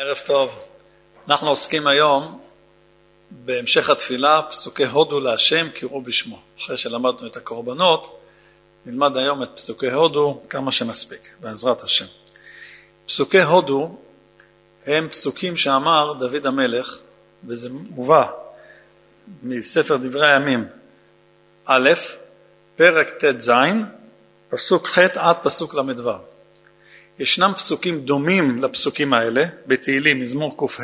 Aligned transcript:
ערב 0.00 0.18
טוב. 0.18 0.58
אנחנו 1.28 1.48
עוסקים 1.48 1.86
היום 1.86 2.40
בהמשך 3.30 3.90
התפילה, 3.90 4.42
פסוקי 4.42 4.84
הודו 4.84 5.20
להשם 5.20 5.68
קראו 5.74 6.02
בשמו. 6.02 6.40
אחרי 6.58 6.76
שלמדנו 6.76 7.26
את 7.26 7.36
הקורבנות, 7.36 8.20
נלמד 8.86 9.16
היום 9.16 9.42
את 9.42 9.48
פסוקי 9.54 9.90
הודו 9.90 10.42
כמה 10.48 10.72
שנספיק, 10.72 11.34
בעזרת 11.40 11.82
השם. 11.82 12.04
פסוקי 13.06 13.42
הודו 13.42 13.96
הם 14.86 15.08
פסוקים 15.08 15.56
שאמר 15.56 16.12
דוד 16.12 16.46
המלך, 16.46 16.98
וזה 17.46 17.68
מובא 17.72 18.26
מספר 19.42 19.96
דברי 19.96 20.32
הימים 20.32 20.68
א', 21.64 21.90
פרק 22.76 23.10
ט"ז, 23.10 23.50
פסוק 24.50 24.88
ח' 24.88 24.98
עד 24.98 25.36
פסוק 25.42 25.74
ל"ו. 25.74 26.10
ישנם 27.18 27.52
פסוקים 27.56 28.00
דומים 28.00 28.62
לפסוקים 28.62 29.14
האלה, 29.14 29.44
בתהילים, 29.66 30.20
מזמור 30.20 30.56
ק"ה, 30.56 30.82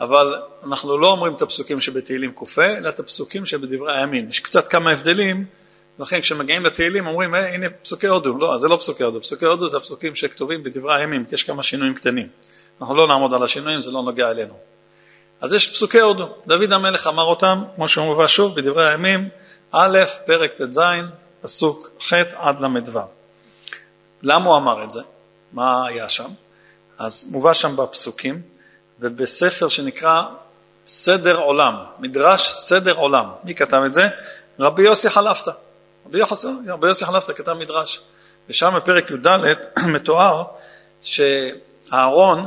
אבל 0.00 0.34
אנחנו 0.64 0.98
לא 0.98 1.10
אומרים 1.10 1.34
את 1.34 1.42
הפסוקים 1.42 1.80
שבתהילים 1.80 2.32
ק"ה, 2.32 2.76
אלא 2.78 2.88
את 2.88 3.00
הפסוקים 3.00 3.46
שבדברי 3.46 3.98
הימים. 3.98 4.28
יש 4.28 4.40
קצת 4.40 4.68
כמה 4.68 4.90
הבדלים, 4.90 5.44
לכן 5.98 6.20
כשמגיעים 6.20 6.64
לתהילים 6.64 7.06
אומרים, 7.06 7.34
אה, 7.34 7.54
הנה 7.54 7.70
פסוקי 7.70 8.06
הודו. 8.06 8.38
לא, 8.38 8.58
זה 8.58 8.68
לא 8.68 8.76
פסוקי 8.76 9.02
הודו. 9.02 9.20
פסוקי 9.20 9.44
הודו 9.44 9.68
זה 9.68 9.76
הפסוקים 9.76 10.14
שכתובים 10.14 10.62
בדברי 10.62 11.00
הימים, 11.00 11.24
יש 11.32 11.42
כמה 11.42 11.62
שינויים 11.62 11.94
קטנים. 11.94 12.28
אנחנו 12.80 12.94
לא 12.94 13.08
נעמוד 13.08 13.34
על 13.34 13.42
השינויים, 13.42 13.82
זה 13.82 13.90
לא 13.90 14.02
נוגע 14.02 14.30
אלינו. 14.30 14.54
אז 15.40 15.54
יש 15.54 15.68
פסוקי 15.68 16.00
הודו. 16.00 16.28
דוד 16.46 16.72
המלך 16.72 17.06
אמר 17.06 17.22
אותם, 17.22 17.62
כמו 17.76 17.88
שהוא 17.88 18.06
מובא 18.06 18.26
שוב, 18.26 18.54
בדברי 18.56 18.88
הימים, 18.88 19.28
א', 19.72 19.98
פרק 20.26 20.52
ט"ז, 20.52 20.80
פסוק 21.42 21.90
ח' 22.08 22.12
עד 22.34 22.60
ל"ו. 22.60 23.00
למה 24.22 24.44
הוא 24.44 24.56
אמר 24.56 24.84
את 24.84 24.90
זה? 24.90 25.00
מה 25.52 25.86
היה 25.86 26.08
שם? 26.08 26.30
אז 26.98 27.28
מובא 27.30 27.54
שם 27.54 27.76
בפסוקים, 27.76 28.42
ובספר 29.00 29.68
שנקרא 29.68 30.22
סדר 30.86 31.38
עולם, 31.38 31.74
מדרש 31.98 32.50
סדר 32.50 32.96
עולם. 32.96 33.26
מי 33.44 33.54
כתב 33.54 33.82
את 33.86 33.94
זה? 33.94 34.08
רבי 34.60 34.82
יוסי 34.82 35.10
חלפתא. 35.10 35.50
רבי 36.06 36.20
רבי 36.68 36.88
יוסי 36.88 37.04
חלפתא 37.04 37.32
כתב 37.32 37.52
מדרש. 37.52 38.00
ושם 38.48 38.72
בפרק 38.76 39.10
י"ד 39.10 39.26
מתואר 39.94 40.44
שאהרון, 41.02 42.46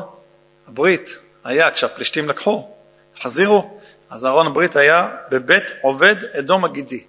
הברית, 0.67 1.17
היה 1.43 1.71
כשהפלישתים 1.71 2.29
לקחו, 2.29 2.67
חזירו, 3.21 3.79
אז 4.09 4.25
אהרון 4.25 4.47
הברית 4.47 4.75
היה 4.75 5.09
בבית 5.31 5.63
עובד 5.81 6.15
אדום 6.39 6.65
הגיתי. 6.65 7.05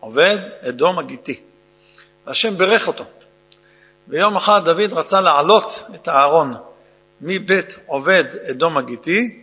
עובד 0.00 0.38
אדום 0.68 0.98
הגיתי. 0.98 1.40
והשם 2.26 2.58
בירך 2.58 2.88
אותו. 2.88 3.04
ויום 4.10 4.36
אחד 4.36 4.64
דוד 4.64 4.92
רצה 4.92 5.20
להעלות 5.20 5.82
את 5.94 6.08
הארון 6.08 6.54
מבית 7.20 7.78
עובד 7.86 8.24
אדום 8.50 8.76
הגיתי 8.76 9.40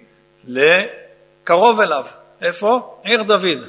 לקרוב 0.48 1.80
אליו. 1.80 2.06
איפה? 2.42 3.00
עיר 3.04 3.24
דוד. 3.24 3.60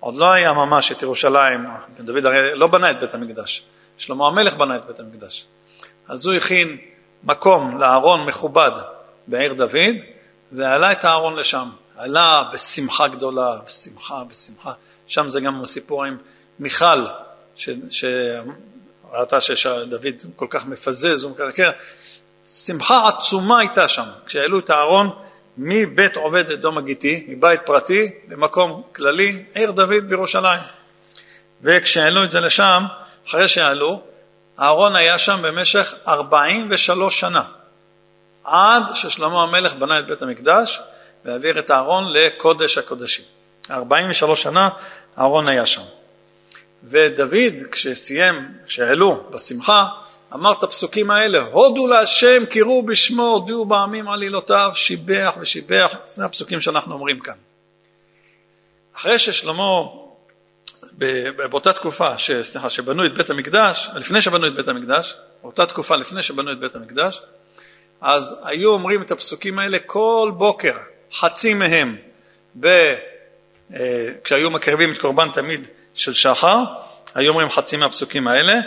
עוד 0.00 0.14
לא 0.14 0.32
היה 0.32 0.52
ממש 0.52 0.92
את 0.92 1.02
ירושלים, 1.02 1.66
דוד 1.98 2.26
הרי 2.26 2.54
לא 2.54 2.66
בנה 2.66 2.90
את 2.90 3.00
בית 3.00 3.14
המקדש, 3.14 3.64
שלמה 3.98 4.26
המלך 4.28 4.56
בנה 4.56 4.76
את 4.76 4.86
בית 4.86 5.00
המקדש. 5.00 5.46
אז 6.08 6.26
הוא 6.26 6.34
הכין 6.34 6.76
מקום 7.24 7.78
לארון 7.78 8.26
מכובד 8.26 8.72
בעיר 9.26 9.52
דוד, 9.52 9.96
ועלה 10.52 10.92
את 10.92 11.04
הארון 11.04 11.36
לשם. 11.36 11.68
עלה 11.96 12.42
בשמחה 12.52 13.08
גדולה, 13.08 13.58
בשמחה, 13.66 14.24
בשמחה. 14.24 14.72
שם 15.06 15.28
זה 15.28 15.40
גם 15.40 15.62
הסיפור 15.62 16.04
עם 16.04 16.16
מיכל, 16.58 17.06
ש, 17.56 18.04
ראתה 19.12 19.40
שדוד 19.40 20.04
כל 20.36 20.46
כך 20.50 20.66
מפזז 20.66 21.24
ומקרקר, 21.24 21.70
שמחה 22.48 23.08
עצומה 23.08 23.58
הייתה 23.58 23.88
שם, 23.88 24.06
כשהעלו 24.26 24.58
את 24.58 24.70
הארון 24.70 25.10
מבית 25.58 26.16
עובד 26.16 26.50
אדום 26.50 26.78
הגיתי, 26.78 27.26
מבית 27.28 27.60
פרטי 27.64 28.10
למקום 28.28 28.82
כללי, 28.94 29.44
עיר 29.54 29.70
דוד 29.70 30.08
בירושלים. 30.08 30.60
וכשהעלו 31.62 32.24
את 32.24 32.30
זה 32.30 32.40
לשם, 32.40 32.82
אחרי 33.28 33.48
שעלו, 33.48 34.02
הארון 34.58 34.96
היה 34.96 35.18
שם 35.18 35.38
במשך 35.42 35.94
43 36.08 37.20
שנה, 37.20 37.42
עד 38.44 38.82
ששלמה 38.94 39.42
המלך 39.42 39.74
בנה 39.74 39.98
את 39.98 40.06
בית 40.06 40.22
המקדש 40.22 40.80
והעביר 41.24 41.58
את 41.58 41.70
הארון 41.70 42.12
לקודש 42.12 42.78
הקודשים. 42.78 43.24
43 43.70 44.42
שנה 44.42 44.68
הארון 45.16 45.48
היה 45.48 45.66
שם. 45.66 45.82
ודוד, 46.84 47.54
כשסיים, 47.70 48.34
כשהעלו 48.66 49.22
בשמחה, 49.30 49.86
אמר 50.34 50.52
את 50.52 50.62
הפסוקים 50.62 51.10
האלה, 51.10 51.40
הודו 51.40 51.86
להשם, 51.86 52.44
קראו 52.50 52.82
בשמו, 52.82 53.22
הודיעו 53.22 53.64
בעמים 53.64 54.08
עלילותיו, 54.08 54.70
שיבח 54.74 55.34
ושיבח, 55.40 55.96
זה 56.08 56.24
הפסוקים 56.24 56.60
שאנחנו 56.60 56.94
אומרים 56.94 57.20
כאן. 57.20 57.34
אחרי 58.96 59.18
ששלמה, 59.18 59.80
באותה 61.36 61.72
תקופה, 61.72 62.18
ש, 62.18 62.30
סליחה, 62.30 62.70
שבנו 62.70 63.06
את 63.06 63.14
בית 63.14 63.30
המקדש, 63.30 63.90
לפני 63.94 64.22
שבנו 64.22 64.46
את 64.46 64.54
בית 64.54 64.68
המקדש, 64.68 65.16
באותה 65.42 65.66
תקופה 65.66 65.96
לפני 65.96 66.22
שבנו 66.22 66.52
את 66.52 66.58
בית 66.58 66.74
המקדש, 66.76 67.22
אז 68.00 68.36
היו 68.44 68.70
אומרים 68.70 69.02
את 69.02 69.10
הפסוקים 69.10 69.58
האלה 69.58 69.78
כל 69.78 70.32
בוקר, 70.36 70.76
חצי 71.12 71.54
מהם, 71.54 71.96
ב, 72.60 72.66
אה, 73.74 74.08
כשהיו 74.24 74.50
מקריבים 74.50 74.92
את 74.92 74.98
קורבן 74.98 75.28
תמיד 75.32 75.66
של 75.98 76.14
שחר, 76.14 76.58
היו 77.14 77.30
אומרים 77.30 77.50
חצי 77.50 77.76
מהפסוקים 77.76 78.28
האלה, 78.28 78.60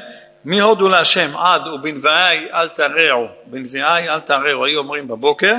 מהודו 0.45 0.89
להשם 0.89 1.37
עד 1.37 1.67
ובנביאי 1.67 2.47
אל 2.53 2.67
תרעו, 2.67 3.27
בנביאי 3.45 4.09
אל 4.09 4.19
תרעו, 4.19 4.65
היו 4.65 4.79
אומרים 4.79 5.07
בבוקר, 5.07 5.55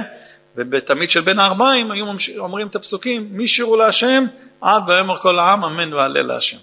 ובתמיד 0.57 1.11
של 1.11 1.21
בין 1.21 1.39
הארבעים 1.39 1.91
היו 1.91 2.07
אומרים 2.39 2.67
את 2.67 2.77
הפסוקים, 2.77 3.29
משירו 3.33 3.77
להשם 3.77 4.25
עד 4.61 4.83
ויאמר 4.89 5.17
כל 5.17 5.39
העם 5.39 5.65
אמן 5.65 5.95
והלל 5.95 6.27
להשם. 6.27 6.57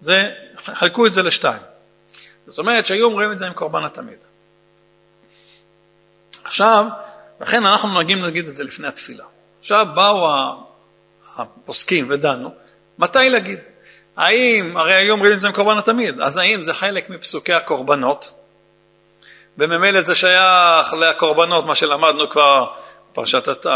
זה, 0.00 0.30
חלקו 0.64 1.06
את 1.06 1.12
זה 1.12 1.22
לשתיים. 1.22 1.62
זאת 2.46 2.58
אומרת 2.58 2.86
שהיו 2.86 3.06
אומרים 3.06 3.32
את 3.32 3.38
זה 3.38 3.46
עם 3.46 3.52
קורבן 3.52 3.84
התמיד. 3.84 4.18
עכשיו, 6.44 6.86
לכן 7.40 7.66
אנחנו 7.66 7.88
נוהגים 7.88 8.22
להגיד 8.22 8.46
את 8.46 8.54
זה 8.54 8.64
לפני 8.64 8.88
התפילה. 8.88 9.24
עכשיו 9.60 9.86
באו 9.94 10.28
הפוסקים 11.36 12.06
ודנו, 12.10 12.50
מתי 12.98 13.30
להגיד? 13.30 13.58
האם, 14.16 14.76
הרי 14.76 14.94
היו 14.94 15.12
אומרים 15.12 15.32
את 15.32 15.40
זה 15.40 15.46
עם 15.46 15.52
קורבן 15.52 15.78
התמיד, 15.78 16.20
אז 16.20 16.36
האם 16.36 16.62
זה 16.62 16.74
חלק 16.74 17.10
מפסוקי 17.10 17.52
הקורבנות? 17.52 18.30
וממילא 19.58 20.00
זה 20.00 20.14
שייך 20.14 20.92
לקורבנות, 20.92 21.66
מה 21.66 21.74
שלמדנו 21.74 22.30
כבר, 22.30 22.66
פרשת 23.12 23.48
הת... 23.48 23.66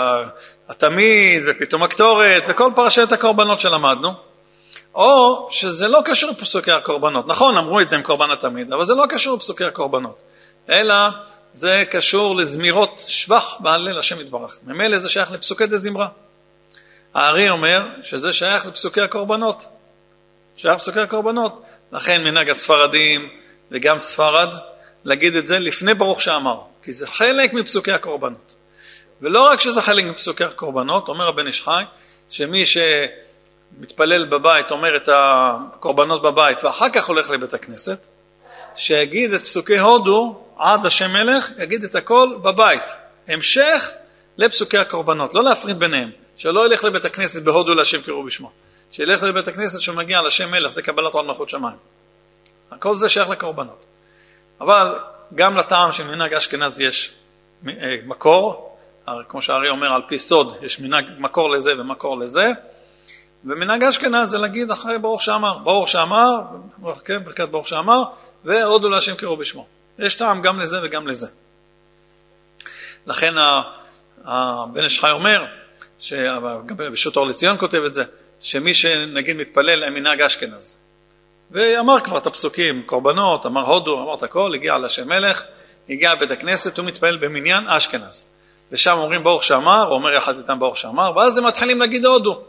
התמיד 0.68 1.42
ופתאום 1.46 1.82
הקטורת 1.82 2.42
וכל 2.48 2.70
פרשת 2.76 3.12
הקורבנות 3.12 3.60
שלמדנו, 3.60 4.12
או 4.94 5.46
שזה 5.50 5.88
לא 5.88 6.00
קשור 6.04 6.30
לפסוקי 6.30 6.72
הקורבנות. 6.72 7.26
נכון, 7.26 7.56
אמרו 7.56 7.80
את 7.80 7.88
זה 7.88 7.96
עם 7.96 8.02
קורבן 8.02 8.30
התמיד, 8.30 8.72
אבל 8.72 8.84
זה 8.84 8.94
לא 8.94 9.04
קשור 9.08 9.36
לפסוקי 9.36 9.64
הקורבנות, 9.64 10.18
אלא 10.68 10.94
זה 11.52 11.84
קשור 11.90 12.36
לזמירות 12.36 13.02
שבח 13.06 13.56
בהלל 13.60 13.98
השם 13.98 14.20
יתברך. 14.20 14.58
ממילא 14.62 14.98
זה 14.98 15.08
שייך 15.08 15.32
לפסוקי 15.32 15.66
דה 15.66 15.78
זמרה. 15.78 16.08
הארי 17.14 17.50
אומר 17.50 17.86
שזה 18.02 18.32
שייך 18.32 18.66
לפסוקי 18.66 19.00
הקורבנות. 19.00 19.66
שייך 20.56 20.78
פסוקי 20.78 21.00
הקורבנות. 21.00 21.62
לכן 21.92 22.24
מנהג 22.24 22.50
הספרדים 22.50 23.28
וגם 23.70 23.98
ספרד 23.98 24.48
להגיד 25.04 25.36
את 25.36 25.46
זה 25.46 25.58
לפני 25.58 25.94
ברוך 25.94 26.22
שאמר, 26.22 26.60
כי 26.82 26.92
זה 26.92 27.06
חלק 27.06 27.52
מפסוקי 27.52 27.92
הקורבנות. 27.92 28.54
ולא 29.22 29.46
רק 29.46 29.60
שזה 29.60 29.82
חלק 29.82 30.04
מפסוקי 30.04 30.44
הקורבנות, 30.44 31.08
אומר 31.08 31.28
הבן 31.28 31.46
איש 31.46 31.62
חי, 31.62 31.82
שמי 32.30 32.64
שמתפלל 32.66 34.24
בבית 34.24 34.70
אומר 34.70 34.96
את 34.96 35.08
הקורבנות 35.12 36.22
בבית 36.22 36.64
ואחר 36.64 36.88
כך 36.88 37.06
הולך 37.06 37.30
לבית 37.30 37.54
הכנסת, 37.54 37.98
שיגיד 38.76 39.34
את 39.34 39.42
פסוקי 39.42 39.78
הודו 39.78 40.44
עד 40.58 40.86
השם 40.86 41.10
מלך, 41.10 41.50
יגיד 41.58 41.84
את 41.84 41.94
הכל 41.94 42.36
בבית. 42.42 42.82
המשך 43.28 43.90
לפסוקי 44.36 44.78
הקורבנות, 44.78 45.34
לא 45.34 45.44
להפריד 45.44 45.78
ביניהם, 45.78 46.10
שלא 46.36 46.66
ילך 46.66 46.84
לבית 46.84 47.04
הכנסת 47.04 47.42
בהודו 47.42 47.74
להשם 47.74 48.02
קראו 48.02 48.22
בשמו. 48.22 48.65
שילך 48.96 49.22
לבית 49.22 49.48
הכנסת 49.48 49.80
שהוא 49.80 49.96
מגיע 49.96 50.22
לשם 50.22 50.50
מלך, 50.50 50.72
זה 50.72 50.82
קבלת 50.82 51.14
עול 51.14 51.26
מלכות 51.26 51.48
שמיים. 51.48 51.76
כל 52.78 52.96
זה 52.96 53.08
שייך 53.08 53.28
לקורבנות. 53.28 53.84
אבל 54.60 54.98
גם 55.34 55.56
לטעם 55.56 55.92
של 55.92 56.04
מנהג 56.04 56.34
אשכנז 56.34 56.80
יש 56.80 57.12
אה, 57.68 57.96
מקור, 58.06 58.78
כמו 59.28 59.42
שהארי 59.42 59.68
אומר 59.68 59.92
על 59.92 60.02
פי 60.08 60.18
סוד, 60.18 60.56
יש 60.62 60.80
מנהג 60.80 61.04
מקור 61.18 61.50
לזה 61.50 61.80
ומקור 61.80 62.18
לזה, 62.18 62.52
ומנהג 63.44 63.84
אשכנז 63.84 64.28
זה 64.28 64.38
להגיד 64.38 64.70
אחרי 64.70 64.98
ברוך 64.98 65.22
שאמר, 65.22 65.58
ברוך 65.58 65.88
שאמר, 65.88 66.40
כן, 67.04 67.24
ברכת 67.24 67.48
ברוך 67.48 67.68
שאמר, 67.68 68.02
והודו 68.44 68.88
להשם 68.88 69.14
קראו 69.14 69.36
בשמו. 69.36 69.66
יש 69.98 70.14
טעם 70.14 70.42
גם 70.42 70.60
לזה 70.60 70.80
וגם 70.82 71.06
לזה. 71.06 71.26
לכן 73.06 73.34
הבן 74.24 74.84
איש 74.84 75.04
אומר, 75.04 75.46
גם 76.66 76.76
בשו"ת 76.76 77.16
אור 77.16 77.26
לציון 77.26 77.58
כותב 77.58 77.82
את 77.86 77.94
זה, 77.94 78.04
שמי 78.40 78.74
שנגיד 78.74 79.36
מתפלל 79.36 79.84
עם 79.84 79.94
מנהג 79.94 80.20
אשכנז. 80.20 80.76
ואמר 81.50 82.00
כבר 82.00 82.18
את 82.18 82.26
הפסוקים, 82.26 82.82
קורבנות, 82.82 83.46
אמר 83.46 83.66
הודו, 83.66 84.02
אמר 84.02 84.14
את 84.14 84.22
הכל, 84.22 84.54
הגיע 84.54 84.78
לשם 84.78 85.08
מלך, 85.08 85.42
הגיע 85.88 86.12
לבית 86.12 86.30
הכנסת, 86.30 86.78
הוא 86.78 86.86
מתפלל 86.86 87.16
במניין 87.16 87.68
אשכנז. 87.68 88.24
ושם 88.72 88.98
אומרים 88.98 89.24
ברוך 89.24 89.44
שאמר, 89.44 89.82
הוא 89.82 89.94
אומר 89.94 90.12
יחד 90.12 90.36
איתם 90.38 90.58
ברוך 90.58 90.78
שאמר, 90.78 91.12
ואז 91.16 91.38
הם 91.38 91.46
מתחילים 91.46 91.80
להגיד 91.80 92.06
הודו. 92.06 92.42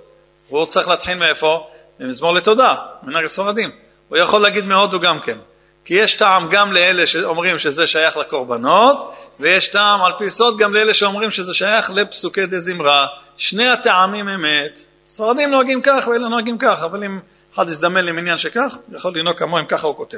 והוא 0.50 0.66
צריך 0.66 0.88
להתחיל 0.88 1.18
מאיפה? 1.18 1.68
ממזמור 2.00 2.34
לתודה, 2.34 2.76
מנהג 3.04 3.26
הספרדים. 3.26 3.70
הוא 4.10 4.18
יכול 4.18 4.42
להגיד 4.42 4.66
מהודו 4.66 5.00
גם 5.00 5.20
כן. 5.20 5.38
כי 5.86 5.94
יש 5.94 6.16
טעם 6.16 6.48
גם 6.50 6.74
לאלה 6.74 7.08
שאומרים 7.08 7.60
שזה 7.60 7.88
שייך 7.88 8.18
לקורבנות, 8.18 9.14
ויש 9.40 9.68
טעם 9.68 10.04
על 10.04 10.12
פי 10.18 10.30
סוד 10.30 10.58
גם 10.58 10.74
לאלה 10.74 10.94
שאומרים 10.94 11.32
שזה 11.32 11.54
שייך 11.54 11.90
לפסוקי 11.90 12.46
דה 12.46 12.60
זמרה. 12.60 13.08
שני 13.38 13.68
הטעמים 13.68 14.30
אמת. 14.30 14.86
ספרדים 15.08 15.52
נוהגים 15.52 15.82
כך 15.82 16.08
ואלה 16.08 16.28
נוהגים 16.28 16.58
כך, 16.58 16.84
אבל 16.84 17.04
אם 17.04 17.20
אחד 17.56 17.68
יזדמן 17.68 18.06
לי 18.06 18.12
מניין 18.12 18.38
שכך, 18.38 18.78
יכול 18.92 19.18
לנהוג 19.18 19.38
כמוהם, 19.38 19.66
ככה 19.66 19.88
הוא 19.88 19.96
כותב. 19.96 20.18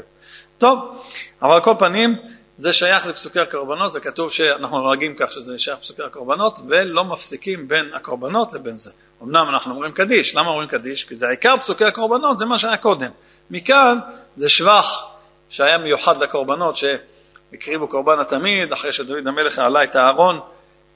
טוב, 0.57 0.79
אבל 1.41 1.51
על 1.51 1.59
כל 1.59 1.73
פנים, 1.79 2.15
זה 2.57 2.73
שייך 2.73 3.05
לפסוקי 3.05 3.39
הקורבנות, 3.39 3.91
וכתוב 3.95 4.31
שאנחנו 4.31 4.81
נוהגים 4.81 5.15
כך 5.17 5.31
שזה 5.31 5.59
שייך 5.59 5.79
לפסוקי 5.79 6.03
הקורבנות, 6.03 6.59
ולא 6.69 7.05
מפסיקים 7.05 7.67
בין 7.67 7.93
הקורבנות 7.93 8.53
לבין 8.53 8.77
זה. 8.77 8.91
אמנם 9.23 9.49
אנחנו 9.49 9.73
אומרים 9.73 9.91
קדיש, 9.91 10.35
למה 10.35 10.49
אומרים 10.49 10.67
קדיש? 10.67 11.03
כי 11.03 11.15
זה 11.15 11.27
עיקר 11.27 11.57
פסוקי 11.57 11.85
הקורבנות, 11.85 12.37
זה 12.37 12.45
מה 12.45 12.59
שהיה 12.59 12.77
קודם. 12.77 13.09
מכאן 13.51 13.97
זה 14.37 14.49
שבח 14.49 15.05
שהיה 15.49 15.77
מיוחד 15.77 16.23
לקורבנות, 16.23 16.75
שהקריבו 16.75 17.87
קורבן 17.87 18.19
התמיד, 18.19 18.73
אחרי 18.73 18.93
שדוד 18.93 19.27
המלך 19.27 19.59
העלה 19.59 19.83
את 19.83 19.95
הארון 19.95 20.39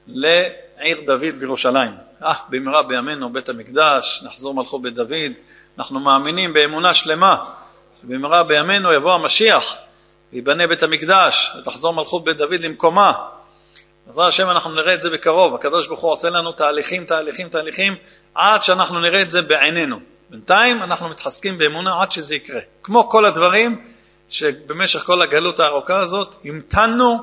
לעיר 0.07 1.01
דוד 1.06 1.39
בירושלים. 1.39 1.92
אה, 2.24 2.34
במהרה 2.50 2.84
בימינו 2.84 3.34
בית 3.34 3.50
המקדש, 3.50 4.22
נחזור 4.25 4.54
מלכות 4.54 4.81
בית 4.81 4.94
דוד, 4.94 5.31
אנחנו 5.78 6.00
מאמינים 6.00 6.54
באמונה 6.54 6.94
שלמה 6.94 7.38
שבמהרה 8.02 8.44
בימינו 8.44 8.94
יבוא 8.94 9.14
המשיח 9.14 9.75
ויבנה 10.34 10.68
בית 10.68 10.84
המקדש 10.84 11.52
ותחזור 11.60 11.94
מלכות 11.94 12.24
בית 12.24 12.38
דוד 12.38 12.62
למקומה. 12.62 13.14
בעזרת 14.08 14.28
השם 14.28 14.50
אנחנו 14.50 14.75
נראה 14.75 14.94
את 14.94 15.02
זה 15.02 15.10
בקרוב, 15.10 15.56
הקדוש 15.56 15.88
ברוך 15.88 16.02
הוא 16.02 16.12
עושה 16.12 16.30
לנו 16.30 16.52
תהליכים, 16.52 17.06
תהליכים, 17.06 17.50
תהליכים 17.50 17.96
עד 18.36 18.64
שאנחנו 18.64 19.00
נראה 19.00 19.22
את 19.22 19.31
זה 19.31 19.42
בעינינו. 19.42 20.00
בינתיים 20.30 20.84
אנחנו 20.84 21.10
מתחזקים 21.10 21.58
באמונה 21.58 22.02
עד 22.02 22.12
שזה 22.12 22.36
יקרה. 22.36 22.62
כמו 22.84 23.10
כל 23.10 23.25
הדברים 23.25 23.81
שבמשך 24.30 25.00
כל 25.00 25.22
הגלות 25.22 25.60
הארוכה 25.60 26.00
הזאת 26.00 26.36
המתנו 26.46 27.20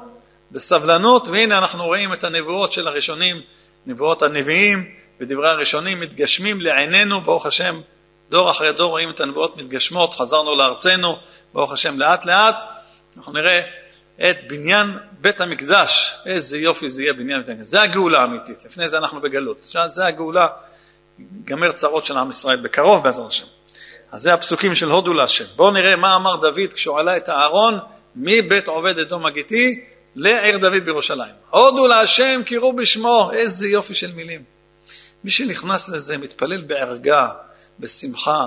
בסבלנות 0.51 1.29
והנה 1.29 1.59
אנחנו 1.59 1.85
רואים 1.85 2.13
את 2.13 2.25
הנבואות 2.25 2.73
של 2.73 2.89
הראשונים, 2.89 3.41
נבואות 3.87 4.23
הנביאים 4.23 4.91
ודברי 5.21 5.49
הראשונים 5.49 6.01
מתגשמים 6.01 6.61
לעינינו, 6.61 7.21
ברוך 7.21 7.47
השם, 7.47 7.81
דור 8.31 8.51
אחרי 8.51 8.73
דור 8.73 8.91
רואים 8.91 9.11
את 9.11 9.21
הנבואות 9.21 9.57
מתגשמות, 9.57 10.15
חזרנו 10.15 10.57
לארצנו, 10.57 11.17
ברוך 11.53 11.73
השם 11.73 11.99
לאט 11.99 12.27
לאט, 12.27 12.57
אנחנו 13.17 13.33
נראה 13.33 13.61
את 14.31 14.37
בניין 14.49 14.99
בית 15.21 15.41
המקדש, 15.41 16.17
איזה 16.27 16.59
יופי 16.59 16.89
זה 16.89 17.03
יהיה 17.03 17.13
בניין 17.13 17.41
בית 17.41 17.49
המקדש, 17.49 17.67
זה 17.67 17.83
הגאולה 17.83 18.21
האמיתית, 18.21 18.65
לפני 18.65 18.89
זה 18.89 18.99
אנחנו 18.99 19.21
בגלות, 19.21 19.61
עכשיו 19.63 19.89
זה 19.89 20.07
הגאולה, 20.07 20.47
ייגמר 21.19 21.73
צרות 21.73 22.05
של 22.05 22.17
עם 22.17 22.31
ישראל 22.31 22.61
בקרוב 22.61 23.03
בעזרת 23.03 23.27
השם. 23.27 23.47
אז 24.13 24.23
זה 24.23 24.35
הפסוקים 24.35 24.75
של 24.75 24.91
הודו 24.91 25.13
להשם. 25.13 25.45
בואו 25.57 25.71
נראה 25.71 25.97
מה 25.97 26.17
אמר 26.17 26.37
דוד 26.37 26.73
כשהוא 26.75 26.99
עלה 26.99 27.17
את 27.17 27.29
הארון 27.29 27.79
מבית 28.17 28.69
עובד 28.69 28.99
אדום 28.99 29.27
הגיתי 29.27 29.85
לעיר 30.17 30.59
דוד 30.59 30.85
בירושלים. 30.85 31.35
הודו 31.51 31.87
להשם 31.87 32.41
קראו 32.47 32.73
בשמו, 32.73 33.31
איזה 33.33 33.69
יופי 33.69 33.95
של 33.95 34.13
מילים. 34.13 34.43
מי 35.25 35.31
שנכנס 35.31 35.89
לזה 35.89 36.19
מתפלל 36.19 36.61
בערגה, 36.61 37.29
בשמחה, 37.79 38.47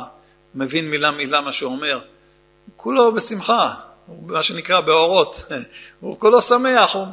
מבין 0.55 0.89
מילה 0.89 1.11
מילה 1.11 1.41
מה 1.41 1.51
שהוא 1.51 1.71
אומר, 1.71 1.99
כולו 2.75 3.13
בשמחה, 3.13 3.73
מה 4.25 4.43
שנקרא 4.43 4.81
באורות, 4.81 5.43
הוא 5.99 6.19
כולו 6.19 6.41
שמח, 6.41 6.95
הוא 6.95 7.07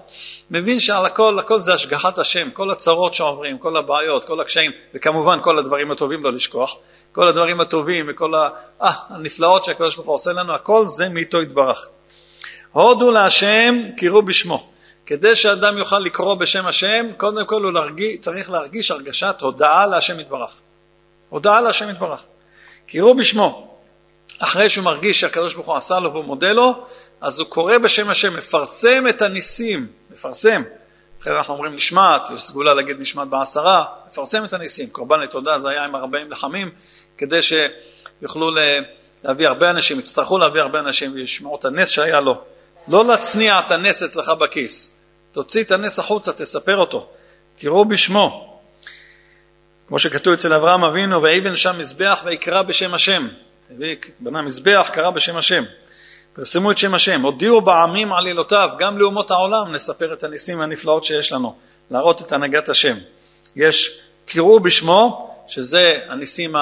מבין 0.50 0.81
שעל 0.81 1.06
הכל, 1.06 1.38
הכל 1.38 1.61
זה 1.61 1.75
השגחת 1.75 2.19
השם, 2.19 2.50
כל 2.50 2.70
הצרות 2.70 3.14
שעוברים, 3.14 3.58
כל 3.58 3.76
הבעיות, 3.76 4.25
כל 4.25 4.41
הקשיים, 4.41 4.73
וכמובן 4.94 5.38
כל 5.43 5.58
הדברים 5.58 5.91
הטובים 5.91 6.25
לא 6.25 6.32
לשכוח, 6.32 6.76
כל 7.12 7.29
הדברים 7.29 7.61
הטובים 7.61 8.06
וכל 8.08 8.35
ה... 8.35 8.49
אה, 8.82 8.91
הנפלאות 9.08 9.64
שהקדוש 9.64 9.94
ברוך 9.94 10.06
הוא 10.06 10.14
עושה 10.14 10.32
לנו, 10.32 10.53
הכל 10.53 10.87
זה 10.87 11.08
מאיתו 11.08 11.43
יתברך. 11.43 11.88
הודו 12.72 13.11
להשם, 13.11 13.75
קראו 13.96 14.22
בשמו. 14.22 14.70
כדי 15.06 15.37
שאדם 15.37 15.78
יוכל 15.78 15.99
לקרוא 15.99 16.34
בשם 16.34 16.67
השם, 16.67 17.06
קודם 17.17 17.46
כל 17.46 17.64
הוא 17.64 17.72
להרגיש, 17.72 18.19
צריך 18.19 18.50
להרגיש 18.50 18.90
הרגשת 18.90 19.37
הודאה 19.40 19.87
להשם 19.87 20.20
יתברך. 20.20 20.50
הודאה 21.28 21.61
להשם 21.61 21.90
יתברך. 21.90 22.22
קראו 22.87 23.14
בשמו. 23.14 23.76
אחרי 24.38 24.69
שהוא 24.69 24.84
מרגיש 24.84 25.20
שהקדוש 25.20 25.55
ברוך 25.55 25.67
הוא 25.67 25.76
עשה 25.76 26.00
לו 26.00 26.12
והוא 26.12 26.25
מודה 26.25 26.52
לו, 26.52 26.84
אז 27.20 27.40
הוא 27.40 27.49
קורא 27.49 27.78
בשם 27.78 28.11
השם, 28.11 28.37
מפרסם 28.37 29.05
את 29.08 29.22
הניסים, 29.22 29.87
מפרסם. 30.11 30.62
אחרי 31.22 31.32
אנחנו 31.38 31.55
אומרים 31.55 31.75
נשמעת, 31.75 32.28
יש 32.34 32.43
סגולה 32.43 32.75
להגיד 32.75 33.00
נשמעת 33.00 33.28
בעשרה, 33.28 33.84
מפרסם 34.11 34.44
את 34.44 34.52
הניסים. 34.52 34.90
קורבן 34.90 35.20
לתודה 35.20 35.58
זה 35.58 35.69
היה 35.69 35.84
עם 35.84 35.96
ארבעים 35.96 36.31
לחמים, 36.31 36.70
כדי 37.19 37.40
שיוכלו 37.43 38.50
להביא 39.25 39.49
הרבה 39.49 39.70
אנשים, 39.70 39.99
יצטרכו 39.99 40.38
להביא 40.38 40.61
הרבה 40.61 40.81
אנשים 40.81 41.14
וישמעו 41.14 41.56
את 41.56 41.64
הנס 41.64 41.88
שהיה 41.88 42.20
לו. 42.20 42.44
לא 42.88 43.05
להצניע 43.05 43.59
את 43.59 43.71
הנס 43.71 44.03
אצלך 44.03 44.29
בכיס. 44.29 44.97
תוציא 45.32 45.62
את 45.62 45.71
הנס 45.71 45.99
החוצה, 45.99 46.32
תספר 46.32 46.77
אותו. 46.77 47.06
קראו 47.59 47.85
בשמו. 47.85 48.59
כמו 49.88 49.99
שכתוב 49.99 50.32
אצל 50.32 50.53
אברהם 50.53 50.85
אבינו, 50.85 51.23
ויבן 51.23 51.56
שם 51.56 51.79
מזבח 51.79 52.21
ויקרא 52.25 52.62
בשם 52.62 52.94
השם. 52.94 53.29
בנה 54.21 54.43
מזבח, 54.43 54.91
קרא 54.93 55.11
בשם 55.11 55.37
השם. 55.37 55.65
פרסמו 56.32 56.71
את 56.71 56.79
שם 56.79 56.94
השם, 56.94 57.23
הודיעו 57.23 57.61
בעמים 57.61 58.12
עלילותיו, 58.12 58.71
גם 58.79 58.99
לאומות 58.99 59.31
העולם 59.31 59.73
נספר 59.73 60.12
את 60.12 60.25
הניסים 60.25 60.61
והנפלאות 60.61 61.05
שיש 61.05 61.32
לנו, 61.32 61.55
להראות 61.91 62.23
את 62.23 62.32
הנהגת 62.32 62.69
השם. 62.69 62.97
יש 63.56 64.00
קראו 64.27 64.61
בשמו, 64.61 65.31
שזה 65.49 66.00
הניסים 66.09 66.55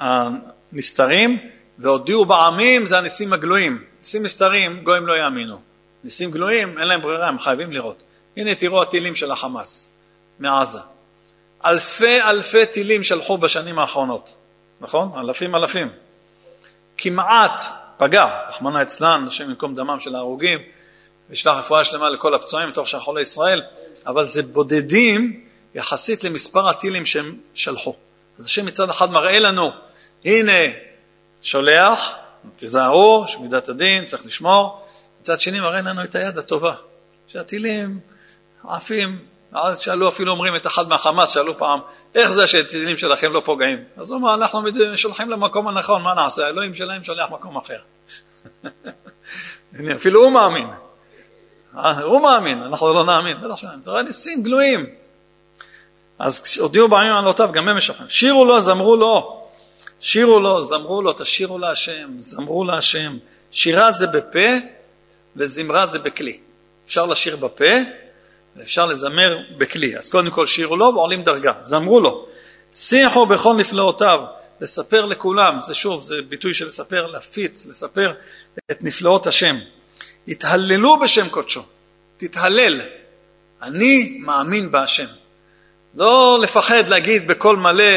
הנסתרים, 0.00 1.38
והודיעו 1.78 2.24
בעמים 2.24 2.86
זה 2.86 2.98
הניסים 2.98 3.32
הגלויים. 3.32 3.84
ניסים 4.00 4.22
נסתרים, 4.22 4.84
גויים 4.84 5.06
לא 5.06 5.18
יאמינו. 5.18 5.60
ניסים 6.04 6.30
גלויים, 6.30 6.78
אין 6.78 6.88
להם 6.88 7.02
ברירה, 7.02 7.28
הם 7.28 7.38
חייבים 7.38 7.72
לראות. 7.72 8.02
הנה 8.36 8.54
תראו 8.54 8.82
הטילים 8.82 9.14
של 9.16 9.30
החמאס 9.30 9.88
מעזה. 10.38 10.78
אלפי 11.64 12.22
אלפי 12.22 12.66
טילים 12.66 13.04
שלחו 13.04 13.38
בשנים 13.38 13.78
האחרונות, 13.78 14.34
נכון? 14.80 15.10
אלפים 15.18 15.54
אלפים. 15.54 15.88
כמעט 16.98 17.62
פגע, 17.96 18.26
רחמנא 18.48 18.82
אצלן, 18.82 19.24
השם 19.28 19.50
ייקום 19.50 19.74
דמם 19.74 20.00
של 20.00 20.14
ההרוגים, 20.14 20.58
וישלח 21.30 21.56
רפואה 21.56 21.84
שלמה 21.84 22.10
לכל 22.10 22.34
הפצועים 22.34 22.68
מתוך 22.68 22.88
שאר 22.88 23.00
חולי 23.00 23.22
ישראל, 23.22 23.62
אבל 24.06 24.24
זה 24.24 24.42
בודדים 24.42 25.44
יחסית 25.74 26.24
למספר 26.24 26.68
הטילים 26.68 27.06
שהם 27.06 27.36
שלחו. 27.54 27.94
אז 28.38 28.44
השם 28.44 28.66
מצד 28.66 28.90
אחד 28.90 29.10
מראה 29.10 29.38
לנו, 29.38 29.70
הנה, 30.24 30.52
שולח, 31.42 32.14
תיזהרו, 32.56 33.24
יש 33.28 33.36
מידת 33.36 33.68
הדין, 33.68 34.04
צריך 34.04 34.26
לשמור, 34.26 34.86
מצד 35.20 35.40
שני 35.40 35.60
מראה 35.60 35.80
לנו 35.80 36.04
את 36.04 36.14
היד 36.14 36.38
הטובה, 36.38 36.74
שהטילים 37.28 38.00
עפים 38.68 39.18
אז 39.52 39.78
שאלו 39.78 40.08
אפילו 40.08 40.32
אומרים 40.32 40.56
את 40.56 40.66
אחד 40.66 40.88
מהחמאס, 40.88 41.30
שאלו 41.30 41.58
פעם, 41.58 41.80
איך 42.14 42.30
זה 42.30 42.46
שהטילים 42.46 42.98
שלכם 42.98 43.32
לא 43.32 43.42
פוגעים? 43.44 43.78
אז 43.96 44.10
הוא 44.10 44.18
אמר, 44.18 44.34
אנחנו 44.34 44.60
שולחים 44.94 45.30
למקום 45.30 45.68
הנכון, 45.68 46.02
מה 46.02 46.14
נעשה? 46.14 46.46
האלוהים 46.46 46.74
שלהם 46.74 47.04
שולח 47.04 47.30
מקום 47.30 47.56
אחר. 47.56 47.78
אפילו 49.96 50.24
הוא 50.24 50.32
מאמין. 50.32 50.68
אה, 51.76 52.00
הוא 52.00 52.22
מאמין, 52.22 52.62
אנחנו 52.62 52.92
לא 52.92 53.04
נאמין, 53.04 53.40
בטח 53.40 53.56
שלהם. 53.56 53.80
אתה 53.82 53.90
רואה 53.90 54.02
ניסים 54.02 54.42
גלויים. 54.42 54.86
אז 56.18 56.40
כשהודיעו 56.40 56.88
בימים 56.88 57.12
עלותיו, 57.12 57.48
גם 57.52 57.68
הם 57.68 57.76
משכנעים. 57.76 58.10
שירו 58.10 58.44
לו, 58.44 58.60
זמרו 58.60 58.96
לו. 58.96 59.39
שירו 60.00 60.40
לו, 60.40 60.64
זמרו 60.64 61.02
לו, 61.02 61.12
תשירו 61.12 61.58
להשם, 61.58 62.10
זמרו 62.18 62.64
להשם. 62.64 63.18
שירה 63.50 63.92
זה 63.92 64.06
בפה 64.06 64.48
וזמרה 65.36 65.86
זה 65.86 65.98
בכלי. 65.98 66.38
אפשר 66.86 67.06
לשיר 67.06 67.36
בפה 67.36 67.74
ואפשר 68.56 68.86
לזמר 68.86 69.38
בכלי. 69.58 69.98
אז 69.98 70.08
קודם 70.08 70.30
כל 70.30 70.46
שירו 70.46 70.76
לו 70.76 70.92
ועולים 70.94 71.22
דרגה, 71.22 71.52
זמרו 71.60 72.00
לו. 72.00 72.26
שיחו 72.74 73.26
בכל 73.26 73.54
נפלאותיו, 73.58 74.20
לספר 74.60 75.06
לכולם, 75.06 75.58
זה 75.60 75.74
שוב, 75.74 76.02
זה 76.02 76.22
ביטוי 76.22 76.54
של 76.54 76.66
לספר, 76.66 77.06
להפיץ, 77.06 77.66
לספר 77.66 78.12
את 78.70 78.84
נפלאות 78.84 79.26
השם. 79.26 79.56
התהללו 80.28 80.98
בשם 81.00 81.28
קודשו, 81.28 81.62
תתהלל. 82.16 82.80
אני 83.62 84.18
מאמין 84.20 84.70
בהשם. 84.70 85.06
לא 85.94 86.38
לפחד 86.42 86.88
להגיד 86.88 87.28
בקול 87.28 87.56
מלא, 87.56 87.94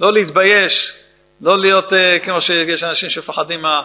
לא 0.00 0.12
להתבייש, 0.12 1.01
לא 1.42 1.58
להיות 1.58 1.92
uh, 1.92 1.96
כמו 2.22 2.40
שיש 2.40 2.84
אנשים 2.84 3.08
שמפחדים 3.08 3.62
מה, 3.62 3.82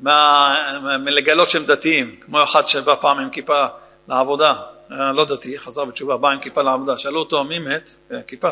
מה, 0.00 0.54
מלגלות 0.98 1.50
שהם 1.50 1.64
דתיים, 1.64 2.16
כמו 2.20 2.44
אחד 2.44 2.66
שבא 2.66 2.94
פעם 3.00 3.18
עם 3.18 3.30
כיפה 3.30 3.66
לעבודה. 4.08 4.54
לא 4.90 5.24
דתי, 5.24 5.58
חזר 5.58 5.84
בתשובה, 5.84 6.16
בא 6.16 6.30
עם 6.30 6.40
כיפה 6.40 6.62
לעבודה, 6.62 6.98
שאלו 6.98 7.18
אותו 7.20 7.44
מי 7.44 7.58
מת? 7.58 7.94
כיפה. 8.26 8.50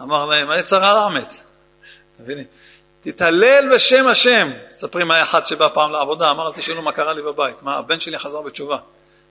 אמר 0.00 0.24
להם, 0.24 0.50
היצר 0.50 0.84
הרע 0.84 1.08
מת. 1.08 1.34
מבינים? 2.20 2.44
תתהלל 3.00 3.68
בשם 3.74 4.06
השם. 4.06 4.50
מספרים 4.68 5.10
היה 5.10 5.22
אחד 5.22 5.46
שבא 5.46 5.68
פעם 5.74 5.90
לעבודה, 5.90 6.30
אמר, 6.30 6.48
אל 6.48 6.52
תשאלו 6.52 6.82
מה 6.82 6.92
קרה 6.92 7.12
לי 7.12 7.22
בבית. 7.22 7.62
מה, 7.62 7.76
הבן 7.76 8.00
שלי 8.00 8.18
חזר 8.18 8.42
בתשובה. 8.42 8.78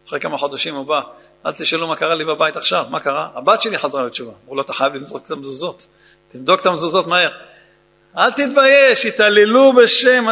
אחרי 0.07 0.19
כמה 0.19 0.37
חודשים 0.37 0.75
הוא 0.75 0.85
בא, 0.85 1.01
אל 1.45 1.51
תשאלו 1.51 1.87
מה 1.87 1.95
קרה 1.95 2.15
לי 2.15 2.25
בבית 2.25 2.57
עכשיו, 2.57 2.85
מה 2.89 2.99
קרה? 2.99 3.29
הבת 3.33 3.61
שלי 3.61 3.77
חזרה 3.77 4.03
לתשובה. 4.03 4.31
אמרו 4.43 4.55
לו, 4.55 4.61
אתה 4.61 4.73
חייב 4.73 4.95
לבדוק 4.95 5.25
את 5.25 5.31
המזוזות. 5.31 5.85
תבדוק 6.31 6.61
את 6.61 6.65
המזוזות 6.65 7.07
מהר. 7.07 7.31
אל 8.17 8.31
תתבייש, 8.31 9.05
התעללו 9.05 9.73
בשם, 9.73 10.25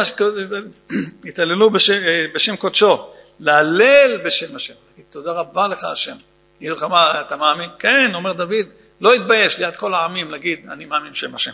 התעללו 1.28 1.70
בשם, 1.70 1.92
אה, 1.92 2.26
בשם 2.34 2.56
קודשו, 2.56 3.06
להלל 3.40 4.18
בשם 4.24 4.56
השם. 4.56 4.74
תגיד, 4.92 5.04
תודה 5.10 5.32
רבה 5.32 5.68
לך 5.68 5.84
השם. 5.84 6.16
יגיד 6.60 6.72
לך 6.72 6.82
מה, 6.82 7.20
אתה 7.20 7.36
מאמין? 7.36 7.70
כן, 7.78 8.10
אומר 8.14 8.32
דוד, 8.32 8.66
לא 9.00 9.14
התבייש 9.14 9.58
ליד 9.58 9.76
כל 9.76 9.94
העמים 9.94 10.30
להגיד, 10.30 10.60
אני 10.70 10.84
מאמין 10.84 11.12
בשם 11.12 11.34
השם. 11.34 11.50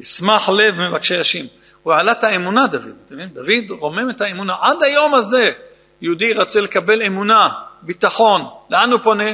ישמח 0.00 0.48
לב 0.48 0.74
מבקשי 0.80 1.16
השים. 1.16 1.46
הוא 1.82 1.92
העלה 1.92 2.12
את 2.12 2.24
האמונה 2.24 2.66
דוד, 2.66 2.92
אתם 3.06 3.14
מבינים? 3.14 3.28
דוד 3.28 3.78
רומם 3.80 4.10
את 4.10 4.20
האמונה. 4.20 4.54
עד 4.60 4.82
היום 4.82 5.14
הזה 5.14 5.52
יהודי 6.00 6.32
רצה 6.32 6.60
לקבל 6.60 7.02
אמונה, 7.02 7.48
ביטחון. 7.82 8.42
לאן 8.70 8.92
הוא 8.92 9.00
פונה? 9.02 9.30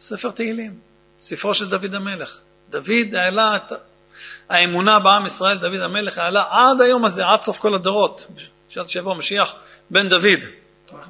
ספר 0.00 0.30
תהילים, 0.30 0.74
ספרו 1.20 1.54
של 1.54 1.68
דוד 1.68 1.94
המלך. 1.94 2.38
דוד 2.70 3.14
העלה 3.14 3.56
את 3.56 3.72
האמונה 4.48 4.98
בעם 4.98 5.26
ישראל, 5.26 5.58
דוד 5.58 5.80
המלך 5.80 6.18
העלה 6.18 6.44
עד 6.50 6.80
היום 6.80 7.04
הזה, 7.04 7.26
עד 7.26 7.42
סוף 7.42 7.58
כל 7.58 7.74
הדורות. 7.74 8.26
שעד 8.68 8.90
שיבוא 8.90 9.14
משיח 9.14 9.52
בן 9.90 10.08
דוד 10.08 10.40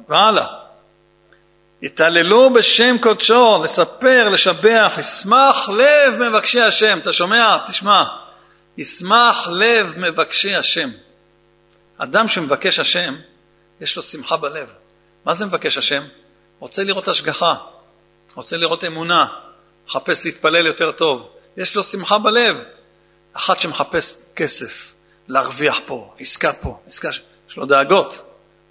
והלאה. 0.08 0.46
התעללו 1.82 2.54
בשם 2.54 2.96
קודשו, 3.00 3.60
לספר, 3.64 4.28
לשבח, 4.28 4.94
ישמח 4.98 5.68
לב 5.68 6.14
מבקשי 6.18 6.60
השם. 6.60 6.98
אתה 6.98 7.12
שומע? 7.12 7.56
תשמע. 7.66 8.04
ישמח 8.78 9.48
לב 9.52 9.94
מבקשי 9.96 10.54
השם. 10.54 10.90
אדם 11.98 12.28
שמבקש 12.28 12.78
השם, 12.78 13.14
יש 13.80 13.96
לו 13.96 14.02
שמחה 14.02 14.36
בלב. 14.36 14.66
מה 15.24 15.34
זה 15.34 15.46
מבקש 15.46 15.78
השם? 15.78 16.02
רוצה 16.58 16.84
לראות 16.84 17.08
השגחה, 17.08 17.54
רוצה 18.34 18.56
לראות 18.56 18.84
אמונה, 18.84 19.26
מחפש 19.86 20.24
להתפלל 20.24 20.66
יותר 20.66 20.92
טוב. 20.92 21.28
יש 21.56 21.76
לו 21.76 21.82
שמחה 21.82 22.18
בלב. 22.18 22.56
אחד 23.36 23.60
שמחפש 23.60 24.14
כסף, 24.36 24.92
להרוויח 25.28 25.80
פה, 25.86 26.14
עסקה 26.18 26.52
פה, 26.52 26.78
עסקה, 26.86 27.08
יש 27.48 27.56
לו 27.56 27.66
דאגות. 27.66 28.22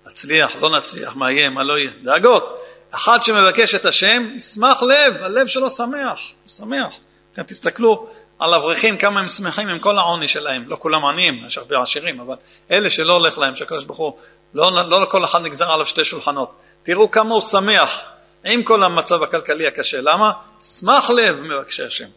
נצליח, 0.07 0.55
לא 0.55 0.77
נצליח, 0.77 1.15
מה 1.15 1.31
יהיה, 1.31 1.49
מה 1.49 1.63
לא 1.63 1.77
יהיה, 1.77 1.91
דאגות. 2.03 2.61
אחד 2.91 3.23
שמבקש 3.23 3.75
את 3.75 3.85
השם, 3.85 4.27
ישמח 4.37 4.83
לב, 4.83 5.23
הלב 5.23 5.47
שלו 5.47 5.69
שמח, 5.69 6.19
הוא 6.43 6.49
שמח. 6.49 6.93
כן, 7.35 7.43
תסתכלו 7.43 8.07
על 8.39 8.53
אברכים, 8.53 8.97
כמה 8.97 9.19
הם 9.19 9.27
שמחים 9.27 9.67
עם 9.67 9.79
כל 9.79 9.97
העוני 9.97 10.27
שלהם. 10.27 10.63
לא 10.67 10.77
כולם 10.79 11.05
עניים, 11.05 11.43
יש 11.47 11.57
הרבה 11.57 11.81
עשירים, 11.81 12.19
אבל 12.19 12.35
אלה 12.71 12.89
שלא 12.89 13.13
הולך 13.13 13.37
להם, 13.37 13.55
שהקדוש 13.55 13.83
ברוך 13.83 13.99
הוא, 13.99 14.17
לא, 14.53 14.89
לא 14.89 15.01
לכל 15.01 15.25
אחד 15.25 15.41
נגזר 15.41 15.71
עליו 15.71 15.85
שתי 15.85 16.05
שולחנות. 16.05 16.55
תראו 16.83 17.11
כמה 17.11 17.33
הוא 17.33 17.41
שמח 17.41 18.03
עם 18.45 18.63
כל 18.63 18.83
המצב 18.83 19.23
הכלכלי 19.23 19.67
הקשה. 19.67 20.01
למה? 20.01 20.31
שמח 20.61 21.09
לב 21.09 21.41
מבקשי 21.41 21.83
השם. 21.83 22.07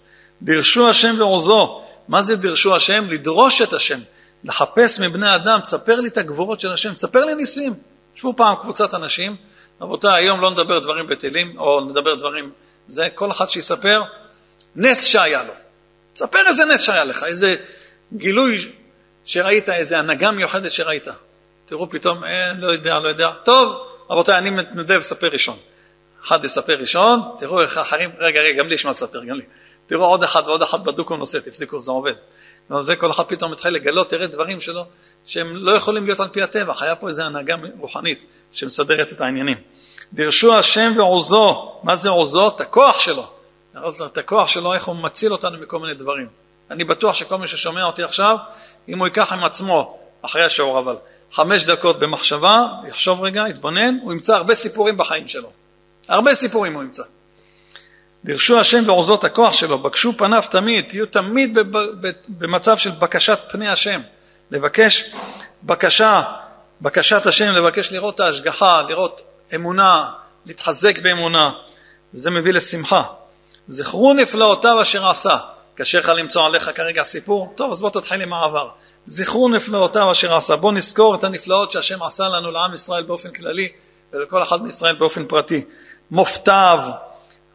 דרשו 0.43 0.89
השם 0.89 1.15
ועוזו. 1.19 1.88
מה 2.09 2.23
זה 2.23 2.37
דרשו 2.37 2.77
השם? 2.77 3.11
לדרוש 3.11 3.63
את 3.63 3.73
השם. 3.73 3.99
לחפש 4.45 5.01
מבני 5.01 5.35
אדם, 5.35 5.61
תספר 5.61 6.01
לי 6.01 6.09
את 6.09 6.17
הגבורות 6.17 6.61
של 6.61 6.73
השם, 6.73 6.95
תספר 6.95 7.25
לי 7.25 7.35
ניסים. 7.35 7.75
ישבו 8.17 8.35
פעם 8.37 8.57
קבוצת 8.63 8.95
אנשים, 8.95 9.37
רבותיי, 9.81 10.25
היום 10.25 10.41
לא 10.41 10.51
נדבר 10.51 10.79
דברים 10.79 11.07
בטלים, 11.07 11.59
או 11.59 11.81
נדבר 11.81 12.15
דברים, 12.15 12.51
זה 12.89 13.09
כל 13.11 13.31
אחד 13.31 13.51
שיספר 13.51 14.03
נס 14.77 15.05
שהיה 15.05 15.45
לו. 15.45 15.53
תספר 16.13 16.39
איזה 16.47 16.65
נס 16.65 16.81
שהיה 16.81 17.05
לך, 17.05 17.23
איזה 17.23 17.57
גילוי 18.17 18.73
שראית, 19.25 19.69
איזה 19.69 19.99
הנהגה 19.99 20.31
מיוחדת 20.31 20.73
שראית. 20.73 21.07
תראו 21.67 21.91
פתאום, 21.91 22.25
אה, 22.25 22.53
לא 22.59 22.67
יודע, 22.67 22.99
לא 22.99 23.09
יודע. 23.09 23.31
טוב, 23.31 23.77
רבותיי, 24.11 24.39
אני 24.39 24.51
מתנדב 24.51 24.99
לספר 24.99 25.29
ראשון. 25.29 25.57
אחד 26.27 26.45
יספר 26.45 26.77
ראשון, 26.81 27.21
תראו 27.39 27.61
איך 27.61 27.77
האחרים, 27.77 28.11
רגע, 28.19 28.41
רגע, 28.41 28.59
גם 28.59 28.69
לי 28.69 28.75
יש 28.75 28.85
מה 28.85 28.91
לספר, 28.91 29.25
גם 29.25 29.37
לי. 29.37 29.45
תראו 29.89 30.05
עוד 30.05 30.23
אחד 30.23 30.43
ועוד 30.47 30.63
אחד 30.63 30.85
בדוק 30.85 31.13
נושא, 31.13 31.39
תבדקו, 31.39 31.81
זה 31.81 31.91
עובד. 31.91 32.15
זה 32.81 32.97
כל 32.97 33.11
אחד 33.11 33.25
פתאום 33.25 33.53
מתחיל 33.53 33.75
לגלות, 33.75 34.11
תראה 34.11 34.27
דברים 34.27 34.61
שלו, 34.61 34.85
שהם 35.27 35.57
לא 35.57 35.73
יכולים 35.73 36.07
להיות 36.07 36.21
על 36.21 36.29
פי 36.29 36.43
הטבע, 36.43 36.75
היה 36.81 36.95
פה 36.95 37.09
איזו 37.09 37.23
הנהגה 37.23 37.57
רוחנית 37.79 38.25
שמסדרת 38.53 39.13
את 39.13 39.21
העניינים. 39.21 39.57
דרשו 40.13 40.55
השם 40.55 40.93
ועוזו, 40.97 41.73
מה 41.83 41.97
זה 41.97 42.09
עוזו? 42.09 42.49
את 42.49 42.61
הכוח 42.61 42.99
שלו. 42.99 43.27
את 44.07 44.19
הכוח 44.19 44.49
שלו, 44.49 44.75
איך 44.75 44.85
הוא 44.85 44.97
מציל 44.97 45.33
אותנו 45.33 45.59
מכל 45.59 45.79
מיני 45.79 45.95
דברים. 45.95 46.27
אני 46.71 46.85
בטוח 46.85 47.15
שכל 47.15 47.37
מי 47.37 47.47
ששומע 47.47 47.85
אותי 47.85 48.03
עכשיו, 48.03 48.37
אם 48.89 48.99
הוא 48.99 49.07
ייקח 49.07 49.33
עם 49.33 49.45
עצמו, 49.45 49.99
אחרי 50.23 50.45
השיעור 50.45 50.79
אבל, 50.79 50.97
חמש 51.33 51.65
דקות 51.65 51.99
במחשבה, 51.99 52.67
יחשוב 52.89 53.23
רגע, 53.23 53.45
יתבונן, 53.49 53.99
הוא 54.03 54.13
ימצא 54.13 54.37
הרבה 54.37 54.55
סיפורים 54.55 54.97
בחיים 54.97 55.29
שלו. 55.29 55.51
הרבה 56.09 56.35
סיפורים 56.35 56.75
הוא 56.75 56.83
ימצא. 56.83 57.03
דרשו 58.25 58.59
השם 58.59 58.85
ועוזות 58.87 59.25
הכוח 59.25 59.53
שלו, 59.53 59.79
בקשו 59.79 60.13
פניו 60.19 60.43
תמיד, 60.51 60.85
תהיו 60.89 61.07
תמיד 61.07 61.59
במצב 62.29 62.79
של 62.79 62.91
בקשת 62.91 63.39
פני 63.51 63.69
השם. 63.69 64.01
לבקש 64.51 65.05
בקשה, 65.63 66.23
בקשת 66.81 67.27
השם, 67.27 67.53
לבקש 67.53 67.93
לראות 67.93 68.15
את 68.15 68.21
ההשגחה, 68.21 68.83
לראות 68.89 69.23
אמונה, 69.55 70.11
להתחזק 70.47 70.99
באמונה, 70.99 71.51
וזה 72.15 72.31
מביא 72.31 72.53
לשמחה. 72.53 73.03
זכרו 73.69 74.15
נפלאותיו 74.15 74.83
אשר 74.83 75.09
עשה. 75.09 75.37
קשה 75.75 75.99
לך 75.99 76.13
למצוא 76.17 76.47
עליך 76.47 76.71
כרגע 76.75 77.05
סיפור? 77.05 77.53
טוב, 77.55 77.73
אז 77.73 77.81
בוא 77.81 77.91
תתחיל 77.91 78.23
עם 78.23 78.33
העבר. 78.33 78.69
זכרו 79.07 79.49
נפלאותיו 79.49 80.13
אשר 80.13 80.35
עשה. 80.35 80.57
בוא 80.57 80.73
נזכור 80.73 81.15
את 81.15 81.25
הנפלאות 81.25 81.73
שהשם 81.73 82.03
עשה 82.03 82.29
לנו, 82.29 82.51
לעם 82.51 82.75
ישראל 82.75 83.03
באופן 83.03 83.31
כללי, 83.31 83.69
ולכל 84.13 84.43
אחד 84.43 84.63
מישראל 84.63 84.95
באופן 84.95 85.25
פרטי. 85.25 85.65
מופתיו, 86.11 86.81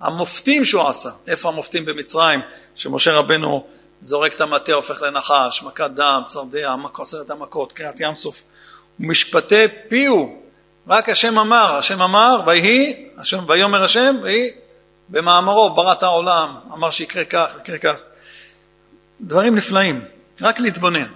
המופתים 0.03 0.65
שהוא 0.65 0.87
עשה. 0.87 1.09
איפה 1.27 1.49
המופתים 1.49 1.85
במצרים? 1.85 2.39
שמשה 2.75 3.13
רבנו 3.13 3.65
זורק 4.01 4.33
את 4.33 4.41
המטה, 4.41 4.73
הופך 4.73 5.01
לנחש, 5.01 5.63
מכת 5.63 5.89
דם, 5.95 6.21
צרדע, 6.27 6.75
עשרת 6.99 7.29
המכות, 7.29 7.71
קריעת 7.71 7.99
ים 7.99 8.15
סוף. 8.15 8.41
משפטי 8.99 9.65
פיהו, 9.89 10.41
רק 10.87 11.09
השם 11.09 11.39
אמר, 11.39 11.75
השם 11.75 12.01
אמר, 12.01 12.41
ויהי, 12.47 13.09
ויאמר 13.47 13.83
השם, 13.83 14.15
ויהי 14.23 14.49
במאמרו 15.09 15.69
בראת 15.69 16.03
העולם, 16.03 16.55
אמר 16.73 16.91
שיקרה 16.91 17.25
כך, 17.25 17.51
יקרה 17.61 17.77
כך. 17.77 17.99
דברים 19.21 19.55
נפלאים, 19.55 20.05
רק 20.41 20.59
להתבונן. 20.59 21.07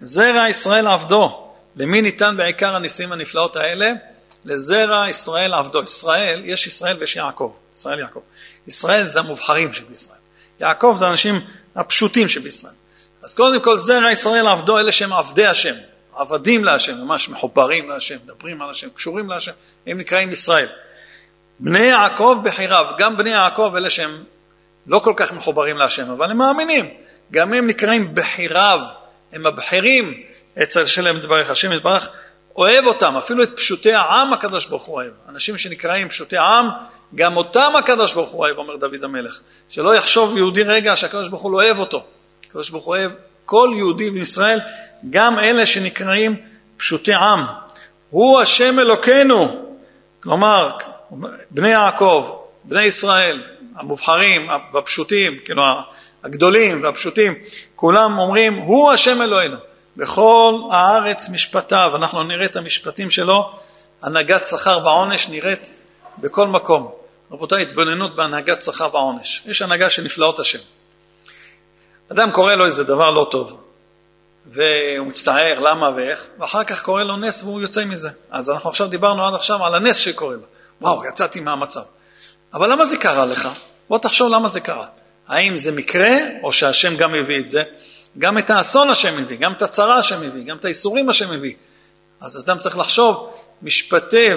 זרע 0.00 0.48
ישראל 0.48 0.86
עבדו, 0.86 1.50
למי 1.76 2.02
ניתן 2.02 2.34
בעיקר 2.36 2.76
הניסים 2.76 3.12
הנפלאות 3.12 3.56
האלה? 3.56 3.92
לזרע 4.44 5.08
ישראל 5.08 5.54
עבדו. 5.54 5.82
ישראל, 5.82 6.42
יש 6.44 6.66
ישראל 6.66 6.96
ויש 7.00 7.16
יעקב, 7.16 7.52
ישראל 7.74 7.98
יעקב. 7.98 8.20
ישראל 8.66 9.08
זה 9.08 9.18
המובחרים 9.18 9.72
שבישראל. 9.72 10.18
יעקב 10.60 10.94
זה 10.98 11.06
האנשים 11.06 11.40
הפשוטים 11.76 12.28
שבישראל. 12.28 12.72
אז 13.22 13.34
קודם 13.34 13.60
כל 13.60 13.78
זרע 13.78 14.10
ישראל 14.10 14.46
עבדו, 14.46 14.78
אלה 14.78 14.92
שהם 14.92 15.12
עבדי 15.12 15.46
השם, 15.46 15.74
עבדים 16.16 16.64
להשם, 16.64 16.94
ממש 16.94 17.28
מחוברים 17.28 17.88
להשם, 17.88 18.16
מדברים 18.24 18.62
על 18.62 18.70
השם, 18.70 18.88
קשורים 18.94 19.30
להשם, 19.30 19.52
הם 19.86 19.98
נקראים 19.98 20.32
ישראל. 20.32 20.68
בני 21.58 21.78
יעקב 21.78 22.38
בחיריו, 22.44 22.86
גם 22.98 23.16
בני 23.16 23.30
יעקב 23.30 23.72
אלה 23.76 23.90
שהם 23.90 24.24
לא 24.86 24.98
כל 24.98 25.12
כך 25.16 25.32
מחוברים 25.32 25.76
להשם, 25.76 26.10
אבל 26.10 26.30
הם 26.30 26.36
מאמינים, 26.36 26.88
גם 27.30 27.52
הם 27.52 27.66
נקראים 27.66 28.14
בחיריו, 28.14 28.80
הם 29.32 29.46
הבחירים 29.46 30.22
אצל 30.62 30.86
שלם 30.86 31.16
יתברך, 31.16 31.50
השם 31.50 31.72
יתברך 31.72 32.08
אוהב 32.56 32.86
אותם, 32.86 33.16
אפילו 33.16 33.42
את 33.42 33.56
פשוטי 33.56 33.92
העם 33.92 34.32
הקדוש 34.32 34.66
ברוך 34.66 34.84
הוא 34.84 34.94
אוהב, 34.94 35.12
אנשים 35.28 35.58
שנקראים 35.58 36.08
פשוטי 36.08 36.36
העם, 36.36 36.68
גם 37.14 37.36
אותם 37.36 37.72
הקדוש 37.78 38.14
ברוך 38.14 38.30
הוא 38.30 38.40
אוהב, 38.40 38.58
אומר 38.58 38.76
דוד 38.76 39.04
המלך, 39.04 39.40
שלא 39.68 39.94
יחשוב 39.94 40.36
יהודי 40.36 40.62
רגע 40.62 40.96
שהקדוש 40.96 41.28
ברוך 41.28 41.42
הוא 41.42 41.52
לא 41.52 41.62
אוהב 41.62 41.78
אותו, 41.78 42.02
הקדוש 42.46 42.70
ברוך 42.70 42.84
הוא 42.84 42.96
אוהב 42.96 43.10
כל 43.44 43.72
יהודי 43.76 44.10
בישראל, 44.10 44.58
גם 45.10 45.38
אלה 45.38 45.66
שנקראים 45.66 46.36
פשוטי 46.76 47.14
עם, 47.14 47.40
הוא 48.10 48.40
השם 48.40 48.78
אלוקינו, 48.78 49.66
כלומר 50.22 50.70
בני 51.50 51.68
יעקב, 51.68 52.30
בני 52.64 52.82
ישראל, 52.82 53.42
המובחרים 53.76 54.48
והפשוטים, 54.72 55.38
כאילו 55.44 55.62
הגדולים 56.24 56.82
והפשוטים, 56.82 57.34
כולם 57.76 58.18
אומרים, 58.18 58.54
הוא 58.54 58.92
השם 58.92 59.22
אלוהינו. 59.22 59.56
בכל 59.96 60.54
הארץ 60.70 61.28
משפטיו, 61.28 61.92
אנחנו 61.94 62.22
נראה 62.22 62.46
את 62.46 62.56
המשפטים 62.56 63.10
שלו, 63.10 63.50
הנהגת 64.02 64.46
שכר 64.46 64.78
ועונש 64.84 65.28
נראית 65.28 65.70
בכל 66.18 66.46
מקום. 66.46 66.99
רבותיי, 67.32 67.62
התבוננות 67.62 68.16
בהנהגת 68.16 68.62
שכר 68.62 68.88
ועונש. 68.92 69.42
יש 69.46 69.62
הנהגה 69.62 69.90
של 69.90 70.02
נפלאות 70.02 70.38
השם. 70.38 70.58
אדם 72.12 72.30
קורא 72.30 72.54
לו 72.54 72.66
איזה 72.66 72.84
דבר 72.84 73.10
לא 73.10 73.28
טוב, 73.30 73.60
והוא 74.46 75.06
מצטער 75.06 75.60
למה 75.60 75.90
ואיך, 75.96 76.26
ואחר 76.38 76.64
כך 76.64 76.82
קורא 76.82 77.02
לו 77.02 77.16
נס 77.16 77.42
והוא 77.42 77.60
יוצא 77.60 77.84
מזה. 77.84 78.10
אז 78.30 78.50
אנחנו 78.50 78.70
עכשיו 78.70 78.88
דיברנו 78.88 79.26
עד 79.26 79.34
עכשיו 79.34 79.64
על 79.64 79.74
הנס 79.74 79.96
שקורה 79.96 80.34
לו. 80.34 80.42
וואו, 80.80 81.04
יצאתי 81.08 81.40
מהמצב. 81.40 81.82
אבל 82.54 82.72
למה 82.72 82.84
זה 82.84 82.96
קרה 82.96 83.26
לך? 83.26 83.48
בוא 83.88 83.98
תחשוב 83.98 84.32
למה 84.32 84.48
זה 84.48 84.60
קרה. 84.60 84.86
האם 85.28 85.58
זה 85.58 85.72
מקרה, 85.72 86.16
או 86.42 86.52
שהשם 86.52 86.96
גם 86.96 87.14
הביא 87.14 87.38
את 87.38 87.48
זה? 87.48 87.62
גם 88.18 88.38
את 88.38 88.50
האסון 88.50 88.90
השם 88.90 89.22
מביא, 89.22 89.36
גם 89.36 89.52
את 89.52 89.62
הצרה 89.62 89.98
השם 89.98 90.20
מביא, 90.20 90.44
גם 90.44 90.56
את 90.56 90.64
האיסורים 90.64 91.08
השם 91.08 91.30
מביא. 91.30 91.54
אז 92.20 92.44
אדם 92.44 92.58
צריך 92.58 92.78
לחשוב, 92.78 93.32
משפטי 93.62 94.28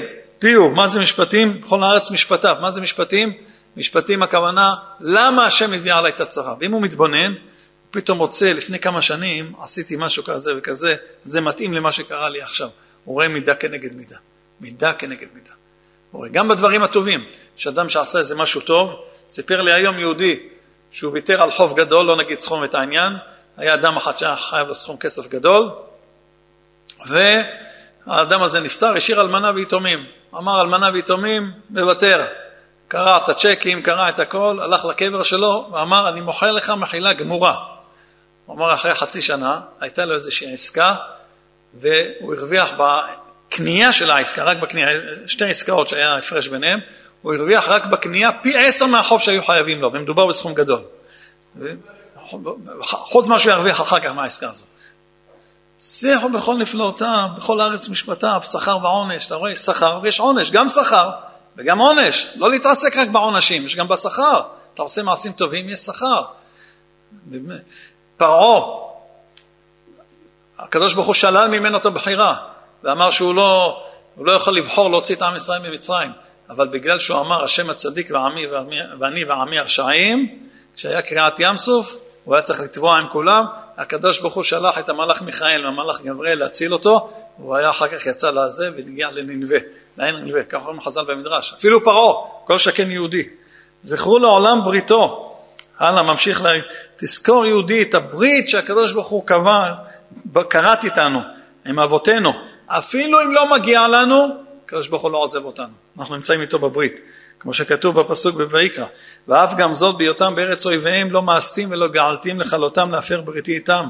הקפיאו, 0.44 0.70
מה 0.70 0.88
זה 0.88 1.00
משפטים? 1.00 1.62
בכל 1.62 1.84
הארץ 1.84 2.12
משפטיו, 2.12 2.56
מה 2.62 2.72
זה 2.72 2.82
משפטים? 2.82 3.34
משפטים 3.78 4.24
הכוונה, 4.24 4.74
למה 5.00 5.46
השם 5.46 5.74
הביא 5.74 5.94
עליי 5.94 6.12
את 6.12 6.20
הצרה? 6.20 6.56
ואם 6.60 6.72
הוא 6.72 6.82
מתבונן, 6.82 7.32
הוא 7.32 7.38
פתאום 7.92 8.18
מוצא, 8.18 8.54
לפני 8.54 8.80
כמה 8.80 9.02
שנים 9.02 9.54
עשיתי 9.62 9.96
משהו 10.00 10.24
כזה 10.24 10.58
וכזה, 10.58 10.96
זה 11.24 11.42
מתאים 11.42 11.74
למה 11.74 11.92
שקרה 11.92 12.30
לי 12.30 12.42
עכשיו. 12.42 12.70
הוא 13.04 13.14
רואה 13.14 13.28
מידה 13.28 13.56
כנגד 13.56 13.94
מידה. 13.94 14.16
מידה 14.62 14.94
כנגד 14.94 15.28
מידה. 15.34 15.52
הוא 16.12 16.20
רואה 16.20 16.30
גם 16.30 16.48
בדברים 16.48 16.84
הטובים, 16.84 17.26
שאדם 17.56 17.90
שעשה 17.90 18.20
איזה 18.20 18.36
משהו 18.36 18.62
טוב, 18.62 18.90
סיפר 19.30 19.62
לי 19.62 19.74
היום 19.74 20.00
יהודי 20.00 20.40
שהוא 20.92 21.14
ויתר 21.14 21.42
על 21.42 21.52
חוב 21.52 21.78
גדול, 21.78 22.06
לא 22.06 22.18
נגיד 22.18 22.40
סכום 22.40 22.64
את 22.64 22.76
העניין, 22.76 23.14
היה 23.58 23.74
אדם 23.74 23.98
אחד 23.98 24.18
שהיה 24.18 24.36
חייב 24.36 24.68
לו 24.68 24.74
סכום 24.74 24.98
כסף 24.98 25.28
גדול, 25.28 25.70
והאדם 27.06 28.42
הזה 28.44 28.60
נפטר, 28.60 28.94
השאיר 28.94 29.22
אלמנה 29.22 29.52
ויתומים. 29.56 30.06
אמר 30.38 30.62
אלמנה 30.62 30.90
ויתומים, 30.94 31.52
מוותר. 31.70 32.26
קרע 32.88 33.18
את 33.18 33.30
הצ'קים, 33.30 33.82
קרע 33.82 34.10
את 34.10 34.20
הכל, 34.20 34.60
הלך 34.62 34.86
לקבר 34.86 35.24
שלו 35.24 35.70
ואמר, 35.74 36.10
אני 36.10 36.22
מוכר 36.22 36.52
לך 36.52 36.70
מחילה 36.70 37.14
גמורה. 37.14 37.56
הוא 38.46 38.56
אמר, 38.56 38.74
אחרי 38.74 38.94
חצי 38.94 39.22
שנה, 39.22 39.60
הייתה 39.80 40.06
לו 40.06 40.16
איזושהי 40.16 40.54
עסקה, 40.54 40.96
והוא 41.74 42.36
הרוויח 42.36 42.72
בקנייה 42.78 43.94
של 43.94 44.12
העסקה, 44.12 44.44
רק 44.44 44.58
בקנייה, 44.58 44.90
שתי 45.28 45.46
עסקאות 45.46 45.90
שהיה 45.90 46.16
הפרש 46.16 46.48
ביניהם, 46.48 46.80
הוא 47.22 47.34
הרוויח 47.34 47.68
רק 47.68 47.86
בקנייה 47.86 48.32
פי 48.32 48.58
עשר 48.58 48.86
מהחוב 48.86 49.22
שהיו 49.22 49.44
חייבים 49.44 49.82
לו, 49.82 49.94
ומדובר 49.94 50.28
בסכום 50.28 50.54
גדול. 50.54 50.82
חוץ 52.82 53.28
ממה 53.28 53.40
שהוא 53.40 53.52
ירוויח 53.52 53.82
אחר 53.82 54.00
כך 54.00 54.12
מהעסקה 54.12 54.50
הזאת. 54.50 54.68
זהו 55.86 56.32
בכל 56.32 56.56
נפלאותיו, 56.56 57.28
בכל 57.38 57.62
הארץ 57.62 57.90
משפטיו, 57.90 58.42
שכר 58.52 58.78
ועונש. 58.84 59.26
אתה 59.26 59.36
רואה, 59.36 59.56
שכר 59.56 60.00
ויש 60.04 60.20
עונש, 60.20 60.52
גם 60.52 60.68
שכר 60.68 61.10
וגם 61.58 61.80
עונש. 61.80 62.30
לא 62.36 62.52
להתעסק 62.52 62.98
רק 62.98 63.08
בעונשים, 63.08 63.66
יש 63.66 63.76
גם 63.76 63.88
בשכר. 63.88 64.42
אתה 64.74 64.82
עושה 64.82 65.04
מעשים 65.04 65.32
טובים, 65.32 65.70
יש 65.70 65.80
שכר. 65.80 66.22
פרעה, 68.18 68.62
הקדוש 70.60 70.94
ברוך 70.94 71.08
הוא 71.08 71.14
שלל 71.14 71.48
ממנו 71.48 71.78
את 71.78 71.86
הבחירה, 71.86 72.36
ואמר 72.84 73.12
שהוא 73.12 73.36
לא, 73.36 73.84
לא 74.18 74.32
יכול 74.32 74.56
לבחור 74.56 74.90
להוציא 74.90 75.16
את 75.16 75.22
עם 75.22 75.36
ישראל 75.36 75.70
ממצרים. 75.70 76.12
אבל 76.50 76.68
בגלל 76.68 77.00
שהוא 77.00 77.20
אמר, 77.20 77.44
השם 77.44 77.70
הצדיק 77.70 78.10
ועמי 78.12 78.48
ואני 79.00 79.24
ועמי 79.24 79.60
הרשעים, 79.60 80.40
כשהיה 80.76 81.02
קריעת 81.02 81.36
ים 81.40 81.58
סוף, 81.58 81.98
הוא 82.24 82.36
היה 82.36 82.42
צריך 82.42 82.60
לתבוע 82.60 82.98
עם 82.98 83.08
כולם, 83.08 83.46
הקדוש 83.78 84.20
ברוך 84.20 84.34
הוא 84.34 84.44
שלח 84.44 84.80
את 84.80 84.90
המלאך 84.90 85.22
מיכאל 85.22 85.66
והמלאך 85.66 86.02
גבריאל 86.02 86.40
להציל 86.40 86.74
אותו, 86.74 87.10
והוא 87.40 87.56
היה 87.56 87.70
אחר 87.70 87.88
כך 87.88 88.06
יצא 88.06 88.32
לזה 88.32 88.70
והגיע 88.76 89.12
לננבה, 89.12 89.58
לעין 89.98 90.16
ננבה, 90.16 90.44
ככה 90.44 90.66
אומרים 90.66 90.82
חז"ל 90.82 91.06
במדרש, 91.06 91.54
אפילו 91.54 91.84
פרעה, 91.84 92.14
כל 92.46 92.58
שכן 92.58 92.92
יהודי. 92.92 93.24
זכרו 93.82 94.20
לעולם 94.20 94.64
בריתו, 94.64 95.34
הלאה, 95.80 96.04
ממשיך 96.04 96.42
ל... 96.42 96.48
תזכור 96.98 97.46
יהודי 97.46 97.82
את 97.82 97.94
הברית 97.94 98.50
שהקדוש 98.50 98.94
ברוך 98.94 99.08
הוא 99.08 99.28
קבע, 99.28 99.74
קראת 100.50 100.84
איתנו, 100.84 101.20
עם 101.66 101.80
אבותינו, 101.80 102.34
אפילו 102.68 103.22
אם 103.22 103.32
לא 103.32 103.54
מגיע 103.54 103.88
לנו, 103.88 104.28
הקדוש 104.66 104.88
ברוך 104.88 105.02
הוא 105.02 105.12
לא 105.12 105.18
עוזב 105.18 105.46
אותנו, 105.46 105.74
אנחנו 106.00 106.16
נמצאים 106.16 106.42
איתו 106.42 106.60
בברית. 106.60 107.00
כמו 107.44 107.54
שכתוב 107.54 108.00
בפסוק 108.00 108.42
בויקרא, 108.42 108.86
ואף 109.28 109.54
גם 109.56 109.74
זאת 109.74 109.98
בהיותם 109.98 110.36
בארץ 110.36 110.66
אויביהם 110.66 111.12
לא 111.12 111.22
מאסתים 111.22 111.72
ולא 111.72 111.88
געלתים 111.88 112.40
לכלותם 112.40 112.92
להפר 112.92 113.22
בריתי 113.22 113.54
איתם. 113.54 113.86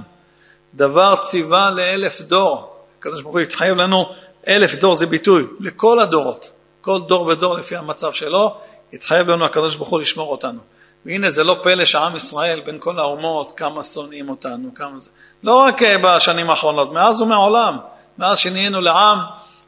דבר 0.73 1.15
ציווה 1.15 1.71
לאלף 1.71 2.21
דור. 2.21 2.75
הקדוש 2.99 3.21
ברוך 3.21 3.35
הוא 3.35 3.41
התחייב 3.41 3.77
לנו, 3.77 4.05
אלף 4.47 4.75
דור 4.75 4.95
זה 4.95 5.05
ביטוי, 5.05 5.43
לכל 5.59 5.99
הדורות. 5.99 6.51
כל 6.81 7.01
דור 7.07 7.27
ודור 7.27 7.57
לפי 7.57 7.75
המצב 7.75 8.13
שלו, 8.13 8.55
התחייב 8.93 9.27
לנו 9.27 9.45
הקדוש 9.45 9.75
ברוך 9.75 9.89
הוא 9.89 10.01
לשמור 10.01 10.31
אותנו. 10.31 10.59
והנה 11.05 11.29
זה 11.29 11.43
לא 11.43 11.57
פלא 11.63 11.85
שעם 11.85 12.15
ישראל 12.15 12.59
בין 12.65 12.77
כל 12.79 12.99
האומות, 12.99 13.53
כמה 13.57 13.83
שונאים 13.83 14.29
אותנו, 14.29 14.69
כמה 14.75 14.99
זה. 14.99 15.09
לא 15.43 15.55
רק 15.55 15.83
אה, 15.83 15.95
בשנים 15.97 16.49
האחרונות, 16.49 16.93
מאז 16.93 17.21
ומעולם, 17.21 17.77
מאז 18.17 18.37
שנהיינו 18.37 18.81
לעם, 18.81 19.17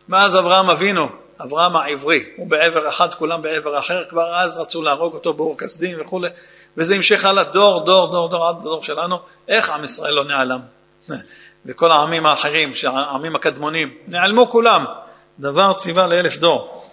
מאז 0.10 0.38
אברהם 0.38 0.70
אבינו, 0.70 1.08
אברהם 1.42 1.76
העברי, 1.76 2.24
הוא 2.38 2.48
בעבר 2.48 2.90
אחד, 2.90 3.14
כולם 3.14 3.42
בעבר 3.42 3.80
אחר, 3.80 4.04
כבר 4.10 4.36
אז 4.36 4.58
רצו 4.58 4.82
להרוג 4.82 5.14
אותו 5.14 5.34
באור 5.34 5.58
כסדים 5.58 5.98
וכולי, 6.02 6.30
וזה 6.78 6.96
המשיך 6.96 7.26
הלאה 7.26 7.44
דור, 7.44 7.86
דור, 7.86 8.12
דור, 8.12 8.30
דור, 8.30 8.48
עד 8.48 8.56
הדור 8.62 8.84
שלנו, 8.84 9.20
איך 9.48 9.70
עם 9.70 9.84
ישראל 9.84 10.14
לא 10.14 10.24
נעלם? 10.24 10.60
וכל 11.66 11.92
העמים 11.92 12.26
האחרים, 12.26 12.74
העמים 12.84 13.36
הקדמונים, 13.36 13.94
נעלמו 14.08 14.50
כולם, 14.50 14.86
דבר 15.40 15.74
ציווה 15.74 16.08
לאלף 16.08 16.38
דור. 16.38 16.86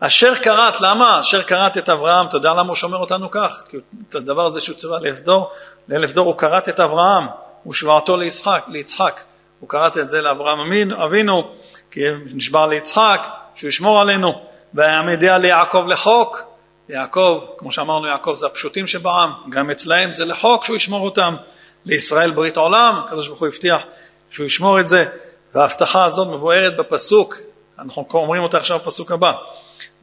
אשר 0.00 0.34
קראת, 0.34 0.80
למה? 0.80 1.20
אשר 1.20 1.42
קראת 1.42 1.78
את 1.78 1.88
אברהם, 1.88 2.26
אתה 2.26 2.36
יודע 2.36 2.50
למה 2.54 2.68
הוא 2.68 2.76
שומר 2.76 2.98
אותנו 2.98 3.30
כך? 3.30 3.62
כי 3.68 3.76
את 4.08 4.14
הדבר 4.14 4.46
הזה 4.46 4.60
שהוא 4.60 4.76
ציווה 4.76 5.00
לאלף 5.00 5.20
דור, 5.20 5.50
לאלף 5.88 6.12
דור 6.12 6.26
הוא 6.26 6.38
קראת 6.38 6.68
את 6.68 6.80
אברהם, 6.80 7.24
ושבעתו 7.66 8.16
ליצחק, 8.16 8.64
ליצחק. 8.68 9.20
הוא 9.60 9.68
קראת 9.68 9.98
את 9.98 10.08
זה 10.08 10.22
לאברהם 10.22 10.72
אבינו, 10.92 11.54
כי 11.90 12.00
נשבע 12.34 12.66
ליצחק, 12.66 13.26
שהוא 13.54 13.68
ישמור 13.68 14.00
עלינו, 14.00 14.32
ויעמדיה 14.74 15.38
ליעקב 15.38 15.84
לחוק, 15.88 16.42
יעקב, 16.88 17.40
כמו 17.58 17.72
שאמרנו, 17.72 18.06
יעקב 18.06 18.34
זה 18.34 18.46
הפשוטים 18.46 18.86
שבעם, 18.86 19.30
גם 19.50 19.70
אצלהם 19.70 20.12
זה 20.12 20.24
לחוק 20.24 20.64
שהוא 20.64 20.76
ישמור 20.76 21.04
אותם, 21.04 21.34
לישראל 21.84 22.30
ברית 22.30 22.56
עולם, 22.56 23.02
הקדוש 23.04 23.28
ברוך 23.28 23.40
הוא 23.40 23.48
הבטיח 23.48 23.82
שהוא 24.30 24.46
ישמור 24.46 24.80
את 24.80 24.88
זה, 24.88 25.04
וההבטחה 25.54 26.04
הזאת 26.04 26.28
מבוארת 26.28 26.76
בפסוק, 26.76 27.36
אנחנו 27.78 28.06
אומרים 28.14 28.42
אותה 28.42 28.58
עכשיו 28.58 28.78
בפסוק 28.78 29.12
הבא, 29.12 29.32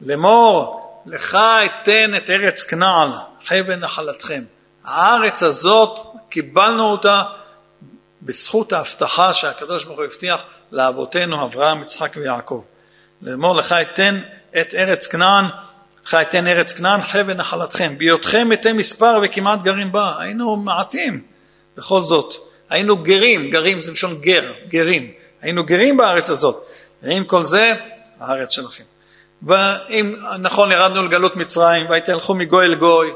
לאמור 0.00 0.82
לך 1.06 1.38
אתן 1.64 2.14
את 2.16 2.30
ארץ 2.30 2.62
כנען, 2.62 3.10
חבל 3.46 3.76
נחלתכם. 3.76 4.42
הארץ 4.84 5.42
הזאת, 5.42 5.98
קיבלנו 6.28 6.84
אותה 6.84 7.22
בזכות 8.22 8.72
ההבטחה 8.72 9.34
שהקדוש 9.34 9.84
ברוך 9.84 9.98
הוא 9.98 10.04
הבטיח 10.04 10.42
לאבותינו 10.72 11.44
אברהם, 11.44 11.80
יצחק 11.80 12.16
ויעקב. 12.16 12.62
לאמור 13.22 13.56
לך 13.56 13.72
אתן 13.72 14.20
את 14.60 14.74
ארץ 14.74 15.06
כנען, 15.06 15.44
לך 16.06 16.14
אתן 16.14 16.46
ארץ 16.46 16.72
כנען 16.72 17.00
חבל 17.02 17.34
נחלתכם, 17.34 17.94
בהיותכם 17.98 18.48
מתי 18.48 18.72
מספר 18.72 19.20
וכמעט 19.22 19.62
גרים 19.62 19.92
בה, 19.92 20.14
היינו 20.18 20.56
מעטים 20.56 21.22
בכל 21.76 22.02
זאת, 22.02 22.34
היינו 22.70 22.96
גרים, 22.96 23.50
גרים 23.50 23.80
זה 23.80 23.92
לשון 23.92 24.20
גר, 24.20 24.52
גרים, 24.68 25.10
היינו 25.42 25.64
גרים 25.64 25.96
בארץ 25.96 26.30
הזאת, 26.30 26.64
ועם 27.02 27.24
כל 27.24 27.44
זה, 27.44 27.74
הארץ 28.20 28.50
שלכם. 28.50 28.84
ואם 29.42 30.14
נכון 30.38 30.72
ירדנו 30.72 31.02
לגלות 31.02 31.36
מצרים, 31.36 31.86
והתהלכו 31.90 32.34
מגוי 32.34 32.64
אל 32.64 32.74
גוי, 32.74 33.10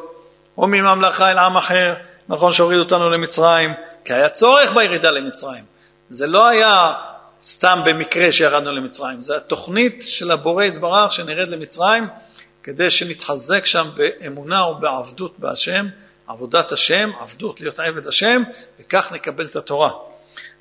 או 0.59 0.67
מממלכה 0.67 1.31
אל 1.31 1.39
עם 1.39 1.57
אחר, 1.57 1.95
נכון 2.29 2.53
שהורידו 2.53 2.83
אותנו 2.83 3.11
למצרים, 3.11 3.73
כי 4.05 4.13
היה 4.13 4.29
צורך 4.29 4.73
בירידה 4.73 5.11
למצרים. 5.11 5.65
זה 6.11 6.27
לא 6.27 6.49
היה 6.49 6.93
סתם 7.47 7.81
במקרה 7.85 8.33
שירדנו 8.33 8.73
למצרים, 8.73 9.23
זה 9.23 9.37
התוכנית 9.37 10.05
של 10.09 10.31
הבורא 10.31 10.65
יתברך 10.65 11.13
שנרד 11.13 11.49
למצרים 11.49 12.05
כדי 12.63 12.91
שנתחזק 12.91 13.67
שם 13.67 13.87
באמונה 13.95 14.67
ובעבדות 14.67 15.39
בהשם, 15.39 15.87
עבודת 16.27 16.73
השם, 16.73 17.11
עבדות 17.21 17.61
להיות 17.61 17.81
עבד 17.81 18.07
השם, 18.07 18.43
וכך 18.81 19.13
נקבל 19.13 19.45
את 19.45 19.57
התורה. 19.57 19.91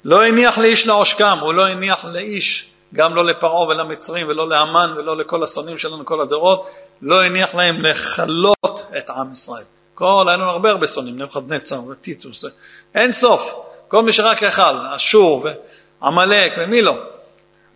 לא 0.03 0.25
הניח 0.25 0.57
לאיש 0.57 0.87
לעושקם, 0.87 1.37
הוא 1.41 1.53
לא 1.53 1.67
הניח 1.67 2.05
לאיש, 2.05 2.69
גם 2.93 3.15
לא 3.15 3.25
לפרעה 3.25 3.67
ולמצרים 3.67 4.27
ולא 4.27 4.49
לאמן 4.49 4.93
ולא 4.97 5.17
לכל 5.17 5.43
השונאים 5.43 5.77
שלנו 5.77 6.05
כל 6.05 6.21
הדורות, 6.21 6.67
לא 7.01 7.23
הניח 7.23 7.55
להם 7.55 7.81
לכלות 7.81 8.85
את 8.97 9.09
עם 9.09 9.33
ישראל. 9.33 9.63
כל, 9.95 10.25
היה 10.27 10.37
לנו 10.37 10.49
הרבה 10.49 10.71
הרבה 10.71 10.87
שונאים, 10.87 11.21
נבוכדנצר 11.21 11.81
וטיטוס, 11.89 12.45
אין 12.95 13.11
סוף, 13.11 13.53
כל 13.87 14.03
מי 14.03 14.13
שרק 14.13 14.41
יכל, 14.41 14.85
אשור 14.95 15.43
עמלק 16.05 16.53
ומי 16.57 16.81
לא. 16.81 16.97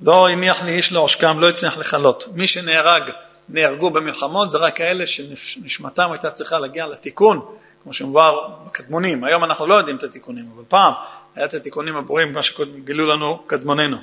לא 0.01 0.29
הניח 0.29 0.63
לי 0.63 0.71
איש 0.71 0.91
לעושקם, 0.91 1.39
לא 1.39 1.49
הצליח 1.49 1.77
לכלות. 1.77 2.27
מי 2.33 2.47
שנהרג, 2.47 3.03
נהרגו 3.49 3.89
במלחמות, 3.89 4.49
זה 4.49 4.57
רק 4.57 4.75
כאלה 4.75 5.07
שנשמתם 5.07 6.11
הייתה 6.11 6.31
צריכה 6.31 6.59
להגיע 6.59 6.87
לתיקון, 6.87 7.45
כמו 7.83 7.93
שמובהר 7.93 8.47
בקדמונים. 8.65 9.23
היום 9.23 9.43
אנחנו 9.43 9.67
לא 9.67 9.75
יודעים 9.75 9.97
את 9.97 10.03
התיקונים, 10.03 10.45
אבל 10.55 10.63
פעם 10.67 10.93
היה 11.35 11.45
את 11.45 11.53
התיקונים 11.53 11.95
הברורים, 11.95 12.33
מה 12.33 12.43
שגילו 12.43 13.05
לנו 13.05 13.43
קדמוננו. 13.47 13.97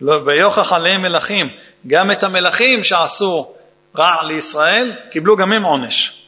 לא, 0.00 0.20
ויוכח 0.26 0.72
עליהם 0.72 1.02
מלכים, 1.02 1.48
גם 1.86 2.10
את 2.10 2.22
המלכים 2.22 2.84
שעשו 2.84 3.52
רע 3.98 4.24
לישראל, 4.26 4.92
קיבלו 5.10 5.36
גם 5.36 5.52
הם 5.52 5.62
עונש. 5.62 6.22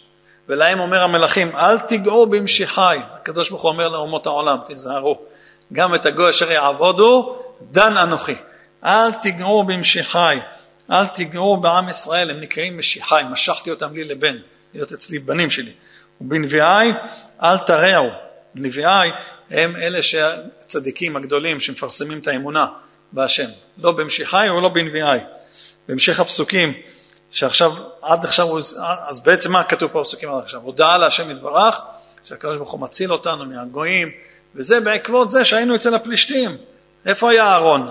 ולהם 0.49 0.81
אומר 0.81 1.03
המלכים, 1.03 1.57
אל 1.57 1.79
תיגעו 1.79 2.27
במשיחי. 2.27 2.99
הקדוש 3.13 3.51
ברוך 3.51 3.63
הוא 3.63 3.71
אומר 3.71 3.89
לאומות 3.89 4.27
העולם, 4.27 4.59
תיזהרו. 4.67 5.19
גם 5.73 5.95
את 5.95 6.07
הגוי 6.07 6.31
אשר 6.31 6.53
יעבודו, 6.53 7.39
דן 7.71 7.97
אנוכי. 7.97 8.35
אל 8.85 9.13
תיגעו 9.13 9.65
במשיחי, 9.65 10.39
אל 10.91 11.07
תיגעו 11.07 11.57
בעם 11.57 11.89
ישראל, 11.89 12.31
הם 12.31 12.41
נקראים 12.41 12.79
משיחי, 12.79 13.23
משכתי 13.31 13.71
אותם 13.71 13.95
לי 13.95 14.05
לבן, 14.05 14.37
להיות 14.75 14.93
אצלי 14.93 15.19
בנים 15.19 15.51
שלי. 15.51 15.73
ובנביאי 16.21 16.93
אל 17.43 17.59
תרעו. 17.59 18.09
נביאי 18.55 19.11
הם 19.51 19.77
אלה 19.77 19.99
הצדיקים 20.61 21.17
הגדולים 21.17 21.61
שמפרסמים 21.61 22.19
את 22.19 22.27
האמונה 22.27 22.67
בהשם. 23.13 23.49
לא 23.79 23.93
במשיחי 23.93 24.49
ולא 24.51 24.69
בנביאי. 24.69 25.19
בהמשך 25.89 26.21
הפסוקים, 26.21 26.73
שעכשיו, 27.31 27.73
עד 28.03 28.25
עכשיו, 28.25 28.59
אז 29.09 29.21
בעצם 29.21 29.53
מה 29.53 29.65
כתוב 29.65 29.91
פה 29.93 30.01
בפסוקים 30.01 30.31
עד 30.31 30.43
עכשיו? 30.43 30.61
הודעה 30.61 30.99
להשם 30.99 31.31
יתברך, 31.31 31.81
שהקדוש 32.25 32.57
ברוך 32.57 32.71
הוא 32.71 32.81
מציל 32.81 33.13
אותנו 33.13 33.45
מהגויים, 33.45 34.11
וזה 34.55 34.81
בעקבות 34.81 35.31
זה 35.31 35.45
שהיינו 35.45 35.75
אצל 35.75 35.95
הפלישתים. 35.95 36.57
איפה 37.07 37.31
היה 37.31 37.47
אהרון? 37.47 37.89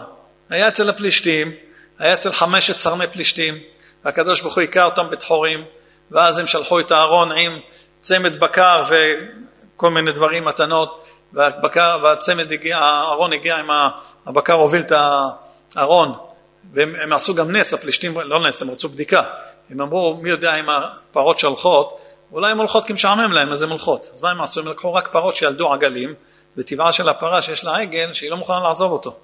היה 0.49 0.67
אצל 0.67 0.89
הפלישתים, 0.89 1.51
היה 1.99 2.13
אצל 2.13 2.31
חמשת 2.31 2.77
סרני 2.77 3.07
פלישתים, 3.07 3.57
והקדוש 4.05 4.41
ברוך 4.41 4.53
הוא 4.53 4.61
היכה 4.61 4.83
אותם 4.83 5.09
בדחורים, 5.09 5.63
ואז 6.11 6.37
הם 6.37 6.47
שלחו 6.47 6.79
את 6.79 6.91
הארון 6.91 7.31
עם 7.31 7.51
צמד 8.01 8.39
בקר 8.39 8.83
וכל 8.89 9.89
מיני 9.89 10.11
דברים, 10.11 10.45
מתנות, 10.45 11.03
והבקר, 11.33 11.99
והצמד 12.03 12.51
הגיע, 12.51 12.77
הארון 12.77 13.33
הגיע 13.33 13.57
עם 13.57 13.69
הבקר 14.25 14.53
הוביל 14.53 14.81
את 14.81 14.91
הארון, 15.75 16.13
והם 16.73 17.13
עשו 17.13 17.35
גם 17.35 17.51
נס, 17.51 17.73
הפלישתים, 17.73 18.17
לא 18.19 18.47
נס, 18.47 18.61
הם 18.61 18.71
רצו 18.71 18.89
בדיקה. 18.89 19.23
הם 19.69 19.81
אמרו, 19.81 20.17
מי 20.21 20.29
יודע 20.29 20.55
אם 20.55 20.69
הפרות 20.69 21.39
שהולכות, 21.39 21.99
אולי 22.31 22.51
הן 22.51 22.57
הולכות 22.57 22.85
כי 22.85 22.93
משעמם 22.93 23.31
להם, 23.31 23.51
אז 23.51 23.61
הן 23.61 23.69
הולכות. 23.69 24.09
אז 24.13 24.21
מה 24.21 24.31
הם 24.31 24.41
עשו? 24.41 24.59
הם 24.59 24.67
לקחו 24.67 24.93
רק 24.93 25.07
פרות 25.07 25.35
שילדו 25.35 25.73
עגלים, 25.73 26.13
וטבעה 26.57 26.91
של 26.91 27.09
הפרה 27.09 27.41
שיש 27.41 27.63
לה 27.63 27.77
עגל, 27.77 28.13
שהיא 28.13 28.31
לא 28.31 28.37
מוכנה 28.37 28.59
לעזוב 28.59 28.91
אותו. 28.91 29.15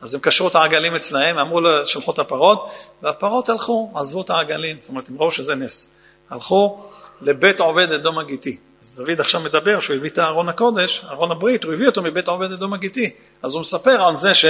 אז 0.00 0.14
הם 0.14 0.20
קשרו 0.20 0.48
את 0.48 0.54
העגלים 0.54 0.94
אצלהם, 0.94 1.38
אמרו 1.38 1.60
לו, 1.60 1.86
שלחו 1.86 2.10
את 2.12 2.18
הפרות, 2.18 2.70
והפרות 3.02 3.48
הלכו, 3.48 3.92
עזבו 3.94 4.22
את 4.22 4.30
העגלים, 4.30 4.76
זאת 4.80 4.88
אומרת, 4.88 5.08
הם 5.08 5.16
ראו 5.18 5.32
שזה 5.32 5.54
נס. 5.54 5.90
הלכו 6.30 6.84
לבית 7.20 7.60
עובד 7.60 7.92
אדום 7.92 8.18
הגיתי. 8.18 8.56
אז 8.82 8.96
דוד 8.96 9.20
עכשיו 9.20 9.40
מדבר 9.40 9.80
שהוא 9.80 9.96
הביא 9.96 10.10
את 10.10 10.18
ארון 10.18 10.48
הקודש, 10.48 11.04
ארון 11.10 11.30
הברית, 11.30 11.64
הוא 11.64 11.72
הביא 11.72 11.86
אותו 11.86 12.02
מבית 12.02 12.28
עובד 12.28 12.52
אדום 12.52 12.72
הגיתי. 12.72 13.10
אז 13.42 13.54
הוא 13.54 13.60
מספר 13.60 14.02
על 14.02 14.16
זה 14.16 14.34
ש... 14.34 14.44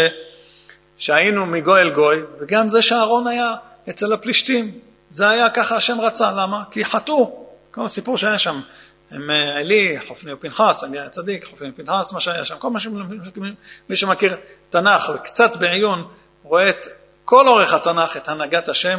שהיינו 0.96 1.46
מגוי 1.46 1.80
אל 1.80 1.90
גוי, 1.90 2.16
וגם 2.40 2.70
זה 2.70 2.82
שהארון 2.82 3.26
היה 3.26 3.54
אצל 3.88 4.12
הפלישתים. 4.12 4.78
זה 5.10 5.28
היה 5.28 5.50
ככה 5.50 5.76
השם 5.76 6.00
רצה, 6.00 6.32
למה? 6.32 6.62
כי 6.70 6.84
חטאו. 6.84 7.46
כל 7.70 7.84
הסיפור 7.84 8.18
שהיה 8.18 8.38
שם, 8.38 8.60
עם 9.14 9.30
אה, 9.30 9.58
עלי, 9.58 9.96
חופני 10.08 10.32
ופנחס, 10.32 10.84
עלי 10.84 10.98
היה 10.98 11.08
צדיק, 11.08 11.44
חופני 11.44 11.68
ופנחס, 11.68 12.12
מה 12.12 12.20
שהיה 12.20 12.44
שם, 12.44 12.58
כל 12.58 12.70
מה 12.70 12.80
שמי 12.80 13.96
שמכיר 13.96 14.36
תנ"ך 14.70 15.12
וקצת 15.14 15.56
בעיון, 15.56 16.04
רואה 16.42 16.68
את 16.68 16.86
כל 17.24 17.48
אורך 17.48 17.74
התנ"ך, 17.74 18.16
את 18.16 18.28
הנהגת 18.28 18.68
השם, 18.68 18.98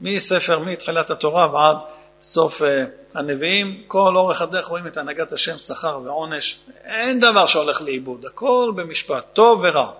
מספר, 0.00 0.58
מתחילת 0.58 1.10
התורה 1.10 1.52
ועד 1.52 1.76
סוף 2.22 2.62
אה, 2.62 2.84
הנביאים, 3.14 3.82
כל 3.88 4.16
אורך 4.16 4.42
הדרך 4.42 4.66
רואים 4.66 4.86
את 4.86 4.96
הנהגת 4.96 5.32
השם, 5.32 5.58
שכר 5.58 6.00
ועונש, 6.04 6.58
אין 6.84 7.20
דבר 7.20 7.46
שהולך 7.46 7.82
לאיבוד, 7.82 8.26
הכל 8.26 8.72
במשפט, 8.76 9.24
טוב 9.32 9.60
ורע. 9.62 9.90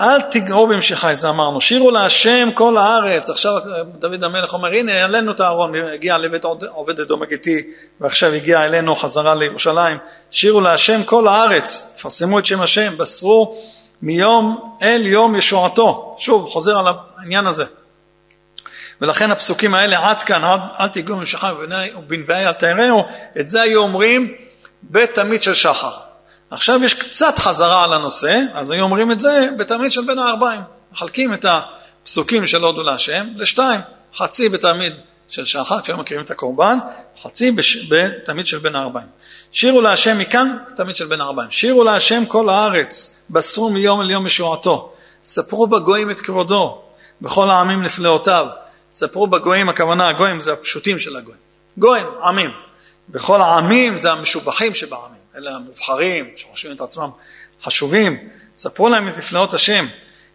אל 0.00 0.20
תיגעו 0.20 0.66
במשיחי, 0.66 1.16
זה 1.16 1.28
אמרנו. 1.28 1.60
שירו 1.60 1.90
להשם 1.90 2.48
כל 2.54 2.76
הארץ. 2.76 3.30
עכשיו 3.30 3.52
דוד 3.98 4.24
המלך 4.24 4.52
אומר, 4.52 4.68
הנה, 4.68 4.92
העלינו 4.92 5.32
את 5.32 5.40
הארון, 5.40 5.74
הגיע 5.74 6.18
לבית 6.18 6.44
עובד 6.68 7.00
אדום 7.00 7.22
הגיתי, 7.22 7.62
ועכשיו 8.00 8.32
הגיע 8.32 8.64
אלינו 8.64 8.96
חזרה 8.96 9.34
לירושלים. 9.34 9.98
שירו 10.30 10.60
להשם 10.60 11.02
כל 11.04 11.28
הארץ, 11.28 11.92
תפרסמו 11.94 12.38
את 12.38 12.46
שם 12.46 12.60
השם, 12.60 12.96
בשרו 12.96 13.58
מיום 14.02 14.76
אל 14.82 15.06
יום 15.06 15.36
ישועתו. 15.36 16.16
שוב, 16.18 16.50
חוזר 16.50 16.78
על 16.78 16.94
העניין 17.18 17.46
הזה. 17.46 17.64
ולכן 19.00 19.30
הפסוקים 19.30 19.74
האלה, 19.74 20.10
עד 20.10 20.22
כאן, 20.22 20.44
עד, 20.44 20.60
אל 20.80 20.88
תיגעו 20.88 21.16
במשיחי 21.16 21.50
ובנביאי 21.96 22.46
אל 22.46 22.52
תארהו, 22.52 23.04
את 23.40 23.48
זה 23.48 23.62
היו 23.62 23.82
אומרים 23.82 24.34
בתמיד 24.82 25.42
של 25.42 25.54
שחר. 25.54 26.03
עכשיו 26.54 26.84
יש 26.84 26.94
קצת 26.94 27.38
חזרה 27.38 27.84
על 27.84 27.92
הנושא, 27.92 28.40
אז 28.52 28.70
היו 28.70 28.84
אומרים 28.84 29.10
את 29.10 29.20
זה 29.20 29.48
בתלמיד 29.56 29.92
של 29.92 30.04
בין 30.04 30.18
הארבעים. 30.18 30.60
מחלקים 30.92 31.34
את 31.34 31.46
הפסוקים 31.48 32.46
של 32.46 32.64
הודו 32.64 32.82
להשם 32.82 33.26
לשתיים, 33.36 33.80
חצי 34.16 34.48
בתלמיד 34.48 34.92
של 35.28 35.44
שחר, 35.44 35.80
כשהיו 35.80 35.96
מכירים 35.96 36.24
את 36.24 36.30
הקורבן, 36.30 36.78
חצי 37.22 37.52
בתלמיד 37.88 38.46
של 38.46 38.58
בין 38.58 38.76
הארבעים. 38.76 39.06
שירו 39.52 39.80
להשם 39.80 40.18
מכאן, 40.18 40.56
תלמיד 40.76 40.96
של 40.96 41.06
בין 41.06 41.20
הארבעים. 41.20 41.50
שירו 41.50 41.84
להשם 41.84 42.26
כל 42.26 42.48
הארץ, 42.48 43.16
בשרו 43.30 43.70
מיום 43.70 44.00
אל 44.00 44.10
יום 44.10 44.26
משועתו. 44.26 44.92
ספרו 45.24 45.66
בגויים 45.66 46.10
את 46.10 46.20
כבודו, 46.20 46.82
בכל 47.20 47.50
העמים 47.50 47.82
נפלאותיו. 47.82 48.46
ספרו 48.92 49.26
בגויים, 49.26 49.68
הכוונה 49.68 50.08
הגויים 50.08 50.40
זה 50.40 50.52
הפשוטים 50.52 50.98
של 50.98 51.16
הגויים. 51.16 51.40
גויים, 51.78 52.06
עמים. 52.24 52.50
בכל 53.08 53.40
העמים 53.40 53.98
זה 53.98 54.12
המשובחים 54.12 54.74
שבעמים. 54.74 55.13
אלה 55.36 55.50
המובחרים, 55.50 56.30
שחושבים 56.36 56.76
את 56.76 56.80
עצמם 56.80 57.10
חשובים, 57.62 58.28
ספרו 58.56 58.88
להם 58.88 59.08
את 59.08 59.18
נפלאות 59.18 59.54
השם, 59.54 59.86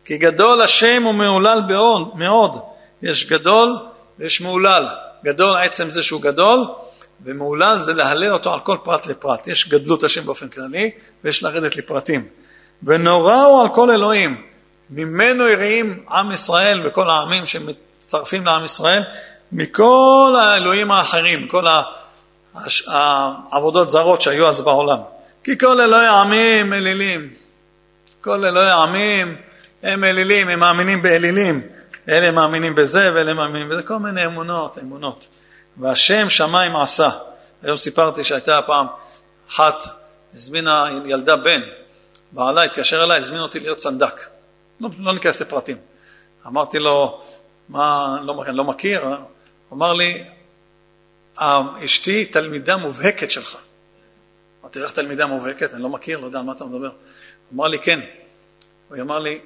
כי 0.05 0.17
גדול 0.17 0.61
השם 0.61 1.05
ומהולל 1.05 1.61
מאוד, 2.15 2.59
יש 3.01 3.29
גדול 3.29 3.77
ויש 4.19 4.41
מהולל, 4.41 4.87
גדול 5.23 5.57
עצם 5.57 5.89
זה 5.89 6.03
שהוא 6.03 6.21
גדול, 6.21 6.59
ומהולל 7.23 7.79
זה 7.79 7.93
להלל 7.93 8.33
אותו 8.33 8.53
על 8.53 8.59
כל 8.59 8.77
פרט 8.83 9.05
ופרט, 9.07 9.47
יש 9.47 9.69
גדלות 9.69 10.03
השם 10.03 10.25
באופן 10.25 10.47
כללי, 10.47 10.91
ויש 11.23 11.43
לרדת 11.43 11.75
לפרטים. 11.75 12.27
ונורא 12.83 13.43
הוא 13.43 13.61
על 13.61 13.69
כל 13.69 13.91
אלוהים, 13.91 14.41
ממנו 14.89 15.47
יראים 15.47 16.03
עם 16.09 16.31
ישראל 16.31 16.87
וכל 16.87 17.09
העמים 17.09 17.45
שמצטרפים 17.45 18.45
לעם 18.45 18.65
ישראל, 18.65 19.03
מכל 19.51 20.35
האלוהים 20.39 20.91
האחרים, 20.91 21.47
כל 21.47 21.67
ה... 21.67 21.81
העבודות 22.87 23.89
זרות 23.89 24.21
שהיו 24.21 24.47
אז 24.47 24.61
בעולם. 24.61 24.99
כי 25.43 25.57
כל 25.57 25.81
אלוהי 25.81 26.07
העמים 26.07 26.73
אלילים. 26.73 27.33
כל 28.21 28.45
אלוהי 28.45 28.69
העמים 28.69 29.35
הם 29.83 30.03
אלילים, 30.03 30.49
הם 30.49 30.59
מאמינים 30.59 31.01
באלילים. 31.01 31.61
אלה 32.09 32.31
מאמינים 32.31 32.75
בזה 32.75 33.11
ואלה 33.15 33.33
מאמינים 33.33 33.69
בזה, 33.69 33.83
כל 33.83 33.97
מיני 33.97 34.25
אמונות, 34.25 34.77
אמונות. 34.77 35.27
והשם 35.77 36.29
שמיים 36.29 36.75
עשה. 36.75 37.09
היום 37.63 37.77
סיפרתי 37.77 38.23
שהייתה 38.23 38.61
פעם 38.61 38.87
אחת, 39.49 39.83
הזמינה 40.33 40.85
ילדה 41.05 41.35
בן, 41.35 41.61
בעלה 42.31 42.63
התקשר 42.63 43.03
אליי, 43.03 43.19
הזמין 43.19 43.39
אותי 43.39 43.59
להיות 43.59 43.79
סנדק. 43.79 44.27
לא, 44.81 44.89
לא 44.99 45.13
ניכנס 45.13 45.41
לפרטים. 45.41 45.77
אמרתי 46.47 46.79
לו, 46.79 47.21
מה, 47.69 48.17
לא, 48.23 48.43
לא 48.47 48.63
מכיר? 48.63 49.05
הוא 49.05 49.77
אמר 49.77 49.93
לי, 49.93 50.23
אשתי 51.85 52.25
תלמידה 52.25 52.77
מובהקת 52.77 53.31
שלך. 53.31 53.57
אמרתי, 54.61 54.83
איך 54.83 54.91
תלמידה 54.91 55.25
מובהקת? 55.25 55.73
אני 55.73 55.83
לא 55.83 55.89
מכיר, 55.89 56.19
לא 56.19 56.25
יודע 56.25 56.39
על 56.39 56.45
מה 56.45 56.51
אתה 56.51 56.65
מדבר. 56.65 56.89
אמר 57.53 57.67
לי, 57.67 57.79
כן. 57.79 57.99
הוא 58.89 59.01
אמר 59.01 59.19
לי, 59.19 59.39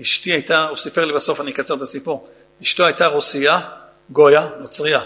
אשתי 0.00 0.32
הייתה, 0.32 0.68
הוא 0.68 0.76
סיפר 0.76 1.04
לי 1.04 1.12
בסוף, 1.12 1.40
אני 1.40 1.50
אקצר 1.50 1.74
את 1.74 1.82
הסיפור, 1.82 2.28
אשתו 2.62 2.84
הייתה 2.84 3.06
רוסייה, 3.06 3.60
גויה, 4.10 4.48
נוצרייה. 4.58 5.00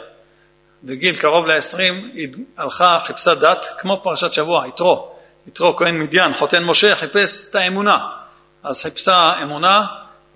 בגיל 0.85 1.17
קרוב 1.17 1.47
ל-20 1.47 1.79
היא 2.15 2.29
הלכה, 2.57 2.99
חיפשה 3.05 3.35
דת, 3.35 3.67
כמו 3.79 4.01
פרשת 4.03 4.35
שבוע, 4.35 4.69
יתרו. 4.69 5.15
יתרו 5.47 5.77
כהן 5.77 5.99
מדיין, 5.99 6.35
חותן 6.35 6.65
משה, 6.65 6.97
חיפש 6.97 7.47
את 7.51 7.55
האמונה. 7.55 7.99
אז 8.63 8.83
חיפשה 8.83 9.43
אמונה, 9.43 9.87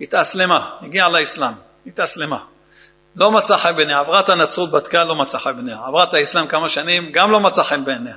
התאסלמה, 0.01 0.69
הגיעה 0.81 1.09
לאסלאם, 1.09 1.53
התאסלמה. 1.87 2.43
לא 3.19 3.31
מצא 3.31 3.57
חן 3.57 3.75
בעיניה, 3.75 3.99
עברה 3.99 4.19
את 4.19 4.29
הנצרות, 4.29 4.71
בדקה, 4.71 5.03
לא 5.03 5.15
מצא 5.15 5.37
חן 5.37 5.55
בעיניה. 5.55 5.77
עברה 5.85 6.03
את 6.03 6.13
האסלאם 6.13 6.47
כמה 6.47 6.69
שנים, 6.69 7.11
גם 7.11 7.31
לא 7.31 7.39
מצא 7.39 7.63
חן 7.63 7.85
בעיניה. 7.85 8.15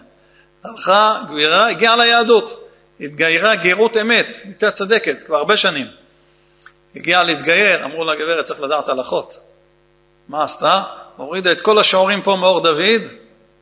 הלכה, 0.65 1.21
גבירה, 1.29 1.69
הגיעה 1.69 1.97
ליהדות. 1.97 2.69
התגיירה 3.01 3.55
גרות 3.55 3.97
אמת, 3.97 4.37
הייתה 4.45 4.71
צדקת, 4.71 5.23
כבר 5.23 5.37
הרבה 5.37 5.57
שנים. 5.57 5.87
הגיעה 6.97 7.23
להתגייר, 7.23 7.85
אמרו 7.85 8.05
לה, 8.05 8.15
גברת, 8.15 8.45
צריך 8.45 8.61
לדעת 8.61 8.89
הלכות. 8.89 9.39
מה 10.29 10.45
עשתה? 10.45 10.83
הורידה 11.17 11.53
את 11.53 11.61
כל 11.61 11.79
השעורים 11.79 12.23
פה 12.23 12.37
מאור 12.37 12.61
דוד, 12.61 13.03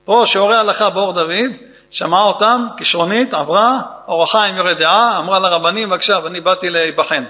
פה 0.04 0.22
שעורי 0.26 0.56
הלכה 0.56 0.90
באור 0.90 1.12
דוד, 1.12 1.52
שמעה 1.90 2.22
אותם, 2.24 2.66
כישרונית, 2.76 3.34
עברה, 3.34 3.78
אור 4.08 4.22
החיים 4.22 4.56
יורד 4.56 4.78
דעה, 4.78 5.18
אמרה 5.18 5.38
לרבנים, 5.38 5.90
בבקשה, 5.90 6.18
ואני 6.24 6.40
באתי 6.40 6.70
להיבחן. 6.70 7.24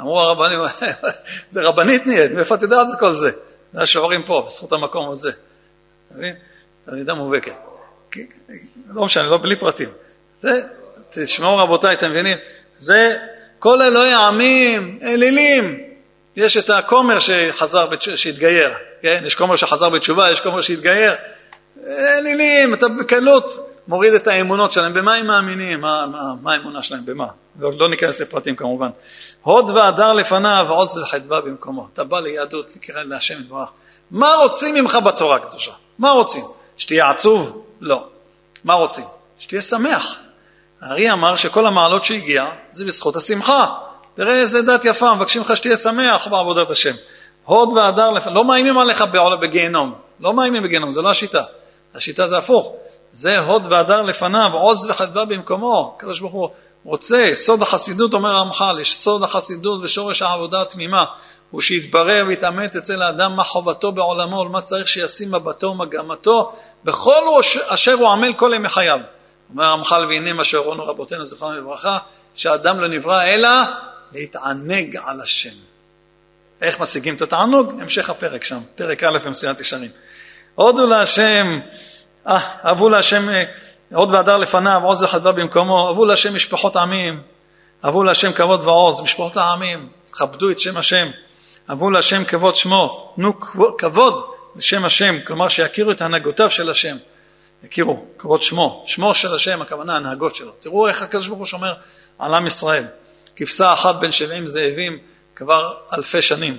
אמרו 0.00 0.20
הרבנים, 0.20 0.60
זה 1.52 1.60
רבנית 1.60 2.06
נהיית, 2.06 2.32
מאיפה 2.32 2.54
את 2.54 2.62
יודעת 2.62 2.86
את 2.94 2.98
כל 2.98 3.14
זה? 3.14 3.30
זה 3.72 3.82
השוערים 3.82 4.22
פה, 4.22 4.44
בזכות 4.46 4.72
המקום 4.72 5.10
הזה. 5.10 5.30
אתה 5.30 6.18
מבין? 6.18 6.34
תלמידה 6.84 7.14
מובהקת. 7.14 7.54
לא 8.88 9.04
משנה, 9.04 9.22
לא 9.22 9.38
בלי 9.38 9.56
פרטים. 9.56 9.88
זה, 10.42 10.62
תשמעו 11.10 11.56
רבותיי, 11.56 11.94
אתם 11.94 12.10
מבינים? 12.10 12.36
זה 12.78 13.18
כל 13.58 13.82
אלוהי 13.82 14.12
העמים, 14.12 14.98
אלילים. 15.02 15.80
יש 16.36 16.56
את 16.56 16.70
הכומר 16.70 17.18
שחזר, 17.18 17.88
שהתגייר, 18.00 18.70
כן? 19.02 19.22
יש 19.26 19.34
כומר 19.34 19.56
שחזר 19.56 19.90
בתשובה, 19.90 20.30
יש 20.30 20.40
כומר 20.40 20.60
שהתגייר. 20.60 21.14
אלילים, 21.86 22.74
אתה 22.74 22.88
בקלות 22.88 23.68
מוריד 23.88 24.14
את 24.14 24.26
האמונות 24.26 24.72
שלהם. 24.72 24.94
במה 24.94 25.14
הם 25.14 25.26
מאמינים? 25.26 25.80
מה, 25.80 26.06
מה, 26.06 26.18
מה 26.42 26.52
האמונה 26.52 26.82
שלהם? 26.82 27.06
במה? 27.06 27.26
לא, 27.58 27.72
לא 27.72 27.88
ניכנס 27.88 28.20
לפרטים 28.20 28.56
כמובן. 28.56 28.90
הוד 29.42 29.70
והדר 29.70 30.12
לפניו 30.12 30.66
ועוז 30.68 30.98
וחדווה 30.98 31.40
במקומו. 31.40 31.88
אתה 31.92 32.04
בא 32.04 32.20
ליהדות, 32.20 32.72
לקרוא 32.76 33.02
להשם 33.02 33.40
יתברך. 33.40 33.68
מה 34.10 34.34
רוצים 34.34 34.74
ממך 34.74 34.98
בתורה 35.04 35.36
הקדושה? 35.36 35.72
מה 35.98 36.10
רוצים? 36.10 36.44
שתהיה 36.76 37.10
עצוב? 37.10 37.64
לא. 37.80 38.06
מה 38.64 38.74
רוצים? 38.74 39.04
שתהיה 39.38 39.62
שמח. 39.62 40.16
הארי 40.80 41.12
אמר 41.12 41.36
שכל 41.36 41.66
המעלות 41.66 42.04
שהגיע 42.04 42.46
זה 42.72 42.84
בזכות 42.84 43.16
השמחה. 43.16 43.66
תראה 44.14 44.34
איזה 44.34 44.62
דת 44.62 44.84
יפה, 44.84 45.14
מבקשים 45.14 45.42
לך 45.42 45.56
שתהיה 45.56 45.76
שמח 45.76 46.26
בעבודת 46.26 46.70
השם. 46.70 46.94
הוד 47.44 47.72
והדר 47.72 48.10
לפניו, 48.10 48.34
לא 48.34 48.44
מאיימים 48.44 48.78
עליך 48.78 49.04
בגיהנום, 49.40 49.94
לא 50.20 50.34
מאיימים 50.34 50.62
בגיהנום, 50.62 50.92
זה 50.92 51.02
לא 51.02 51.10
השיטה. 51.10 51.42
השיטה 51.94 52.28
זה 52.28 52.38
הפוך. 52.38 52.72
זה 53.12 53.38
הוד 53.38 53.66
והדר 53.70 54.02
לפניו, 54.02 54.50
עוז 54.52 54.86
וחדווה 54.86 55.24
במקומו. 55.24 55.94
הקדוש 55.96 56.20
ברוך 56.20 56.32
הוא 56.32 56.48
רוצה, 56.84 57.30
סוד 57.34 57.62
החסידות, 57.62 58.14
אומר 58.14 58.30
הרמח"ל, 58.30 58.78
יש 58.80 58.96
סוד 58.96 59.22
החסידות 59.22 59.80
ושורש 59.82 60.22
העבודה 60.22 60.62
התמימה, 60.62 61.04
הוא 61.50 61.60
שיתברר 61.60 62.24
ויתעמת 62.26 62.76
אצל 62.76 63.02
האדם 63.02 63.36
מה 63.36 63.44
חובתו 63.44 63.92
בעולמו 63.92 64.36
ומה 64.36 64.60
צריך 64.60 64.88
שישים 64.88 65.30
מבטו 65.30 65.66
ומגמתו 65.66 66.52
בכל 66.84 67.40
אשר 67.68 67.92
הוא 67.92 68.08
עמל 68.08 68.32
כל 68.32 68.52
ימי 68.54 68.68
חייו. 68.68 69.00
אומר 69.50 69.64
הרמח"ל, 69.64 70.06
והנה 70.08 70.32
מה 70.32 70.44
שהורונו 70.44 70.86
רבותינו 70.86 71.24
זכרנו 71.24 71.58
לברכה, 71.58 71.98
שהאדם 72.34 72.80
לא 72.80 72.88
נברא 72.88 73.22
אלא 73.22 73.48
להתענג 74.12 74.96
על 75.04 75.20
השם. 75.20 75.54
איך 76.62 76.80
משיגים 76.80 77.14
את 77.14 77.22
התענוג? 77.22 77.72
המשך 77.80 78.10
הפרק 78.10 78.44
שם, 78.44 78.60
פרק 78.74 79.04
א' 79.04 79.18
במסילת 79.24 79.60
ישרים. 79.60 79.90
הודו 80.54 80.86
להשם, 80.86 81.58
אה, 82.26 82.40
אהבו 82.64 82.88
להשם, 82.88 83.28
עוד 83.94 84.10
והדר 84.10 84.38
לפניו, 84.38 84.80
עוז 84.84 85.02
וחדווה 85.02 85.32
במקומו, 85.32 85.88
אהבו 85.88 86.04
להשם 86.04 86.34
משפחות 86.34 86.76
עמים, 86.76 87.20
אהבו 87.84 88.04
להשם 88.04 88.32
כבוד 88.32 88.62
ועוז, 88.62 89.00
משפחות 89.00 89.36
העמים, 89.36 89.88
כבדו 90.12 90.50
את 90.50 90.60
שם 90.60 90.76
השם, 90.76 91.08
אהבו 91.70 91.90
להשם 91.90 92.24
כבוד 92.24 92.56
שמו, 92.56 93.12
תנו 93.16 93.40
כבוד 93.78 94.24
לשם 94.56 94.84
השם, 94.84 95.20
כלומר 95.20 95.48
שיכירו 95.48 95.90
את 95.90 96.00
הנהגותיו 96.00 96.50
של 96.50 96.70
השם, 96.70 96.96
יכירו, 97.64 98.04
כבוד 98.18 98.42
שמו, 98.42 98.82
שמו 98.86 99.14
של 99.14 99.34
השם, 99.34 99.62
הכוונה 99.62 99.96
הנהגות 99.96 100.36
שלו. 100.36 100.52
תראו 100.60 100.88
איך 100.88 101.02
הקדוש 101.02 101.26
ברוך 101.28 101.38
הוא 101.38 101.46
שומר 101.46 101.74
על 102.18 102.34
עם 102.34 102.46
ישראל. 102.46 102.84
כבשה 103.36 103.72
אחת 103.72 103.96
בין 103.96 104.12
שבעים 104.12 104.46
זאבים 104.46 104.98
כבר 105.36 105.74
אלפי 105.96 106.22
שנים. 106.22 106.58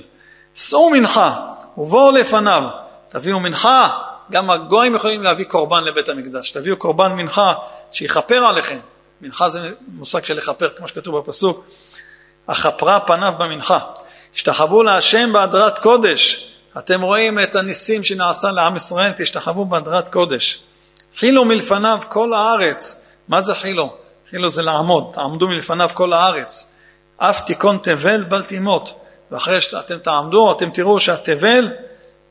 שאו 0.55 0.89
מנחה 0.89 1.49
ובואו 1.77 2.11
לפניו, 2.11 2.63
תביאו 3.09 3.39
מנחה, 3.39 3.89
גם 4.33 4.49
הגויים 4.49 4.95
יכולים 4.95 5.23
להביא 5.23 5.45
קורבן 5.45 5.83
לבית 5.83 6.09
המקדש, 6.09 6.51
תביאו 6.51 6.77
קורבן 6.77 7.11
מנחה 7.11 7.53
שיכפר 7.91 8.45
עליכם. 8.45 8.77
מנחה 9.21 9.49
זה 9.49 9.71
מושג 9.87 10.23
של 10.23 10.37
לכפר, 10.37 10.69
כמו 10.69 10.87
שכתוב 10.87 11.17
בפסוק, 11.17 11.65
אכפרה 12.47 12.99
פניו 12.99 13.33
במנחה. 13.37 13.79
השתחוו 14.35 14.83
להשם 14.83 15.33
בהדרת 15.33 15.79
קודש. 15.79 16.51
אתם 16.77 17.01
רואים 17.01 17.39
את 17.39 17.55
הניסים 17.55 18.03
שנעשה 18.03 18.51
לעם 18.51 18.75
ישראל, 18.75 19.11
תשתחוו 19.17 19.65
בהדרת 19.65 20.09
קודש. 20.09 20.63
חילו 21.17 21.45
מלפניו 21.45 21.99
כל 22.09 22.33
הארץ. 22.33 23.01
מה 23.27 23.41
זה 23.41 23.55
חילו? 23.55 23.93
חילו 24.29 24.49
זה 24.49 24.61
לעמוד, 24.61 25.11
תעמדו 25.13 25.47
מלפניו 25.47 25.89
כל 25.93 26.13
הארץ. 26.13 26.69
אף 27.17 27.41
תיכון 27.41 27.77
תבל 27.83 28.23
בל 28.23 28.41
תימות. 28.41 28.93
ואחרי 29.31 29.61
שאתם 29.61 29.97
תעמדו, 29.97 30.51
אתם 30.51 30.69
תראו 30.69 30.99
שהתבל, 30.99 31.67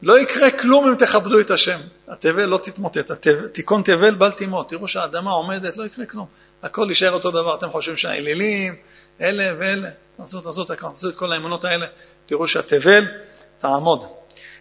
לא 0.02 0.18
יקרה 0.18 0.50
כלום 0.50 0.88
אם 0.88 0.94
תכבדו 0.94 1.40
את 1.40 1.50
השם. 1.50 1.78
התבל 2.08 2.44
לא 2.44 2.58
תתמוטט, 2.58 3.28
תיכון 3.52 3.82
תבל 3.82 4.14
בל 4.14 4.30
תימות. 4.30 4.68
תראו 4.68 4.88
שהאדמה 4.88 5.30
עומדת, 5.30 5.76
לא 5.76 5.84
יקרה 5.84 6.06
כלום. 6.06 6.26
הכל 6.62 6.86
יישאר 6.88 7.12
אותו 7.12 7.30
דבר. 7.30 7.54
אתם 7.54 7.70
חושבים 7.70 7.96
שהאלילים, 7.96 8.76
אלה 9.20 9.54
ואלה, 9.58 9.88
תעשו, 10.16 10.40
תעשו, 10.40 10.64
תעשו 10.64 11.08
את 11.08 11.16
כל 11.16 11.32
האמונות 11.32 11.64
האלה, 11.64 11.86
תראו 12.26 12.48
שהתבל 12.48 13.04
תעמוד. 13.58 14.04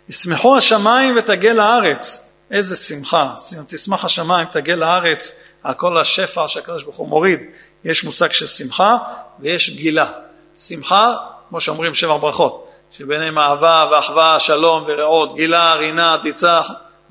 ישמחו 0.10 0.58
השמיים 0.58 1.15
ותגל 1.17 1.60
הארץ. 1.60 2.27
איזה 2.51 2.75
שמחה, 2.75 3.36
תשמח 3.67 4.06
השמיים, 4.06 4.47
תגל 4.51 4.75
לארץ, 4.75 5.32
על 5.63 5.73
כל 5.73 5.97
השפע 5.97 6.47
שהקדוש 6.47 6.84
ברוך 6.84 6.95
הוא 6.95 7.08
מוריד. 7.08 7.39
יש 7.84 8.04
מושג 8.04 8.32
של 8.32 8.47
שמחה 8.47 8.97
ויש 9.39 9.69
גילה. 9.69 10.12
שמחה, 10.58 11.13
כמו 11.49 11.62
שאומרים 11.62 11.95
שבע 11.95 12.17
ברכות, 12.17 12.71
שביניהם 12.91 13.38
אהבה 13.38 13.88
ואחווה, 13.91 14.39
שלום 14.39 14.84
ורעות, 14.88 15.36
גילה, 15.36 15.75
רינה, 15.75 16.17
דיצה, 16.23 16.62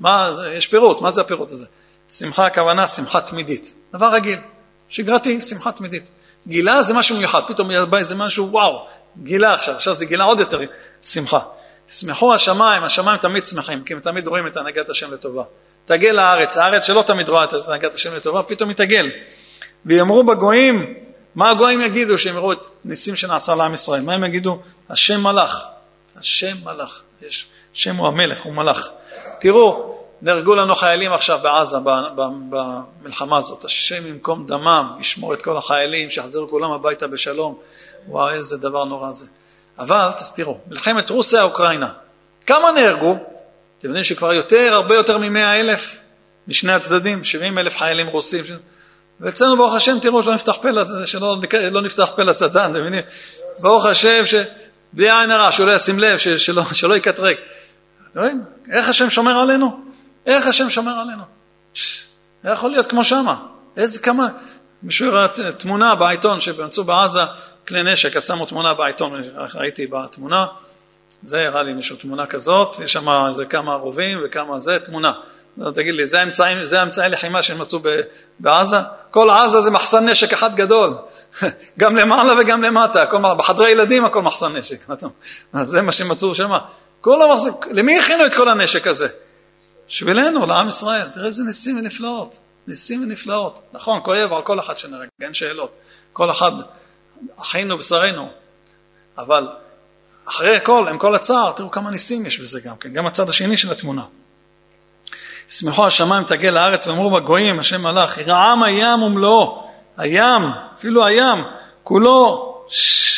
מה, 0.01 0.31
יש 0.53 0.67
פירוט, 0.67 1.01
מה 1.01 1.11
זה 1.11 1.21
הפירוט 1.21 1.51
הזה? 1.51 1.65
שמחה 2.09 2.45
הכוונה 2.45 2.87
שמחה 2.87 3.21
תמידית, 3.21 3.73
דבר 3.93 4.13
רגיל, 4.13 4.39
שגרתי, 4.89 5.41
שמחה 5.41 5.71
תמידית. 5.71 6.03
גילה 6.47 6.83
זה 6.83 6.93
משהו 6.93 7.17
מיוחד, 7.17 7.41
פתאום 7.47 7.69
בא 7.89 7.97
איזה 7.97 8.15
משהו, 8.15 8.51
וואו, 8.51 8.85
גילה 9.17 9.53
עכשיו, 9.53 9.75
עכשיו 9.75 9.93
זה 9.93 10.05
גילה 10.05 10.23
עוד 10.23 10.39
יותר 10.39 10.59
שמחה. 11.03 11.39
שמחו 11.89 12.33
השמיים, 12.33 12.83
השמיים 12.83 13.17
תמיד 13.17 13.45
שמחים, 13.45 13.83
כי 13.83 13.93
הם 13.93 13.99
תמיד 13.99 14.27
רואים 14.27 14.47
את 14.47 14.57
הנהגת 14.57 14.89
השם 14.89 15.13
לטובה. 15.13 15.43
תגל 15.85 16.11
לארץ, 16.11 16.57
הארץ 16.57 16.87
שלא 16.87 17.01
תמיד 17.01 17.29
רואה 17.29 17.43
את 17.43 17.53
הנהגת 17.53 17.95
השם 17.95 18.15
לטובה, 18.15 18.43
פתאום 18.43 18.69
היא 18.69 18.77
תגל. 18.77 19.09
ויאמרו 19.85 20.23
בגויים, 20.23 20.93
מה 21.35 21.49
הגויים 21.49 21.81
יגידו 21.81 22.17
שהם 22.17 22.35
יראו 22.35 22.51
את 22.51 22.59
ניסים 22.85 23.15
שנעשה 23.15 23.55
לעם 23.55 23.73
ישראל? 23.73 24.01
מה 24.01 24.13
הם 24.13 24.23
יגידו? 24.23 24.59
השם 24.89 25.23
מלך, 25.23 25.63
השם 26.15 26.55
מלך, 26.63 27.01
יש, 27.21 27.47
השם 27.75 27.95
הוא 27.95 28.07
המלך, 28.07 28.41
הוא 28.41 28.53
מלך. 28.53 28.89
תראו, 29.39 29.91
נהרגו 30.21 30.55
לנו 30.55 30.75
חיילים 30.75 31.13
עכשיו 31.13 31.39
בעזה, 31.43 31.77
במלחמה 32.49 33.37
הזאת, 33.37 33.65
השם 33.65 34.07
ימקום 34.07 34.47
דמם, 34.47 34.95
ישמור 34.99 35.33
את 35.33 35.41
כל 35.41 35.57
החיילים, 35.57 36.09
שיחזרו 36.09 36.49
כולם 36.49 36.71
הביתה 36.71 37.07
בשלום. 37.07 37.57
וואו, 38.07 38.29
איזה 38.29 38.57
דבר 38.57 38.85
נורא 38.85 39.11
זה. 39.11 39.25
אבל, 39.79 40.09
תסתירו, 40.17 40.57
מלחמת 40.67 41.09
רוסיה-אוקראינה, 41.09 41.89
כמה 42.45 42.71
נהרגו? 42.71 43.17
אתם 43.79 43.87
יודעים 43.87 44.03
שכבר 44.03 44.33
יותר, 44.33 44.69
הרבה 44.73 44.95
יותר 44.95 45.17
מ-100 45.17 45.39
אלף 45.39 45.97
משני 46.47 46.73
הצדדים, 46.73 47.23
70 47.23 47.57
אלף 47.57 47.77
חיילים 47.77 48.07
רוסים. 48.07 48.43
ואצלנו, 49.19 49.57
ברוך 49.57 49.73
השם, 49.73 49.97
תראו 50.01 50.23
שלא 50.23 50.33
נפתח 50.33 50.55
פה, 50.61 50.69
שלא 51.05 51.35
לא 51.71 51.81
נפתח 51.81 52.09
פה 52.15 52.23
לשטן, 52.23 52.71
אתם 52.71 52.81
מבינים? 52.81 53.01
ברוך 53.59 53.85
השם, 53.85 54.23
שבלי 54.25 55.11
עין 55.11 55.31
הרע, 55.31 55.51
שהוא 55.51 55.67
לא 55.67 55.71
ישים 55.71 55.99
לב, 55.99 56.17
שלא, 56.17 56.63
שלא 56.73 56.97
יקטרק. 56.97 57.37
רואים? 58.15 58.43
איך 58.71 58.89
השם 58.89 59.09
שומר 59.09 59.37
עלינו? 59.37 59.79
איך 60.25 60.47
השם 60.47 60.69
שומר 60.69 60.91
עלינו? 60.91 61.23
זה 62.43 62.51
יכול 62.51 62.71
להיות 62.71 62.87
כמו 62.87 63.03
שמה. 63.03 63.35
איזה 63.77 63.99
כמה... 63.99 64.27
מישהו 64.83 65.07
הראה 65.07 65.27
תמונה 65.57 65.95
בעיתון 65.95 66.41
שמצאו 66.41 66.83
בעזה 66.83 67.19
כלי 67.67 67.83
נשק, 67.83 68.15
אז 68.15 68.23
שמו 68.23 68.45
תמונה 68.45 68.73
בעיתון, 68.73 69.23
ראיתי 69.53 69.87
בתמונה, 69.87 70.45
זה 71.23 71.47
הראה 71.47 71.63
לי 71.63 71.73
מישהו 71.73 71.95
תמונה 71.95 72.25
כזאת, 72.25 72.79
יש 72.83 72.93
שם 72.93 73.09
איזה 73.29 73.45
כמה 73.45 73.73
רובים 73.73 74.19
וכמה 74.23 74.59
זה, 74.59 74.79
תמונה. 74.79 75.13
תגיד 75.73 75.95
לי, 75.95 76.07
זה 76.07 76.19
האמצעי, 76.19 76.65
זה 76.65 76.79
האמצעי 76.79 77.09
לחימה 77.09 77.39
מצאו 77.59 77.79
בעזה? 78.39 78.75
כל 79.11 79.29
עזה 79.29 79.61
זה 79.61 79.71
מחסן 79.71 80.09
נשק 80.09 80.33
אחד 80.33 80.55
גדול, 80.55 80.93
גם 81.79 81.95
למעלה 81.95 82.33
וגם 82.39 82.63
למטה, 82.63 83.05
כל, 83.05 83.17
בחדרי 83.37 83.71
ילדים 83.71 84.05
הכל 84.05 84.21
מחסן 84.21 84.57
נשק, 84.57 84.89
אז 85.53 85.67
זה 85.67 85.81
מה 85.81 85.91
שהם 85.91 86.11
מצאו 87.01 87.39
שם. 87.39 87.51
למי 87.71 87.99
הכינו 87.99 88.25
את 88.25 88.33
כל 88.33 88.49
הנשק 88.49 88.87
הזה? 88.87 89.07
בשבילנו, 89.87 90.45
לעם 90.45 90.67
ישראל. 90.67 91.07
תראה 91.13 91.25
איזה 91.25 91.43
ניסים 91.43 91.77
ונפלאות, 91.77 92.35
ניסים 92.67 93.03
ונפלאות. 93.03 93.61
נכון, 93.73 93.99
כואב 94.03 94.33
על 94.33 94.41
כל 94.41 94.59
אחד 94.59 94.77
שנהרג, 94.77 95.07
אין 95.21 95.33
שאלות. 95.33 95.71
כל 96.13 96.31
אחד, 96.31 96.51
אחינו 97.39 97.77
בשרנו. 97.77 98.29
אבל 99.17 99.47
אחרי 100.29 100.55
הכל, 100.55 100.87
עם 100.89 100.97
כל 100.97 101.15
הצער, 101.15 101.51
תראו 101.51 101.71
כמה 101.71 101.91
ניסים 101.91 102.25
יש 102.25 102.39
בזה 102.39 102.59
גם 102.61 102.77
כן, 102.77 102.93
גם 102.93 103.05
הצד 103.05 103.29
השני 103.29 103.57
של 103.57 103.71
התמונה. 103.71 104.03
ישמחו 105.49 105.87
השמיים 105.87 106.23
תגל 106.23 106.49
לארץ 106.49 106.87
ואמרו 106.87 107.11
בגויים, 107.11 107.59
השם 107.59 107.81
מלאך, 107.81 108.17
ירעם 108.17 108.63
הים 108.63 109.01
ומלואו, 109.01 109.69
הים, 109.97 110.41
אפילו 110.77 111.05
הים, 111.05 111.43
כולו, 111.83 112.47
ש... 112.69 113.11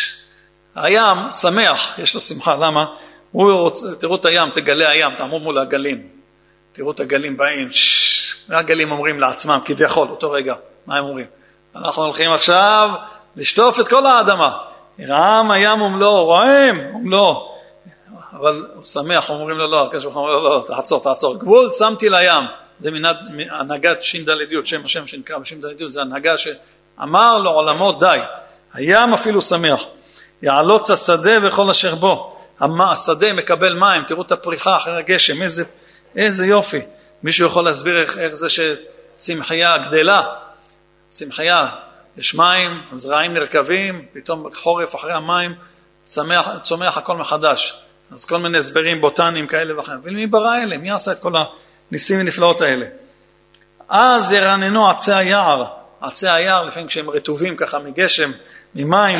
הים 0.76 1.18
שמח, 1.42 2.00
יש 2.00 2.16
לו 2.16 2.22
שמחה, 2.22 2.56
למה? 2.56 2.86
הוא 3.34 3.52
רוצה, 3.52 3.96
תראו 3.96 4.16
את 4.16 4.26
הים, 4.26 4.50
תגלה 4.50 4.90
הים, 4.90 5.16
תעמוד 5.18 5.42
מול 5.42 5.58
הגלים, 5.58 6.08
תראו 6.72 6.92
את 6.92 7.00
הגלים 7.00 7.38
באים, 7.38 7.70
והגלים 8.50 8.92
אומרים 8.92 9.20
לעצמם, 9.20 9.60
כביכול, 9.66 10.08
אותו 10.08 10.32
רגע, 10.32 10.56
מה 10.88 10.98
הם 10.98 11.04
אומרים? 11.04 11.26
אנחנו 11.76 12.04
הולכים 12.04 12.32
עכשיו 12.32 12.90
לשטוף 13.36 13.80
את 13.80 13.88
כל 13.88 14.06
האדמה, 14.06 14.58
ירעם 15.00 15.52
הים 15.52 15.82
ומלואו, 15.82 16.26
רועם 16.26 16.96
ומלואו. 16.96 17.54
אבל 18.34 18.66
הוא 18.76 18.84
שמח, 18.84 19.30
אומרים 19.30 19.58
לו 19.58 19.68
לא, 19.68 19.84
הקדוש 19.84 20.04
ברוך 20.04 20.16
הוא 20.16 20.24
אומר 20.24 20.36
לו 20.36 20.44
לא, 20.44 20.64
תעצור, 20.68 21.04
תעצור. 21.04 21.36
גבול 21.36 21.70
שמתי 21.72 22.10
לים. 22.10 22.44
זה 22.80 22.90
הנהגת 23.50 24.04
ש"ד 24.04 24.30
שם 24.66 24.86
השם 24.86 25.08
שנקרא 25.08 25.38
בש"ד 25.38 25.90
זה 25.90 26.02
הנהגה 26.02 26.36
שאמר 26.38 27.40
לעולמו 27.40 27.92
די. 27.92 28.20
הים 28.74 29.14
אפילו 29.14 29.42
שמח. 29.42 29.82
יעלוץ 30.42 30.92
השדה 30.92 31.32
וכל 31.42 31.70
אשר 31.70 31.96
בו. 31.96 32.33
השדה 32.92 33.34
מקבל 33.34 33.74
מים, 33.74 34.04
תראו 34.04 34.22
את 34.22 34.32
הפריחה 34.32 34.78
אחרי 34.78 34.98
הגשם, 34.98 35.42
איזה, 35.42 35.64
איזה 36.16 36.46
יופי. 36.46 36.80
מישהו 37.24 37.48
יכול 37.48 37.66
להסביר 37.66 38.02
איך, 38.02 38.18
איך 38.18 38.34
זה 38.34 38.48
שצמחייה 38.50 39.78
גדלה? 39.78 40.22
צמחייה, 41.10 41.68
יש 42.18 42.36
מים, 42.36 42.82
הזרעים 42.92 43.34
נרקבים, 43.34 44.06
פתאום 44.14 44.50
חורף 44.54 44.96
אחרי 44.96 45.14
המים 45.14 45.54
צומח, 46.06 46.48
צומח 46.62 46.98
הכל 46.98 47.18
מחדש. 47.18 47.78
אז 48.12 48.26
כל 48.26 48.38
מיני 48.38 48.58
הסברים 48.58 49.02
בוטניים 49.02 49.48
כאלה 49.48 49.78
ואחרים. 49.78 50.00
ומי 50.04 50.28
ברא 50.28 50.58
אלה? 50.58 50.78
מי 50.78 50.92
עשה 50.92 51.12
את 51.12 51.20
כל 51.20 51.34
הניסים 51.92 52.20
ונפלאות 52.20 52.62
האלה? 52.62 52.86
אז 53.90 54.32
ירננו 54.32 54.90
עצי 54.90 55.14
היער. 55.14 55.66
עצי 56.02 56.28
היער, 56.28 56.66
לפעמים 56.66 56.88
כשהם 56.88 57.10
רטובים 57.10 57.56
ככה 57.56 57.80
מגשם, 57.80 58.32
ממים, 58.76 59.20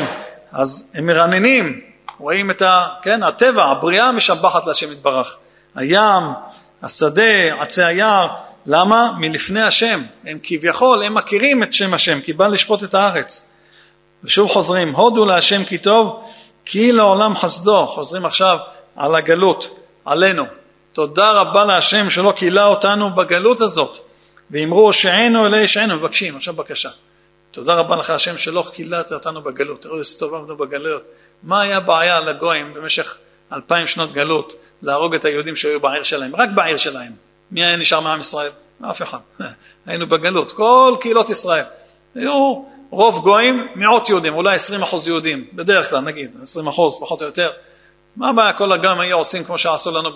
אז 0.52 0.90
הם 0.94 1.06
מרננים. 1.06 1.93
רואים 2.18 2.50
את 2.50 2.62
ה... 2.62 2.88
כן, 3.02 3.22
הטבע, 3.22 3.64
הבריאה 3.64 4.12
משבחת 4.12 4.66
להשם 4.66 4.92
יתברך. 4.92 5.36
הים, 5.74 6.22
השדה, 6.82 7.62
עצי 7.62 7.82
היער, 7.82 8.28
למה? 8.66 9.12
מלפני 9.18 9.62
השם. 9.62 10.02
הם 10.26 10.38
כביכול, 10.42 11.02
הם 11.02 11.14
מכירים 11.14 11.62
את 11.62 11.72
שם 11.72 11.94
השם, 11.94 12.20
כי 12.20 12.32
בא 12.32 12.46
לשפוט 12.46 12.82
את 12.82 12.94
הארץ. 12.94 13.48
ושוב 14.24 14.50
חוזרים, 14.50 14.94
הודו 14.94 15.24
להשם 15.24 15.64
כי 15.64 15.78
טוב, 15.78 16.24
כי 16.64 16.92
לעולם 16.92 17.36
חסדו. 17.36 17.86
חוזרים 17.86 18.24
עכשיו 18.24 18.58
על 18.96 19.14
הגלות, 19.14 19.78
עלינו. 20.04 20.44
תודה 20.92 21.32
רבה 21.32 21.64
להשם 21.64 22.10
שלא 22.10 22.32
כילה 22.36 22.66
אותנו 22.66 23.14
בגלות 23.14 23.60
הזאת. 23.60 23.98
ואמרו 24.50 24.92
שענו 24.92 25.46
אלי 25.46 25.68
שענו, 25.68 25.96
מבקשים, 25.96 26.36
עכשיו 26.36 26.54
בקשה. 26.54 26.90
תודה 27.50 27.74
רבה 27.74 27.96
לך 27.96 28.10
השם 28.10 28.38
שלא 28.38 28.64
קילעת 28.72 29.12
אותנו 29.12 29.42
בגלות, 29.42 29.82
תראו 29.82 29.98
איזה 29.98 30.18
טוב 30.18 30.34
עבדנו 30.34 30.56
בגלויות. 30.56 31.02
מה 31.44 31.60
היה 31.60 31.80
בעיה 31.80 32.20
לגויים 32.20 32.74
במשך 32.74 33.16
אלפיים 33.52 33.86
שנות 33.86 34.12
גלות 34.12 34.54
להרוג 34.82 35.14
את 35.14 35.24
היהודים 35.24 35.56
שהיו 35.56 35.80
בעיר 35.80 36.02
שלהם, 36.02 36.36
רק 36.36 36.48
בעיר 36.54 36.76
שלהם. 36.76 37.12
מי 37.50 37.64
היה 37.64 37.76
נשאר 37.76 38.00
מעם 38.00 38.20
ישראל? 38.20 38.50
אף 38.82 39.02
אחד. 39.02 39.18
היינו 39.86 40.06
בגלות, 40.06 40.52
כל 40.52 40.96
קהילות 41.00 41.30
ישראל. 41.30 41.64
היו 42.14 42.62
רוב 42.90 43.22
גויים, 43.22 43.66
מיעוט 43.74 44.08
יהודים, 44.08 44.34
אולי 44.34 44.54
20 44.54 44.82
אחוז 44.82 45.08
יהודים, 45.08 45.46
בדרך 45.52 45.90
כלל 45.90 46.00
נגיד, 46.00 46.36
20 46.42 46.66
אחוז, 46.66 46.98
פחות 47.00 47.20
או 47.20 47.26
יותר. 47.26 47.50
מה 48.16 48.28
הבעיה, 48.30 48.52
כל 48.52 48.72
הגויים 48.72 49.00
היו 49.00 49.16
עושים 49.16 49.44
כמו 49.44 49.58
שעשו 49.58 49.90
לנו 49.90 50.10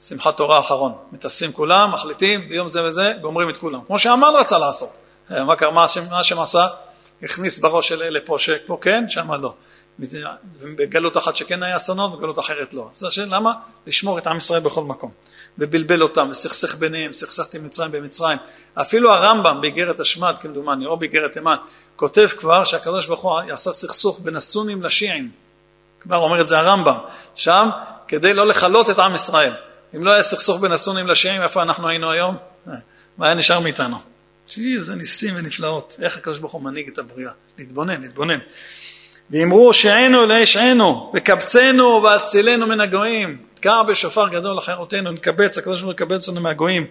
בשמחת 0.00 0.36
תורה 0.36 0.56
האחרון. 0.56 0.92
מתאספים 1.12 1.52
כולם, 1.52 1.92
מחליטים, 1.92 2.48
ביום 2.48 2.68
זה 2.68 2.84
וזה, 2.84 3.12
גומרים 3.20 3.48
את 3.48 3.56
כולם. 3.56 3.80
כמו 3.86 3.98
שהמן 3.98 4.32
רצה 4.38 4.58
לעשות. 4.58 4.92
מה 5.30 5.56
קרה, 5.56 5.70
מה 5.70 5.84
השם 6.20 6.40
עשה? 6.40 6.66
הכניס 7.22 7.58
בראש 7.58 7.88
של 7.88 8.02
אלה 8.02 8.20
פה 8.24 8.38
שפה 8.38 8.78
כן, 8.80 9.04
שם 9.08 9.32
לא. 9.32 9.54
בגלות 10.76 11.16
אחת 11.16 11.36
שכן 11.36 11.62
היה 11.62 11.76
אסונות, 11.76 12.18
בגלות 12.18 12.38
אחרת 12.38 12.74
לא. 12.74 12.88
אז 12.94 13.02
השאלה 13.04 13.36
למה? 13.36 13.52
לשמור 13.86 14.18
את 14.18 14.26
עם 14.26 14.36
ישראל 14.36 14.60
בכל 14.60 14.84
מקום. 14.84 15.10
ובלבל 15.58 16.02
אותם, 16.02 16.28
וסכסך 16.30 16.74
ביניהם, 16.74 17.12
סכסכתי 17.12 17.58
מצרים 17.58 17.92
במצרים. 17.92 18.38
אפילו 18.74 19.12
הרמב"ם 19.12 19.60
באיגרת 19.60 20.00
השמד, 20.00 20.34
כמדומני, 20.40 20.86
או 20.86 20.96
באיגרת 20.96 21.32
תימן, 21.32 21.56
כותב 21.96 22.28
כבר 22.36 22.64
שהקדוש 22.64 23.06
ברוך 23.06 23.20
הוא 23.20 23.40
עשה 23.50 23.72
סכסוך 23.72 24.20
בין 24.22 24.36
הסונים 24.36 24.82
לשיעים. 24.82 25.30
כבר 26.00 26.16
אומר 26.16 26.40
את 26.40 26.46
זה 26.46 26.58
הרמב"ם. 26.58 26.98
שם, 27.34 27.68
כדי 28.08 28.34
לא 28.34 28.46
לכלות 28.46 28.90
את 28.90 28.98
עם 28.98 29.14
ישראל. 29.14 29.52
אם 29.96 30.04
לא 30.04 30.10
היה 30.10 30.22
סכסוך 30.22 30.60
בין 30.60 30.72
הסונים 30.72 31.06
לשיעים, 31.06 31.42
איפה 31.42 31.62
אנחנו 31.62 31.88
היינו 31.88 32.10
היום? 32.10 32.36
מה 33.18 33.26
היה 33.26 33.34
נשאר 33.34 33.60
מאיתנו? 33.60 33.96
תראי 34.46 34.76
איזה 34.76 34.94
ניסים 34.94 35.34
ונפלאות, 35.36 35.96
איך 36.02 36.16
הקדוש 36.16 36.38
ברוך 36.38 36.52
הוא 36.52 36.62
מנהיג 36.62 36.88
את 36.88 36.98
הבריאה. 36.98 37.30
להתבונן, 37.58 38.00
להתבונן. 38.00 38.38
ואמרו 39.32 39.72
שענו 39.72 40.26
להשענו, 40.26 41.12
וקבצנו 41.14 42.02
והצילנו 42.02 42.66
מן 42.66 42.80
הגויים. 42.80 43.36
תקע 43.54 43.82
בשופר 43.82 44.28
גדול 44.28 44.56
לחירותנו, 44.56 45.12
נקבץ, 45.12 45.58
הקדוש 45.58 45.80
ברוך 45.80 45.92
הוא 45.92 45.92
יקבץ 45.92 46.28
אותנו 46.28 46.40
מהגויים. 46.40 46.86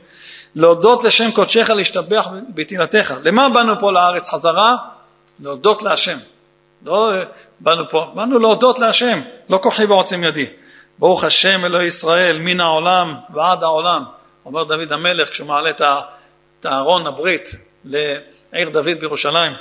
להודות 0.56 1.04
לשם 1.04 1.32
קודשך, 1.32 1.70
להשתבח 1.70 2.28
בתהילתך. 2.50 3.14
למה 3.24 3.50
באנו 3.50 3.80
פה 3.80 3.92
לארץ 3.92 4.30
חזרה? 4.30 4.76
להודות 5.40 5.84
להשם. 5.84 6.18
לא 6.86 7.12
באנו 7.60 7.90
פה, 7.90 8.12
באנו 8.16 8.40
להודות 8.40 8.80
להשם, 8.80 9.22
לא 9.50 9.60
כוחי 9.64 9.86
ועוצם 9.86 10.24
ידי. 10.24 10.46
ברוך 11.00 11.24
השם 11.24 11.66
אלוהי 11.66 11.88
ישראל, 11.88 12.38
מן 12.40 12.60
העולם 12.60 13.16
ועד 13.34 13.64
העולם. 13.64 14.04
אומר 14.46 14.64
דוד 14.64 14.94
המלך 14.94 15.30
כשהוא 15.30 15.48
מעלה 15.48 15.70
את 15.70 16.66
הארון 16.66 17.08
הברית 17.08 17.56
לעיר 17.86 18.70
דוד 18.70 19.00
בירושלים. 19.00 19.52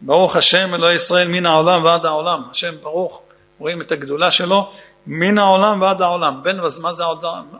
ברוך 0.00 0.36
השם 0.36 0.74
אלוהי 0.74 0.94
ישראל 0.94 1.28
מן 1.28 1.46
העולם 1.46 1.84
ועד 1.84 2.06
העולם. 2.06 2.42
השם 2.50 2.74
ברוך, 2.82 3.22
רואים 3.58 3.80
את 3.80 3.92
הגדולה 3.92 4.30
שלו 4.30 4.70
מן 5.06 5.38
העולם 5.38 5.80
ועד 5.80 6.02
העולם. 6.02 6.42
בין 6.42 6.60
מה 6.80 6.92
זה 6.92 7.02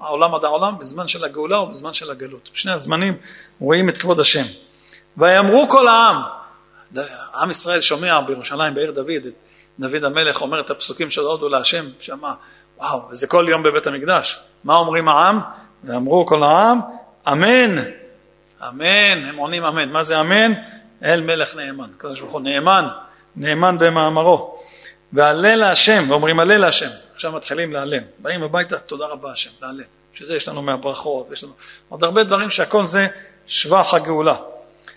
העולם, 0.00 0.34
עד 0.34 0.44
העולם? 0.44 0.78
בזמן 0.78 1.08
של 1.08 1.24
הגאולה 1.24 1.60
ובזמן 1.60 1.92
של 1.92 2.10
הגלות. 2.10 2.50
בשני 2.54 2.72
הזמנים 2.72 3.16
רואים 3.60 3.88
את 3.88 3.98
כבוד 3.98 4.20
השם. 4.20 4.44
ויאמרו 5.16 5.68
כל 5.68 5.88
העם, 5.88 6.16
עם 7.36 7.50
ישראל 7.50 7.80
שומע 7.80 8.20
בירושלים, 8.20 8.74
בעיר 8.74 8.90
דוד, 8.90 9.10
את 9.10 9.34
דוד 9.78 10.04
המלך 10.04 10.40
אומר 10.40 10.60
את 10.60 10.70
הפסוקים 10.70 11.10
של 11.10 11.20
הודו 11.20 11.48
להשם, 11.48 11.84
שמע, 12.00 12.32
וואו, 12.78 13.08
וזה 13.10 13.26
כל 13.26 13.46
יום 13.48 13.62
בבית 13.62 13.86
המקדש. 13.86 14.38
מה 14.64 14.76
אומרים 14.76 15.08
העם? 15.08 15.40
ואמרו 15.84 16.26
כל 16.26 16.42
העם, 16.42 16.80
אמן. 17.28 17.78
אמן, 18.68 19.24
הם 19.28 19.36
עונים 19.36 19.64
אמן. 19.64 19.88
מה 19.88 20.04
זה 20.04 20.20
אמן? 20.20 20.52
אל 21.04 21.20
מלך 21.20 21.56
נאמן. 21.56 21.90
הקדוש 21.96 22.20
ברוך 22.20 22.32
הוא 22.32 22.40
נאמן, 22.40 22.88
נאמן 23.36 23.78
במאמרו. 23.78 24.60
והלל 25.12 25.56
להשם, 25.58 26.04
ואומרים 26.08 26.40
הלל 26.40 26.56
להשם. 26.56 26.88
עכשיו 27.14 27.32
מתחילים 27.32 27.72
להלל. 27.72 28.00
באים 28.18 28.42
הביתה, 28.42 28.78
תודה 28.78 29.06
רבה 29.06 29.32
השם, 29.32 29.50
להלל. 29.62 29.82
בשביל 30.12 30.28
זה 30.28 30.36
יש 30.36 30.48
לנו 30.48 30.62
מהברכות, 30.62 31.28
יש 31.32 31.44
לנו 31.44 31.52
עוד 31.88 32.04
הרבה 32.04 32.24
דברים 32.24 32.50
שהכל 32.50 32.84
זה 32.84 33.06
שבח 33.46 33.94
הגאולה. 33.94 34.36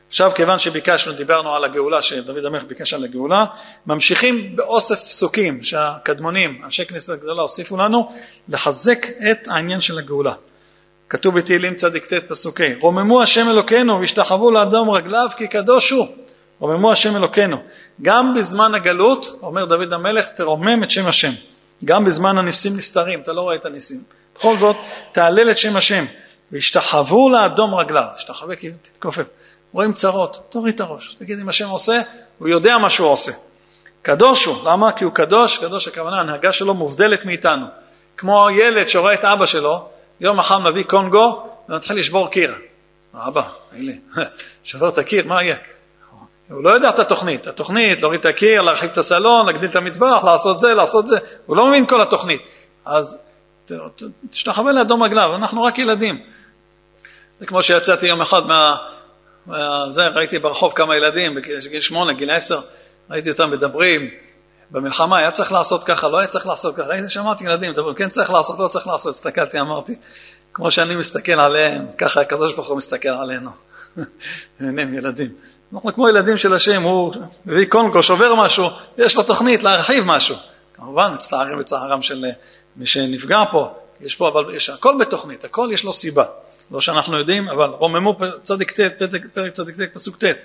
עכשיו 0.07 0.31
כיוון 0.35 0.59
שביקשנו, 0.59 1.13
דיברנו 1.13 1.55
על 1.55 1.63
הגאולה, 1.63 2.01
שדוד 2.01 2.45
המלך 2.45 2.63
ביקש 2.63 2.93
על 2.93 3.03
הגאולה, 3.03 3.45
ממשיכים 3.85 4.55
באוסף 4.55 5.03
פסוקים 5.03 5.63
שהקדמונים, 5.63 6.61
אנשי 6.65 6.85
כנסת 6.85 7.09
הגדולה 7.09 7.41
הוסיפו 7.41 7.77
לנו, 7.77 8.11
לחזק 8.49 9.05
את 9.31 9.47
העניין 9.47 9.81
של 9.81 9.97
הגאולה. 9.97 10.33
כתוב 11.13 11.37
בתהילים 11.37 11.75
צדיק 11.75 12.05
ט' 12.05 12.13
פסוקי, 12.13 12.73
רוממו 12.81 13.21
השם 13.21 13.49
אלוקינו 13.49 13.99
והשתחוו 13.99 14.51
לאדום 14.51 14.89
רגליו 14.89 15.27
כי 15.37 15.47
קדוש 15.47 15.89
הוא. 15.89 16.07
רוממו 16.59 16.91
השם 16.91 17.15
אלוקינו. 17.15 17.57
גם 18.01 18.33
בזמן 18.33 18.75
הגלות, 18.75 19.39
אומר 19.41 19.65
דוד 19.65 19.93
המלך, 19.93 20.27
תרומם 20.27 20.83
את 20.83 20.91
שם 20.91 21.07
השם. 21.07 21.31
גם 21.85 22.05
בזמן 22.05 22.37
הניסים 22.37 22.77
נסתרים, 22.77 23.19
אתה 23.19 23.33
לא 23.33 23.41
רואה 23.41 23.55
את 23.55 23.65
הניסים. 23.65 24.03
בכל 24.35 24.57
זאת, 24.57 24.75
תהלל 25.11 25.51
את 25.51 25.57
שם 25.57 25.75
השם. 25.75 26.05
והשתחוו 26.51 27.29
לאדום 27.29 27.75
רגליו. 27.75 28.05
תשתחווה 28.15 28.55
כאילו 28.55 28.75
תתכופף. 28.81 29.25
רואים 29.73 29.93
צרות, 29.93 30.39
תוריד 30.49 30.75
את 30.75 30.81
הראש. 30.81 31.15
תגיד 31.19 31.39
אם 31.39 31.49
השם 31.49 31.69
עושה, 31.69 32.01
הוא 32.37 32.47
יודע 32.47 32.77
מה 32.77 32.89
שהוא 32.89 33.07
עושה. 33.07 33.31
קדוש 34.01 34.45
הוא, 34.45 34.69
למה? 34.69 34.91
כי 34.91 35.03
הוא 35.03 35.13
קדוש, 35.13 35.57
קדוש 35.57 35.87
הכוונה, 35.87 36.17
ההנהגה 36.17 36.51
שלו 36.51 36.73
מובדלת 36.73 37.25
מאיתנו. 37.25 37.65
כמו 38.17 38.47
ילד 38.49 38.87
שרואה 38.87 39.13
את 39.13 39.25
אבא 39.25 39.45
שלו, 39.45 39.92
יום 40.19 40.39
אחד 40.39 40.57
מביא 40.57 40.83
קונגו 40.83 41.47
ומתחיל 41.69 41.97
לשבור 41.97 42.29
קיר. 42.31 42.55
אבא, 43.13 43.41
הנה, 43.71 43.91
שובר 44.63 44.89
את 44.89 44.97
הקיר, 44.97 45.27
מה 45.27 45.43
יהיה? 45.43 45.55
הוא 46.49 46.63
לא 46.63 46.69
יודע 46.69 46.89
את 46.89 46.99
התוכנית. 46.99 47.47
התוכנית, 47.47 48.01
להוריד 48.01 48.19
את 48.19 48.25
הקיר, 48.25 48.61
להרחיב 48.61 48.89
את 48.89 48.97
הסלון, 48.97 49.45
להגדיל 49.45 49.69
את 49.69 49.75
המטבח, 49.75 50.23
לעשות 50.25 50.59
זה, 50.59 50.73
לעשות 50.73 51.07
זה. 51.07 51.17
הוא 51.45 51.57
לא 51.57 51.67
מבין 51.67 51.85
כל 51.85 52.01
התוכנית. 52.01 52.41
אז 52.85 53.17
תשתחווה 54.29 54.73
לאדום 54.73 55.03
רגליו, 55.03 55.35
אנחנו 55.35 55.63
רק 55.63 55.79
ילדים. 55.79 56.19
זה 57.39 57.45
כמו 57.45 57.63
שיצאתי 57.63 58.05
יום 58.05 58.21
אחד 58.21 58.45
מה... 58.45 58.75
מה 59.45 59.89
זה, 59.89 60.07
ראיתי 60.07 60.39
ברחוב 60.39 60.73
כמה 60.73 60.97
ילדים, 60.97 61.35
בגיל 61.35 61.81
שמונה, 61.81 62.13
גיל 62.13 62.31
עשר, 62.31 62.61
ראיתי 63.09 63.29
אותם 63.29 63.51
מדברים. 63.51 64.09
במלחמה 64.71 65.17
היה 65.17 65.31
צריך 65.31 65.51
לעשות 65.51 65.83
ככה, 65.83 66.09
לא 66.09 66.17
היה 66.17 66.27
צריך 66.27 66.47
לעשות 66.47 66.75
ככה. 66.75 66.87
ראיתי, 66.87 67.09
שמעתי 67.09 67.43
ילדים 67.43 67.71
מדברים, 67.71 67.95
כן 67.95 68.09
צריך 68.09 68.31
לעשות, 68.31 68.59
לא 68.59 68.67
צריך 68.67 68.87
לעשות. 68.87 69.13
הסתכלתי, 69.13 69.59
אמרתי, 69.59 69.95
כמו 70.53 70.71
שאני 70.71 70.95
מסתכל 70.95 71.31
עליהם, 71.31 71.85
ככה 71.97 72.21
הקדוש 72.21 72.53
ברוך 72.53 72.67
הוא 72.67 72.77
מסתכל 72.77 73.09
עלינו. 73.09 73.49
הם 74.59 74.93
ילדים. 74.93 75.29
אנחנו 75.73 75.93
כמו 75.93 76.09
ילדים 76.09 76.37
של 76.37 76.53
השם, 76.53 76.83
הוא 76.83 77.13
מביא 77.45 77.65
קונגו, 77.65 78.03
שובר 78.03 78.35
משהו, 78.35 78.67
יש 78.97 79.15
לו 79.15 79.23
תוכנית 79.23 79.63
להרחיב 79.63 80.03
משהו. 80.05 80.35
כמובן, 80.73 81.13
מצטערים 81.13 81.59
בצערם 81.59 82.03
של 82.03 82.25
מי 82.75 82.85
שנפגע 82.85 83.43
פה, 83.51 83.73
יש 84.01 84.15
פה, 84.15 84.27
אבל 84.27 84.55
יש 84.55 84.69
הכל 84.69 84.95
בתוכנית, 84.99 85.43
הכל 85.43 85.69
יש 85.73 85.83
לו 85.83 85.93
סיבה. 85.93 86.25
לא 86.71 86.81
שאנחנו 86.81 87.17
יודעים, 87.17 87.49
אבל 87.49 87.69
רוממו 87.69 88.17
צדיק 88.43 88.71
ט', 88.71 88.79
פרק 89.33 89.51
צדיק 89.51 89.75
ט', 89.75 89.93
פסוק 89.93 90.23
ט', 90.23 90.35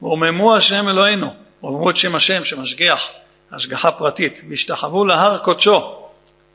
רוממו 0.00 0.56
השם 0.56 0.88
אלוהינו, 0.88 1.34
רוממו 1.60 1.90
את 1.90 1.96
שם 1.96 2.14
השם 2.14 2.44
שמשגיח, 2.44 3.08
השגחה 3.52 3.90
פרטית, 3.90 4.40
והשתחוו 4.48 5.04
להר 5.04 5.38
קודשו, 5.38 6.08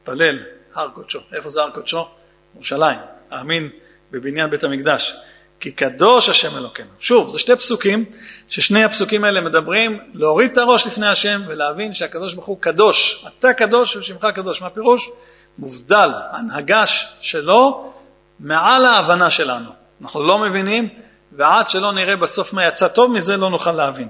פלל, 0.03 0.39
הר 0.73 0.89
קודשו, 0.89 1.19
איפה 1.33 1.49
זה 1.49 1.61
הר 1.61 1.69
קודשו? 1.69 2.07
ירושלים, 2.55 2.99
האמין 3.31 3.69
בבניין 4.11 4.49
בית 4.49 4.63
המקדש. 4.63 5.15
כי 5.59 5.71
קדוש 5.71 6.29
השם 6.29 6.57
אלוקינו. 6.57 6.89
שוב, 6.99 7.29
זה 7.29 7.39
שתי 7.39 7.55
פסוקים, 7.55 8.05
ששני 8.47 8.83
הפסוקים 8.83 9.23
האלה 9.23 9.41
מדברים 9.41 9.99
להוריד 10.13 10.51
את 10.51 10.57
הראש 10.57 10.87
לפני 10.87 11.07
השם 11.07 11.41
ולהבין 11.47 11.93
שהקדוש 11.93 12.33
ברוך 12.33 12.45
הוא 12.45 12.57
קדוש. 12.59 13.25
אתה 13.39 13.53
קדוש 13.53 13.95
ושמך 13.95 14.27
קדוש. 14.35 14.61
מה 14.61 14.67
הפירוש? 14.67 15.09
מובדל, 15.57 16.09
הנהגה 16.31 16.83
שלו 17.21 17.93
מעל 18.39 18.85
ההבנה 18.85 19.29
שלנו. 19.29 19.69
אנחנו 20.01 20.23
לא 20.23 20.37
מבינים, 20.37 20.89
ועד 21.31 21.69
שלא 21.69 21.91
נראה 21.91 22.15
בסוף 22.15 22.53
מה 22.53 22.65
יצא 22.65 22.87
טוב 22.87 23.11
מזה, 23.11 23.37
לא 23.37 23.49
נוכל 23.49 23.71
להבין. 23.71 24.09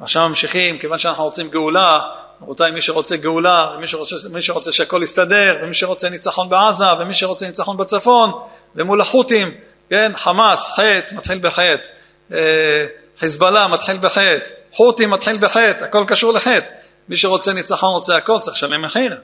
ועכשיו 0.00 0.28
ממשיכים, 0.28 0.78
כיוון 0.78 0.98
שאנחנו 0.98 1.24
רוצים 1.24 1.48
גאולה, 1.48 2.00
רבותיי, 2.42 2.70
מי 2.70 2.80
שרוצה 2.80 3.16
גאולה, 3.16 3.70
ומי 3.76 3.86
שרוצה, 3.86 4.16
שרוצה 4.40 4.72
שהכל 4.72 5.00
יסתדר, 5.02 5.56
ומי 5.62 5.74
שרוצה 5.74 6.08
ניצחון 6.08 6.48
בעזה, 6.48 6.84
ומי 7.00 7.14
שרוצה 7.14 7.46
ניצחון 7.46 7.76
בצפון, 7.76 8.32
ומול 8.74 9.00
החות'ים, 9.00 9.50
כן, 9.90 10.12
חמאס, 10.16 10.72
חטא, 10.72 11.14
מתחיל 11.14 11.38
בחטא, 11.38 11.88
אה, 12.32 12.86
חיזבאללה 13.18 13.68
מתחיל 13.68 13.98
בחטא, 13.98 14.50
חות'ים 14.72 15.10
מתחיל 15.10 15.36
בחטא, 15.36 15.84
הכל 15.84 16.04
קשור 16.06 16.32
לחטא. 16.32 16.66
מי 17.08 17.16
שרוצה 17.16 17.52
ניצחון 17.52 17.90
רוצה 17.90 18.16
הכל, 18.16 18.38
צריך 18.38 18.56
לשלם 18.56 18.82
מחיר. 18.82 19.16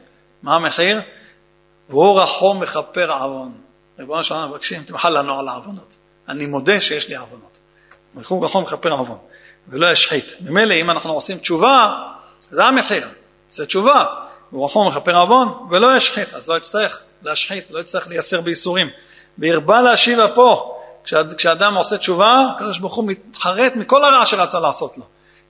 מה 0.43 0.57
המחיר? 0.57 1.01
והוא 1.89 2.20
רחום 2.20 2.61
מכפר 2.61 3.12
עוון. 3.12 3.53
ריבונו 3.99 4.25
של 4.25 4.35
עולם 4.35 4.51
מבקשים, 4.51 4.83
תמחל 4.83 5.18
לנו 5.18 5.41
על 5.41 5.49
העוונות. 5.49 5.97
אני 6.29 6.47
מודה 6.47 6.81
שיש 6.81 7.09
לי 7.09 7.16
עוונות. 7.16 7.59
והוא 8.14 8.45
רחום 8.45 8.62
מכפר 8.62 8.93
עוון, 8.93 9.18
ולא 9.68 9.86
ישחית. 9.86 10.34
ממילא 10.40 10.74
אם 10.74 10.90
אנחנו 10.90 11.12
עושים 11.12 11.38
תשובה, 11.38 11.98
זה 12.50 12.64
המחיר, 12.64 13.08
זה 13.50 13.66
תשובה. 13.66 14.04
הוא 14.50 14.64
רחום 14.64 14.88
מכפר 14.88 15.16
עוון 15.16 15.66
ולא 15.70 15.96
ישחית, 15.96 16.34
אז 16.34 16.48
לא 16.48 16.56
יצטרך 16.56 17.02
להשחית, 17.22 17.70
לא 17.70 17.78
יצטרך 17.78 18.08
לייסר 18.08 18.40
בייסורים. 18.40 18.88
והרבה 19.38 19.82
להשיב 19.82 20.18
אפו. 20.18 20.78
כשאדם 21.36 21.74
עושה 21.74 21.98
תשובה, 21.98 22.46
הקדוש 22.54 22.78
ברוך 22.78 22.94
הוא 22.94 23.04
מתחרט 23.04 23.72
מכל 23.76 24.04
הרע 24.04 24.26
שרצה 24.26 24.60
לעשות 24.60 24.98
לו. 24.98 25.04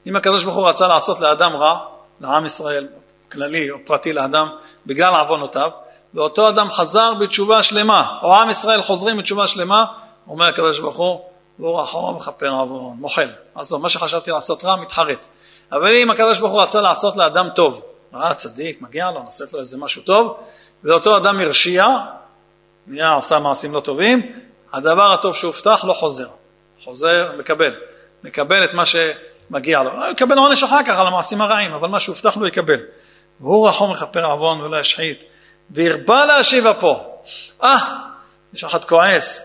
אם 0.06 0.16
הקדוש 0.16 0.44
ברוך 0.44 0.56
הוא 0.56 0.68
רצה 0.68 0.88
לעשות 0.88 1.20
לאדם 1.20 1.56
רע, 1.56 1.78
לעם 2.20 2.46
ישראל, 2.46 2.88
כללי 3.32 3.70
או 3.70 3.76
פרטי 3.84 4.12
לאדם, 4.12 4.48
בגלל 4.86 5.14
עוונותיו, 5.14 5.70
ואותו 6.14 6.48
אדם 6.48 6.70
חזר 6.70 7.14
בתשובה 7.14 7.62
שלמה, 7.62 8.18
או 8.22 8.34
עם 8.34 8.50
ישראל 8.50 8.82
חוזרים 8.82 9.16
בתשובה 9.16 9.48
שלמה, 9.48 9.84
אומר 10.28 10.46
הקדוש 10.46 10.78
ברוך 10.78 10.96
הוא, 10.96 11.24
והוא 11.62 11.80
רחום 11.80 12.16
מכפר 12.16 12.48
עוון, 12.48 12.96
מוחל. 12.96 13.28
אז 13.54 13.72
מה 13.72 13.88
שחשבתי 13.88 14.30
לעשות 14.30 14.64
רע, 14.64 14.76
מתחרט. 14.76 15.26
אבל 15.72 15.94
אם 15.94 16.10
הקדוש 16.10 16.38
ברוך 16.38 16.52
הוא 16.52 16.62
רצה 16.62 16.80
לעשות 16.80 17.16
לאדם 17.16 17.48
טוב, 17.48 17.82
אה, 18.14 18.34
צדיק, 18.34 18.82
מגיע 18.82 19.10
לו, 19.10 19.22
נעשית 19.22 19.52
לו 19.52 19.60
איזה 19.60 19.76
משהו 19.76 20.02
טוב, 20.02 20.36
ואותו 20.84 21.16
אדם 21.16 21.40
הרשיע, 21.40 21.86
נהיה, 22.86 23.16
עשה 23.16 23.38
מעשים 23.38 23.72
לא 23.72 23.80
טובים, 23.80 24.32
הדבר 24.72 25.12
הטוב 25.12 25.34
שהובטח 25.34 25.84
לא 25.84 25.92
חוזר. 25.92 26.28
חוזר, 26.84 27.32
מקבל. 27.38 27.74
מקבל 28.24 28.64
את 28.64 28.74
מה 28.74 28.84
שמגיע 28.86 29.82
לו. 29.82 29.90
יקבל 30.10 30.38
עונש 30.38 30.62
אחר 30.62 30.82
כך 30.86 30.98
על 30.98 31.06
המעשים 31.06 31.40
הרעים, 31.40 31.72
אבל 31.72 31.88
מה 31.88 32.00
שהובטח 32.00 32.36
לו 32.36 32.46
יקבל. 32.46 32.80
והוא 33.40 33.68
רחום 33.68 33.90
מכפר 33.90 34.24
עוון 34.24 34.60
ולא 34.60 34.76
ישחית. 34.76 35.24
והרבה 35.70 36.24
להשיב 36.24 36.66
אפו. 36.66 37.04
אה, 37.62 37.76
יש 38.54 38.64
אחד 38.64 38.84
כועס, 38.84 39.40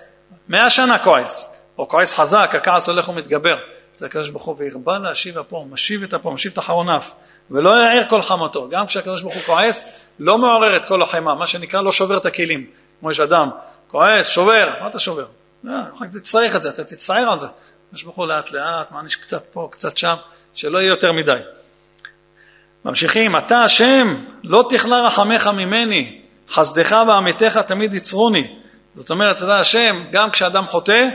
מאה 0.47 0.69
שנה 0.69 0.99
כועס, 0.99 1.56
או 1.77 1.87
כועס 1.87 2.13
חזק, 2.13 2.51
הכעס 2.55 2.89
הולך 2.89 3.09
ומתגבר. 3.09 3.57
זה 3.95 4.05
הקדוש 4.05 4.29
ברוך 4.29 4.43
הוא, 4.43 4.55
והרבה 4.59 4.99
להשיב 4.99 5.37
אפו, 5.37 5.65
משיב 5.65 6.03
את 6.03 6.13
אפו, 6.13 6.31
משיב 6.31 6.51
את 6.51 6.59
אחרון 6.59 6.89
אף, 6.89 7.11
ולא 7.51 7.69
יעיר 7.69 8.07
כל 8.09 8.21
חמתו. 8.21 8.69
גם 8.69 8.87
כשהקדוש 8.87 9.21
ברוך 9.21 9.33
הוא 9.33 9.43
כועס, 9.43 9.83
לא 10.19 10.37
מעורר 10.37 10.75
את 10.75 10.85
כל 10.85 11.01
החמה, 11.01 11.35
מה 11.35 11.47
שנקרא 11.47 11.81
לא 11.81 11.91
שובר 11.91 12.17
את 12.17 12.25
הכלים. 12.25 12.65
כמו 12.99 13.11
יש 13.11 13.19
אדם, 13.19 13.49
כועס, 13.87 14.27
שובר, 14.27 14.73
מה 14.81 14.87
אתה 14.87 14.99
שובר? 14.99 15.25
אה, 15.67 15.83
רק 16.01 16.09
תצטרך 16.13 16.55
את 16.55 16.61
זה, 16.61 16.69
אתה 16.69 16.83
תצטער 16.83 17.31
על 17.31 17.39
זה. 17.39 17.47
הקדוש 17.87 18.03
ברוך 18.03 18.15
הוא 18.15 18.27
לאט 18.27 18.51
לאט, 18.51 18.91
מעניש 18.91 19.15
קצת 19.15 19.43
פה, 19.53 19.67
קצת 19.71 19.97
שם, 19.97 20.15
שלא 20.53 20.77
יהיה 20.77 20.89
יותר 20.89 21.11
מדי. 21.11 21.39
ממשיכים, 22.85 23.37
אתה 23.37 23.63
השם, 23.63 24.15
לא 24.43 24.65
תכלה 24.69 25.01
רחמך 25.01 25.47
ממני, 25.47 26.21
חסדך 26.49 26.95
ועמיתך 27.07 27.57
תמיד 27.57 27.93
יצרוני. 27.93 28.55
זאת 28.95 29.09
אומרת, 29.09 29.37
אתה 29.37 29.59
השם, 29.59 30.03
גם 30.11 30.31
כשאדם 30.31 30.65
חוטא, 30.67 31.09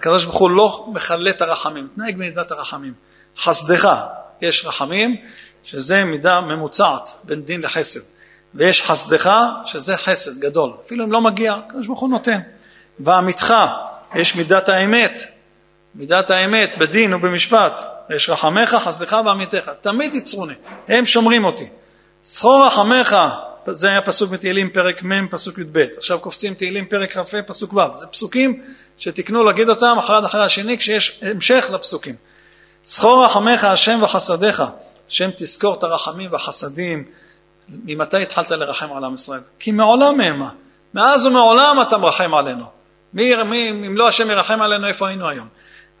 הקדוש 0.00 0.24
ברוך 0.24 0.38
הוא 0.38 0.50
לא 0.50 0.86
מכלה 0.92 1.30
את 1.30 1.42
הרחמים, 1.42 1.88
תנהג 1.94 2.14
במידת 2.14 2.50
הרחמים. 2.50 2.92
חסדך, 3.38 3.96
יש 4.40 4.64
רחמים, 4.64 5.16
שזה 5.64 6.04
מידה 6.04 6.40
ממוצעת 6.40 7.08
בין 7.24 7.42
דין 7.42 7.60
לחסד. 7.60 8.00
ויש 8.54 8.82
חסדך, 8.82 9.32
שזה 9.64 9.96
חסד 9.96 10.38
גדול. 10.38 10.72
אפילו 10.86 11.04
אם 11.04 11.12
לא 11.12 11.20
מגיע, 11.20 11.54
הקדוש 11.54 11.86
ברוך 11.86 12.00
הוא 12.00 12.10
נותן. 12.10 12.38
ועמיתך, 13.00 13.54
יש 14.14 14.36
מידת 14.36 14.68
האמת. 14.68 15.20
מידת 15.94 16.30
האמת 16.30 16.78
בדין 16.78 17.14
ובמשפט. 17.14 17.80
יש 18.10 18.30
רחמך, 18.30 18.74
חסדך 18.74 19.16
ועמיתך. 19.26 19.70
תמיד 19.80 20.14
יצרוני, 20.14 20.54
הם 20.88 21.06
שומרים 21.06 21.44
אותי. 21.44 21.68
זכור 22.22 22.66
רחמך, 22.66 23.16
זה 23.66 23.88
היה 23.88 24.00
פסוק 24.00 24.30
בתהילים 24.30 24.70
פרק 24.70 25.02
מ' 25.02 25.28
פסוק 25.28 25.58
י"ב. 25.58 25.86
עכשיו 25.96 26.18
קופצים 26.18 26.54
תהילים 26.54 26.86
פרק 26.86 27.12
כ"ה 27.12 27.42
פסוק 27.42 27.72
ו'. 27.72 27.80
זה 27.94 28.06
פסוקים 28.06 28.62
שתקנו 29.00 29.44
להגיד 29.44 29.68
אותם 29.68 29.96
אחד 29.98 30.24
אחרי 30.24 30.44
השני 30.44 30.78
כשיש 30.78 31.20
המשך 31.22 31.70
לפסוקים. 31.72 32.14
זכור 32.84 33.24
רחמך 33.24 33.64
השם 33.64 33.98
וחסדיך, 34.02 34.62
השם 35.08 35.30
תזכור 35.36 35.74
את 35.74 35.82
הרחמים 35.82 36.32
והחסדים. 36.32 37.04
ממתי 37.68 38.22
התחלת 38.22 38.50
לרחם 38.50 38.92
על 38.92 39.04
עם 39.04 39.14
ישראל? 39.14 39.40
כי 39.58 39.72
מעולם 39.72 40.16
מהמה. 40.16 40.50
מאז 40.94 41.26
ומעולם 41.26 41.76
אתה 41.82 41.98
מרחם 41.98 42.34
עלינו. 42.34 42.64
מי, 43.14 43.42
מי, 43.42 43.70
אם 43.70 43.96
לא 43.96 44.08
השם 44.08 44.30
ירחם 44.30 44.62
עלינו, 44.62 44.86
איפה 44.86 45.08
היינו 45.08 45.28
היום? 45.28 45.48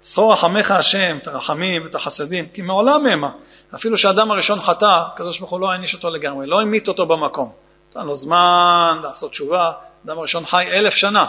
זכור 0.02 0.32
רחמך 0.32 0.70
השם, 0.70 1.16
את 1.22 1.26
הרחמים 1.26 1.84
ואת 1.84 1.94
החסדים, 1.94 2.46
כי 2.54 2.62
מעולם 2.62 3.02
מהמה. 3.02 3.30
אפילו 3.74 3.96
שהאדם 3.98 4.30
הראשון 4.30 4.60
חטא, 4.60 5.02
הקדוש 5.06 5.38
ברוך 5.38 5.50
הוא 5.50 5.60
לא 5.60 5.70
העניש 5.70 5.94
אותו 5.94 6.10
לגמרי, 6.10 6.46
לא 6.46 6.60
המית 6.60 6.88
אותו 6.88 7.06
במקום. 7.06 7.50
נתן 7.90 8.06
לו 8.06 8.14
זמן 8.14 8.98
לעשות 9.02 9.30
תשובה, 9.30 9.72
האדם 10.04 10.18
הראשון 10.18 10.46
חי 10.46 10.68
אלף 10.72 10.94
שנה, 10.94 11.26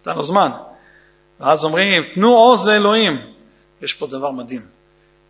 נתן 0.00 0.16
לו 0.16 0.22
זמן. 0.22 0.50
ואז 1.40 1.64
אומרים, 1.64 2.02
תנו 2.14 2.34
עוז 2.34 2.66
לאלוהים. 2.66 3.20
יש 3.82 3.94
פה 3.94 4.06
דבר 4.06 4.30
מדהים. 4.30 4.66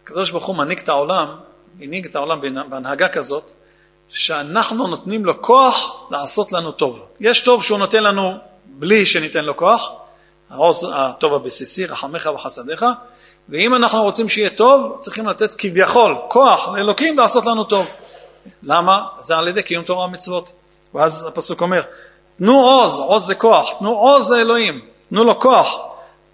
הקדוש 0.05 0.31
ברוך 0.31 0.47
הוא 0.47 0.57
מנהיג 0.57 0.79
את 0.79 0.89
העולם, 0.89 1.29
הנהיג 1.81 2.07
את 2.07 2.17
העולם 2.17 2.41
בהנהגה 2.71 3.09
כזאת, 3.09 3.51
שאנחנו 4.09 4.87
נותנים 4.87 5.25
לו 5.25 5.43
כוח 5.43 6.07
לעשות 6.11 6.53
לנו 6.53 6.73
טוב. 6.73 7.05
יש 7.21 7.41
טוב 7.41 7.63
שהוא 7.63 7.79
נותן 7.79 8.03
לנו 8.03 8.33
בלי 8.67 9.07
שניתן 9.07 9.45
לו 9.45 9.57
כוח, 9.57 9.91
העוז 10.51 10.87
הטוב 10.93 11.35
הבסיסי, 11.35 11.87
רחמך 11.87 12.31
וחסדיך, 12.35 12.87
ואם 13.49 13.75
אנחנו 13.75 14.03
רוצים 14.03 14.29
שיהיה 14.29 14.51
טוב, 14.51 14.99
צריכים 15.01 15.27
לתת 15.27 15.55
כביכול 15.59 16.17
כוח 16.29 16.69
לאלוקים 16.69 17.19
לעשות 17.19 17.47
לנו 17.47 17.65
טוב. 17.65 17.87
למה? 18.63 19.03
זה 19.23 19.37
על 19.37 19.49
ידי 19.49 19.63
קיום 19.63 19.85
תורה 19.85 20.07
ומצוות. 20.07 20.53
ואז 20.95 21.27
הפסוק 21.27 21.61
אומר, 21.61 21.83
תנו 22.39 22.61
עוז, 22.61 22.99
עוז 22.99 23.27
זה 23.27 23.35
כוח, 23.35 23.71
תנו 23.79 23.91
עוז 23.91 24.31
לאלוהים, 24.31 24.81
תנו 25.09 25.25
לו 25.25 25.41
כוח. 25.41 25.90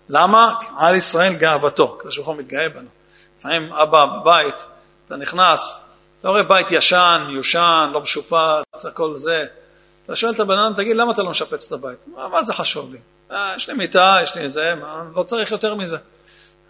למה? 0.08 0.54
על 0.76 0.94
ישראל 0.94 1.34
גאוותו. 1.34 1.96
הקדוש 1.98 2.16
ברוך 2.16 2.28
הוא 2.28 2.36
מתגאה 2.36 2.68
בנו. 2.68 2.88
לפעמים 3.38 3.72
אבא 3.72 4.06
בבית, 4.06 4.54
אתה 5.06 5.16
נכנס, 5.16 5.74
אתה 6.20 6.28
רואה 6.28 6.42
בית 6.42 6.70
ישן, 6.70 7.24
מיושן, 7.28 7.90
לא 7.92 8.00
משופץ, 8.00 8.84
הכל 8.84 9.16
זה. 9.16 9.46
אתה 10.04 10.16
שואל 10.16 10.32
את 10.32 10.40
הבן 10.40 10.58
אדם, 10.58 10.72
תגיד, 10.74 10.96
למה 10.96 11.12
אתה 11.12 11.22
לא 11.22 11.30
משפץ 11.30 11.66
את 11.66 11.72
הבית? 11.72 11.98
מה, 12.06 12.28
מה 12.28 12.42
זה 12.42 12.52
חשוב 12.52 12.92
לי? 12.92 12.98
אה, 13.30 13.52
יש 13.56 13.68
לי 13.68 13.74
מיטה, 13.74 14.18
יש 14.22 14.34
לי 14.34 14.50
זה, 14.50 14.74
מה, 14.74 15.04
לא 15.16 15.22
צריך 15.22 15.50
יותר 15.50 15.74
מזה. 15.74 15.96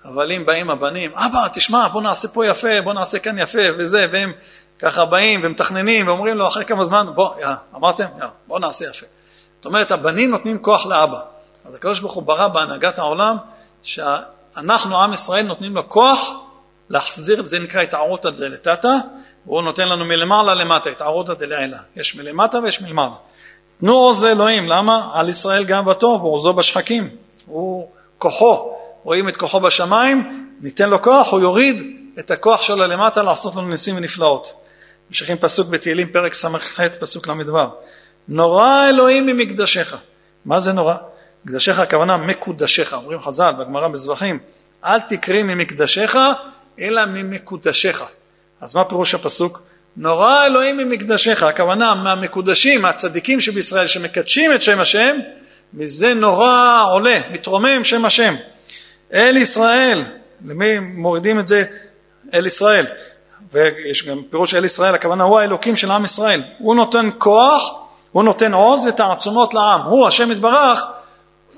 אבל 0.05 0.33
אם 0.33 0.47
באים 0.47 0.71
הבנים, 0.71 1.11
אבא, 1.15 1.47
תשמע, 1.53 1.89
בוא 1.89 2.03
נעשה 2.03 2.29
פה 2.29 2.47
יפה, 2.47 2.83
בוא 2.85 2.93
נעשה 2.93 3.19
כאן 3.19 3.39
יפה, 3.39 3.63
וזה, 3.79 4.07
והם 4.13 4.33
ככה 4.79 5.05
באים 5.05 5.41
ומתכננים 5.43 6.09
ואומרים 6.09 6.37
לו 6.37 6.49
אחרי 6.49 6.65
כמה 6.65 6.85
זמן, 6.85 7.07
בוא, 7.15 7.41
יא, 7.41 7.47
אמרתם? 7.75 8.07
יא, 8.21 8.27
בוא 8.47 8.59
נעשה 8.59 8.85
יפה. 8.85 9.07
זאת 9.57 9.67
אומרת, 9.67 9.91
הבנים 9.91 10.31
נותנים 10.31 10.59
כוח 10.59 10.87
לאבא. 10.87 11.21
אז 11.67 11.75
הקדוש 11.75 12.01
ברוך 12.01 12.13
הוא 12.13 12.23
ברא 12.23 12.49
בהנהגת 12.49 12.99
העולם, 12.99 13.37
שאנחנו, 13.83 15.03
עם 15.03 15.13
ישראל, 15.13 15.47
נותנים 15.47 15.75
לו 15.75 15.89
כוח 15.89 16.31
להחזיר, 16.91 17.47
זה 17.47 17.59
נקרא 17.59 17.81
התערותא 17.81 18.31
דלתתא, 18.31 18.93
והוא 19.47 19.63
נותן 19.63 19.89
לנו 19.89 20.05
מלמעלה 20.05 20.55
למטה, 20.55 20.91
התערותא 20.91 21.35
דלעילה. 21.35 21.79
יש 21.97 22.15
מלמטה 22.15 22.59
ויש 22.59 22.81
מלמעלה. 22.81 23.15
תנו 23.81 23.95
עוז 23.95 24.25
לאלוהים, 24.25 24.69
למה? 24.69 25.11
על 25.13 25.29
ישראל 25.29 25.65
גם 25.65 25.85
בטוב, 25.85 26.25
ועוזו 26.25 26.53
בשחקים. 26.53 27.11
הוא 27.47 27.89
כוחו, 28.19 28.77
רואים 29.03 29.29
את 29.29 29.37
כוחו 29.37 29.61
בשמיים, 29.61 30.49
ניתן 30.61 30.91
לו 30.91 31.03
כוח, 31.03 31.33
הוא 31.33 31.41
יוריד 31.41 31.97
את 32.19 32.31
הכוח 32.31 32.63
שלו 32.63 32.87
למטה 32.87 33.23
לעשות 33.23 33.57
לנו 33.57 33.69
ניסים 33.69 33.97
ונפלאות. 33.97 34.53
ממשיכים 35.09 35.37
פסוק 35.37 35.69
בתהילים, 35.69 36.13
פרק 36.13 36.35
ס"ח, 36.35 36.81
פסוק 36.81 37.27
ל"ו. 37.27 37.59
נורא 38.29 38.89
אלוהים 38.89 39.27
ממקדשך. 39.27 39.97
מה 40.45 40.61
זה 40.61 40.73
נורא? 40.73 40.95
מקדשך 41.47 41.79
הכוונה 41.79 42.17
מקודשך, 42.17 42.93
אומרים 42.93 43.23
חז"ל 43.23 43.53
בגמרא 43.59 43.89
בזבחים, 43.89 44.39
אל 44.85 44.99
תקרי 44.99 45.43
ממקדשך, 45.43 46.17
אלא 46.81 47.07
ממקודשך. 47.07 48.03
אז 48.61 48.75
מה 48.75 48.85
פירוש 48.85 49.15
הפסוק? 49.15 49.63
נורא 49.97 50.47
אלוהים 50.47 50.77
ממקדשך, 50.77 51.43
הכוונה 51.43 51.95
מהמקודשים, 51.95 52.83
מהצדיקים 52.83 53.41
שבישראל 53.41 53.87
שמקדשים 53.87 54.53
את 54.53 54.63
שם 54.63 54.81
השם, 54.81 55.17
מזה 55.75 56.15
נורא 56.15 56.85
עולה, 56.93 57.21
מתרומם 57.31 57.85
שם 57.85 58.05
השם. 58.05 58.35
אל 59.13 59.37
ישראל, 59.37 60.03
למי 60.47 60.79
מורידים 60.79 61.41
את 61.41 61.49
זה? 61.49 61.65
אל 62.35 62.47
ישראל. 62.47 62.87
ויש 63.53 64.07
גם 64.07 64.23
פירוש 64.31 64.55
אל 64.55 64.65
ישראל, 64.65 64.95
הכוונה 64.95 65.25
הוא 65.25 65.39
האלוקים 65.39 65.77
של 65.77 65.91
עם 65.91 66.05
ישראל. 66.05 66.43
הוא 66.59 66.75
נותן 66.77 67.11
כוח, 67.19 67.71
הוא 68.13 68.25
נותן 68.25 68.55
עוז 68.55 68.85
ותעצומות 68.85 69.55
לעם. 69.55 69.81
הוא, 69.81 70.07
השם 70.07 70.33
יתברך, 70.33 70.85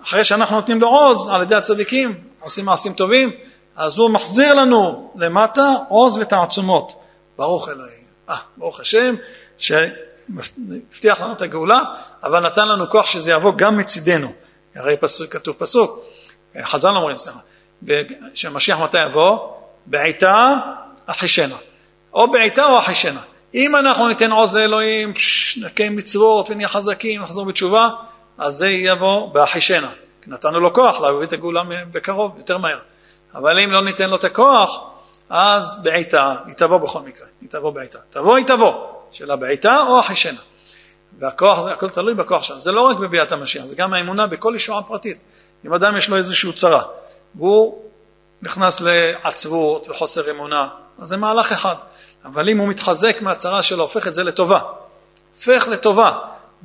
אחרי 0.09 0.25
שאנחנו 0.25 0.57
נותנים 0.57 0.81
לו 0.81 0.89
עוז 0.89 1.29
על 1.29 1.43
ידי 1.43 1.55
הצדיקים, 1.55 2.15
עושים 2.41 2.65
מעשים 2.65 2.93
טובים, 2.93 3.31
אז 3.77 3.99
הוא 3.99 4.11
מחזיר 4.11 4.55
לנו 4.55 5.13
למטה 5.17 5.75
עוז 5.89 6.17
ותעצומות. 6.17 6.93
ברוך 7.37 7.69
אלוהים. 7.69 8.05
אה, 8.31 8.37
ברוך 8.57 8.81
השם, 8.81 9.15
שהבטיח 9.59 11.21
לנו 11.21 11.33
את 11.33 11.43
הגאולה, 11.43 11.81
אבל 12.23 12.47
נתן 12.47 12.69
לנו 12.69 12.91
כוח 12.91 13.07
שזה 13.07 13.31
יבוא 13.31 13.53
גם 13.57 13.77
מצידנו. 13.77 14.33
הרי 14.75 14.97
פסוק, 14.97 15.33
כתוב 15.33 15.57
פסוק, 15.59 16.01
חז"ל 16.63 16.97
אומרים, 16.97 17.17
סליחה, 17.17 17.39
שמשיח 18.35 18.79
מתי 18.79 19.05
יבוא? 19.05 19.39
בעיטה 19.87 20.55
אחישנה. 21.07 21.57
או 22.13 22.31
בעיטה 22.31 22.65
או 22.67 22.79
אחישנה. 22.79 23.21
אם 23.55 23.77
אנחנו 23.77 24.09
ניתן 24.09 24.31
עוז 24.33 24.57
לאלוהים, 24.57 25.13
נקיים 25.57 25.97
מצוות 25.97 26.51
ונהיה 26.51 26.69
חזקים, 26.69 27.23
נחזור 27.23 27.45
בתשובה, 27.45 27.89
אז 28.39 28.55
זה 28.55 28.69
יבוא 28.69 29.33
באחישנה. 29.33 29.91
נתנו 30.27 30.61
לו 30.61 30.73
כוח 30.73 31.01
להביא 31.01 31.27
את 31.27 31.33
הגאולה 31.33 31.63
בקרוב, 31.93 32.33
יותר 32.39 32.59
מהר. 32.59 32.79
אבל 33.35 33.59
אם 33.59 33.71
לא 33.71 33.85
ניתן 33.85 34.11
לו 34.11 34.17
את 34.17 34.25
הכוח, 34.25 34.79
אז 35.31 35.77
בעיטה, 35.83 36.35
היא 36.47 36.55
תבוא 36.55 36.79
בכל 36.79 37.01
מקרה, 37.01 37.27
היא 37.41 37.49
תבוא 37.51 37.71
בעיטה. 37.71 37.99
תבוא, 38.11 38.37
היא 38.37 38.47
תבוא. 38.47 38.87
שאלה 39.11 39.37
בעיטה 39.37 39.83
או 39.83 40.01
אחישנה. 40.01 40.41
והכוח, 41.19 41.69
הכל 41.69 41.89
תלוי 41.89 42.15
בכוח 42.15 42.43
שלנו. 42.43 42.61
זה 42.61 42.73
לא 42.73 42.81
רק 42.81 42.97
בביאת 42.97 43.33
המשיח, 43.33 43.65
זה 43.65 43.77
גם 43.77 43.95
האמונה 43.95 44.27
בכל 44.27 44.53
ישועה 44.57 44.83
פרטית. 44.83 45.19
אם 45.67 45.75
אדם 45.75 45.97
יש 45.97 46.09
לו 46.09 46.17
איזושהי 46.17 46.53
צרה, 46.53 46.83
והוא 47.35 47.83
נכנס 48.43 48.81
לעצבות 48.81 49.89
וחוסר 49.91 50.31
אמונה, 50.31 50.69
אז 50.99 51.09
זה 51.09 51.17
מהלך 51.17 51.53
אחד. 51.53 51.75
אבל 52.25 52.49
אם 52.49 52.59
הוא 52.59 52.69
מתחזק 52.69 53.23
מהצרה 53.23 53.63
שלו, 53.63 53.83
הופך 53.83 54.09
את 54.09 54.15
זה 54.15 54.25
לטובה. 54.25 54.61
הופך 55.35 55.69
לטובה, 55.69 56.13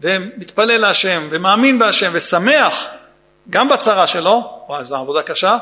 ומתפלל 0.01 0.77
להשם, 0.77 1.27
ומאמין 1.29 1.79
בהשם, 1.79 2.11
ושמח 2.13 2.85
גם 3.49 3.69
בצרה 3.69 4.07
שלו, 4.07 4.63
וואי, 4.67 4.85
זו 4.85 4.95
עבודה 4.95 5.21
קשה, 5.21 5.57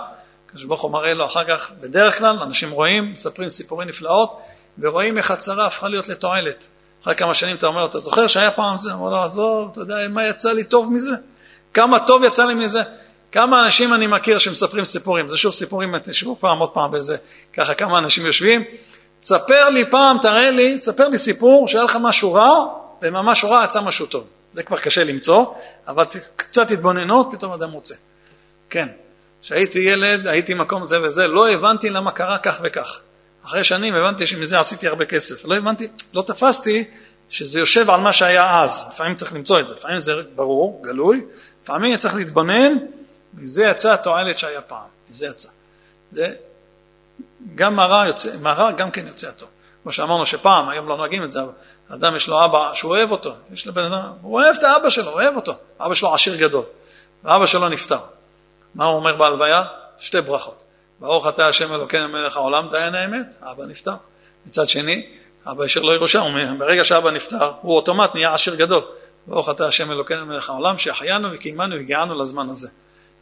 הקדוש 0.45 0.63
ברוך 0.63 0.81
הוא 0.81 0.91
מראה 0.91 1.13
לו 1.13 1.25
אחר 1.25 1.43
כך, 1.43 1.71
בדרך 1.79 2.17
כלל, 2.17 2.39
אנשים 2.41 2.71
רואים, 2.71 3.11
מספרים 3.11 3.49
סיפורי 3.49 3.85
נפלאות, 3.85 4.39
ורואים 4.79 5.17
איך 5.17 5.31
הצרה 5.31 5.65
הפכה 5.65 5.89
להיות 5.89 6.09
לתועלת. 6.09 6.67
אחרי 7.03 7.15
כמה 7.15 7.33
שנים 7.33 7.55
אתה 7.55 7.67
אומר, 7.67 7.85
אתה 7.85 7.99
זוכר 7.99 8.27
שהיה 8.27 8.51
פעם 8.51 8.77
זה? 8.77 8.93
אמר 8.93 9.09
לו, 9.09 9.17
עזוב, 9.17 9.69
אתה 9.71 9.81
יודע 9.81 9.95
מה 10.09 10.27
יצא 10.27 10.51
לי 10.51 10.63
טוב 10.63 10.93
מזה? 10.93 11.11
כמה 11.73 11.99
טוב 11.99 12.23
יצא 12.23 12.45
לי 12.45 12.53
מזה? 12.53 12.81
כמה 13.31 13.65
אנשים 13.65 13.93
אני 13.93 14.07
מכיר 14.07 14.37
שמספרים 14.37 14.85
סיפורים, 14.85 15.29
זה 15.29 15.37
שוב 15.37 15.53
סיפורים, 15.53 15.97
תשבו 15.97 16.37
פעם 16.39 16.59
עוד 16.59 16.69
פעם 16.69 16.91
באיזה, 16.91 17.17
ככה 17.53 17.73
כמה 17.73 17.97
אנשים 17.97 18.25
יושבים, 18.25 18.63
תספר 19.19 19.69
לי 19.69 19.85
פעם, 19.85 20.17
תראה 20.21 20.51
לי, 20.51 20.77
תספר 20.77 21.07
לי 21.07 21.17
סיפור 21.17 21.67
שהיה 21.67 21.83
לך 21.83 21.97
משהו 22.01 22.33
רע, 22.33 22.65
וממש 23.01 23.43
רע 23.43 23.63
יצא 23.65 23.81
משהו 23.81 24.05
טוב. 24.05 24.23
זה 24.53 24.63
כבר 24.63 24.77
קשה 24.77 25.03
למצוא, 25.03 25.45
אבל 25.87 26.05
קצת 26.35 26.71
התבוננות, 26.71 27.27
פתאום 27.31 27.51
אדם 27.51 27.69
מוצא. 27.69 27.95
כן, 28.69 28.87
כשהייתי 29.41 29.79
ילד, 29.79 30.27
הייתי 30.27 30.53
מקום 30.53 30.85
זה 30.85 31.01
וזה, 31.01 31.27
לא 31.27 31.49
הבנתי 31.49 31.89
למה 31.89 32.11
קרה 32.11 32.37
כך 32.37 32.59
וכך. 32.63 32.99
אחרי 33.45 33.63
שנים 33.63 33.95
הבנתי 33.95 34.27
שמזה 34.27 34.59
עשיתי 34.59 34.87
הרבה 34.87 35.05
כסף. 35.05 35.45
לא 35.45 35.55
הבנתי, 35.55 35.87
לא 36.13 36.21
תפסתי 36.21 36.83
שזה 37.29 37.59
יושב 37.59 37.89
על 37.89 37.99
מה 37.99 38.13
שהיה 38.13 38.61
אז. 38.63 38.85
לפעמים 38.93 39.15
צריך 39.15 39.33
למצוא 39.33 39.59
את 39.59 39.67
זה, 39.67 39.75
לפעמים 39.75 39.99
זה 39.99 40.13
ברור, 40.35 40.81
גלוי, 40.83 41.25
לפעמים 41.63 41.97
צריך 41.97 42.15
להתבונן, 42.15 42.73
מזה 43.33 43.63
יצא 43.63 43.93
התועלת 43.93 44.39
שהיה 44.39 44.61
פעם, 44.61 44.87
מזה 45.09 45.25
יצא. 45.25 45.49
זה 46.11 46.33
גם 47.55 47.75
מראה, 47.75 48.07
יוצא, 48.07 48.37
מראה 48.41 48.71
גם 48.71 48.91
כן 48.91 49.07
יוצא 49.07 49.27
הטוב. 49.27 49.49
כמו 49.83 49.91
שאמרנו 49.91 50.25
שפעם, 50.25 50.69
היום 50.69 50.87
לא 50.87 50.97
נוהגים 50.97 51.23
את 51.23 51.31
זה, 51.31 51.41
אבל 51.41 51.51
אדם 51.93 52.15
יש 52.15 52.27
לו 52.27 52.45
אבא 52.45 52.71
שהוא 52.73 52.91
אוהב 52.91 53.11
אותו, 53.11 53.33
יש 53.53 53.67
לבן 53.67 53.83
אדם, 53.83 54.11
הוא 54.21 54.33
אוהב 54.33 54.55
את 54.55 54.63
האבא 54.63 54.89
שלו, 54.89 55.11
אוהב 55.11 55.35
אותו, 55.35 55.53
אבא 55.79 55.93
שלו 55.93 56.13
עשיר 56.13 56.35
גדול, 56.35 56.63
ואבא 57.23 57.45
שלו 57.45 57.69
נפטר. 57.69 57.99
מה 58.75 58.85
הוא 58.85 58.95
אומר 58.95 59.15
בהלוויה? 59.15 59.63
שתי 59.99 60.21
ברכות. 60.21 60.63
ברוך 60.99 61.27
אתה 61.27 61.47
השם 61.47 61.73
אלוקינו 61.73 62.07
מלך 62.07 62.37
העולם, 62.37 62.67
דיין 62.71 62.95
האמת, 62.95 63.35
אבא 63.41 63.65
נפטר. 63.65 63.93
מצד 64.45 64.69
שני, 64.69 65.07
אבא 65.47 65.63
השאיר 65.63 65.85
לו 65.85 65.93
ירושה, 65.93 66.23
ברגע 66.57 66.85
שאבא 66.85 67.11
נפטר, 67.11 67.51
הוא 67.61 67.75
אוטומט 67.75 68.15
נהיה 68.15 68.33
עשיר 68.33 68.55
גדול. 68.55 68.81
ברוך 69.27 69.49
אתה 69.49 69.67
השם 69.67 69.91
אלוקינו 69.91 70.25
מלך 70.25 70.49
העולם, 70.49 70.77
שהחיינו 70.77 71.27
וקיימנו 71.31 71.75
והגיענו 71.75 72.15
לזמן 72.15 72.49
הזה. 72.49 72.67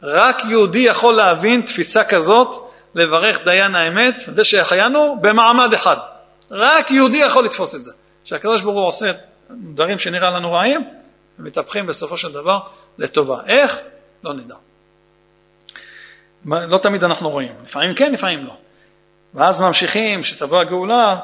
רק 0.02 0.44
יהודי 0.44 0.78
יכול 0.78 1.14
להבין 1.14 1.62
תפיסה 1.62 2.04
כזאת, 2.04 2.70
לברך 2.94 3.38
דיין 3.44 3.74
האמת, 3.74 4.22
ושהחיינו 4.36 5.18
במעמד 5.20 5.74
אחד. 5.74 5.96
רק 6.50 6.90
יהודי 6.90 7.16
יכול 7.16 7.44
לתפוס 7.44 7.74
את 7.74 7.84
זה. 7.84 7.92
שהקדוש 8.30 8.62
ברוך 8.62 8.76
הוא 8.76 8.86
עושה 8.86 9.12
דברים 9.50 9.98
שנראה 9.98 10.30
לנו 10.30 10.52
רעים, 10.52 10.84
ומתהפכים 11.38 11.86
בסופו 11.86 12.16
של 12.16 12.32
דבר 12.32 12.60
לטובה. 12.98 13.38
איך? 13.46 13.78
לא 14.24 14.34
נדע. 14.34 14.54
לא 16.44 16.78
תמיד 16.78 17.04
אנחנו 17.04 17.30
רואים, 17.30 17.52
לפעמים 17.64 17.94
כן, 17.94 18.12
לפעמים 18.12 18.46
לא. 18.46 18.52
ואז 19.34 19.60
ממשיכים, 19.60 20.24
שתבוא 20.24 20.58
הגאולה, 20.58 21.16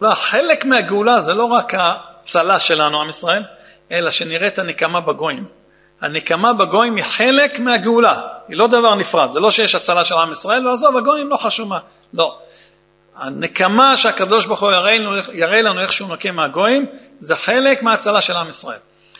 לא, 0.00 0.14
חלק 0.14 0.64
מהגאולה 0.64 1.20
זה 1.20 1.34
לא 1.34 1.44
רק 1.44 1.74
הצלה 1.76 2.58
שלנו, 2.58 3.02
עם 3.02 3.08
ישראל, 3.08 3.42
אלא 3.90 4.10
שנראה 4.10 4.46
את 4.46 4.58
הנקמה 4.58 5.00
בגויים. 5.00 5.48
הנקמה 6.00 6.52
בגויים 6.52 6.96
היא 6.96 7.04
חלק 7.04 7.58
מהגאולה, 7.58 8.20
היא 8.48 8.56
לא 8.56 8.66
דבר 8.66 8.94
נפרד, 8.94 9.32
זה 9.32 9.40
לא 9.40 9.50
שיש 9.50 9.74
הצלה 9.74 10.04
של 10.04 10.14
עם 10.14 10.32
ישראל, 10.32 10.68
ועזוב, 10.68 10.96
הגויים 10.96 11.30
לא 11.30 11.36
חשוב 11.36 11.68
מה, 11.68 11.78
לא. 12.14 12.38
הנקמה 13.16 13.96
שהקדוש 13.96 14.46
ברוך 14.46 14.62
הוא 14.62 14.72
יראה 14.72 14.98
לנו, 14.98 15.16
יראה 15.32 15.62
לנו 15.62 15.80
איך 15.80 15.92
שהוא 15.92 16.08
נקה 16.08 16.30
מהגויים, 16.30 16.86
זה 17.20 17.36
חלק 17.36 17.82
מההצלה 17.82 18.20
של 18.20 18.32
עם 18.36 18.48
ישראל. 18.48 18.78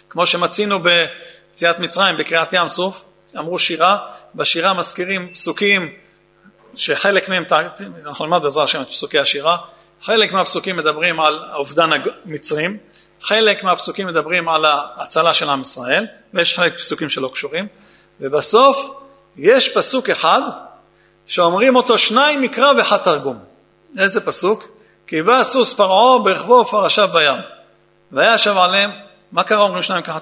כמו 0.09 0.27
שמצינו 0.27 0.79
ביציאת 0.83 1.79
מצרים, 1.79 2.17
בקריאת 2.17 2.53
ים 2.53 2.69
סוף, 2.69 3.05
אמרו 3.39 3.59
שירה, 3.59 3.99
בשירה 4.35 4.75
מזכירים 4.75 5.29
פסוקים 5.33 5.93
שחלק 6.77 7.29
מהם, 7.29 7.45
אנחנו 8.07 8.25
נלמד 8.25 8.43
בעזרת 8.43 8.65
השם 8.65 8.83
את 8.83 8.89
פסוקי 8.89 9.19
השירה, 9.19 9.57
חלק 10.03 10.33
מהפסוקים 10.33 10.77
מדברים 10.77 11.21
על 11.21 11.39
אובדן 11.55 11.91
המצרים, 12.25 12.79
חלק 13.23 13.65
מהפסוקים 13.65 14.07
מדברים 14.07 14.49
על 14.49 14.65
ההצלה 14.65 15.35
של 15.35 15.51
עם 15.51 15.61
ישראל, 15.61 16.07
ויש 16.35 16.55
חלק 16.55 16.77
פסוקים 16.79 17.11
שלא 17.11 17.31
קשורים, 17.35 17.67
ובסוף 18.21 18.91
יש 19.37 19.69
פסוק 19.69 20.11
אחד 20.11 20.43
שאומרים 21.27 21.77
אותו 21.77 21.99
שניים 21.99 22.43
מקרא 22.43 22.73
ואחד 22.77 22.97
תרגום. 22.97 23.54
איזה 23.99 24.21
פסוק? 24.21 24.69
כי 25.07 25.23
בא 25.23 25.45
סוס 25.45 25.73
פרעה 25.73 26.19
ברכבו 26.19 26.55
ופרשיו 26.55 27.09
בים. 27.13 27.41
וישב 28.13 28.57
עליהם, 28.57 28.91
מה 29.33 29.43
קרה 29.43 29.63
אומרים 29.63 29.83
שניים 29.83 30.03
ככה 30.03 30.19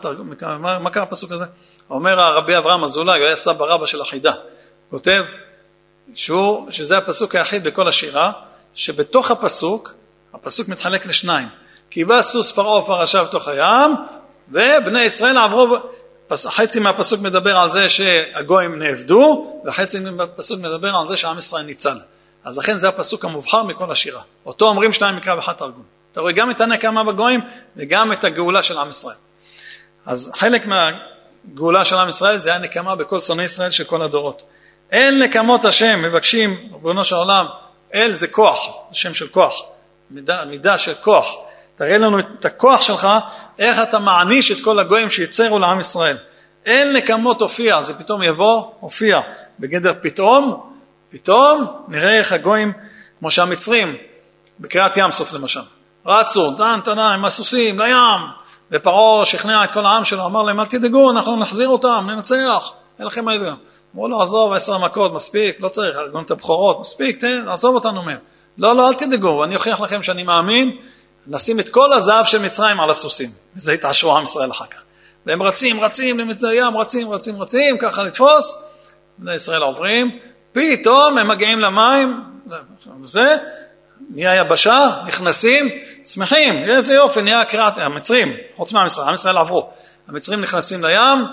מה, 0.59 0.79
מה 0.79 0.91
קרה 0.91 1.03
הפסוק 1.03 1.33
הזה? 1.33 1.45
אומר 1.91 2.21
הרבי 2.21 2.57
אברהם 2.57 2.85
אזולאי, 2.85 3.19
הוא 3.19 3.27
היה 3.27 3.37
סבא 3.37 3.65
רבא 3.65 3.87
של 3.87 4.01
החידה, 4.01 4.33
כותב 4.91 5.25
שהוא, 6.15 6.71
שזה 6.71 6.99
הפסוק 6.99 7.35
היחיד 7.35 7.65
בכל 7.65 7.89
השירה, 7.89 8.33
שבתוך 8.75 9.31
הפסוק, 9.31 9.95
הפסוק 10.35 10.69
מתחלק 10.69 11.07
לשניים. 11.07 11.49
כי 11.91 12.05
בא 12.05 12.23
סוס 12.23 12.53
פרעה 12.53 12.79
ופרשיו 12.79 13.25
בתוך 13.29 13.49
הים, 13.49 13.95
ובני 14.49 15.01
ישראל 15.01 15.39
עברו, 15.39 15.77
חצי 16.37 16.81
מהפסוק 16.81 17.21
מדבר 17.21 17.59
על 17.59 17.71
זה 17.71 17.89
שהגויים 17.89 18.83
נאבדו, 18.83 19.53
וחצי 19.67 20.01
מהפסוק 20.01 20.61
מדבר 20.61 20.97
על 20.97 21.07
זה 21.07 21.17
שעם 21.17 21.39
ישראל 21.39 21.65
ניצל. 21.65 21.99
אז 22.45 22.59
לכן 22.59 22.79
זה 22.79 22.89
הפסוק 22.89 23.25
המובחר 23.25 23.63
מכל 23.63 23.91
השירה. 23.91 24.23
אותו 24.47 24.69
אומרים 24.69 24.93
שניים 24.93 25.17
מקרא 25.17 25.35
ואחד 25.35 25.53
תרגום. 25.53 25.83
אתה 26.13 26.21
רואה 26.21 26.33
גם 26.33 26.51
את 26.51 26.61
הנקמה 26.61 27.05
בגויים 27.05 27.41
וגם 27.77 28.13
את 28.13 28.25
הגאולה 28.25 28.63
של 28.63 28.79
עם 28.79 28.91
ישראל. 28.91 29.17
אז 30.07 30.33
חלק 30.35 30.67
מהגאולה 30.67 31.85
של 31.85 31.97
עם 31.97 32.09
ישראל 32.09 32.39
זה 32.39 32.55
הנקמה 32.55 32.95
בכל 32.95 33.21
שונאי 33.21 33.45
ישראל 33.45 33.71
של 33.71 33.85
כל 33.85 34.03
הדורות. 34.03 34.43
אין 34.91 35.23
נקמות 35.23 35.65
השם, 35.65 36.03
מבקשים, 36.03 36.69
ריבונו 36.73 37.05
של 37.05 37.15
עולם, 37.15 37.47
אל 37.95 38.13
זה 38.13 38.29
כוח, 38.29 38.59
שם 38.93 39.15
של 39.15 39.29
כוח, 39.29 39.63
מידה, 40.11 40.45
מידה 40.45 40.79
של 40.79 40.95
כוח. 41.01 41.35
תראה 41.77 41.99
לנו 41.99 42.19
את 42.19 42.45
הכוח 42.45 42.81
שלך, 42.83 43.09
איך 43.59 43.83
אתה 43.83 43.99
מעניש 43.99 44.53
את 44.53 44.61
כל 44.61 44.79
הגויים 44.79 45.11
שיצרו 45.11 45.59
לעם 45.59 45.81
ישראל. 45.81 46.17
אין 46.67 46.97
נקמות 46.97 47.41
הופיע, 47.41 47.83
זה 47.83 47.95
פתאום 47.95 48.23
יבוא, 48.23 48.65
הופיע, 48.81 49.21
בגדר 49.61 49.93
פתאום, 50.01 50.72
פתאום 51.13 51.67
נראה 51.89 52.19
איך 52.19 52.33
הגויים, 52.33 52.73
כמו 53.19 53.31
שהמצרים, 53.31 53.97
בקריאת 54.61 54.97
ים 54.97 55.11
סוף 55.11 55.33
למשל, 55.33 55.61
רצו, 56.07 56.51
דן 56.51 56.79
תנא 56.85 57.01
עם 57.01 57.25
הסוסים 57.25 57.81
לים, 57.81 57.97
ופרעה 58.71 59.27
שכנע 59.27 59.65
את 59.65 59.71
כל 59.71 59.87
העם 59.87 60.05
שלו, 60.05 60.27
אמר 60.27 60.43
להם 60.43 60.61
אל 60.61 60.65
תדאגו, 60.65 61.11
אנחנו 61.11 61.37
נחזיר 61.37 61.69
אותם, 61.69 62.07
ננצח, 62.11 62.71
אין 62.99 63.07
לכם 63.07 63.25
מה 63.25 63.35
לדאוג. 63.35 63.59
אמרו 63.95 64.09
לו 64.09 64.23
עזוב 64.23 64.53
עשר 64.53 64.79
מכות, 64.79 65.13
מספיק, 65.13 65.61
לא 65.61 65.69
צריך, 65.69 65.97
ארגון 65.97 66.25
את 66.25 66.31
הבכורות, 66.31 66.81
מספיק, 66.81 67.21
תן, 67.21 67.49
עזוב 67.49 67.75
אותנו 67.75 68.03
מהם. 68.03 68.19
לא, 68.59 68.77
לא, 68.77 68.89
אל 68.89 68.95
תדאגו, 68.95 69.45
אני 69.45 69.55
אוכיח 69.55 69.81
לכם 69.81 70.03
שאני 70.03 70.23
מאמין, 70.23 70.77
נשים 71.27 71.61
את 71.61 71.69
כל 71.69 71.93
הזהב 71.93 72.25
של 72.25 72.43
מצרים 72.43 72.81
על 72.81 72.91
הסוסים. 72.91 73.31
וזה 73.57 73.73
התעשרו 73.73 74.17
עם 74.17 74.25
ישראל 74.25 74.51
אחר 74.51 74.67
כך. 74.67 74.79
והם 75.27 75.43
רצים, 75.43 75.81
רצים 75.81 76.19
לים, 76.19 76.77
רצים, 76.77 77.11
רצים, 77.11 77.43
רצים, 77.43 77.79
ככה 77.79 78.03
לתפוס, 78.03 78.55
בני 79.19 79.35
ישראל 79.35 79.63
עוברים, 79.63 80.19
פתאום 80.53 81.19
הם 81.19 81.29
מגיעים 81.29 81.61
למים, 81.61 82.23
זה, 83.05 83.37
נהיה 84.11 84.35
יבשה, 84.35 84.91
נכנסים, 85.07 85.69
שמחים, 86.07 86.55
איזה 86.55 86.95
יופי, 86.95 87.23
נהיה 87.23 87.45
קריאת, 87.45 87.79
המצרים, 87.79 88.33
חוץ 88.57 88.73
מהמצרים, 88.73 89.09
עם 89.09 89.15
ישראל 89.15 89.37
עברו, 89.37 89.71
המצרים 90.09 90.41
נכנסים 90.41 90.85
לים, 90.85 91.25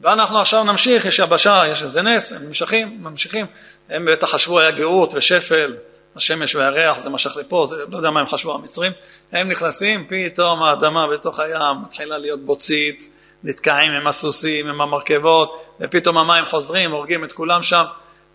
ואנחנו 0.00 0.38
עכשיו 0.38 0.64
נמשיך, 0.64 1.04
יש 1.04 1.18
יבשה, 1.18 1.62
יש 1.66 1.82
איזה 1.82 2.02
נס, 2.02 2.32
הם 2.32 2.46
נמשכים, 2.46 2.98
ממשיכים, 3.00 3.46
הם 3.88 4.04
בטח 4.04 4.34
חשבו 4.34 4.60
היה 4.60 4.70
גאות 4.70 5.14
ושפל, 5.14 5.76
השמש 6.16 6.54
והריח, 6.54 6.98
זה 6.98 7.10
משך 7.10 7.36
לפה, 7.36 7.66
זה, 7.70 7.76
לא 7.88 7.96
יודע 7.96 8.10
מה 8.10 8.20
הם 8.20 8.26
חשבו 8.26 8.54
המצרים, 8.54 8.92
הם 9.32 9.48
נכנסים, 9.48 10.04
פתאום 10.08 10.62
האדמה 10.62 11.06
בתוך 11.08 11.38
הים 11.38 11.82
מתחילה 11.82 12.18
להיות 12.18 12.44
בוצית, 12.44 13.08
נתקעים 13.44 13.92
עם 13.92 14.06
הסוסים, 14.06 14.68
עם 14.68 14.80
המרכבות, 14.80 15.76
ופתאום 15.80 16.18
המים 16.18 16.44
חוזרים, 16.44 16.90
הורגים 16.90 17.24
את 17.24 17.32
כולם 17.32 17.62
שם, 17.62 17.84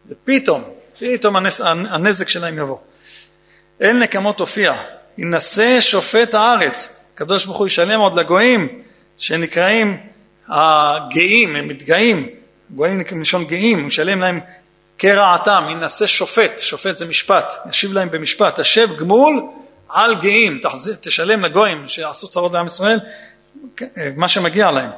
ופתאום, 0.10 0.64
פתאום 1.00 1.36
הנס, 1.36 1.62
הנזק 1.62 2.30
שלהם 2.30 2.58
יבוא. 2.58 2.78
אין 3.80 4.00
נקמות 4.00 4.40
הופיע, 4.40 4.74
יינשא 5.18 5.82
שופט 5.82 6.34
הארץ. 6.34 6.96
הקדוש 7.14 7.46
ברוך 7.46 7.58
הוא 7.58 7.68
ישלם 7.68 8.00
עוד 8.00 8.20
לגויים 8.20 8.82
שנקראים 9.18 9.98
הגאים, 10.48 11.56
הם 11.56 11.68
מתגאים, 11.68 12.30
גויים 12.70 13.04
מלשון 13.12 13.46
גאים, 13.46 13.80
הוא 13.80 13.88
ישלם 13.88 14.22
להם 14.22 14.40
כרעתם, 14.98 15.66
יינשא 15.70 16.08
שופט, 16.08 16.60
שופט 16.60 16.96
זה 16.96 17.06
משפט, 17.06 17.54
ישיב 17.70 17.92
להם 17.94 18.12
במשפט, 18.12 18.60
השב 18.60 18.88
גמול 18.98 19.42
על 19.90 20.16
גאים, 20.16 20.60
תשלם 21.02 21.46
לגויים 21.46 21.90
שעשו 21.90 22.28
צרות 22.28 22.54
לעם 22.54 22.68
ישראל, 22.68 23.00
מה 24.16 24.28
שמגיע 24.28 24.72
להם. 24.72 24.90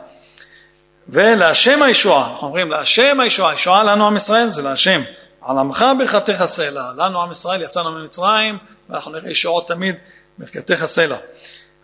ולהשם 1.10 1.84
הישועה, 1.84 2.36
אומרים 2.42 2.72
להשם 2.72 3.20
הישועה, 3.20 3.52
הישועה 3.52 3.84
לנו 3.84 4.08
עם 4.08 4.16
ישראל 4.16 4.50
זה 4.50 4.62
להשם, 4.62 5.02
על 5.42 5.58
עמך 5.58 5.86
ברכתך 5.98 6.46
סלע, 6.46 6.92
לנו 6.98 7.22
עם 7.22 7.32
ישראל 7.32 7.62
יצאנו 7.62 7.92
ממצרים 7.92 8.58
ואנחנו 8.90 9.12
נראה 9.12 9.32
ישועות 9.32 9.68
תמיד 9.68 9.96
ברכתך 10.38 10.86
סלע. 10.86 11.18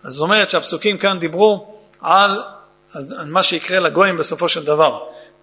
אז 0.03 0.13
זאת 0.13 0.21
אומרת 0.21 0.49
שהפסוקים 0.49 0.97
כאן 0.97 1.19
דיברו 1.19 1.77
על, 2.01 2.43
על 2.93 3.25
מה 3.25 3.43
שיקרה 3.43 3.79
לגויים 3.79 4.17
בסופו 4.17 4.49
של 4.49 4.65
דבר, 4.65 4.99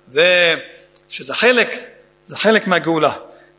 ושזה 0.09 1.35
חלק, 1.35 1.76
זה 2.24 2.37
חלק 2.37 2.66
מהגאולה. 2.66 3.12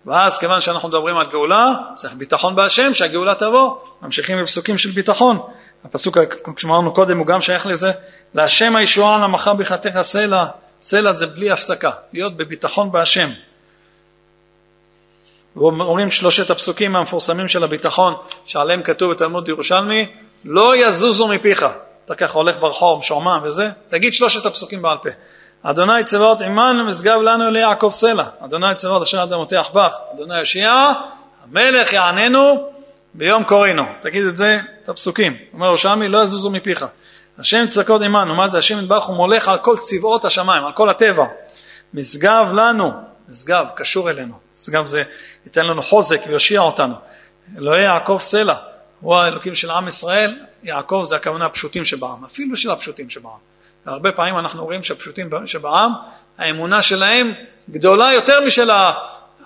ואז 0.06 0.38
כיוון 0.38 0.62
שאנחנו 0.62 0.90
מדברים 0.90 1.18
על 1.18 1.28
גאולה, 1.28 1.74
צריך 1.96 2.14
ביטחון 2.14 2.56
בהשם 2.56 2.94
שהגאולה 2.94 3.36
תבוא, 3.36 3.76
ממשיכים 4.02 4.44
בפסוקים 4.44 4.78
של 4.78 4.90
ביטחון. 4.90 5.40
הפסוק, 5.84 6.18
כמו 6.44 6.54
שאמרנו 6.58 6.94
קודם, 6.94 7.18
הוא 7.18 7.28
גם 7.28 7.42
שייך 7.42 7.66
לזה, 7.66 7.92
להשם 8.34 8.76
הישועה 8.76 9.20
למך 9.20 9.48
בחתך 9.58 10.02
סלע, 10.02 10.46
סלע 10.82 11.14
זה 11.14 11.28
בלי 11.28 11.52
הפסקה, 11.52 11.92
להיות 12.14 12.38
בביטחון 12.38 12.92
בהשם. 12.92 13.30
ואומרים 15.56 16.12
שלושת 16.12 16.50
הפסוקים 16.50 16.96
המפורסמים 16.96 17.48
של 17.48 17.64
הביטחון, 17.64 18.16
שעליהם 18.46 18.84
כתוב 18.84 19.12
בתלמוד 19.12 19.48
ירושלמי, 19.48 20.06
לא 20.46 20.78
יזוזו 20.78 21.28
מפיך. 21.28 21.66
אתה 22.06 22.16
ככה 22.16 22.38
הולך 22.38 22.58
ברחוב, 22.60 23.04
שומע 23.04 23.38
וזה, 23.44 23.70
תגיד 23.90 24.14
שלושת 24.14 24.46
הפסוקים 24.46 24.82
בעל 24.82 24.98
פה. 24.98 25.10
אדוני 25.64 26.04
צבאות 26.04 26.42
עמנו 26.42 26.86
משגב 26.86 27.22
לנו 27.22 27.52
ליעקב 27.52 27.90
סלע. 27.94 28.26
אדוני 28.40 28.76
צבאות 28.76 29.02
אשר 29.02 29.24
אדם 29.24 29.38
מותח 29.38 29.70
בך. 29.74 29.92
אדוני 30.16 30.40
יושיע, 30.40 30.92
המלך 31.44 31.94
יעננו 31.94 32.70
ביום 33.14 33.44
קוראינו. 33.44 33.84
תגיד 34.02 34.26
את 34.26 34.38
זה, 34.38 34.60
את 34.84 34.90
הפסוקים. 34.90 35.38
אומר 35.54 35.68
ירושלמי, 35.68 36.08
לא 36.08 36.24
יזוזו 36.24 36.50
מפיך. 36.50 36.86
השם 37.42 37.68
צבקות 37.68 38.02
עמנו, 38.02 38.36
מה 38.36 38.48
זה? 38.48 38.58
השם 38.58 38.80
יתברך 38.80 39.04
הוא 39.04 39.16
מולך 39.16 39.48
על 39.48 39.58
כל 39.58 39.78
צבאות 39.78 40.26
השמיים, 40.26 40.66
על 40.66 40.72
כל 40.72 40.90
הטבע. 40.90 41.26
משגב 41.94 42.50
לנו, 42.54 42.94
משגב, 43.30 43.66
קשור 43.76 44.10
אלינו. 44.10 44.36
משגב 44.56 44.86
זה 44.86 45.04
ייתן 45.46 45.66
לנו 45.66 45.84
חוזק 45.84 46.22
ויושיע 46.28 46.60
אותנו. 46.60 46.94
אלוהי 47.58 47.84
יעקב 47.84 48.18
סלע, 48.22 48.56
הוא 49.00 49.16
האלוקים 49.16 49.56
של 49.56 49.70
עם 49.70 49.88
ישראל, 49.88 50.40
יעקב 50.64 51.04
זה 51.06 51.16
הכוונה 51.16 51.46
הפשוטים 51.46 51.86
שבעם, 51.86 52.26
אפילו 52.26 52.58
של 52.58 52.72
הפשוטים 52.72 53.10
שבעם. 53.10 53.40
והרבה 53.86 54.12
פעמים 54.12 54.38
אנחנו 54.38 54.66
רואים 54.66 54.84
שהפשוטים 54.84 55.30
שבעם, 55.46 55.92
האמונה 56.38 56.82
שלהם 56.82 57.34
גדולה 57.70 58.14
יותר 58.14 58.46
משל 58.46 58.70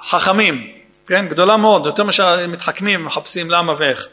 החכמים, 0.01 0.67
כן, 1.07 1.27
גדולה 1.27 1.57
מאוד, 1.57 1.85
יותר 1.85 2.03
מאשר 2.03 2.47
מתחכמים, 2.47 3.05
מחפשים 3.05 3.51
למה 3.51 3.73
ואיך. 3.79 4.07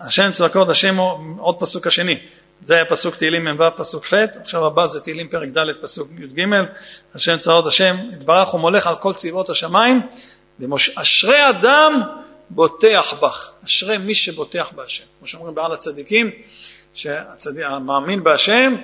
השם 0.00 0.32
צבקות, 0.32 0.68
השם 0.68 0.96
עוד 1.38 1.56
פסוק 1.58 1.86
השני, 1.86 2.18
זה 2.62 2.74
היה 2.74 2.84
פסוק 2.84 3.16
תהילים 3.16 3.44
מ"ו 3.44 3.64
פסוק 3.76 4.06
ח', 4.06 4.14
עכשיו 4.40 4.66
הבא 4.66 4.86
זה 4.86 5.00
תהילים 5.00 5.28
פרק 5.28 5.48
ד' 5.48 5.72
פסוק 5.82 6.08
י"ג, 6.18 6.44
השם 7.14 7.36
צבאות 7.36 7.66
השם 7.66 7.96
יתברך 8.12 8.54
ומולך 8.54 8.86
על 8.86 8.94
כל 8.96 9.14
צבאות 9.14 9.50
השמיים, 9.50 10.00
אשרי 10.94 11.50
אדם 11.50 12.00
בוטח 12.50 13.14
בך, 13.22 13.50
אשרי 13.64 13.98
מי 13.98 14.14
שבוטח 14.14 14.70
בהשם, 14.74 15.04
כמו 15.18 15.26
שאומרים 15.26 15.54
בעל 15.54 15.72
הצדיקים, 15.72 16.30
שהמאמין 16.94 18.24
בהשם 18.24 18.74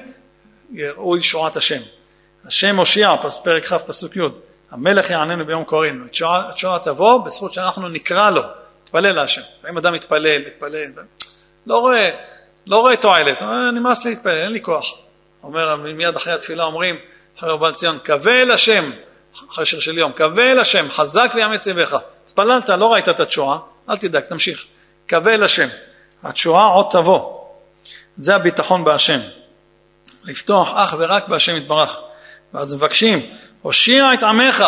יראו 0.73 1.17
ישועת 1.17 1.57
השם. 1.57 1.81
השם 2.45 2.77
הושיע, 2.77 3.15
פרק 3.45 3.65
כ' 3.65 3.73
פסוק 3.73 4.17
י', 4.17 4.21
המלך 4.71 5.11
יעננו 5.11 5.47
ביום 5.47 5.65
קוראינו, 5.65 6.05
התשועה 6.05 6.79
תבוא 6.83 7.25
בזכות 7.25 7.53
שאנחנו 7.53 7.89
נקרא 7.89 8.31
לו, 8.31 8.43
נתפלל 8.85 9.13
להשם. 9.13 9.43
אם 9.71 9.79
אדם 9.79 9.93
מתפלל, 9.93 10.43
מתפלל, 10.47 10.87
לא 11.67 11.79
רואה, 11.79 12.11
לא 12.67 12.81
רואה 12.81 12.97
תועלת, 12.97 13.43
נמאס 13.73 14.05
לי 14.05 14.11
להתפלל, 14.11 14.33
אין 14.33 14.53
לי 14.53 14.61
כוח. 14.61 14.87
אומר, 15.43 15.77
מיד 15.77 16.17
אחרי 16.17 16.33
התפילה 16.33 16.65
אומרים, 16.65 16.97
אחרי 17.39 17.51
רבן 17.51 17.73
ציון, 17.73 17.99
קווה 18.07 18.43
אל 18.43 18.51
השם, 18.51 18.91
אחרי 19.53 19.67
שיר 19.67 19.81
של 19.81 19.99
יום, 19.99 20.13
קווה 20.13 20.53
אל 20.53 20.59
השם, 20.59 20.91
חזק 20.91 21.33
ויאמץ 21.35 21.67
יבך. 21.67 21.97
התפללת, 22.27 22.69
לא 22.69 22.93
ראית 22.93 23.09
את 23.09 23.21
התשועה, 23.21 23.59
אל 23.91 23.97
תדאג, 23.97 24.23
תמשיך. 24.23 24.65
קווה 25.09 25.35
אל 25.35 25.43
השם. 25.43 25.69
התשועה 26.23 26.67
עוד 26.67 26.87
תבוא. 26.91 27.45
זה 28.17 28.35
הביטחון 28.35 28.85
בהשם. 28.85 29.21
לפתוח 30.25 30.71
אך 30.75 30.95
ורק 30.99 31.29
בהשם 31.29 31.57
יתברך. 31.57 31.99
ואז 32.55 32.75
מבקשים, 32.75 33.21
הושיע 33.63 34.15
את 34.15 34.23
עמך. 34.23 34.65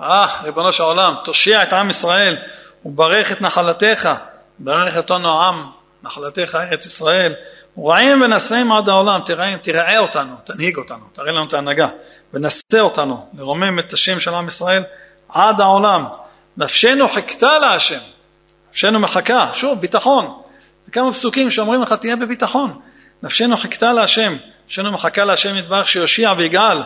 אה, 0.00 0.26
ריבונו 0.42 0.72
של 0.72 0.82
עולם, 0.82 1.14
תושיע 1.24 1.62
את 1.62 1.72
עם 1.72 1.90
ישראל 1.90 2.36
וברך 2.84 3.32
את 3.32 3.40
נחלתך. 3.40 4.08
ברך 4.58 4.96
אותנו 4.96 5.28
העם, 5.28 5.66
נחלתך 6.04 6.54
ארץ 6.54 6.86
ישראל. 6.86 7.32
ורעים 7.78 8.22
ונשאם 8.22 8.72
עד 8.72 8.88
העולם, 8.88 9.20
תראה, 9.26 9.58
תראה 9.62 9.98
אותנו, 9.98 10.34
תנהיג 10.44 10.76
אותנו, 10.76 11.04
תראה 11.12 11.32
לנו 11.32 11.44
את 11.44 11.52
ההנהגה, 11.52 11.88
ונשא 12.34 12.80
אותנו, 12.80 13.26
לרומם 13.38 13.78
את 13.78 13.92
השם 13.92 14.20
של 14.20 14.34
עם 14.34 14.48
ישראל 14.48 14.82
עד 15.28 15.60
העולם. 15.60 16.04
נפשנו 16.56 17.08
חיכתה 17.08 17.58
להשם, 17.58 17.98
נפשנו 18.70 18.98
מחכה, 18.98 19.50
שוב, 19.52 19.80
ביטחון. 19.80 20.40
זה 20.86 20.92
כמה 20.92 21.12
פסוקים 21.12 21.50
שאומרים 21.50 21.82
לך, 21.82 21.92
תהיה 21.92 22.16
בביטחון. 22.16 22.80
נפשנו 23.22 23.56
חיכתה 23.56 23.92
להשם, 23.92 24.36
נפשנו 24.66 24.92
מחכה 24.92 25.24
להשם 25.24 25.56
יתברך 25.56 25.88
שיושיע 25.88 26.32
ויגאל. 26.36 26.78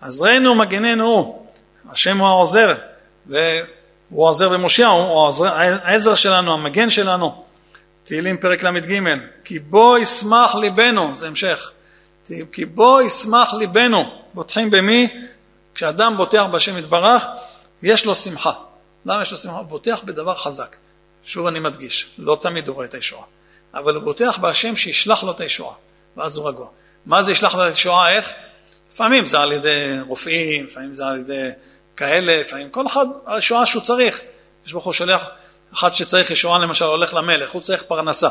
עזרנו 0.00 0.54
מגננו 0.54 1.04
הוא, 1.04 1.46
השם 1.90 2.18
הוא 2.18 2.28
העוזר, 2.28 2.74
והוא 3.26 4.26
העוזר 4.26 4.50
ומושיע, 4.52 4.86
הוא 4.86 5.30
העזר 5.82 6.14
שלנו, 6.14 6.54
המגן 6.54 6.90
שלנו. 6.90 7.41
תהילים 8.04 8.36
פרק 8.36 8.62
ל"ג, 8.62 9.02
כי 9.44 9.58
בו 9.58 9.98
ישמח 9.98 10.54
ליבנו, 10.54 11.14
זה 11.14 11.26
המשך, 11.26 11.70
כי 12.52 12.64
בו 12.64 13.00
ישמח 13.00 13.54
ליבנו, 13.54 14.22
בוטחים 14.34 14.70
במי? 14.70 15.08
כשאדם 15.74 16.16
בוטח 16.16 16.44
בשם 16.52 16.78
יתברך, 16.78 17.24
יש 17.82 18.04
לו 18.04 18.14
שמחה. 18.14 18.52
למה 19.06 19.22
יש 19.22 19.32
לו 19.32 19.38
שמחה? 19.38 19.56
הוא 19.56 19.66
בוטח 19.66 20.00
בדבר 20.04 20.34
חזק. 20.34 20.76
שוב 21.24 21.46
אני 21.46 21.60
מדגיש, 21.60 22.14
לא 22.18 22.38
תמיד 22.40 22.68
הוא 22.68 22.74
רואה 22.74 22.86
את 22.86 22.94
הישועה. 22.94 23.24
אבל 23.74 23.94
הוא 23.94 24.02
בוטח 24.02 24.38
בהשם 24.38 24.76
שישלח 24.76 25.22
לו 25.22 25.30
את 25.30 25.40
הישועה, 25.40 25.74
ואז 26.16 26.36
הוא 26.36 26.48
רגוע. 26.48 26.68
מה 27.06 27.22
זה 27.22 27.32
ישלח 27.32 27.54
לו 27.54 27.62
את 27.62 27.68
הישועה, 27.68 28.12
איך? 28.12 28.32
לפעמים 28.92 29.26
זה 29.26 29.38
על 29.38 29.52
ידי 29.52 29.96
רופאים, 30.06 30.66
לפעמים 30.66 30.94
זה 30.94 31.06
על 31.06 31.20
ידי 31.20 31.48
כאלה, 31.96 32.40
לפעמים 32.40 32.70
כל 32.70 32.86
אחד, 32.86 33.06
הישועה 33.26 33.66
שהוא 33.66 33.82
צריך. 33.82 34.20
יש 34.66 34.72
ברוך 34.72 34.84
הוא 34.84 34.92
שולח, 34.92 35.28
אחד 35.74 35.94
שצריך 35.94 36.30
ישועה 36.30 36.58
למשל 36.58 36.84
הולך 36.84 37.14
למלך, 37.14 37.50
הוא 37.50 37.62
צריך 37.62 37.82
פרנסה. 37.82 38.28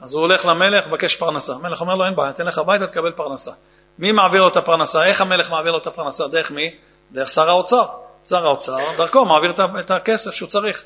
אז 0.00 0.14
הוא 0.14 0.20
הולך 0.20 0.46
למלך, 0.46 0.86
מבקש 0.86 1.16
פרנסה. 1.16 1.52
המלך 1.52 1.80
אומר 1.80 1.94
לו, 1.94 2.04
אין 2.04 2.16
בעיה, 2.16 2.32
תלך 2.32 2.58
הביתה, 2.58 2.86
תקבל 2.86 3.12
פרנסה. 3.12 3.50
מי 3.98 4.12
מעביר 4.12 4.42
לו 4.42 4.48
את 4.48 4.56
הפרנסה? 4.56 5.04
איך 5.04 5.20
המלך 5.20 5.50
מעביר 5.50 5.72
לו 5.72 5.78
את 5.78 5.86
הפרנסה? 5.86 6.28
דרך 6.28 6.50
מי? 6.50 6.74
דרך 7.12 7.28
שר 7.28 7.48
האוצר. 7.48 7.84
שר 8.28 8.46
האוצר, 8.46 8.76
דרכו 8.96 9.24
מעביר 9.24 9.52
את 9.80 9.90
הכסף 9.90 10.34
שהוא 10.34 10.48
צריך. 10.48 10.82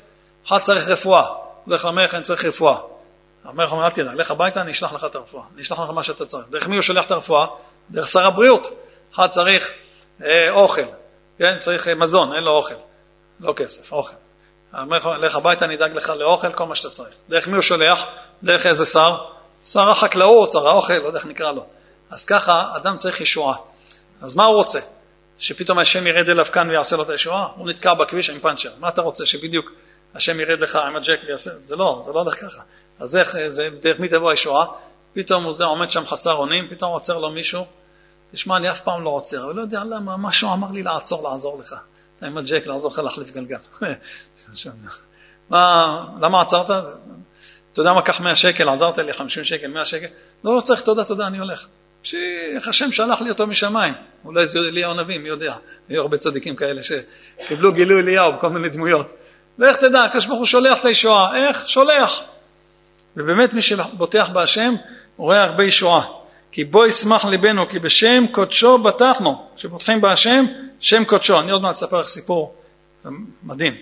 אחד 0.47 0.59
צריך 0.59 0.87
רפואה, 0.87 1.25
הולך 1.65 1.85
למלך, 1.85 2.13
אני 2.13 2.23
צריך 2.23 2.45
רפואה. 2.45 2.75
המלך 3.45 3.71
אומר, 3.71 3.85
אל 3.85 3.89
תדאג, 3.89 4.15
לך 4.15 4.31
הביתה, 4.31 4.61
אני 4.61 4.71
אשלח 4.71 4.93
לך 4.93 5.03
את 5.03 5.15
הרפואה, 5.15 5.43
אני 5.53 5.61
אשלח 5.61 5.79
לך 5.79 5.89
מה 5.89 6.03
שאתה 6.03 6.25
צריך. 6.25 6.47
דרך 6.49 6.67
מי 6.67 6.75
הוא 6.75 6.81
שולח 6.81 7.05
את 7.05 7.11
הרפואה? 7.11 7.47
דרך 7.91 8.07
שר 8.07 8.27
הבריאות. 8.27 8.67
אחד 9.15 9.27
צריך 9.27 9.71
אה, 10.23 10.49
אוכל, 10.49 10.81
כן? 11.37 11.59
צריך 11.59 11.87
אה, 11.87 11.95
מזון, 11.95 12.33
אין 12.33 12.43
לו 12.43 12.51
אוכל. 12.51 12.75
לא 13.39 13.53
כסף, 13.53 13.91
אוכל. 13.91 14.13
אומר, 14.81 15.17
לך 15.17 15.35
הביתה, 15.35 15.65
אני 15.65 15.75
אדאג 15.75 15.93
לך 15.93 16.09
לאוכל, 16.09 16.53
כל 16.53 16.65
מה 16.65 16.75
שאתה 16.75 16.89
צריך. 16.89 17.13
דרך 17.29 17.47
מי 17.47 17.53
הוא 17.53 17.61
שולח? 17.61 18.03
דרך 18.43 18.65
איזה 18.65 18.85
שר? 18.85 19.17
שר 19.63 19.89
החקלאות, 19.89 20.51
שר 20.51 20.67
האוכל, 20.67 20.93
לא 20.93 21.07
יודע 21.07 21.19
איך 21.19 21.25
נקרא 21.25 21.51
לו. 21.51 21.65
אז 22.09 22.25
ככה, 22.25 22.71
אדם 22.75 22.97
צריך 22.97 23.21
ישועה. 23.21 23.55
אז 24.21 24.35
מה 24.35 24.45
הוא 24.45 24.55
רוצה? 24.55 24.79
שפתאום 25.37 25.79
השם 25.79 26.07
ירד 26.07 26.29
אליו 26.29 26.45
כאן 26.45 26.69
ויעשה 26.69 26.95
לו 26.95 27.03
את 27.03 27.09
הישועה? 27.09 27.47
הוא 27.55 27.69
נתקע 27.69 27.93
בכביש 27.93 28.29
עם 28.29 28.39
פאנצ'ר. 28.39 28.69
מה 28.79 28.87
אתה 28.87 29.01
רוצה, 29.01 29.25
שבדיוק 29.25 29.71
השם 30.15 30.39
ירד 30.39 30.59
לך 30.59 30.75
עם 30.75 30.95
הג'ק 30.95 31.19
ויעשה? 31.27 31.51
זה 31.59 31.75
לא, 31.75 32.01
זה 32.05 32.13
לא 32.13 32.19
הולך 32.19 32.41
ככה. 32.41 32.61
אז 32.99 33.15
איך, 33.17 33.37
זה, 33.47 33.69
דרך 33.81 33.99
מי 33.99 34.07
תבוא 34.07 34.29
הישועה? 34.29 34.65
פתאום 35.13 35.43
הוא 35.43 35.53
זה 35.53 35.63
עומד 35.65 35.91
שם 35.91 36.05
חסר 36.07 36.33
אונים, 36.33 36.67
פתאום 36.69 36.91
עוצר 36.91 37.17
לו 37.17 37.31
מישהו, 37.31 37.65
תשמע, 38.31 38.57
אני 38.57 38.71
אף 38.71 38.81
פעם 38.81 39.03
לא 39.03 39.09
עוצר, 39.09 39.45
אבל 39.45 39.55
לא 39.55 39.61
יודע 39.61 39.83
למה, 39.83 40.17
משהו 40.17 40.53
אמר 40.53 40.71
לי 40.71 40.83
לעצור, 40.83 41.29
לעזור 41.29 41.59
לך. 41.59 41.75
עם 42.21 42.37
הג'ק, 42.37 42.67
לעזור 42.67 42.91
לך 42.91 42.99
להחליף 42.99 43.31
גלגל. 43.31 43.57
מה, 45.49 46.05
למה 46.21 46.41
עצרת? 46.41 46.69
אתה 47.73 47.81
יודע 47.81 47.93
מה, 47.93 48.01
קח 48.01 48.19
100 48.19 48.35
שקל, 48.35 48.69
עזרת 48.69 48.97
לי 48.97 49.13
50 49.13 49.43
שקל, 49.43 49.67
100 49.67 49.85
שקל. 49.85 50.07
לא, 50.43 50.55
לא 50.55 50.61
צריך, 50.61 50.81
תודה, 50.81 51.03
תודה, 51.03 51.27
אני 51.27 51.37
הולך. 51.37 51.65
שאיך 52.03 52.67
השם 52.67 52.91
שלח 52.91 53.21
לי 53.21 53.29
אותו 53.29 53.47
משמיים. 53.47 53.93
אולי 54.25 54.47
זה 54.47 54.59
אליהו 54.59 54.91
הנביא, 54.91 55.19
מי 55.19 55.29
יודע. 55.29 55.55
היו 55.89 56.01
הרבה 56.01 56.17
צדיקים 56.17 56.55
כאלה 56.55 56.81
שקיבלו 56.83 57.73
גילוי 57.73 58.01
אליהו 58.01 58.33
בכל 58.33 58.49
מיני 58.49 58.69
דמויות. 58.69 59.11
ואיך 59.59 59.77
תדע, 59.77 60.03
הקדוש 60.03 60.25
ברוך 60.25 60.39
הוא 60.39 60.45
שולח 60.45 60.79
את 60.79 60.85
הישועה. 60.85 61.37
איך? 61.37 61.67
שולח. 61.67 62.21
ובאמת 63.17 63.53
מי 63.53 63.61
שבוטח 63.61 64.29
בהשם 64.29 64.73
רואה 65.17 65.43
הרבה 65.43 65.63
ישועה. 65.63 66.24
כי 66.55 66.65
בו 66.65 66.85
ישמח 66.85 67.25
ליבנו, 67.25 67.69
כי 67.69 67.79
בשם 67.79 68.25
קודשו 68.31 68.77
בטחנו. 68.77 69.45
כשבוטחים 69.55 70.01
בהשם, 70.01 70.45
שם 70.79 71.03
קודשו. 71.05 71.39
אני 71.39 71.51
עוד 71.51 71.61
מעט 71.61 71.75
אספר 71.75 72.01
לך 72.01 72.07
סיפור 72.07 72.55
מדהים. 73.43 73.73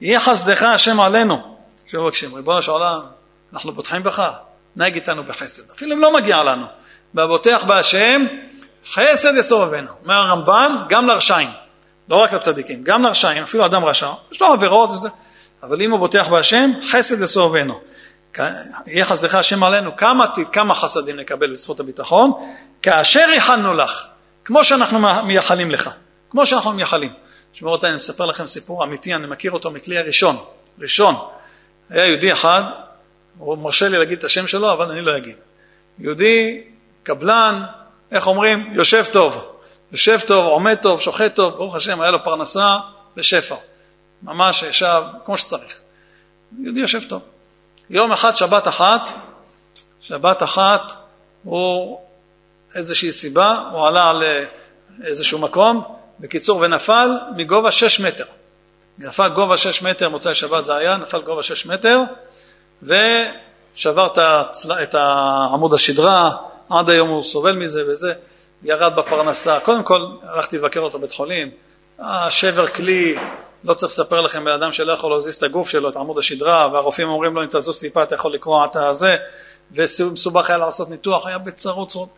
יהיה 0.00 0.20
חסדך 0.20 0.62
השם 0.62 1.00
עלינו. 1.00 1.56
כשמבקשים, 1.86 2.34
ריבונו 2.34 2.62
של 2.62 2.70
עולם, 2.70 3.00
אנחנו 3.52 3.72
בוטחים 3.72 4.02
בך, 4.02 4.30
נהג 4.76 4.94
איתנו 4.94 5.24
בחסד. 5.24 5.62
אפילו 5.70 5.94
אם 5.94 6.00
לא 6.00 6.14
מגיע 6.14 6.42
לנו. 6.42 6.66
והבוטח 7.14 7.64
בהשם, 7.66 8.26
חסד 8.92 9.36
יסובבנו. 9.36 9.90
אומר 10.02 10.14
הרמב"ן, 10.14 10.76
גם 10.88 11.06
לרשעים. 11.06 11.50
לא 12.08 12.16
רק 12.16 12.32
לצדיקים, 12.32 12.84
גם 12.84 13.02
לרשעים, 13.02 13.42
אפילו 13.42 13.64
אדם 13.64 13.84
רשע, 13.84 14.12
יש 14.32 14.40
לו 14.40 14.46
עבירות 14.46 14.90
וזה, 14.90 15.08
אבל 15.62 15.82
אם 15.82 15.90
הוא 15.90 15.98
בוטח 15.98 16.28
בהשם, 16.28 16.70
חסד 16.90 17.22
יסובבנו. 17.22 17.80
יהיה 18.86 19.04
חסדך 19.04 19.34
השם 19.34 19.64
עלינו, 19.64 19.96
כמה, 19.96 20.26
כמה 20.52 20.74
חסדים 20.74 21.16
נקבל 21.16 21.52
בזכות 21.52 21.80
הביטחון? 21.80 22.32
כאשר 22.82 23.28
ייחלנו 23.32 23.74
לך, 23.74 24.06
כמו 24.44 24.64
שאנחנו 24.64 24.98
מייחלים 25.24 25.70
לך, 25.70 25.90
כמו 26.30 26.46
שאנחנו 26.46 26.72
מייחלים. 26.72 27.12
תשמעו 27.52 27.72
אותי, 27.72 27.86
אני 27.86 27.96
מספר 27.96 28.26
לכם 28.26 28.46
סיפור 28.46 28.84
אמיתי, 28.84 29.14
אני 29.14 29.26
מכיר 29.26 29.52
אותו 29.52 29.70
מכלי 29.70 29.98
הראשון, 29.98 30.44
ראשון. 30.78 31.14
היה 31.90 32.06
יהודי 32.06 32.32
אחד, 32.32 32.62
הוא 33.38 33.58
מרשה 33.58 33.88
לי 33.88 33.98
להגיד 33.98 34.18
את 34.18 34.24
השם 34.24 34.46
שלו, 34.46 34.72
אבל 34.72 34.90
אני 34.90 35.00
לא 35.00 35.16
אגיד. 35.16 35.36
יהודי, 35.98 36.62
קבלן, 37.02 37.62
איך 38.10 38.26
אומרים? 38.26 38.70
יושב 38.72 39.04
טוב. 39.12 39.44
יושב 39.92 40.20
טוב, 40.26 40.46
עומד 40.46 40.74
טוב, 40.74 41.00
שוחט 41.00 41.34
טוב, 41.34 41.54
ברוך 41.54 41.74
השם, 41.74 42.00
היה 42.00 42.10
לו 42.10 42.24
פרנסה 42.24 42.76
בשפע. 43.16 43.56
ממש 44.22 44.62
ישב 44.62 45.02
כמו 45.24 45.36
שצריך. 45.36 45.80
יהודי 46.62 46.80
יושב 46.80 47.04
טוב. 47.08 47.22
יום 47.90 48.12
אחד, 48.12 48.36
שבת 48.36 48.68
אחת, 48.68 49.12
שבת 50.00 50.42
אחת, 50.42 50.92
הוא 51.44 52.00
איזושהי 52.74 53.12
סיבה, 53.12 53.68
הוא 53.72 53.86
עלה 53.86 54.12
לאיזשהו 55.00 55.38
מקום, 55.38 55.82
בקיצור, 56.20 56.58
ונפל 56.60 57.10
מגובה 57.36 57.70
שש 57.70 58.00
מטר. 58.00 58.24
נפל 58.98 59.28
גובה 59.28 59.56
שש 59.56 59.82
מטר, 59.82 60.08
מוצאי 60.08 60.34
שבת 60.34 60.64
זה 60.64 60.76
היה, 60.76 60.96
נפל 60.96 61.20
גובה 61.20 61.42
שש 61.42 61.66
מטר, 61.66 62.00
ושבר 62.82 64.06
את. 64.06 64.18
את 64.82 64.94
עמוד 65.52 65.74
השדרה, 65.74 66.30
עד 66.70 66.90
היום 66.90 67.08
הוא 67.08 67.22
סובל 67.22 67.56
מזה 67.56 67.88
וזה, 67.88 68.14
ירד 68.62 68.96
בפרנסה. 68.96 69.60
קודם 69.60 69.82
כל, 69.82 70.06
הלכתי 70.22 70.58
לבקר 70.58 70.80
אותו 70.80 70.98
בבית 70.98 71.12
חולים, 71.12 71.50
השבר 71.98 72.66
כלי, 72.66 73.16
לא 73.64 73.74
צריך 73.74 73.92
לספר 73.92 74.20
לכם 74.20 74.44
בן 74.44 74.50
אדם 74.50 74.72
שלא 74.72 74.92
יכול 74.92 75.12
להזיז 75.12 75.34
את 75.34 75.42
הגוף 75.42 75.68
שלו, 75.68 75.88
את 75.88 75.96
עמוד 75.96 76.18
השדרה, 76.18 76.68
והרופאים 76.72 77.08
אומרים 77.08 77.34
לו 77.34 77.42
אם 77.42 77.48
תזוז 77.50 77.78
טיפה 77.78 78.02
אתה 78.02 78.14
יכול 78.14 78.32
לקרוע 78.32 78.64
את 78.64 78.76
הזה, 78.76 79.16
ומסובך 79.72 80.50
היה 80.50 80.58
לעשות 80.58 80.90
ניתוח, 80.90 81.26
היה 81.26 81.38
בצרות 81.38 81.88
צרות, 81.88 82.08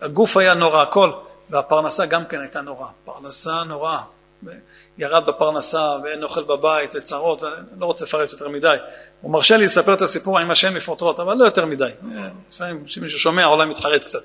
הגוף 0.00 0.36
היה 0.36 0.54
נורא, 0.54 0.82
הכל, 0.82 1.10
והפרנסה 1.50 2.06
גם 2.06 2.24
כן 2.24 2.40
הייתה 2.40 2.60
נורא, 2.60 2.86
פרנסה 3.04 3.64
נוראה, 3.64 4.00
ירד 4.98 5.26
בפרנסה 5.26 5.96
ואין 6.04 6.22
אוכל 6.22 6.42
בבית 6.42 6.94
וצרות, 6.94 7.42
לא 7.78 7.86
רוצה 7.86 8.04
לפרט 8.04 8.32
יותר 8.32 8.48
מדי. 8.48 8.76
הוא 9.20 9.32
מרשה 9.32 9.56
לי 9.56 9.64
לספר 9.64 9.94
את 9.94 10.00
הסיפור 10.00 10.38
עם 10.38 10.50
השם 10.50 10.74
מפרוטרוט, 10.74 11.20
אבל 11.20 11.36
לא 11.36 11.44
יותר 11.44 11.66
מדי. 11.66 11.90
לפעמים 12.52 12.84
כשמישהו 12.84 13.18
שומע 13.18 13.46
אולי 13.46 13.66
מתחרט 13.66 14.04
קצת. 14.04 14.22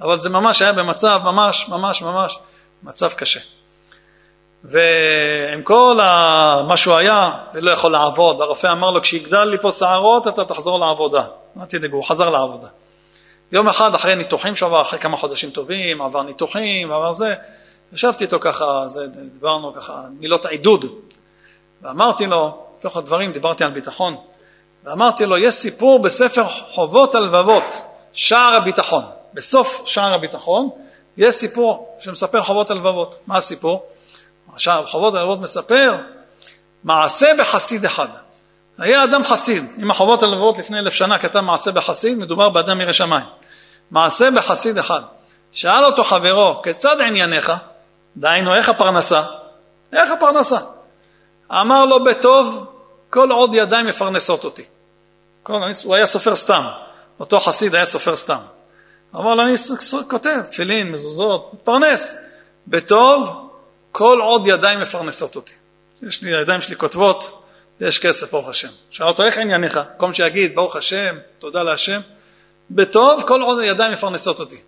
אבל 0.00 0.20
זה 0.20 0.30
ממש 0.30 0.62
היה 0.62 0.72
במצב 0.72 1.20
ממש 1.24 1.68
ממש 1.68 2.02
ממש 2.02 2.38
מצב 2.82 3.12
קשה. 3.12 3.40
ועם 4.64 5.62
כל 5.62 5.94
מה 6.68 6.76
שהוא 6.76 6.94
היה, 6.94 7.30
ולא 7.54 7.70
יכול 7.70 7.92
לעבוד, 7.92 8.40
והרופא 8.40 8.72
אמר 8.72 8.90
לו, 8.90 9.02
כשיגדל 9.02 9.44
לי 9.44 9.58
פה 9.58 9.70
שערות, 9.70 10.28
אתה 10.28 10.44
תחזור 10.44 10.78
לעבודה. 10.78 11.24
אל 11.60 11.64
תדאגו, 11.64 11.96
הוא 11.96 12.04
חזר 12.04 12.30
לעבודה. 12.30 12.68
יום 13.52 13.68
אחד, 13.68 13.94
אחרי 13.94 14.14
ניתוחים 14.14 14.56
שעבר, 14.56 14.82
אחרי 14.82 14.98
כמה 14.98 15.16
חודשים 15.16 15.50
טובים, 15.50 16.02
עבר 16.02 16.22
ניתוחים, 16.22 16.92
עבר 16.92 17.12
זה, 17.12 17.34
ישבתי 17.92 18.24
איתו 18.24 18.40
ככה, 18.40 18.82
זה, 18.86 19.06
דיברנו 19.06 19.74
ככה, 19.74 20.02
מילות 20.18 20.46
עידוד, 20.46 20.86
ואמרתי 21.82 22.26
לו, 22.26 22.58
בתוך 22.78 22.96
הדברים 22.96 23.32
דיברתי 23.32 23.64
על 23.64 23.70
ביטחון, 23.70 24.16
ואמרתי 24.84 25.26
לו, 25.26 25.38
יש 25.38 25.54
סיפור 25.54 25.98
בספר 25.98 26.44
חובות 26.48 27.14
הלבבות, 27.14 27.82
שער 28.12 28.54
הביטחון. 28.54 29.02
בסוף 29.34 29.82
שער 29.84 30.14
הביטחון, 30.14 30.68
יש 31.16 31.34
סיפור 31.34 31.96
שמספר 32.00 32.42
חובות 32.42 32.70
הלבבות. 32.70 33.18
מה 33.26 33.36
הסיפור? 33.36 33.82
עכשיו, 34.52 34.84
חובות 34.88 35.14
הלבבות 35.14 35.40
מספר 35.40 35.96
מעשה 36.84 37.26
בחסיד 37.38 37.84
אחד. 37.84 38.08
היה 38.78 39.04
אדם 39.04 39.24
חסיד, 39.24 39.64
אם 39.82 39.90
החובות 39.90 40.22
הלבבות 40.22 40.58
לפני 40.58 40.78
אלף 40.78 40.92
שנה 40.92 41.18
כתב 41.18 41.40
מעשה 41.40 41.70
בחסיד, 41.70 42.18
מדובר 42.18 42.48
באדם 42.48 42.80
ירא 42.80 42.92
שמיים. 42.92 43.24
מעשה 43.90 44.30
בחסיד 44.30 44.78
אחד. 44.78 45.02
שאל 45.52 45.84
אותו 45.84 46.04
חברו, 46.04 46.62
כיצד 46.62 47.00
ענייניך? 47.00 47.52
דהיינו, 48.16 48.54
איך 48.54 48.68
הפרנסה? 48.68 49.22
איך 49.92 50.10
הפרנסה? 50.10 50.58
אמר 51.50 51.84
לו, 51.84 52.04
בטוב, 52.04 52.64
כל 53.10 53.30
עוד 53.30 53.54
ידיים 53.54 53.86
מפרנסות 53.86 54.44
אותי. 54.44 54.64
כל, 55.42 55.60
הוא 55.84 55.94
היה 55.94 56.06
סופר 56.06 56.36
סתם, 56.36 56.62
אותו 57.20 57.40
חסיד 57.40 57.74
היה 57.74 57.84
סופר 57.84 58.16
סתם. 58.16 58.38
אמר 59.16 59.34
לו, 59.34 59.42
אני 59.42 59.54
כותב 60.08 60.40
תפילין, 60.50 60.92
מזוזות, 60.92 61.50
מתפרנס. 61.54 62.14
בטוב, 62.66 63.50
כל 63.92 64.18
עוד 64.20 64.46
ידיים 64.46 64.80
מפרנסות 64.80 65.36
אותי. 65.36 65.52
יש 66.02 66.22
לי, 66.22 66.34
הידיים 66.34 66.62
שלי 66.62 66.76
כותבות, 66.76 67.42
יש 67.80 67.98
כסף, 67.98 68.30
ברוך 68.30 68.48
השם. 68.48 68.68
שאל 68.90 69.06
אותו, 69.06 69.22
איך 69.22 69.38
ענייניך? 69.38 69.80
במקום 69.92 70.12
שיגיד, 70.12 70.54
ברוך 70.54 70.76
השם, 70.76 71.18
תודה 71.38 71.62
להשם, 71.62 72.00
בטוב, 72.70 73.22
כל 73.26 73.42
עוד 73.42 73.58
הידיים 73.58 73.92
מפרנסות 73.92 74.40
אותי. 74.40 74.60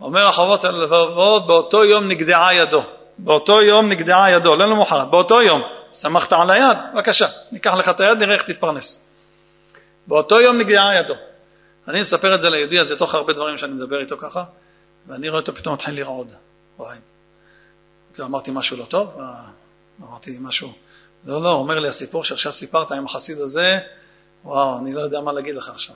אומר 0.00 0.26
החובות 0.26 0.64
הלבבות, 0.64 1.46
באותו 1.46 1.84
יום 1.84 2.08
נגדעה 2.08 2.54
ידו. 2.54 2.82
באותו 3.18 3.62
יום 3.62 3.88
נגדעה 3.88 4.30
ידו, 4.30 4.56
לא 4.56 4.66
למחרת, 4.66 5.10
באותו 5.10 5.42
יום. 5.42 5.62
שמחת 5.92 6.32
על 6.32 6.50
היד? 6.50 6.78
בבקשה, 6.94 7.26
ניקח 7.52 7.74
לך 7.74 7.88
את 7.88 8.00
היד, 8.00 8.18
נראה 8.18 8.34
איך 8.34 8.42
תתפרנס. 8.42 9.08
באותו 10.06 10.40
יום 10.40 10.58
נגדעה 10.58 10.94
ידו. 10.94 11.14
אני 11.88 12.00
מספר 12.00 12.34
את 12.34 12.40
זה 12.40 12.50
ליהודי 12.50 12.78
הזה 12.78 12.96
תוך 12.96 13.14
הרבה 13.14 13.32
דברים 13.32 13.58
שאני 13.58 13.72
מדבר 13.72 14.00
איתו 14.00 14.16
ככה, 14.18 14.44
ואני 15.06 15.28
רואה 15.28 15.40
אותו 15.40 15.54
פתאום 15.54 15.74
מתחיל 15.74 15.94
לרעוד. 15.94 16.28
וואי. 16.78 16.96
אמרתי 18.24 18.50
משהו 18.50 18.76
לא 18.76 18.84
טוב? 18.84 19.08
אמרתי 20.02 20.36
משהו... 20.40 20.72
לא, 21.24 21.42
לא, 21.42 21.52
אומר 21.52 21.80
לי, 21.80 21.88
הסיפור 21.88 22.24
שעכשיו 22.24 22.52
סיפרת 22.52 22.92
עם 22.92 23.06
החסיד 23.06 23.38
הזה, 23.38 23.78
וואו, 24.44 24.78
אני 24.78 24.92
לא 24.92 25.00
יודע 25.00 25.20
מה 25.20 25.32
להגיד 25.32 25.56
לך 25.56 25.68
עכשיו. 25.68 25.94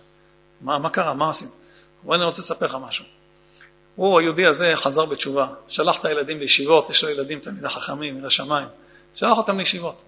מה, 0.60 0.78
מה 0.78 0.90
קרה? 0.90 1.14
מה 1.14 1.30
עשית? 1.30 1.50
הוא 2.02 2.14
אני 2.14 2.24
רוצה 2.24 2.42
לספר 2.42 2.66
לך 2.66 2.76
משהו. 2.86 3.04
הוא, 3.96 4.18
היהודי 4.18 4.46
הזה, 4.46 4.72
חזר 4.76 5.04
בתשובה, 5.04 5.46
שלח 5.68 5.98
את 5.98 6.04
הילדים 6.04 6.38
לישיבות, 6.38 6.90
יש 6.90 7.04
לו 7.04 7.10
ילדים 7.10 7.38
תלמידי 7.38 7.68
חכמים, 7.68 8.18
ירא 8.18 8.28
שמיים, 8.28 8.68
שלח 9.14 9.38
אותם 9.38 9.58
לישיבות. 9.58 10.02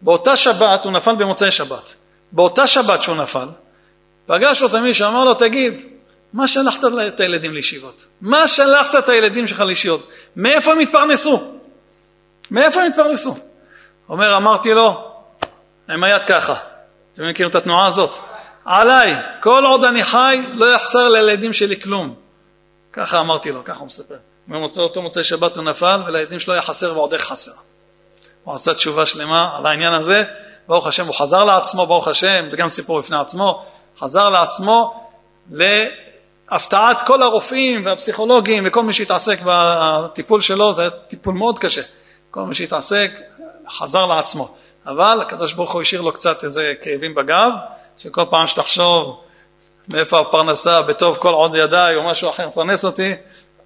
באותה 0.00 0.36
שבת, 0.36 0.84
הוא 0.84 0.92
נפל 0.92 1.14
במוצאי 1.14 1.50
שבת. 1.50 1.94
באותה 2.32 2.66
שבת 2.66 3.02
שהוא 3.02 3.16
נפל, 3.16 3.48
פגש 4.26 4.62
אותו 4.62 4.80
מישהו, 4.80 5.08
אמר 5.08 5.24
לו, 5.24 5.34
תגיד, 5.34 5.74
מה 6.34 6.48
שלחת 6.48 6.84
את 7.08 7.20
הילדים 7.20 7.54
לישיבות? 7.54 8.06
מה 8.20 8.48
שלחת 8.48 8.94
את 8.94 9.08
הילדים 9.08 9.48
שלך 9.48 9.60
לישיבות? 9.60 10.08
מאיפה 10.36 10.72
הם 10.72 10.78
התפרנסו? 10.78 11.52
מאיפה 12.50 12.82
הם 12.82 12.90
התפרנסו? 12.90 13.36
אומר, 14.08 14.36
אמרתי 14.36 14.74
לו, 14.74 15.10
עם 15.90 16.04
היד 16.04 16.24
ככה. 16.24 16.54
אתם 17.12 17.28
מכירים 17.28 17.50
את 17.50 17.54
התנועה 17.54 17.86
הזאת? 17.86 18.18
עליי, 18.64 19.14
כל 19.40 19.64
עוד 19.64 19.84
אני 19.84 20.04
חי, 20.04 20.42
לא 20.52 20.74
יחסר 20.74 21.08
לילדים 21.08 21.52
שלי 21.52 21.80
כלום. 21.80 22.14
ככה 22.92 23.20
אמרתי 23.20 23.52
לו, 23.52 23.64
ככה 23.64 23.78
הוא 23.78 23.86
מספר. 23.86 24.16
ממוצא 24.48 24.80
אותו 24.80 25.02
מוצאי 25.02 25.24
שבת 25.24 25.56
הוא 25.56 25.64
נפל, 25.64 26.02
ולילדים 26.06 26.40
שלו 26.40 26.52
היה 26.52 26.62
חסר 26.62 26.96
ועוד 26.96 27.12
איך 27.12 27.22
חסר. 27.22 27.52
הוא 28.44 28.54
עשה 28.54 28.74
תשובה 28.74 29.06
שלמה 29.06 29.56
על 29.56 29.66
העניין 29.66 29.92
הזה, 29.92 30.24
ברוך 30.66 30.86
השם, 30.86 31.06
הוא 31.06 31.14
חזר 31.14 31.44
לעצמו, 31.44 31.86
ברוך 31.86 32.08
השם, 32.08 32.44
זה 32.50 32.56
גם 32.56 32.68
סיפור 32.68 33.00
בפני 33.00 33.16
עצמו, 33.16 33.64
חזר 33.98 34.30
לעצמו 34.30 35.08
להפתעת 36.52 37.02
כל 37.06 37.22
הרופאים 37.22 37.86
והפסיכולוגים 37.86 38.64
וכל 38.66 38.82
מי 38.82 38.92
שהתעסק 38.92 39.38
בטיפול 39.44 40.40
שלו, 40.40 40.72
זה 40.72 40.82
היה 40.82 40.90
טיפול 40.90 41.34
מאוד 41.34 41.58
קשה. 41.58 41.82
כל 42.30 42.42
מי 42.42 42.54
שהתעסק 42.54 43.20
חזר 43.68 44.06
לעצמו. 44.06 44.54
אבל 44.86 45.18
הקדוש 45.20 45.52
ברוך 45.52 45.72
הוא 45.72 45.82
השאיר 45.82 46.00
לו 46.00 46.12
קצת 46.12 46.44
איזה 46.44 46.74
כאבים 46.82 47.14
בגב, 47.14 47.50
שכל 47.98 48.22
פעם 48.30 48.46
שתחשוב 48.46 49.20
מאיפה 49.88 50.20
הפרנסה, 50.20 50.82
בטוב 50.82 51.16
כל 51.16 51.34
עוד 51.34 51.54
ידיי 51.54 51.96
או 51.96 52.04
משהו 52.04 52.30
אחר 52.30 52.48
מפרנס 52.48 52.84
אותי, 52.84 53.14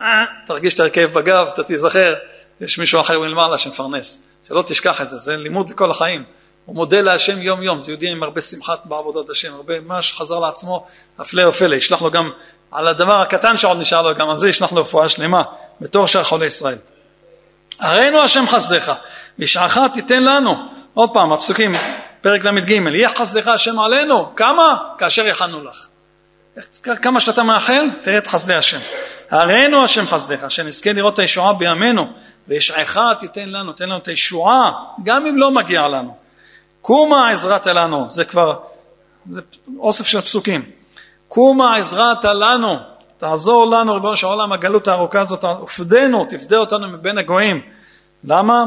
אה, 0.02 0.24
תרגיש 0.46 0.74
את 0.74 0.80
הכאב 0.80 1.10
בגב, 1.10 1.46
אתה 1.46 1.62
תיזכר, 1.62 2.14
יש 2.60 2.78
מישהו 2.78 3.00
אחר 3.00 3.20
מלמעלה 3.20 3.58
שמפרנס. 3.58 4.22
שלא 4.48 4.62
תשכח 4.62 5.00
את 5.00 5.10
זה, 5.10 5.16
זה 5.16 5.36
לימוד 5.36 5.70
לכל 5.70 5.90
החיים. 5.90 6.24
הוא 6.64 6.74
מודה 6.74 7.00
להשם 7.00 7.42
יום 7.42 7.62
יום, 7.62 7.80
זה 7.80 7.90
יהודי 7.90 8.10
עם 8.10 8.22
הרבה 8.22 8.40
שמחת 8.40 8.80
בעבודת 8.84 9.30
השם, 9.30 9.54
הרבה 9.54 9.80
מה 9.80 10.02
שחזר 10.02 10.38
לעצמו, 10.38 10.86
הפלא 11.18 11.48
ופלא, 11.48 11.74
ישלח 11.74 12.02
לו 12.02 12.10
גם 12.10 12.30
על 12.70 12.88
הדבר 12.88 13.20
הקטן 13.20 13.56
שעוד 13.56 13.78
נשאר 13.78 14.02
לו, 14.02 14.14
גם 14.14 14.30
על 14.30 14.38
זה 14.38 14.48
ישלח 14.48 14.72
לו 14.72 14.82
רפואה 14.82 15.08
שלמה, 15.08 15.42
בתור 15.80 16.06
שאר 16.06 16.24
חולי 16.24 16.46
ישראל. 16.46 16.78
הרינו 17.80 18.18
השם 18.18 18.44
חסדך, 18.48 18.92
בשעך 19.38 19.78
תיתן 19.94 20.22
לנו, 20.22 20.56
עוד 20.94 21.10
פעם, 21.12 21.32
הפסוקים, 21.32 21.74
פרק 22.20 22.44
ל"ג, 22.44 22.70
יהיה 22.70 23.08
חסדך 23.18 23.48
השם 23.48 23.78
עלינו, 23.78 24.36
כמה? 24.36 24.76
כאשר 24.98 25.26
יכנו 25.26 25.64
לך. 25.64 25.86
כמה 27.02 27.20
שאתה 27.20 27.42
מאחל, 27.42 27.86
תראה 28.02 28.18
את 28.18 28.26
חסדי 28.26 28.54
השם. 28.54 28.78
הראינו 29.30 29.84
השם 29.84 30.06
חסדך, 30.06 30.50
שנזכה 30.50 30.92
לראות 30.92 31.14
את 31.14 31.18
הישועה 31.18 31.52
בימינו, 31.52 32.06
וישעך 32.48 32.98
תיתן 33.20 33.48
לנו, 33.48 33.72
תן 33.72 33.88
לנו 33.88 33.96
את 33.96 34.08
הישועה, 34.08 34.72
גם 35.02 35.26
אם 35.26 35.38
לא 35.38 35.50
מגיע 35.50 35.88
לנו. 35.88 36.16
קומה 36.80 37.30
עזרת 37.30 37.66
לנו, 37.66 38.10
זה 38.10 38.24
כבר, 38.24 38.54
זה 39.30 39.40
אוסף 39.78 40.06
של 40.06 40.20
פסוקים. 40.20 40.77
קומה 41.28 41.76
עזרת 41.76 42.24
לנו, 42.24 42.76
תעזור 43.18 43.66
לנו 43.66 43.94
ריבונו 43.94 44.16
של 44.16 44.26
העולם, 44.26 44.52
הגלות 44.52 44.88
הארוכה 44.88 45.20
הזאת, 45.20 45.44
ופדנו, 45.44 46.26
תפדה 46.28 46.56
אותנו 46.56 46.88
מבין 46.88 47.18
הגויים. 47.18 47.60
למה? 48.24 48.64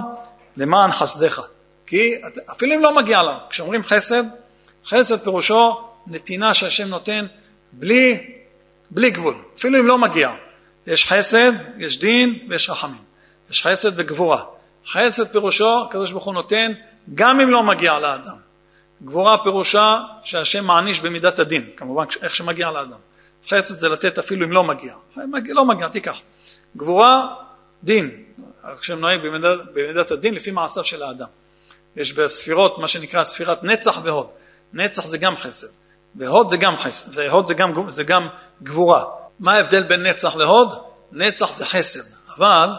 למען 0.57 0.91
חסדך. 0.91 1.41
כי 1.86 2.22
אפילו 2.51 2.76
אם 2.76 2.82
לא 2.82 2.95
מגיע 2.95 3.24
לנו, 3.24 3.39
כשאומרים 3.49 3.84
חסד, 3.84 4.24
חסד 4.86 5.18
פירושו 5.24 5.82
נתינה 6.07 6.53
שהשם 6.53 6.88
נותן 6.88 7.26
בלי, 7.72 8.28
בלי 8.91 9.12
גבול, 9.12 9.36
אפילו 9.57 9.80
אם 9.80 9.88
לא 9.88 9.97
מגיע. 9.97 10.32
יש 10.88 11.07
חסד, 11.07 11.51
יש 11.78 11.99
דין 11.99 12.39
ויש 12.49 12.70
רחמים. 12.70 13.03
יש 13.51 13.68
חסד 13.68 13.91
וגבורה. 13.95 14.43
חסד 14.88 15.28
פירושו, 15.28 15.82
הקדוש 15.82 16.12
ברוך 16.12 16.24
הוא 16.24 16.34
נותן 16.34 16.72
גם 17.16 17.39
אם 17.39 17.49
לא 17.49 17.64
מגיע 17.64 17.99
לאדם. 17.99 18.51
גבורה 19.06 19.38
פירושה 19.43 20.02
שהשם 20.24 20.66
מעניש 20.66 20.99
במידת 20.99 21.39
הדין, 21.39 21.70
כמובן 21.78 22.06
איך 22.22 22.36
שמגיע 22.36 22.72
לאדם. 22.72 22.97
חסד 23.49 23.80
זה 23.80 23.89
לתת 23.89 24.18
אפילו 24.18 24.45
אם 24.45 24.52
לא 24.52 24.64
מגיע. 24.64 24.95
לא 25.49 25.66
מגיע, 25.66 25.88
תיקח. 25.88 26.20
גבורה, 26.78 27.28
דין. 27.84 28.24
השם 28.64 28.99
נוהג 28.99 29.22
במידת, 29.22 29.60
במידת 29.74 30.12
הדין 30.12 30.34
לפי 30.34 30.52
מעשיו 30.52 30.84
של 30.84 31.04
האדם. 31.04 31.28
יש 31.95 32.14
בספירות 32.14 32.78
מה 32.80 32.88
שנקרא 32.88 33.24
ספירת 33.24 33.64
נצח 33.64 33.99
והוד. 34.04 34.28
נצח 34.74 35.06
זה 35.06 35.18
גם 35.18 35.38
חסד, 35.38 35.68
והוד 36.16 36.49
זה 36.49 36.58
גם 36.58 36.78
חסד, 36.78 37.18
והוד 37.18 37.47
זה 37.47 37.54
גם, 37.54 37.89
זה 37.89 38.04
גם 38.04 38.28
גבורה. 38.64 39.04
מה 39.39 39.54
ההבדל 39.54 39.84
בין 39.84 40.04
נצח 40.04 40.36
להוד? 40.36 40.74
נצח 41.12 41.52
זה 41.52 41.66
חסד, 41.66 41.99
אבל 42.38 42.70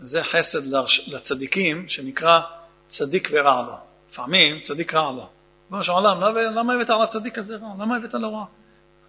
זה 0.00 0.24
חסד 0.24 0.60
לצדיקים 1.06 1.88
שנקרא 1.88 2.40
צדיק 2.88 3.28
ורע 3.32 3.62
לו. 3.66 3.74
לפעמים 4.10 4.60
צדיק 4.60 4.94
רע 4.94 5.12
לו. 5.12 5.28
ריבונו 5.68 5.82
של 5.84 5.92
עולם, 5.92 6.20
למה 6.36 6.74
הבאת 6.74 6.90
על 6.90 7.02
הצדיק 7.02 7.38
הזה 7.38 7.56
רע? 7.56 7.68
למה 7.80 7.96
הבאת 7.96 8.14
לו 8.14 8.34
רע? 8.34 8.44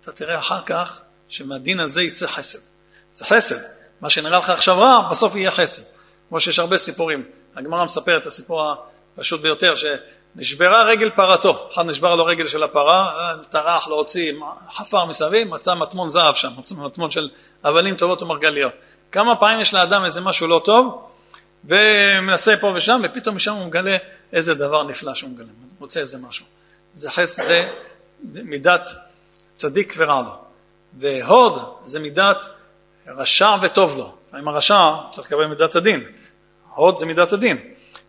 אתה 0.01 0.11
תראה 0.11 0.39
אחר 0.39 0.61
כך 0.65 1.01
שמהדין 1.27 1.79
הזה 1.79 2.03
יצא 2.03 2.27
חסד. 2.27 2.59
זה 3.13 3.25
חסד. 3.25 3.55
מה 4.01 4.09
שנראה 4.09 4.39
לך 4.39 4.49
עכשיו 4.49 4.79
רע, 4.79 5.07
בסוף 5.11 5.35
יהיה 5.35 5.51
חסד. 5.51 5.81
כמו 6.29 6.39
שיש 6.39 6.59
הרבה 6.59 6.77
סיפורים. 6.77 7.23
הגמרא 7.55 7.85
מספרת 7.85 8.21
את 8.21 8.27
הסיפור 8.27 8.73
הפשוט 9.17 9.41
ביותר, 9.41 9.73
שנשברה 9.75 10.83
רגל 10.83 11.09
פרתו. 11.09 11.69
אחד 11.73 11.85
נשבר 11.85 12.15
לו 12.15 12.25
רגל 12.25 12.47
של 12.47 12.63
הפרה, 12.63 13.33
טרח 13.49 13.87
להוציא 13.87 14.33
חפר 14.71 15.05
מסביב, 15.05 15.47
מצא 15.47 15.75
מטמון 15.75 16.09
זהב 16.09 16.35
שם, 16.35 16.51
מצא 16.57 16.75
מטמון 16.75 17.11
של 17.11 17.29
אבנים 17.63 17.95
טובות 17.95 18.21
ומרגליות. 18.21 18.73
כמה 19.11 19.35
פעמים 19.35 19.59
יש 19.59 19.73
לאדם 19.73 20.05
איזה 20.05 20.21
משהו 20.21 20.47
לא 20.47 20.61
טוב, 20.65 21.09
ומנסה 21.65 22.57
פה 22.61 22.67
ושם, 22.75 23.01
ופתאום 23.03 23.35
משם 23.35 23.53
הוא 23.53 23.65
מגלה 23.65 23.97
איזה 24.33 24.53
דבר 24.53 24.83
נפלא 24.83 25.13
שהוא 25.13 25.29
מגלה, 25.29 25.47
מוצא 25.79 25.99
איזה 25.99 26.17
משהו. 26.17 26.45
זה 26.93 27.11
חסד, 27.11 27.43
זה 27.43 28.43
מידת 28.43 28.89
צדיק 29.53 29.93
ורע 29.97 30.21
לו. 30.21 30.31
והוד 30.99 31.75
זה 31.83 31.99
מידת 31.99 32.45
רשע 33.07 33.55
וטוב 33.61 33.97
לו. 33.97 34.15
לפעמים 34.27 34.47
הרשע 34.47 34.95
צריך 35.11 35.27
לקבל 35.27 35.45
מידת 35.45 35.75
הדין. 35.75 36.03
הוד 36.75 36.97
זה 36.97 37.05
מידת 37.05 37.31
הדין. 37.33 37.57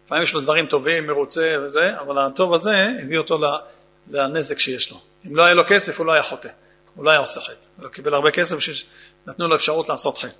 לפעמים 0.05 0.23
יש 0.23 0.35
לו 0.35 0.41
דברים 0.41 0.67
טובים, 0.67 1.07
מרוצה 1.07 1.57
וזה, 1.63 2.01
אבל 2.01 2.19
הטוב 2.19 2.55
הזה 2.55 2.89
הביא 3.03 3.19
אותו 3.19 3.39
לנזק 4.09 4.59
שיש 4.59 4.91
לו. 4.91 5.01
אם 5.27 5.37
לא 5.37 5.43
היה 5.43 5.55
לו 5.55 5.63
כסף 5.67 5.99
הוא 5.99 6.07
לא 6.07 6.13
היה 6.13 6.23
חוטא, 6.23 6.49
הוא 6.95 7.05
לא 7.05 7.11
היה 7.11 7.21
עושה 7.21 7.41
חטא. 7.41 7.67
הוא 7.77 7.85
לא 7.85 7.89
קיבל 7.89 8.15
הרבה 8.15 8.31
כסף 8.31 8.59
שנתנו 8.59 9.49
לו 9.49 9.57
אפשרות 9.57 9.89
לעשות 9.89 10.19
חטא. 10.19 10.37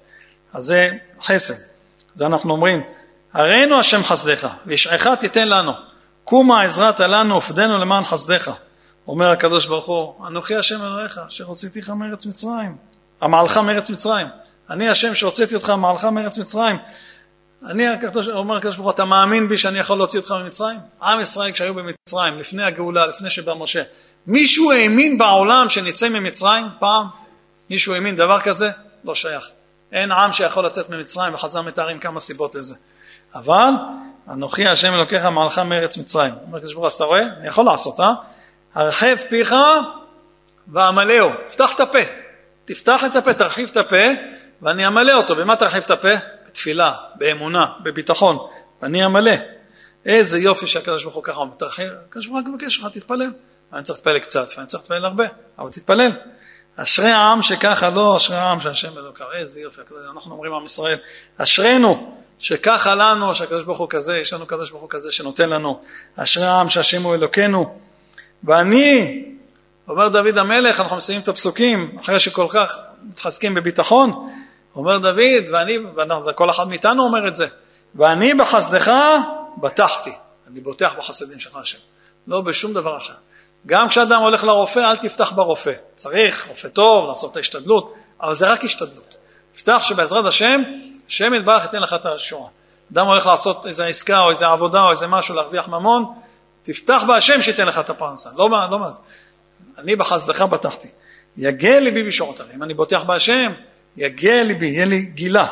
אז 0.53 0.65
זה 0.65 0.91
חסד. 1.23 1.55
זה 2.15 2.27
אנחנו 2.27 2.53
אומרים, 2.53 2.83
הראינו 3.33 3.81
השם 3.81 4.05
חסדך, 4.05 4.49
וישעך 4.67 5.07
תיתן 5.21 5.49
לנו. 5.49 5.73
קומה 6.31 6.63
עזרת 6.63 7.01
לנו 7.01 7.37
ופדנו 7.37 7.79
למען 7.79 8.05
חסדך. 8.05 8.51
אומר 9.09 9.31
הקדוש 9.31 9.67
ברוך 9.67 9.87
הוא, 9.87 10.27
אנוכי 10.27 10.57
השם 10.57 10.83
אלוהיך, 10.83 11.21
אשר 11.29 11.45
הוצאתיך 11.45 11.91
מארץ 11.91 12.27
מצרים. 12.27 12.77
המעלך 13.21 13.57
מארץ 13.57 13.91
מצרים. 13.91 14.27
אני 14.71 14.89
השם 14.89 15.15
שהוצאתי 15.15 15.55
אותך 15.55 15.71
מעלך 15.71 16.05
מארץ 16.05 16.39
מצרים. 16.39 16.77
אני, 17.67 17.89
הקדוש, 17.89 18.29
אומר 18.29 18.57
הקדוש 18.57 18.77
ברוך 18.77 18.87
הוא, 18.87 18.95
אתה 18.95 19.05
מאמין 19.05 19.49
בי 19.49 19.59
שאני 19.59 19.79
יכול 19.79 19.99
להוציא 19.99 20.19
אותך 20.19 20.31
ממצרים? 20.31 20.79
עם 21.03 21.21
ישראל 21.21 21.53
כשהיו 21.53 21.75
במצרים, 21.75 22.39
לפני 22.39 22.65
הגאולה, 22.65 23.07
לפני 23.07 23.31
שבא 23.31 23.55
משה, 23.55 23.83
מישהו 24.27 24.73
האמין 24.73 25.19
בעולם 25.19 25.71
שנצא 25.71 26.09
ממצרים 26.09 26.67
פעם? 26.79 27.07
מישהו 27.71 27.95
האמין 27.95 28.17
דבר 28.17 28.41
כזה? 28.41 28.71
לא 29.05 29.15
שייך. 29.15 29.51
אין 29.93 30.13
עם 30.13 30.33
שיכול 30.33 30.65
לצאת 30.65 30.91
ממצרים, 30.91 31.35
וחז"ל 31.35 31.61
מתארים 31.61 31.99
כמה 31.99 32.21
סיבות 32.21 32.55
לזה. 32.55 32.75
אבל 33.35 33.71
אנוכי 34.31 34.67
השם 34.67 34.95
אלוקיך 34.95 35.25
מעלך 35.25 35.59
מארץ 35.59 35.99
מצרים. 35.99 36.35
אומר 36.47 36.59
הקדוש 36.59 36.73
ברוך 36.73 36.83
הוא, 36.83 36.87
אז 36.87 36.93
אתה 36.93 37.05
רואה? 37.05 37.23
אני 37.23 37.49
יכול 37.49 37.65
לעשות, 37.65 38.01
אה? 38.01 38.13
הרחב 38.75 39.17
פיך 39.29 39.55
ועמלאו. 40.69 41.29
פתח 41.53 41.75
את 41.75 41.81
הפה. 41.81 41.99
תפתח 42.65 43.05
את 43.07 43.17
הפה, 43.17 43.35
תרחיב 43.35 43.69
את 43.73 43.77
הפה, 43.77 44.07
ואני 44.63 44.87
אמלא 44.87 45.13
אותו. 45.13 45.37
במה 45.37 45.57
תרחיב 45.57 45.83
את 45.83 45.91
הפה? 45.91 46.09
בתפילה, 46.47 46.93
באמונה, 47.15 47.67
בביטחון. 47.83 48.39
ואני 48.83 49.07
אמלא. 49.07 49.33
איזה 50.07 50.39
יופי 50.39 50.67
שהקדוש 50.67 51.03
ברוך 51.03 51.15
הוא 51.15 51.25
ככה 51.25 51.41
אומר. 51.41 51.55
תרחיב, 51.57 51.89
הקדוש 52.09 52.27
ברוך 52.27 52.41
הוא 52.47 52.55
מבקש 52.55 52.81
ממך, 52.81 52.93
תתפלל. 52.93 53.31
אני 53.73 53.83
צריך 53.83 53.99
להתפלל 53.99 54.19
קצת, 54.19 54.49
ואני 54.57 54.67
צריך 54.67 54.83
להתפלל 54.83 55.05
הרבה, 55.05 55.25
אבל 55.59 55.71
תתפלל. 55.71 56.11
אשרי 56.77 57.11
העם 57.11 57.43
שככה 57.43 57.91
לא, 57.91 58.17
אשרי 58.17 58.37
העם 58.37 58.61
שהשם 58.61 58.99
אלוקיו. 58.99 59.27
איזה 59.33 59.61
יופי, 59.61 59.81
אנחנו 60.13 60.33
אומרים 60.33 60.53
עם 60.53 60.65
ישראל, 60.65 60.99
אשרינו 61.37 62.20
שככה 62.41 62.95
לנו, 62.95 63.35
שהקדוש 63.35 63.65
ברוך 63.65 63.79
הוא 63.79 63.89
כזה, 63.91 64.19
יש 64.19 64.33
לנו 64.33 64.47
קדוש 64.47 64.71
ברוך 64.71 64.83
הוא 64.83 64.91
כזה 64.91 65.13
שנותן 65.13 65.51
לנו. 65.51 65.83
אשרי 66.17 66.47
העם 66.47 66.69
שהשם 66.69 67.03
הוא 67.03 67.15
אלוקינו. 67.15 67.79
ואני, 68.45 69.25
אומר 69.89 70.09
דוד 70.09 70.39
המלך, 70.39 70.81
אנחנו 70.81 70.97
מסיימים 70.97 71.23
את 71.23 71.29
הפסוקים, 71.29 71.99
אחרי 72.01 72.21
שכל 72.21 72.47
כך 72.51 72.79
מתחזקים 73.03 73.55
בביטחון, 73.55 74.31
אומר 74.75 74.99
דוד, 74.99 75.45
ואני, 75.53 75.79
וכל 76.27 76.51
אחד 76.51 76.69
מאיתנו 76.69 77.03
אומר 77.03 77.29
את 77.29 77.37
זה, 77.37 77.47
ואני 77.95 78.35
בחסדך 78.35 78.93
בטחתי. 79.57 80.13
אני 80.51 80.61
בוטח 80.61 80.95
בחסדים 80.99 81.41
שלך 81.41 81.57
השם, 81.57 81.79
לא 82.27 82.41
בשום 82.41 82.75
דבר 82.75 82.97
אחר. 82.97 83.15
גם 83.67 83.89
כשאדם 83.89 84.23
הולך 84.23 84.45
לרופא, 84.45 84.91
אל 84.91 84.97
תפתח 84.97 85.33
ברופא. 85.33 85.73
צריך 85.97 86.49
רופא 86.49 86.69
טוב, 86.69 87.09
לעשות 87.09 87.33
את 87.33 87.37
ההשתדלות, 87.37 87.95
אבל 88.21 88.35
זה 88.35 88.49
רק 88.49 88.65
השתדלות. 88.65 89.15
תפתח 89.55 89.83
שבעזרת 89.83 90.25
השם, 90.25 90.63
השם 91.11 91.35
יתברך 91.35 91.63
ייתן 91.63 91.83
לך 91.83 91.95
את 91.95 92.07
השואה. 92.07 92.49
אדם 92.93 93.07
הולך 93.07 93.27
לעשות 93.27 93.67
איזה 93.67 93.87
עסקה 93.87 94.21
או 94.21 94.31
איזה 94.31 94.47
עבודה 94.47 94.83
או 94.83 94.91
איזה 94.91 95.07
משהו, 95.07 95.35
להרוויח 95.35 95.69
ממון, 95.69 96.05
תפתח 96.63 97.03
בהשם 97.07 97.43
שייתן 97.43 97.67
לך 97.67 97.79
את 97.79 97.91
הפרנסה. 97.91 98.31
לא 98.37 98.49
מה, 98.49 98.69
לא 98.71 98.79
מה. 98.79 98.91
אני 99.79 99.97
בחסדך 99.97 100.43
בטחתי. 100.43 100.89
יגע 101.37 101.81
ליבי 101.81 102.03
בשעותיו. 102.03 102.47
אם 102.55 102.63
אני 102.63 102.75
בוטח 102.75 103.03
בהשם, 103.03 103.53
יגע 103.97 104.43
ליבי, 104.43 104.67
יהיה 104.67 104.85
לי 104.85 105.03
גילה. 105.03 105.47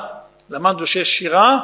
למדנו 0.50 0.86
שיש 0.86 1.18
שירה, 1.18 1.58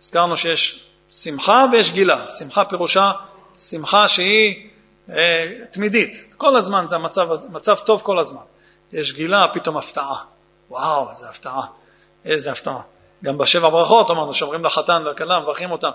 הזכרנו 0.00 0.36
שיש 0.36 0.86
שמחה 1.10 1.64
ויש 1.72 1.90
גילה. 1.90 2.28
שמחה 2.28 2.64
פירושה 2.64 3.12
שמחה 3.56 4.08
שהיא 4.08 4.68
אה, 5.10 5.52
תמידית. 5.70 6.34
כל 6.36 6.56
הזמן 6.56 6.86
זה 6.86 6.94
המצב, 6.94 7.28
מצב 7.48 7.76
טוב 7.78 8.02
כל 8.02 8.18
הזמן. 8.18 8.42
יש 8.92 9.12
גילה, 9.12 9.46
פתאום 9.52 9.76
הפתעה. 9.76 10.14
וואו, 10.70 11.10
איזה 11.10 11.28
הפתעה. 11.28 11.62
איזה 12.24 12.52
הפתעה. 12.52 12.80
גם 13.26 13.38
בשבע 13.38 13.68
ברכות 13.68 14.10
אמרנו, 14.10 14.34
שאומרים 14.34 14.64
לחתן 14.64 15.02
ולכלה, 15.06 15.40
מברכים 15.40 15.70
אותם. 15.70 15.90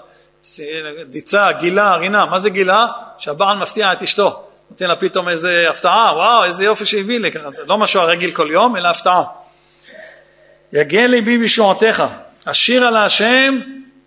דיצה, 1.06 1.52
גילה, 1.52 1.96
רינה. 1.96 2.26
מה 2.26 2.40
זה 2.40 2.50
גילה? 2.50 2.88
שהבעל 3.18 3.58
מפתיע 3.58 3.94
את 3.94 4.02
אשתו. 4.02 4.44
נותן 4.70 4.88
לה 4.88 4.96
פתאום 4.96 5.30
איזה 5.30 5.70
הפתעה, 5.70 6.14
וואו, 6.16 6.44
איזה 6.44 6.64
יופי 6.64 6.86
שהביא 6.86 7.20
לי. 7.20 7.32
זה 7.50 7.66
לא 7.66 7.78
משהו 7.78 8.02
הרגיל 8.02 8.32
כל 8.32 8.50
יום, 8.52 8.78
אלא 8.78 8.88
הפתעה. 8.88 9.24
יגן 10.74 11.12
ליבי 11.12 11.38
בשועתך, 11.38 12.04
אשיר 12.46 12.86
על 12.86 12.96
השם 12.96 13.60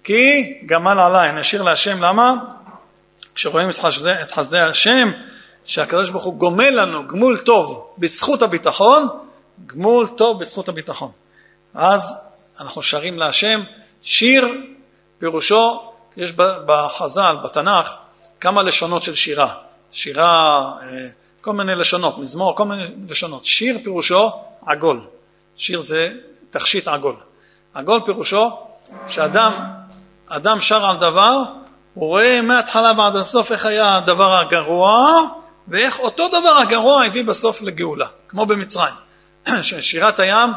כי 0.04 0.54
גמל 0.66 0.98
עליי. 0.98 1.30
אני 1.30 1.40
אשיר 1.40 1.62
להשם, 1.62 2.02
למה? 2.02 2.34
כשרואים 3.34 3.70
את 3.70 3.78
חסדי, 3.78 4.12
את 4.22 4.32
חסדי 4.32 4.60
השם, 4.60 5.10
שהקדוש 5.64 6.10
ברוך 6.10 6.24
הוא 6.24 6.34
גומל 6.34 6.70
לנו 6.70 7.08
גמול 7.08 7.38
טוב 7.38 7.94
בזכות 7.98 8.42
הביטחון, 8.42 9.08
גמול 9.66 10.06
טוב 10.06 10.40
בזכות 10.40 10.68
הביטחון. 10.68 11.10
אז 11.74 12.14
אנחנו 12.60 12.82
שרים 12.82 13.18
להשם, 13.18 13.60
שיר 14.02 14.48
פירושו, 15.18 15.90
יש 16.16 16.32
בחז"ל, 16.36 17.36
בתנ"ך, 17.44 17.92
כמה 18.40 18.62
לשונות 18.62 19.02
של 19.02 19.14
שירה. 19.14 19.54
שירה, 19.92 20.72
אה, 20.82 21.08
כל 21.40 21.52
מיני 21.52 21.74
לשונות, 21.74 22.18
מזמור, 22.18 22.56
כל 22.56 22.64
מיני 22.64 22.84
לשונות. 23.08 23.44
שיר 23.44 23.78
פירושו 23.84 24.30
עגול. 24.66 25.06
שיר 25.56 25.80
זה 25.80 26.12
תכשיט 26.50 26.88
עגול. 26.88 27.16
עגול 27.74 28.00
פירושו 28.04 28.50
שאדם 29.08 29.52
אדם 30.26 30.60
שר 30.60 30.84
על 30.86 30.96
דבר 30.96 31.42
הוא 31.94 32.08
רואה 32.08 32.40
מההתחלה 32.40 32.92
ועד 32.98 33.16
הסוף 33.16 33.52
איך 33.52 33.66
היה 33.66 33.96
הדבר 33.96 34.38
הגרוע, 34.38 35.12
ואיך 35.68 35.98
אותו 35.98 36.28
דבר 36.28 36.56
הגרוע 36.62 37.04
הביא 37.04 37.24
בסוף 37.24 37.62
לגאולה, 37.62 38.06
כמו 38.28 38.46
במצרים. 38.46 38.94
שירת 39.80 40.18
הים, 40.18 40.50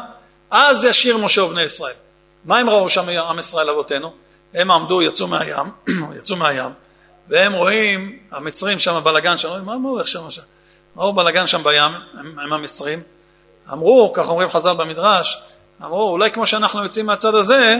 אז 0.50 0.84
ישיר 0.84 1.16
משה 1.16 1.42
ובני 1.42 1.62
ישראל. 1.62 1.94
מה 2.44 2.58
הם 2.58 2.70
ראו 2.70 2.88
שם 2.88 3.08
עם 3.08 3.38
ישראל 3.38 3.70
אבותינו? 3.70 4.12
הם 4.54 4.70
עמדו, 4.70 5.02
יצאו 5.02 5.26
מהים, 5.26 5.70
יצאו 6.18 6.36
מהים, 6.36 6.70
והם 7.28 7.52
רואים, 7.52 8.18
המצרים 8.30 8.78
שם 8.78 9.00
בלגן 9.04 9.38
שם, 9.38 9.64
מה 9.64 9.74
הולך 9.88 10.08
שם 10.08 10.30
שם? 10.30 10.42
ראו 10.96 11.12
בלגן 11.12 11.46
שם 11.46 11.64
בים 11.64 11.92
עם, 12.18 12.38
עם 12.38 12.52
המצרים, 12.52 13.02
אמרו, 13.72 14.12
כך 14.14 14.28
אומרים 14.28 14.50
חז"ל 14.50 14.74
במדרש, 14.74 15.40
אמרו, 15.84 16.10
אולי 16.10 16.30
כמו 16.30 16.46
שאנחנו 16.46 16.82
יוצאים 16.82 17.06
מהצד 17.06 17.34
הזה, 17.34 17.76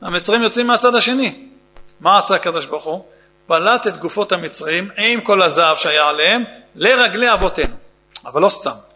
המצרים 0.00 0.42
יוצאים 0.42 0.66
מהצד 0.66 0.94
השני. 0.94 1.46
מה 2.00 2.18
עשה 2.18 2.34
הקדוש 2.34 2.66
ברוך 2.66 2.84
הוא? 2.84 3.04
פלט 3.46 3.86
את 3.86 3.96
גופות 3.96 4.32
המצרים 4.32 4.88
עם 4.96 5.20
כל 5.20 5.42
הזהב 5.42 5.76
שהיה 5.76 6.08
עליהם 6.08 6.44
לרגלי 6.74 7.32
אבותינו. 7.32 7.74
אבל 8.24 8.42
לא 8.42 8.48
סתם. 8.48 8.89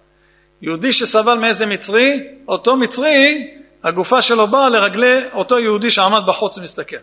יהודי 0.64 0.92
שסבל 0.92 1.34
מאיזה 1.34 1.66
מצרי, 1.66 2.26
אותו 2.48 2.76
מצרי, 2.76 3.50
הגופה 3.82 4.22
שלו 4.22 4.46
באה 4.48 4.68
לרגלי 4.68 5.20
אותו 5.32 5.58
יהודי 5.58 5.90
שעמד 5.90 6.22
בחוץ 6.26 6.58
ומסתכל. 6.58 6.96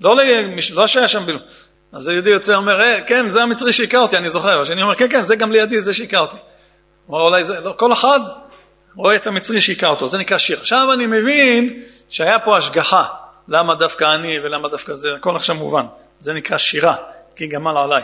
לא, 0.00 0.16
למש... 0.16 0.70
לא 0.70 0.86
שהיה 0.86 1.08
שם 1.08 1.26
בלום. 1.26 1.40
אז 1.92 2.08
היהודי 2.08 2.30
יוצא 2.30 2.52
ואומר, 2.52 2.80
אה, 2.80 3.00
כן, 3.00 3.28
זה 3.28 3.42
המצרי 3.42 3.72
שהכה 3.72 3.98
אותי, 3.98 4.16
אני 4.16 4.30
זוכר. 4.30 4.60
השני 4.60 4.82
אומר, 4.82 4.94
כן, 4.94 5.06
כן, 5.10 5.22
זה 5.22 5.36
גם 5.36 5.52
לידי, 5.52 5.80
זה 5.82 5.94
שהכה 5.94 6.18
אותי. 6.18 6.36
אומר, 7.08 7.20
אולי 7.20 7.44
זה, 7.44 7.60
לא, 7.60 7.74
כל 7.78 7.92
אחד 7.92 8.20
רואה 8.96 9.16
את 9.16 9.26
המצרי 9.26 9.60
שהכה 9.60 9.86
אותו, 9.86 10.08
זה 10.08 10.18
נקרא 10.18 10.38
שיר. 10.38 10.60
עכשיו 10.60 10.92
אני 10.92 11.06
מבין 11.06 11.82
שהיה 12.08 12.38
פה 12.38 12.56
השגחה. 12.56 13.04
למה 13.48 13.74
דווקא 13.74 14.14
אני 14.14 14.38
ולמה 14.40 14.68
דווקא 14.68 14.94
זה, 14.94 15.14
הכל 15.14 15.36
עכשיו 15.36 15.54
מובן. 15.54 15.84
זה 16.20 16.32
נקרא 16.32 16.58
שירה, 16.58 16.94
כי 17.36 17.46
גמל 17.46 17.76
עליי. 17.76 18.02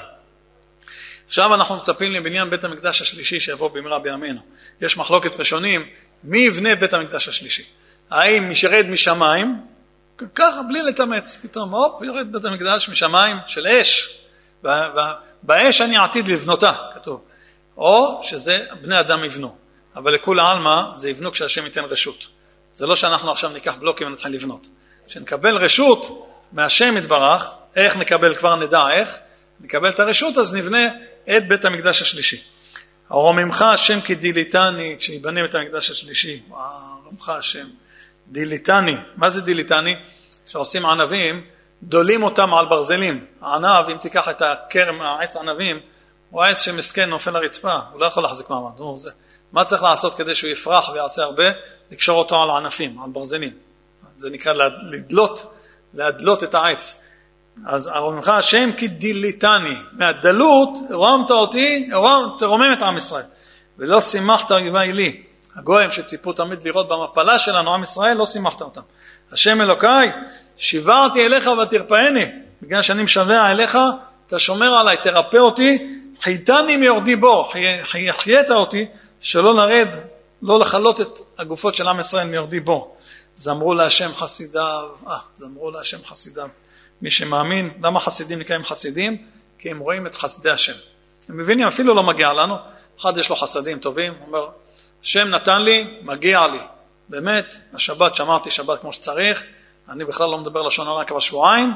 עכשיו 1.26 1.54
אנחנו 1.54 1.76
מצפים 1.76 2.12
לבניין 2.12 2.50
בית 2.50 2.64
המקדש 2.64 3.02
השלישי 3.02 3.40
שיבוא 3.40 3.68
במהרה 3.68 3.98
בימינו. 3.98 4.40
יש 4.80 4.96
מחלוקת 4.96 5.36
ראשונים, 5.36 5.86
מי 6.24 6.38
יבנה 6.38 6.74
בית 6.74 6.92
המקדש 6.92 7.28
השלישי? 7.28 7.64
האם 8.10 8.50
ישרד 8.50 8.86
משמיים, 8.88 9.60
ככה 10.34 10.62
בלי 10.62 10.82
לתאמץ, 10.82 11.36
פתאום 11.42 11.74
הופ, 11.74 12.02
יורד 12.02 12.32
בית 12.32 12.44
המקדש 12.44 12.88
משמיים 12.88 13.36
של 13.46 13.66
אש, 13.66 14.20
באש 15.42 15.80
אני 15.80 15.96
עתיד 15.96 16.28
לבנותה, 16.28 16.72
כתוב, 16.94 17.24
או 17.76 18.20
שזה 18.22 18.66
בני 18.80 19.00
אדם 19.00 19.24
יבנו, 19.24 19.56
אבל 19.96 20.14
לכולי 20.14 20.42
עלמא 20.44 20.82
זה 20.94 21.10
יבנו 21.10 21.32
כשהשם 21.32 21.64
ייתן 21.64 21.84
רשות. 21.84 22.26
זה 22.74 22.86
לא 22.86 22.96
שאנחנו 22.96 23.30
עכשיו 23.30 23.50
ניקח 23.50 23.74
בלוקים 23.74 24.06
ונתחיל 24.06 24.32
לבנות. 24.32 24.66
כשנקבל 25.08 25.56
רשות 25.56 26.30
מהשם 26.52 26.96
יתברך, 26.96 27.50
איך 27.76 27.96
נקבל, 27.96 28.34
כבר 28.34 28.56
נדע 28.56 28.90
איך, 28.90 29.16
נקבל 29.60 29.88
את 29.88 30.00
הרשות 30.00 30.38
אז 30.38 30.54
נבנה 30.54 30.88
את 31.36 31.48
בית 31.48 31.64
המקדש 31.64 32.02
השלישי. 32.02 32.42
הרוממך 33.11 33.62
השם 33.62 34.00
כי 34.00 34.14
דיליתני, 34.14 34.96
כשיבנה 34.98 35.42
בית 35.42 35.54
המקדש 35.54 35.90
השלישי, 35.90 36.42
וואו, 36.48 36.70
רוממך 37.04 37.28
השם, 37.28 37.66
דיליתני, 38.28 38.96
מה 39.16 39.30
זה 39.30 39.40
דיליתני? 39.40 39.96
כשעושים 40.46 40.86
ענבים, 40.86 41.44
דולים 41.82 42.22
אותם 42.22 42.54
על 42.54 42.66
ברזלים. 42.66 43.24
הענב, 43.40 43.90
אם 43.90 43.96
תיקח 43.96 44.28
את 44.28 44.42
הכרם, 44.42 45.00
העץ 45.00 45.36
ענבים, 45.36 45.80
הוא 46.30 46.42
העץ 46.42 46.62
שמסכן 46.62 47.11
נופל 47.11 47.30
לרצפה, 47.30 47.78
הוא 47.92 48.00
לא 48.00 48.06
יכול 48.06 48.22
להחזיק 48.22 48.50
מעמד. 48.50 48.78
הוא, 48.78 48.98
זה. 48.98 49.11
מה 49.52 49.64
צריך 49.64 49.82
לעשות 49.82 50.14
כדי 50.14 50.34
שהוא 50.34 50.50
יפרח 50.50 50.88
ויעשה 50.88 51.22
הרבה? 51.22 51.44
לקשור 51.90 52.18
אותו 52.18 52.42
על 52.42 52.50
ענפים, 52.50 53.02
על 53.02 53.11
ברזלים. 53.11 53.52
זה 54.16 54.30
נקרא 54.30 54.52
לדלות, 54.90 55.54
להדלות 55.94 56.42
את 56.42 56.54
העץ. 56.54 56.99
אז 57.66 57.88
ארונך 57.88 58.28
השם 58.28 58.70
כי 58.76 58.88
דיליתני, 58.88 59.76
מהדלות 59.92 60.78
הרמת 60.90 61.30
אותי, 61.30 61.90
תרומם 62.38 62.72
את 62.72 62.82
עם 62.82 62.96
ישראל. 62.96 63.24
ולא 63.78 64.00
שימחת 64.00 64.52
אויבי 64.52 64.92
לי. 64.92 65.22
הגויים 65.56 65.92
שציפו 65.92 66.32
תמיד 66.32 66.62
לראות 66.62 66.88
במפלה 66.88 67.38
שלנו, 67.38 67.74
עם 67.74 67.82
ישראל, 67.82 68.16
לא 68.16 68.26
שימחת 68.26 68.61
אותם. 68.62 68.80
השם 69.32 69.61
אלוקיי, 69.61 70.12
שיברתי 70.56 71.26
אליך 71.26 71.50
ותרפאני. 71.62 72.24
בגלל 72.62 72.82
שאני 72.82 73.02
משווע 73.02 73.50
אליך, 73.50 73.78
אתה 74.26 74.38
שומר 74.38 74.74
עליי, 74.74 74.96
תרפא 74.96 75.36
אותי, 75.36 75.96
חייתני 76.20 76.76
מיורדי 76.76 77.16
בור, 77.16 77.52
חיית 78.11 78.50
אותי, 78.50 78.86
שלא 79.20 79.54
נרד, 79.54 79.88
לא 80.42 80.61
לכלות 80.61 81.00
את 81.00 81.18
הגופות 81.38 81.74
של 81.74 81.88
עם 81.88 82.00
ישראל 82.00 82.26
מיורדי 82.26 82.61
בור. 82.61 82.96
זמרו 83.36 83.74
להשם 83.74 84.11
חסידיו, 84.14 84.88
אה, 85.08 85.16
זמרו 85.36 85.70
להשם 85.70 85.98
חסידיו. 86.06 86.48
מי 87.03 87.11
שמאמין, 87.11 87.70
למה 87.82 88.01
חסידים 88.01 88.38
נקראים 88.38 88.64
חסידים? 88.64 89.26
כי 89.59 89.70
הם 89.70 89.78
רואים 89.78 90.07
את 90.07 90.14
חסדי 90.14 90.51
השם. 90.51 90.72
הם 91.28 91.36
מבינים, 91.36 91.68
אפילו 91.68 91.94
לא 91.94 92.03
מגיע 92.03 92.32
לנו. 92.32 92.55
אחד 93.01 93.18
יש 93.18 93.30
לו 93.30 93.36
חסדים 93.36 93.78
טובים, 93.78 94.14
הוא 94.18 94.26
אומר, 94.26 94.48
השם 95.03 95.28
נתן 95.28 95.62
לי, 95.62 95.98
מגיע 96.03 96.46
לי. 96.46 96.59
באמת, 97.09 97.57
השבת, 97.74 98.14
שמרתי 98.14 98.51
שבת 98.51 98.80
כמו 98.80 98.92
שצריך, 98.92 99.44
אני 99.88 100.05
בכלל 100.05 100.30
לא 100.30 100.38
מדבר 100.38 100.62
לשון 100.62 100.86
הרע 100.86 101.05
כבר 101.05 101.18
שבועיים, 101.18 101.72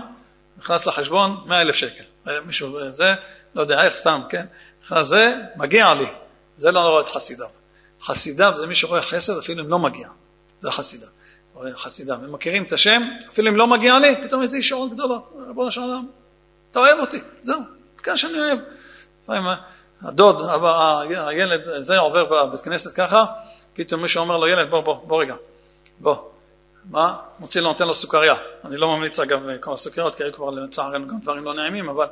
נכנס 0.59 0.87
לחשבון 0.87 1.41
100 1.47 1.61
אלף 1.61 1.75
שקל. 1.75 2.05
אה, 2.29 2.41
מישהו 2.41 2.93
זה, 2.93 3.15
לא 3.55 3.61
יודע 3.61 3.85
איך 3.85 3.95
סתם, 3.95 4.21
כן? 4.29 4.47
נכנס 4.85 5.07
זה, 5.07 5.37
מגיע 5.57 5.95
לי. 5.95 6.07
זה 6.57 6.73
לא 6.73 6.81
רואה 6.81 7.03
את 7.03 7.07
חסידיו. 7.07 7.47
חסידיו 8.03 8.53
זה 8.57 8.67
מי 8.67 8.75
שרואה 8.75 9.03
חסד 9.03 9.39
אפילו 9.39 9.65
אם 9.65 9.71
לא 9.71 9.79
מגיע. 9.79 10.09
זה 10.61 10.71
חסידיו. 10.71 11.09
חסידם, 11.77 12.25
הם 12.25 12.33
מכירים 12.33 12.63
את 12.63 12.73
השם, 12.73 13.03
אפילו 13.33 13.51
אם 13.51 13.57
לא 13.57 13.67
מגיע 13.67 13.99
לי, 13.99 14.17
פתאום 14.23 14.43
איזה 14.43 14.59
ישורת 14.59 14.93
גדולה, 14.93 15.19
ריבונו 15.47 15.71
של 15.71 15.81
עולם, 15.81 16.07
אתה 16.71 16.79
אוהב 16.79 16.99
אותי, 16.99 17.21
זהו, 17.43 17.61
כן 18.03 18.17
שאני 18.17 18.39
אוהב. 18.41 18.59
לפעמים 19.23 19.53
הדוד, 20.03 20.43
הילד, 21.11 21.63
זה 21.81 21.99
עובר 21.99 22.25
בבית 22.25 22.61
כנסת 22.61 22.93
ככה, 22.97 23.25
פתאום 23.75 24.03
מישהו 24.03 24.21
אומר 24.21 24.39
לו, 24.39 24.49
ילד, 24.49 24.71
בוא, 24.71 24.81
בוא, 24.81 24.97
בוא 25.07 25.23
רגע, 25.23 25.35
בוא. 26.01 26.17
מה? 26.91 27.17
מוציא 27.39 27.61
לו, 27.61 27.69
נותן 27.69 27.87
לו 27.87 27.95
סוכריה. 27.95 28.35
אני 28.65 28.77
לא 28.77 28.89
ממליץ 28.89 29.21
אגב 29.21 29.41
כל 29.61 29.73
הסוכריות, 29.73 30.15
כי 30.15 30.23
היו 30.23 30.33
כבר 30.33 30.51
לצערנו 30.51 31.09
גם 31.09 31.19
דברים 31.21 31.45
לא 31.45 31.55
נעימים, 31.55 31.89
אבל 31.89 32.07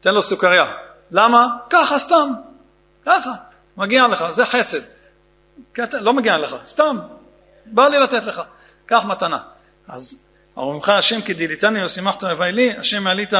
תן 0.00 0.14
לו 0.14 0.22
סוכריה. 0.22 0.72
למה? 1.10 1.46
ככה, 1.70 1.98
סתם. 1.98 2.32
ככה. 3.06 3.30
מגיע 3.76 4.08
לך, 4.08 4.24
זה 4.30 4.46
חסד. 4.46 4.80
לא 5.92 6.12
מגיע 6.12 6.38
לך, 6.38 6.56
סתם. 6.66 6.98
בא 7.66 7.88
לי 7.88 7.98
לתת 7.98 8.24
לך. 8.24 8.42
קח 8.86 9.04
מתנה. 9.04 9.38
אז 9.88 10.18
ארומך 10.58 10.88
השם 10.88 11.20
כי 11.20 11.34
דיליתני 11.34 11.84
ושימחת 11.84 12.24
מביא 12.24 12.46
לי, 12.46 12.72
השם 12.76 13.02
מעלית, 13.02 13.32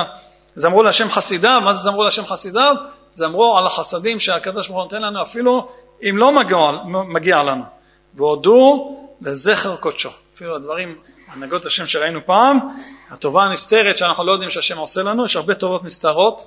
זמרו 0.55 0.82
להשם 0.82 1.11
חסידיו, 1.11 1.61
מה 1.64 1.74
זה 1.74 1.82
זמרו 1.82 2.05
להשם 2.05 2.26
חסידיו? 2.26 2.76
זמרו 3.12 3.59
על 3.59 3.66
החסדים 3.66 4.20
שהקדוש 4.20 4.68
ברוך 4.68 4.78
הוא 4.78 4.84
נותן 4.84 5.03
לנו 5.03 5.22
אפילו 5.22 5.68
אם 6.03 6.16
לא 6.18 6.32
מגיע, 6.32 6.59
מגיע 6.84 7.42
לנו. 7.42 7.64
והודו 8.14 8.97
לזכר 9.20 9.76
קודשו. 9.76 10.11
אפילו 10.34 10.57
הדברים, 10.57 10.99
הנהגות 11.28 11.64
השם 11.66 11.86
שראינו 11.86 12.20
פעם, 12.26 12.59
הטובה 13.11 13.44
הנסתרת 13.44 13.97
שאנחנו 13.97 14.24
לא 14.24 14.32
יודעים 14.32 14.51
שהשם 14.51 14.78
עושה 14.78 15.03
לנו, 15.03 15.26
יש 15.26 15.36
הרבה 15.36 15.55
טובות 15.55 15.84
נסתרות. 15.84 16.44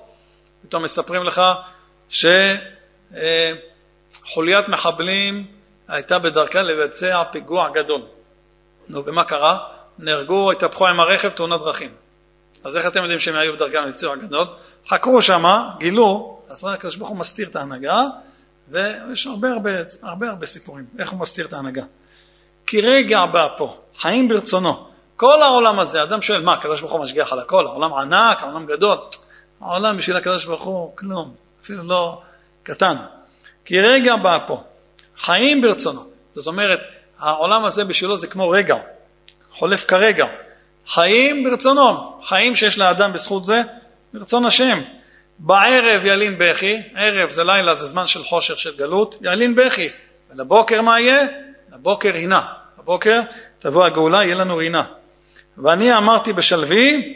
פתאום 0.61 0.83
מספרים 0.83 1.23
לך 1.23 1.41
שחוליית 4.23 4.67
מחבלים 4.67 5.45
הייתה 5.87 6.19
בדרכה 6.19 6.61
לבצע 6.61 7.23
פיגוע 7.31 7.69
גדול. 7.69 8.01
נו, 8.89 9.05
ומה 9.05 9.23
קרה? 9.23 9.57
נהרגו, 9.99 10.51
התהפכו 10.51 10.87
עם 10.87 10.99
הרכב, 10.99 11.29
תאונת 11.29 11.59
דרכים. 11.59 11.89
אז 12.63 12.77
איך 12.77 12.87
אתם 12.87 13.01
יודעים 13.01 13.19
שהם 13.19 13.35
היו 13.35 13.53
בדרגה 13.53 13.81
לביצוע 13.81 14.13
הגדול? 14.13 14.45
חקרו 14.87 15.21
שמה, 15.21 15.69
גילו, 15.79 16.39
אז 16.49 16.63
רק 16.63 16.73
הקדוש 16.73 16.95
ברוך 16.95 17.09
הוא 17.09 17.17
מסתיר 17.17 17.47
את 17.47 17.55
ההנהגה, 17.55 18.03
ויש 18.69 19.27
הרבה 19.27 19.51
הרבה, 19.51 19.71
הרבה 20.01 20.29
הרבה 20.29 20.45
סיפורים, 20.45 20.85
איך 20.99 21.09
הוא 21.09 21.19
מסתיר 21.19 21.45
את 21.45 21.53
ההנהגה. 21.53 21.83
כי 22.65 22.81
רגע 22.81 23.25
בא 23.25 23.47
פה, 23.57 23.77
חיים 23.97 24.27
ברצונו. 24.27 24.87
כל 25.15 25.41
העולם 25.41 25.79
הזה, 25.79 26.03
אדם 26.03 26.21
שואל, 26.21 26.41
מה, 26.41 26.53
הקדוש 26.53 26.81
ברוך 26.81 26.93
הוא 26.93 27.01
משגיח 27.01 27.33
על 27.33 27.39
הכל? 27.39 27.67
העולם 27.67 27.93
ענק, 27.93 28.43
העולם 28.43 28.65
גדול. 28.65 28.97
העולם 29.61 29.97
בשביל 29.97 30.15
הקדוש 30.15 30.45
ברוך 30.45 30.63
הוא, 30.63 30.95
כלום, 30.95 31.35
אפילו 31.61 31.83
לא 31.83 32.21
קטן. 32.63 32.95
כי 33.65 33.81
רגע 33.81 34.15
בא 34.15 34.39
פה, 34.47 34.63
חיים 35.19 35.61
ברצונו. 35.61 36.03
זאת 36.35 36.47
אומרת, 36.47 36.79
העולם 37.19 37.65
הזה 37.65 37.85
בשבילו 37.85 38.17
זה 38.17 38.27
כמו 38.27 38.49
רגע, 38.49 38.75
חולף 39.55 39.85
כרגע. 39.85 40.25
חיים 40.87 41.43
ברצונו, 41.43 42.19
חיים 42.23 42.55
שיש 42.55 42.77
לאדם 42.77 43.13
בזכות 43.13 43.45
זה, 43.45 43.61
ברצון 44.13 44.45
השם. 44.45 44.81
בערב 45.39 46.05
ילין 46.05 46.35
בכי, 46.37 46.81
ערב 46.95 47.29
זה 47.29 47.43
לילה, 47.43 47.75
זה 47.75 47.85
זמן 47.85 48.07
של 48.07 48.23
חושך 48.23 48.59
של 48.59 48.75
גלות, 48.77 49.17
ילין 49.21 49.55
בכי. 49.55 49.89
ולבוקר 50.31 50.81
מה 50.81 50.99
יהיה? 50.99 51.27
לבוקר 51.73 52.09
רינה. 52.09 52.41
בבוקר 52.77 53.21
תבוא 53.59 53.85
הגאולה, 53.85 54.23
יהיה 54.23 54.35
לנו 54.35 54.57
רינה. 54.57 54.83
ואני 55.57 55.97
אמרתי 55.97 56.33
בשלוי, 56.33 57.13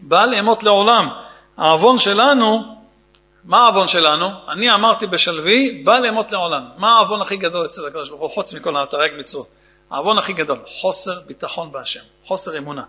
בא 0.00 0.24
לאמות 0.24 0.62
לעולם. 0.62 1.08
העוון 1.56 1.98
שלנו 1.98 2.76
מה 3.44 3.64
העוון 3.64 3.88
שלנו? 3.88 4.30
אני 4.48 4.74
אמרתי 4.74 5.06
בשלוי, 5.06 5.82
בא 5.84 5.98
לאמות 5.98 6.32
לעולם. 6.32 6.62
מה 6.76 6.98
העוון 6.98 7.20
הכי 7.20 7.36
גדול 7.36 7.66
אצל 7.66 7.86
הקדוש 7.86 8.08
ברוך 8.08 8.20
הוא, 8.20 8.30
חוץ 8.30 8.52
מכל 8.52 8.76
התרג 8.76 9.10
מצוות? 9.18 9.46
העוון 9.90 10.18
הכי 10.18 10.32
גדול, 10.32 10.58
חוסר 10.66 11.20
ביטחון 11.26 11.72
בהשם, 11.72 12.00
חוסר 12.24 12.58
אמונה. 12.58 12.82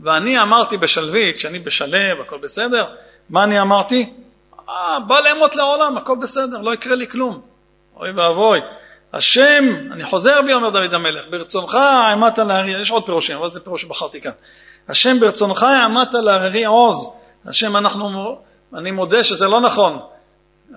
ואני 0.00 0.42
אמרתי 0.42 0.76
בשלווית, 0.76 1.36
כשאני 1.36 1.58
בשלב, 1.58 2.20
הכל 2.20 2.38
בסדר, 2.38 2.86
מה 3.30 3.44
אני 3.44 3.60
אמרתי? 3.60 4.12
אה, 4.68 5.00
בא 5.00 5.20
לאמות 5.20 5.56
לעולם, 5.56 5.96
הכל 5.96 6.16
בסדר, 6.16 6.58
לא 6.62 6.74
יקרה 6.74 6.94
לי 6.94 7.06
כלום. 7.06 7.40
אוי 7.96 8.10
ואבוי. 8.10 8.60
השם, 9.12 9.64
אני 9.92 10.04
חוזר 10.04 10.42
בי, 10.42 10.54
אומר 10.54 10.70
דוד 10.70 10.94
המלך, 10.94 11.24
ברצונך 11.30 11.74
העמדת 11.74 12.38
להררי, 12.38 12.80
יש 12.80 12.90
עוד 12.90 13.06
פירושים, 13.06 13.36
אבל 13.36 13.50
זה 13.50 13.60
פירוש 13.60 13.82
שבחרתי 13.82 14.20
כאן. 14.20 14.32
השם 14.88 15.20
ברצונך 15.20 15.62
העמדת 15.62 16.14
להררי 16.14 16.64
עוז. 16.64 17.08
השם, 17.46 17.76
אנחנו, 17.76 18.38
אני 18.76 18.90
מודה 18.90 19.24
שזה 19.24 19.48
לא 19.48 19.60
נכון. 19.60 19.98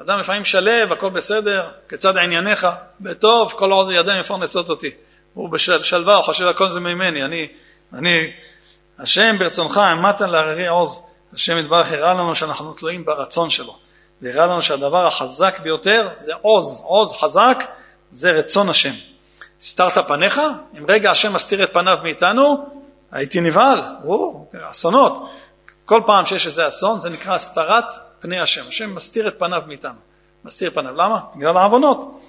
אדם 0.02 0.20
לפעמים 0.20 0.46
שלב, 0.46 0.92
הכל 0.92 1.10
בסדר, 1.10 1.70
כיצד 1.90 2.18
ענייניך? 2.18 2.68
בטוב, 3.00 3.54
כל 3.58 3.72
עוד 3.72 3.92
ידיים 3.92 4.20
מפרנסות 4.20 4.70
אותי. 4.70 4.92
הוא 5.34 5.50
בשלווה, 5.50 6.16
הוא 6.16 6.24
חושב 6.24 6.46
הכל 6.46 6.70
זה 6.70 6.80
ממני. 6.80 7.24
אני, 7.24 7.48
אני, 7.94 8.32
השם 9.00 9.36
ברצונך 9.40 9.78
העמדת 9.78 10.22
להררי 10.22 10.68
עוז. 10.68 11.02
השם 11.34 11.58
יתברך 11.58 11.92
הראה 11.92 12.14
לנו 12.14 12.36
שאנחנו 12.36 12.74
תלויים 12.74 13.06
ברצון 13.06 13.50
שלו. 13.50 13.78
והראה 14.22 14.48
לנו 14.48 14.62
שהדבר 14.62 15.06
החזק 15.06 15.60
ביותר 15.60 16.08
זה 16.18 16.34
עוז. 16.42 16.82
עוז 16.84 17.14
חזק 17.14 17.64
זה 18.12 18.32
רצון 18.32 18.70
השם. 18.70 18.94
הסתרת 19.62 20.08
פניך? 20.08 20.42
אם 20.78 20.86
רגע 20.90 21.12
השם 21.12 21.34
מסתיר 21.34 21.64
את 21.64 21.74
פניו 21.74 21.98
מאיתנו, 22.04 22.68
הייתי 23.12 23.42
נבהל. 23.42 23.80
או, 24.06 24.46
אסונות. 24.72 25.30
כל 25.90 26.02
פעם 26.06 26.26
שיש 26.26 26.48
איזה 26.48 26.68
אסון, 26.68 27.00
זה 27.00 27.10
נקרא 27.10 27.36
הסתרת 27.36 27.86
פני 28.20 28.40
השם. 28.40 28.68
השם 28.68 28.96
מסתיר 28.96 29.28
את 29.28 29.40
פניו 29.40 29.62
מאיתנו. 29.68 30.00
מסתיר 30.46 30.72
פניו. 30.74 30.94
למה? 30.96 31.20
בגלל 31.36 31.58
העוונות. 31.58 32.22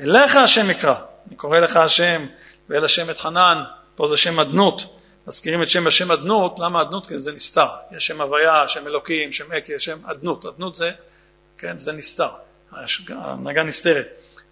אליך 0.00 0.36
השם 0.36 0.70
יקרא. 0.70 0.94
אני 1.28 1.36
קורא 1.36 1.58
לך 1.58 1.76
השם, 1.76 2.26
ואל 2.68 2.84
השם 2.84 3.10
את 3.10 3.18
חנן, 3.18 3.62
פה 3.94 4.08
זה 4.08 4.16
שם 4.16 4.40
אדנות. 4.40 4.96
מזכירים 5.26 5.62
את 5.62 5.70
שם 5.70 5.86
השם 5.86 6.12
אדנות, 6.12 6.58
למה 6.58 6.82
אדנות? 6.82 7.06
כי 7.06 7.18
זה 7.18 7.32
נסתר. 7.32 7.66
יש 7.96 8.06
שם 8.06 8.20
הוויה, 8.20 8.68
שם 8.68 8.86
אלוקים, 8.86 9.32
שם 9.32 9.52
עקי, 9.52 9.78
שם 9.78 9.98
אדנות. 10.04 10.46
אדנות 10.46 10.74
זה, 10.74 10.90
כן, 11.58 11.78
זה 11.78 11.92
נסתר. 11.92 12.30
הנהגה 13.08 13.62
נסתרת. 13.62 14.08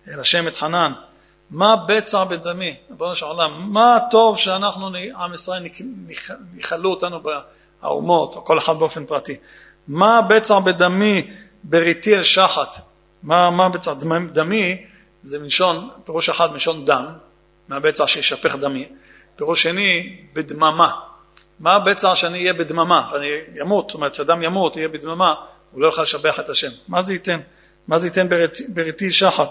אל 0.09 0.21
השם 0.21 0.49
את 0.49 0.57
חנן. 0.57 0.93
מה 1.51 1.77
בצע 1.77 2.25
בדמי, 2.25 2.77
ריבונו 2.91 3.15
של 3.15 3.27
עולם, 3.27 3.73
מה 3.73 3.97
הטוב 3.97 4.39
שאנחנו, 4.39 4.91
עם 5.17 5.35
ישראל, 5.35 5.63
ניחלו 6.55 6.91
אותנו 6.91 7.23
באומות, 7.83 8.37
או 8.37 8.45
כל 8.45 8.59
אחד 8.59 8.79
באופן 8.79 9.07
פרטי. 9.07 9.37
מה 9.89 10.23
בצע 10.23 10.59
בדמי 10.59 11.31
בריתי 11.65 12.17
אל 12.17 12.23
שחת? 12.23 12.77
מה, 13.23 13.51
מה 13.51 13.69
בצע? 13.69 13.95
דמי 14.33 14.85
זה 15.23 15.39
מלשון, 15.39 15.91
פירוש 16.05 16.29
אחד 16.29 16.53
מלשון 16.53 16.85
דם, 16.85 17.07
מהבצע 17.69 18.07
שישפך 18.07 18.57
דמי. 18.57 18.89
פירוש 19.37 19.63
שני, 19.63 20.17
בדממה. 20.33 20.91
מה 21.61 21.75
הבצע 21.75 22.17
שאני 22.17 22.39
אהיה 22.39 22.53
בדממה, 22.53 23.11
ואני 23.13 23.29
אמות, 23.63 23.85
זאת 23.89 23.95
אומרת, 23.95 24.13
כשאדם 24.13 24.43
ימות, 24.43 24.77
יהיה 24.77 24.89
בדממה, 24.89 25.35
הוא 25.73 25.83
לא 25.83 25.87
יוכל 25.87 26.03
לשבח 26.03 26.41
את 26.41 26.49
השם. 26.49 26.71
מה 26.89 27.03
זה 27.03 27.13
ייתן? 27.13 27.41
מה 27.89 27.99
זה 27.99 28.07
ייתן 28.07 28.27
בריתי 28.69 29.13
שחת? 29.13 29.51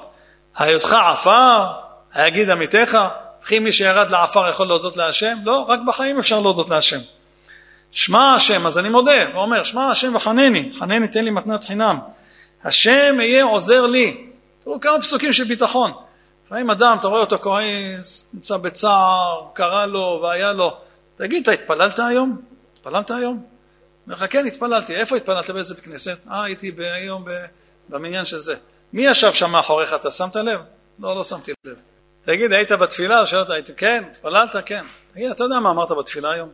היותך 0.55 0.93
עפר, 0.93 1.65
היגיד 2.13 2.49
עמיתך, 2.49 2.97
וכי 3.43 3.59
מי 3.59 3.71
שירד 3.71 4.11
לעפר 4.11 4.49
יכול 4.49 4.67
להודות 4.67 4.97
להשם? 4.97 5.37
לא, 5.43 5.65
רק 5.67 5.79
בחיים 5.87 6.19
אפשר 6.19 6.39
להודות 6.39 6.69
להשם. 6.69 6.99
שמע 7.91 8.33
השם, 8.35 8.67
אז 8.67 8.77
אני 8.77 8.89
מודה, 8.89 9.27
הוא 9.33 9.41
אומר, 9.41 9.63
שמע 9.63 9.91
השם 9.91 10.15
וחנני, 10.15 10.71
חנני 10.79 11.07
תן 11.07 11.23
לי 11.23 11.29
מתנת 11.29 11.63
חינם. 11.63 11.99
השם 12.63 13.17
יהיה 13.19 13.43
עוזר 13.43 13.85
לי. 13.85 14.27
תראו 14.63 14.79
כמה 14.79 15.01
פסוקים 15.01 15.33
של 15.33 15.43
ביטחון. 15.43 15.91
לפעמים 16.45 16.69
אדם, 16.69 16.97
אתה 16.99 17.07
רואה 17.07 17.21
אותו 17.21 17.37
כועס, 17.37 18.27
נמצא 18.33 18.57
בצער, 18.57 19.45
קרה 19.53 19.85
לו 19.85 20.19
והיה 20.23 20.53
לו. 20.53 20.77
תגיד, 21.15 21.41
אתה 21.41 21.51
התפללת 21.51 21.99
היום? 21.99 22.41
התפללת 22.73 23.11
היום? 23.11 23.43
אומר 24.05 24.15
לך, 24.15 24.25
כן, 24.29 24.45
התפללתי. 24.45 24.95
איפה 24.95 25.15
התפללת? 25.15 25.49
באיזה 25.49 25.73
בית 25.73 25.83
כנסת? 25.83 26.17
אה, 26.31 26.43
הייתי 26.43 26.71
היום 26.77 27.25
במניין 27.89 28.25
של 28.25 28.37
זה. 28.37 28.55
מי 28.93 29.05
ישב 29.05 29.33
שם 29.33 29.51
מאחוריך? 29.51 29.93
אתה 29.93 30.11
שמת 30.11 30.35
לב? 30.35 30.61
לא, 30.99 31.15
לא 31.15 31.23
שמתי 31.23 31.51
לב. 31.65 31.75
תגיד, 32.25 32.53
היית 32.53 32.71
בתפילה? 32.71 33.23
הייתי, 33.49 33.73
כן, 33.77 34.03
התפללת? 34.11 34.55
כן. 34.65 34.85
תגיד, 35.13 35.31
אתה 35.31 35.43
יודע 35.43 35.59
מה 35.59 35.69
אמרת 35.69 35.91
בתפילה 35.91 36.31
היום? 36.31 36.49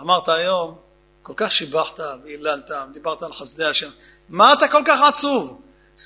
אמרת 0.00 0.28
היום, 0.28 0.78
כל 1.22 1.32
כך 1.36 1.52
שיבחת 1.52 2.00
והיללת, 2.24 2.70
דיברת 2.92 3.22
על 3.22 3.32
חסדי 3.32 3.64
השם. 3.64 3.90
מה 4.28 4.52
אתה 4.52 4.68
כל 4.68 4.82
כך 4.84 5.00
עצוב? 5.02 5.60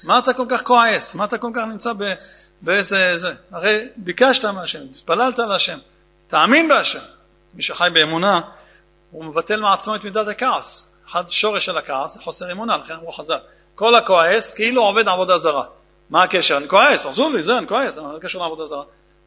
מה 0.04 0.18
אתה 0.18 0.32
כל 0.32 0.46
כך 0.48 0.62
כועס? 0.62 1.14
מה 1.14 1.24
אתה 1.24 1.38
כל 1.38 1.50
כך 1.54 1.64
נמצא 1.64 1.92
ב, 1.98 2.12
באיזה... 2.62 3.18
זה? 3.18 3.34
הרי 3.50 3.88
ביקשת 3.96 4.44
מהשם, 4.44 4.82
התפללת 4.82 5.38
להשם, 5.38 5.78
תאמין 6.26 6.68
בהשם. 6.68 6.98
מי 7.54 7.62
שחי 7.62 7.88
באמונה, 7.92 8.40
הוא 9.10 9.24
מבטל 9.24 9.60
מעצמו 9.60 9.94
את 9.94 10.04
מידת 10.04 10.28
הכעס. 10.28 10.90
אחד 11.10 11.28
שורש 11.28 11.64
של 11.64 11.76
הכעס 11.76 12.14
זה 12.14 12.22
חוסר 12.22 12.52
אמונה, 12.52 12.76
לכן 12.76 12.94
אמרו 12.94 13.12
חז"ל. 13.12 13.38
כל 13.74 13.94
הכועס 13.94 14.52
כאילו 14.54 14.82
עובד 14.82 15.08
עבודה 15.08 15.38
זרה. 15.38 15.64
מה 16.10 16.22
הקשר? 16.22 16.56
אני 16.56 16.68
כועס, 16.68 17.06
עזרו 17.06 17.30
לי, 17.30 17.42
זה, 17.42 17.58
אני 17.58 17.66
כועס, 17.66 17.98
מה 17.98 18.16
הקשר 18.16 18.38
לעבודה 18.38 18.66
זרה? 18.66 18.82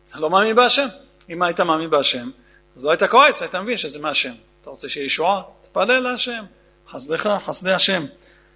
אתה 0.10 0.20
לא 0.20 0.30
מאמין 0.30 0.56
בהשם. 0.56 0.88
אם 1.30 1.42
היית 1.42 1.60
מאמין 1.60 1.90
בהשם, 1.90 2.30
אז 2.76 2.84
לא 2.84 2.90
היית 2.90 3.04
כועס, 3.04 3.42
היית 3.42 3.56
מבין 3.56 3.78
שזה 3.78 4.00
מהשם. 4.00 4.34
אתה 4.62 4.70
רוצה 4.70 4.90
שיהיה 4.90 5.06
ישועה? 5.06 5.42
תפלל 5.62 6.00
להשם. 6.00 6.44
חסדך, 6.90 7.38
חסדי 7.46 7.72
השם. 7.72 8.06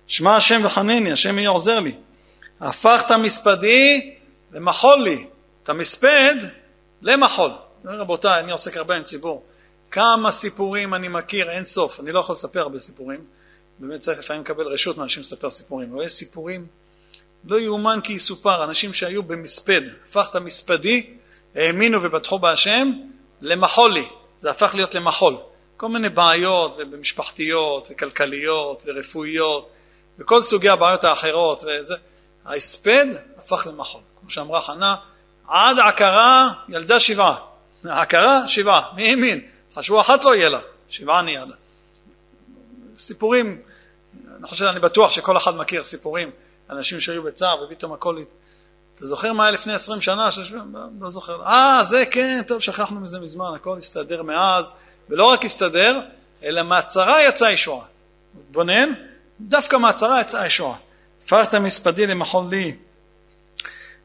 שמע 0.08 0.36
השם 0.36 0.62
וחנני, 0.64 1.12
השם 1.12 1.40
יהיה 1.40 1.50
עוזר 1.50 1.80
לי. 1.80 1.96
הפכת 2.60 3.12
מספדי 3.12 4.16
למחול 4.52 5.04
לי. 5.04 5.28
את 5.64 5.70
המספד 5.70 6.36
למחול. 7.02 7.52
רבותיי, 7.86 8.40
אני 8.40 8.52
עוסק 8.52 8.78
הרבה 8.78 8.96
עם 8.96 9.04
ציבור. 9.04 9.44
כמה 9.92 10.32
סיפורים 10.32 10.94
אני 10.94 11.08
מכיר, 11.08 11.50
אין 11.50 11.66
סוף. 11.66 12.00
אני 12.00 12.12
לא 12.12 12.20
יכול 12.20 12.34
לספר 12.34 12.60
הרבה 12.60 12.80
סיפורים. 12.80 13.26
באמת 13.80 14.00
צריך 14.00 14.20
לפעמים 14.20 14.42
לקבל 14.42 14.68
רשות 14.68 14.98
מאנשים 14.98 15.22
לספר 15.22 15.50
סיפורים. 15.50 15.94
אבל 15.94 16.04
יש 16.04 16.12
סיפורים, 16.12 16.68
לא 17.44 17.60
יאומן 17.60 18.00
כי 18.04 18.14
יסופר. 18.14 18.64
אנשים 18.64 18.94
שהיו 18.94 19.24
במספד, 19.24 19.82
הפכת 20.08 20.36
מספדי, 20.36 21.10
האמינו 21.56 22.04
ובטחו 22.04 22.40
בהשם, 22.40 22.92
למחול 23.42 23.94
לי. 23.94 24.06
זה 24.38 24.52
הפך 24.52 24.76
להיות 24.76 24.96
למחול. 24.96 25.38
כל 25.78 25.90
מיני 25.90 26.10
בעיות, 26.10 26.76
ובמשפחתיות, 26.80 27.88
וכלכליות, 27.92 28.84
ורפואיות, 28.86 29.70
וכל 30.20 30.42
סוגי 30.42 30.70
הבעיות 30.70 31.04
האחרות, 31.04 31.64
וזה. 31.64 31.96
ההספד 32.46 33.06
הפך 33.38 33.68
למחול. 33.68 34.02
כמו 34.22 34.30
שאמרה 34.30 34.62
חנה, 34.62 34.96
עד 35.48 35.80
עקרה 35.80 36.50
ילדה 36.70 37.00
שבעה. 37.00 37.36
עקרה 37.84 38.48
שבעה, 38.48 38.82
מי 38.96 39.10
האמין? 39.10 39.42
חשבו 39.76 40.02
אחת 40.02 40.24
לא 40.24 40.36
יהיה 40.36 40.50
לה, 40.50 40.60
שבעה 40.90 41.22
נהיה 41.22 41.46
לה. 41.46 41.56
סיפורים, 42.98 43.62
אני 44.40 44.48
חושב, 44.48 44.66
אני 44.66 44.80
בטוח 44.80 45.10
שכל 45.10 45.38
אחד 45.38 45.56
מכיר 45.56 45.84
סיפורים, 45.84 46.32
אנשים 46.70 47.00
שהיו 47.00 47.24
בצער 47.24 47.64
ופתאום 47.64 47.94
הכל... 47.94 48.24
אתה 48.96 49.06
זוכר 49.06 49.34
מה 49.34 49.44
היה 49.44 49.52
לפני 49.52 49.74
עשרים 49.74 50.02
שנה? 50.02 50.30
לא 51.02 51.10
זוכר. 51.10 51.44
אה, 51.44 51.84
זה 51.84 52.04
כן, 52.12 52.42
טוב, 52.48 52.60
שכחנו 52.60 53.00
מזה 53.00 53.20
מזמן, 53.20 53.52
הכל 53.56 53.78
הסתדר 53.78 54.24
מאז. 54.24 54.74
ולא 55.10 55.32
רק 55.32 55.46
הסתדר, 55.46 56.00
אלא 56.44 56.64
מהצרה 56.64 57.24
יצאה 57.24 57.52
ישועה. 57.52 57.86
מתבונן, 58.40 58.90
דווקא 59.42 59.76
מהצרה 59.76 60.22
יצאה 60.22 60.46
ישועה. 60.46 60.78
הפרת 61.24 61.56
מספדי 61.56 62.08
למחול 62.08 62.46
לי, 62.50 62.76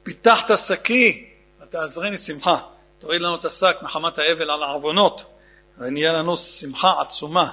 פיתחת 0.03 0.59
שקי, 0.59 1.27
ותעזרני 1.63 2.19
שמחה. 2.19 2.57
תוריד 2.99 3.23
לנו 3.23 3.35
את 3.35 3.45
השק 3.45 3.77
מחמת 3.83 4.19
האבל 4.19 4.51
על 4.51 4.63
העוונות, 4.63 5.25
ונהיה 5.79 6.13
לנו 6.13 6.37
שמחה 6.37 7.01
עצומה. 7.01 7.51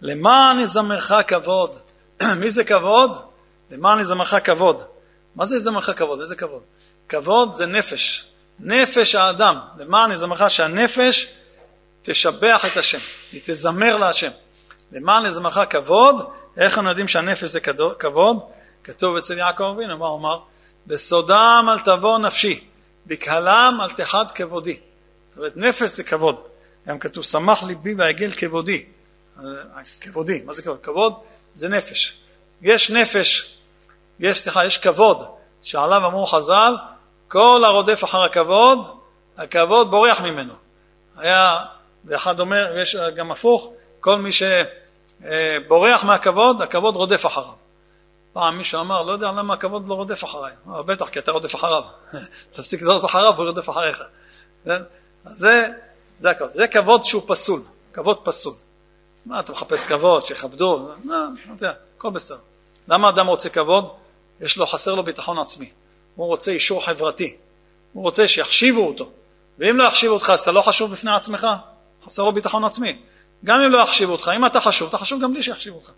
למען 0.00 0.58
יזמרך 0.58 1.12
כבוד. 1.26 1.76
מי 2.40 2.50
זה 2.50 2.64
כבוד? 2.64 3.22
למען 3.70 4.00
יזמרך 4.00 4.34
כבוד. 4.44 4.82
מה 5.34 5.46
זה 5.46 5.56
יזמרך 5.56 5.98
כבוד? 5.98 6.20
איזה 6.20 6.36
כבוד? 6.36 6.62
כבוד 7.08 7.54
זה 7.54 7.66
נפש. 7.66 8.26
נפש 8.60 9.14
האדם. 9.14 9.58
למען 9.78 10.12
יזמרך 10.12 10.50
שהנפש 10.50 11.28
תשבח 12.06 12.64
את 12.64 12.76
השם, 12.76 12.98
היא 13.32 13.40
תזמר 13.44 13.96
להשם. 13.96 14.30
למען 14.92 15.26
יזמרך 15.26 15.58
כבוד, 15.70 16.30
איך 16.56 16.74
אנחנו 16.74 16.88
יודעים 16.88 17.08
שהנפש 17.08 17.44
זה 17.44 17.60
כבוד? 17.98 18.38
כתוב 18.84 19.16
אצל 19.16 19.38
יעקב 19.38 19.64
אבינו, 19.74 19.98
מה 19.98 20.06
הוא 20.06 20.18
אמר? 20.18 20.38
בסודם 20.86 21.66
אל 21.68 21.78
תבוא 21.78 22.18
נפשי, 22.18 22.64
בקהלם 23.06 23.78
אל 23.82 23.90
תחד 23.90 24.32
כבודי. 24.32 24.78
זאת 25.30 25.38
אומרת, 25.38 25.52
נפש 25.56 25.90
זה 25.90 26.04
כבוד. 26.04 26.36
גם 26.88 26.98
כתוב, 26.98 27.24
שמח 27.24 27.62
ליבי 27.62 27.94
והעגל 27.94 28.30
כבודי. 28.32 28.84
כבודי, 30.00 30.42
מה 30.44 30.54
זה 30.54 30.62
כבוד? 30.62 30.78
כבוד 30.82 31.14
זה 31.54 31.68
נפש. 31.68 32.18
יש 32.62 32.90
נפש, 32.90 33.56
יש, 34.20 34.38
סליחה, 34.38 34.66
יש 34.66 34.78
כבוד, 34.78 35.26
שעליו 35.62 36.06
אמרו 36.06 36.26
חז"ל, 36.26 36.74
כל 37.28 37.62
הרודף 37.64 38.04
אחר 38.04 38.22
הכבוד, 38.22 38.78
הכבוד 39.36 39.90
בורח 39.90 40.20
ממנו. 40.20 40.54
היה 41.16 41.58
ואחד 42.06 42.40
אומר, 42.40 42.72
ויש 42.74 42.96
גם 42.96 43.30
הפוך, 43.30 43.72
כל 44.00 44.18
מי 44.18 44.30
שבורח 44.32 46.04
מהכבוד, 46.04 46.62
הכבוד 46.62 46.96
רודף 46.96 47.26
אחריו. 47.26 47.66
פעם 48.32 48.58
מישהו 48.58 48.80
אמר, 48.80 49.02
לא 49.02 49.12
יודע 49.12 49.26
למה 49.26 49.54
הכבוד 49.54 49.88
לא 49.88 49.94
רודף 49.94 50.24
אחריי. 50.24 50.52
אמר, 50.66 50.82
בטח, 50.82 51.08
כי 51.08 51.18
אתה 51.18 51.32
רודף 51.32 51.54
אחריו. 51.54 51.82
תפסיק 52.52 52.82
לרדוף 52.82 53.04
אחריו, 53.04 53.34
הוא 53.36 53.44
רודף 53.46 53.70
אחריך. 53.70 54.02
כן? 54.64 54.82
זה, 55.24 55.68
זה 56.20 56.30
הכבוד. 56.30 56.50
זה 56.54 56.68
כבוד 56.68 57.04
שהוא 57.04 57.22
פסול, 57.26 57.62
כבוד 57.92 58.18
פסול. 58.24 58.52
מה, 59.26 59.40
אתה 59.40 59.52
מחפש 59.52 59.86
כבוד, 59.86 60.26
שיכבדו, 60.26 60.88
מה, 61.04 61.28
לא 61.46 61.52
יודע, 61.52 61.72
הכל 61.96 62.10
בסדר. 62.10 62.38
למה 62.88 63.08
אדם 63.08 63.26
רוצה 63.26 63.48
כבוד? 63.48 63.88
יש 64.40 64.56
לו, 64.56 64.66
חסר 64.66 64.94
לו 64.94 65.02
ביטחון 65.02 65.38
עצמי. 65.38 65.70
הוא 66.16 66.26
רוצה 66.26 66.50
אישור 66.50 66.84
חברתי. 66.84 67.36
הוא 67.92 68.02
רוצה 68.02 68.28
שיחשיבו 68.28 68.86
אותו. 68.86 69.10
ואם 69.58 69.76
לא 69.76 69.84
יחשיבו 69.84 70.14
אותך, 70.14 70.30
אז 70.30 70.40
אתה 70.40 70.52
לא 70.52 70.62
חשוב 70.62 70.92
בפני 70.92 71.10
עצמך? 71.16 71.46
חסר 72.06 72.24
לו 72.24 72.32
ביטחון 72.32 72.64
עצמי. 72.64 72.98
גם 73.44 73.60
אם 73.60 73.70
לא 73.70 73.78
יחשיבו 73.78 74.12
אותך, 74.12 74.30
אם 74.36 74.46
אתה 74.46 74.60
חשוב, 74.60 74.88
אתה 74.88 74.98
חשוב 74.98 75.22
גם 75.22 75.32
בלי 75.32 75.42
שיחשיבו 75.42 75.76
אותך. 75.76 75.90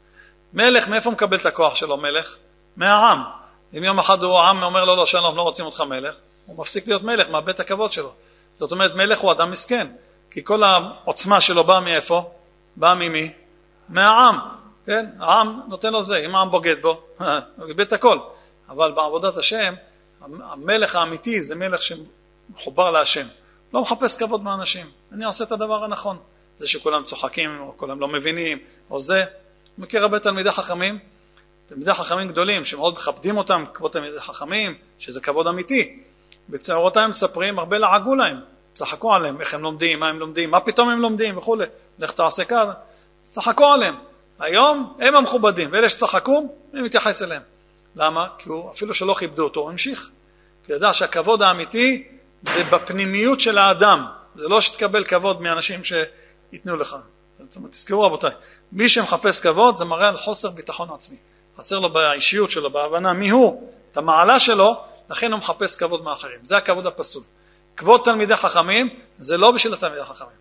מלך, 0.52 0.88
מאיפה 0.88 1.10
מקבל 1.10 1.36
את 1.36 1.46
הכוח 1.46 1.74
שלו, 1.74 1.96
מלך? 1.96 2.36
מהעם. 2.76 3.22
אם 3.78 3.84
יום 3.84 3.98
אחד 3.98 4.22
הוא 4.22 4.38
העם 4.38 4.62
אומר 4.62 4.84
לו, 4.84 4.96
לא, 4.96 5.06
שלום, 5.06 5.36
לא 5.36 5.42
רוצים 5.42 5.64
אותך 5.64 5.80
מלך, 5.80 6.14
הוא 6.46 6.58
מפסיק 6.58 6.86
להיות 6.86 7.02
מלך, 7.02 7.28
מאבד 7.28 7.48
את 7.48 7.60
הכבוד 7.60 7.92
שלו. 7.92 8.12
זאת 8.56 8.72
אומרת, 8.72 8.94
מלך 8.94 9.18
הוא 9.18 9.32
אדם 9.32 9.50
מסכן, 9.50 9.86
כי 10.30 10.44
כל 10.44 10.62
העוצמה 10.62 11.40
שלו 11.40 11.64
באה 11.64 11.80
מאיפה? 11.80 12.30
באה 12.76 12.94
ממי? 12.94 13.32
מהעם, 13.88 14.38
כן? 14.86 15.06
העם 15.18 15.60
נותן 15.68 15.92
לו 15.92 16.02
זה, 16.02 16.18
אם 16.18 16.34
העם 16.34 16.50
בוגד 16.50 16.82
בו, 16.82 17.00
הוא 17.20 17.66
איבד 17.68 17.80
את 17.80 17.92
הכל. 17.92 18.18
אבל 18.68 18.92
בעבודת 18.92 19.36
השם, 19.36 19.74
המלך 20.20 20.96
האמיתי 20.96 21.40
זה 21.40 21.54
מלך 21.54 21.80
שמחובר 21.82 22.90
להשם. 22.90 23.26
לא 23.74 23.82
מחפש 23.82 24.16
כבוד 24.16 24.42
מהאנשים, 24.42 24.90
אני 25.12 25.24
עושה 25.24 25.44
את 25.44 25.52
הדבר 25.52 25.84
הנכון. 25.84 26.16
זה 26.56 26.68
שכולם 26.68 27.04
צוחקים, 27.04 27.60
או 27.60 27.72
כולם 27.76 28.00
לא 28.00 28.08
מבינים, 28.08 28.58
או 28.90 29.00
זה. 29.00 29.24
מכיר 29.78 30.02
הרבה 30.02 30.18
תלמידי 30.18 30.50
חכמים, 30.50 30.98
תלמידי 31.66 31.92
חכמים 31.92 32.28
גדולים, 32.28 32.64
שמאוד 32.64 32.94
מכבדים 32.94 33.36
אותם, 33.38 33.64
כבוד 33.74 33.92
תלמידי 33.92 34.20
חכמים, 34.20 34.74
שזה 34.98 35.20
כבוד 35.20 35.46
אמיתי. 35.46 36.00
בצערותיהם 36.48 37.10
מספרים, 37.10 37.58
הרבה 37.58 37.78
לעגו 37.78 38.14
להם, 38.14 38.40
צחקו 38.74 39.14
עליהם, 39.14 39.40
איך 39.40 39.54
הם 39.54 39.62
לומדים, 39.62 40.00
מה 40.00 40.08
הם 40.08 40.18
לומדים, 40.18 40.50
מה 40.50 40.60
פתאום 40.60 40.88
הם 40.88 41.00
לומדים 41.00 41.38
וכולי, 41.38 41.66
לך 41.98 42.12
תעשה 42.12 42.44
ככה, 42.44 42.72
צחקו 43.22 43.66
עליהם. 43.66 43.94
היום 44.38 44.96
הם 45.00 45.14
המכובדים, 45.14 45.68
ואלה 45.72 45.88
שצחקו, 45.88 46.54
אני 46.74 46.82
מתייחס 46.82 47.22
אליהם. 47.22 47.42
למה? 47.96 48.26
כי 48.38 48.48
הוא, 48.48 48.72
אפילו 48.72 48.94
שלא 48.94 49.14
כיבדו 49.14 49.44
אותו, 49.44 49.60
הוא 49.60 49.70
המשיך. 49.70 50.10
כי 50.64 50.72
הוא 50.72 50.76
ידע 50.76 50.94
שהכבוד 50.94 51.42
האמיתי 51.42 52.08
זה 52.42 52.64
בפנימיות 52.64 53.40
של 53.40 53.58
האדם, 53.58 54.06
זה 54.38 54.48
לא 54.48 54.60
שתקבל 54.60 55.04
כבוד 55.04 55.40
מאנשים 55.42 55.80
שייתנו 55.84 56.76
לך. 56.76 56.96
זאת 57.38 57.56
אומרת, 57.56 57.70
תזכרו 57.70 58.02
רבותיי, 58.02 58.30
מי 58.72 58.88
שמחפש 58.88 59.40
כבוד 59.40 59.76
זה 59.76 59.84
מראה 59.84 60.08
על 60.08 60.16
חוסר 60.16 60.50
ביטחון 60.50 60.88
עצמי. 60.90 61.16
חסר 61.58 61.78
לו 61.78 61.92
באישיות 61.92 62.50
שלו, 62.50 62.70
בהבנה 62.70 63.12
מי 63.12 63.30
הוא, 63.30 63.70
את 63.92 63.96
המעלה 63.96 64.40
שלו, 64.40 64.80
לכן 65.10 65.32
הוא 65.32 65.38
מחפש 65.38 65.76
כבוד 65.76 66.04
מאחרים. 66.04 66.38
זה 66.42 66.56
הכבוד 66.56 66.86
הפסול. 66.86 67.22
כבוד 67.76 68.00
תלמידי 68.04 68.36
חכמים 68.36 68.88
זה 69.18 69.36
לא 69.36 69.50
בשביל 69.50 69.74
התלמידי 69.74 70.04
חכמים. 70.04 70.36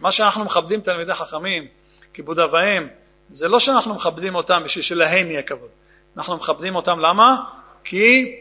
מה 0.00 0.12
שאנחנו 0.12 0.44
מכבדים 0.44 0.80
תלמידי 0.80 1.14
חכמים, 1.14 1.66
כיבוד 2.14 2.40
אב 2.40 2.52
ואם, 2.52 2.86
זה 3.28 3.48
לא 3.48 3.60
שאנחנו 3.60 3.94
מכבדים 3.94 4.34
אותם 4.34 4.62
בשביל 4.64 4.82
שלהם 4.82 5.30
יהיה 5.30 5.42
כבוד. 5.42 5.68
אנחנו 6.16 6.36
מכבדים 6.36 6.76
אותם, 6.76 7.00
למה? 7.00 7.36
כי 7.84 8.36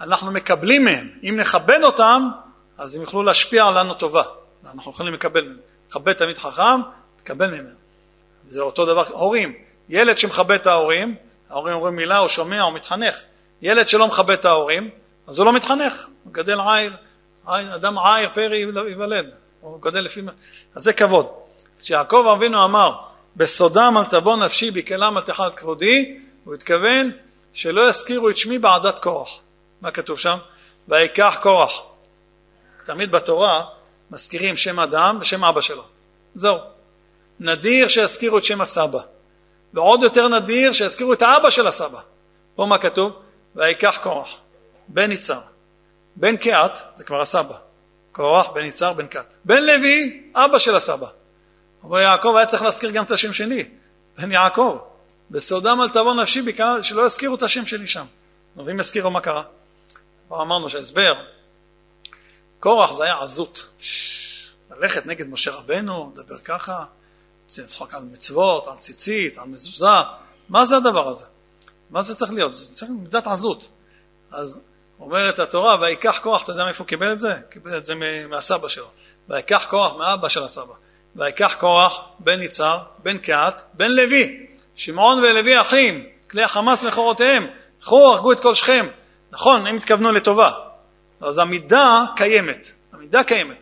אנחנו 0.00 0.30
מקבלים 0.30 0.84
מהם. 0.84 1.10
אם 1.28 1.36
נכבד 1.40 1.80
אותם, 1.82 2.28
אז 2.78 2.94
הם 2.94 3.02
יוכלו 3.02 3.22
להשפיע 3.22 3.66
עלינו 3.66 3.94
טובה. 3.94 4.22
אנחנו 4.74 4.90
יכולים 4.90 5.14
לקבל 5.14 5.44
מהם. 5.44 5.56
לכבד 5.88 6.12
תלמיד 6.12 6.38
חכם, 6.38 6.80
תקבל 7.16 7.50
ממנו. 7.50 7.74
זה 8.48 8.60
אותו 8.60 8.86
דבר, 8.86 9.04
הורים. 9.08 9.54
ילד 9.88 10.18
שמכבד 10.18 10.54
את 10.54 10.66
ההורים, 10.66 11.14
ההורים 11.50 11.74
אומרים 11.74 11.96
מילה, 11.96 12.16
הוא 12.16 12.28
שומע, 12.28 12.62
הוא 12.62 12.72
מתחנך. 12.72 13.16
ילד 13.62 13.88
שלא 13.88 14.06
מכבד 14.06 14.38
את 14.38 14.44
ההורים, 14.44 14.90
אז 15.26 15.38
הוא 15.38 15.46
לא 15.46 15.52
מתחנך, 15.52 16.06
הוא 16.24 16.32
גדל 16.32 16.60
עיר, 16.60 16.92
אדם 17.46 17.98
עיר 17.98 18.28
פרי 18.34 18.56
ייוולד, 18.56 19.30
הוא 19.60 19.82
גדל 19.82 20.00
לפי... 20.00 20.20
אז 20.74 20.82
זה 20.82 20.92
כבוד. 20.92 21.26
כשיעקב 21.78 22.32
אבינו 22.36 22.64
אמר, 22.64 22.96
בסודם 23.36 23.94
אל 23.98 24.04
תבוא 24.04 24.36
נפשי 24.36 24.70
בקלם 24.70 25.18
אל 25.18 25.22
תחת 25.22 25.54
כבודי, 25.54 26.18
הוא 26.44 26.54
התכוון 26.54 27.10
שלא 27.52 27.88
יזכירו 27.88 28.30
את 28.30 28.36
שמי 28.36 28.58
בעדת 28.58 28.98
קורח. 28.98 29.38
מה 29.80 29.90
כתוב 29.90 30.18
שם? 30.18 30.36
ויקח 30.88 31.38
קורח. 31.42 31.72
תמיד 32.84 33.12
בתורה 33.12 33.64
מזכירים 34.12 34.56
שם 34.56 34.80
אדם 34.80 35.18
ושם 35.20 35.44
אבא 35.44 35.60
שלו. 35.60 35.84
זהו. 36.34 36.58
נדיר 37.40 37.88
שיזכירו 37.88 38.38
את 38.38 38.44
שם 38.44 38.60
הסבא. 38.60 38.98
ועוד 39.74 40.02
יותר 40.02 40.28
נדיר 40.28 40.72
שיזכירו 40.72 41.12
את 41.12 41.22
האבא 41.22 41.50
של 41.50 41.66
הסבא. 41.66 42.00
פה 42.54 42.66
מה 42.66 42.78
כתוב? 42.78 43.12
ויקח 43.56 43.98
קורח, 44.02 44.36
בן 44.88 45.12
יצהר. 45.12 45.40
בן 46.16 46.36
קהת, 46.36 46.78
זה 46.96 47.04
כבר 47.04 47.20
הסבא. 47.20 47.56
קורח, 48.12 48.46
בן 48.48 48.64
יצהר, 48.64 48.92
בן 48.92 49.06
קהת. 49.06 49.34
בן 49.44 49.62
לוי, 49.62 50.22
אבא 50.34 50.58
של 50.58 50.74
הסבא. 50.74 51.06
אבל 51.84 52.00
יעקב 52.00 52.34
היה 52.36 52.46
צריך 52.46 52.62
להזכיר 52.62 52.90
גם 52.90 53.04
את 53.04 53.10
השם 53.10 53.32
שלי, 53.32 53.68
בן 54.18 54.32
יעקב. 54.32 54.78
בסודם 55.30 55.80
אל 55.82 55.88
תבוא 55.88 56.14
נפשי 56.14 56.42
שלא 56.82 57.06
יזכירו 57.06 57.34
את 57.34 57.42
השם 57.42 57.66
שלי 57.66 57.88
שם. 57.88 58.04
ואם 58.56 58.80
יזכירו 58.80 59.10
מה 59.10 59.20
קרה? 59.20 59.42
כבר 60.28 60.42
אמרנו 60.42 60.70
שההסבר, 60.70 61.14
קורח 62.62 62.92
זה 62.92 63.04
היה 63.04 63.18
עזות. 63.20 63.66
ללכת 64.70 65.06
נגד 65.06 65.28
משה 65.28 65.50
רבנו, 65.50 66.12
לדבר 66.16 66.38
ככה, 66.38 66.84
לצחוק 67.58 67.94
על 67.94 68.02
מצוות, 68.12 68.66
על 68.66 68.76
ציצית, 68.76 69.38
על 69.38 69.44
מזוזה, 69.44 69.86
מה 70.48 70.64
זה 70.64 70.76
הדבר 70.76 71.08
הזה? 71.08 71.24
מה 71.90 72.02
זה 72.02 72.14
צריך 72.14 72.32
להיות? 72.32 72.54
זה 72.54 72.74
צריך 72.74 72.90
מידת 72.90 73.26
עזות. 73.26 73.68
אז 74.30 74.60
אומרת 75.00 75.38
התורה, 75.38 75.80
ויקח 75.80 76.20
כוח, 76.22 76.42
אתה 76.42 76.52
יודע 76.52 76.64
מאיפה 76.64 76.82
הוא 76.82 76.88
קיבל 76.88 77.12
את 77.12 77.20
זה? 77.20 77.34
קיבל 77.50 77.78
את 77.78 77.84
זה 77.84 77.94
מהסבא 78.28 78.68
שלו. 78.68 78.88
ויקח 79.28 79.66
כוח 79.70 79.92
מאבא 79.92 80.28
של 80.28 80.42
הסבא. 80.42 80.74
ויקח 81.16 81.56
כוח 81.60 82.00
בן 82.18 82.42
יצהר, 82.42 82.78
בן 82.98 83.18
קהת, 83.18 83.62
בן 83.74 83.90
לוי. 83.90 84.46
שמעון 84.74 85.18
ולוי 85.18 85.60
אחים, 85.60 86.06
כלי 86.30 86.42
החמאס 86.42 86.84
מכורותיהם. 86.84 87.46
לכו, 87.82 88.12
הרגו 88.12 88.32
את 88.32 88.40
כל 88.40 88.54
שכם. 88.54 88.86
נכון, 89.32 89.66
הם 89.66 89.76
התכוונו 89.76 90.12
לטובה. 90.12 90.71
אז 91.22 91.38
המידה 91.38 92.04
קיימת. 92.16 92.72
המידה 92.92 93.24
קיימת. 93.24 93.56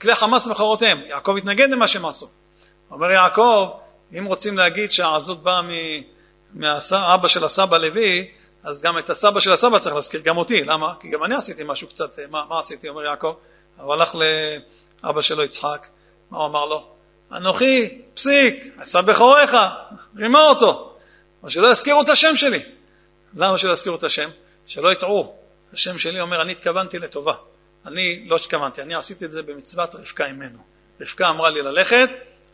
כלי 0.00 0.14
חמאס 0.14 0.46
מכורותיהם. 0.46 1.00
יעקב 1.06 1.36
התנגד 1.36 1.70
למה 1.70 1.88
שהם 1.88 2.04
עשו. 2.04 2.28
אומר 2.90 3.10
יעקב, 3.10 3.70
אם 4.18 4.24
רוצים 4.24 4.58
להגיד 4.58 4.92
שהעזות 4.92 5.42
באה 5.42 5.60
מאבא 6.54 7.28
של 7.28 7.44
הסבא 7.44 7.76
לוי, 7.78 8.28
אז 8.62 8.80
גם 8.80 8.98
את 8.98 9.10
הסבא 9.10 9.40
של 9.40 9.52
הסבא 9.52 9.78
צריך 9.78 9.94
להזכיר, 9.94 10.20
גם 10.20 10.36
אותי, 10.36 10.64
למה? 10.64 10.92
כי 11.00 11.08
גם 11.08 11.24
אני 11.24 11.34
עשיתי 11.34 11.62
משהו 11.66 11.88
קצת, 11.88 12.18
מה, 12.30 12.44
מה 12.48 12.58
עשיתי, 12.58 12.88
אומר 12.88 13.02
יעקב? 13.02 13.34
הוא 13.80 13.92
הלך 13.92 14.16
לאבא 15.02 15.22
שלו 15.22 15.44
יצחק, 15.44 15.86
מה 16.30 16.38
הוא 16.38 16.46
אמר 16.46 16.66
לו? 16.66 16.86
אנוכי, 17.32 18.02
פסיק, 18.14 18.64
עשה 18.78 19.02
בכוריך, 19.02 19.56
רימה 20.16 20.48
אותו. 20.48 20.92
או 21.42 21.50
שלא 21.50 21.68
יזכירו 21.68 22.02
את 22.02 22.08
השם 22.08 22.36
שלי. 22.36 22.62
למה 23.36 23.58
שלא 23.58 23.72
יזכירו 23.72 23.96
את 23.96 24.02
השם? 24.02 24.28
שלא 24.66 24.92
יטעו. 24.92 25.36
השם 25.76 25.98
שלי 25.98 26.20
אומר, 26.20 26.42
אני 26.42 26.52
התכוונתי 26.52 26.98
לטובה. 26.98 27.34
אני 27.86 28.24
לא 28.28 28.36
התכוונתי, 28.36 28.82
אני 28.82 28.94
עשיתי 28.94 29.24
את 29.24 29.32
זה 29.32 29.42
במצוות 29.42 29.94
רבקה 29.94 30.26
אימנו. 30.26 30.58
רבקה 31.00 31.28
אמרה 31.28 31.50
לי 31.50 31.62
ללכת, 31.62 32.08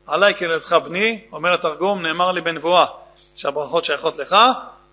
עליי 0.07 0.35
כילדך 0.35 0.73
בני, 0.73 1.20
אומר 1.32 1.55
התרגום, 1.55 2.03
נאמר 2.03 2.32
לי 2.32 2.40
בנבואה 2.40 2.86
שהברכות 3.35 3.85
שייכות 3.85 4.16
לך, 4.19 4.36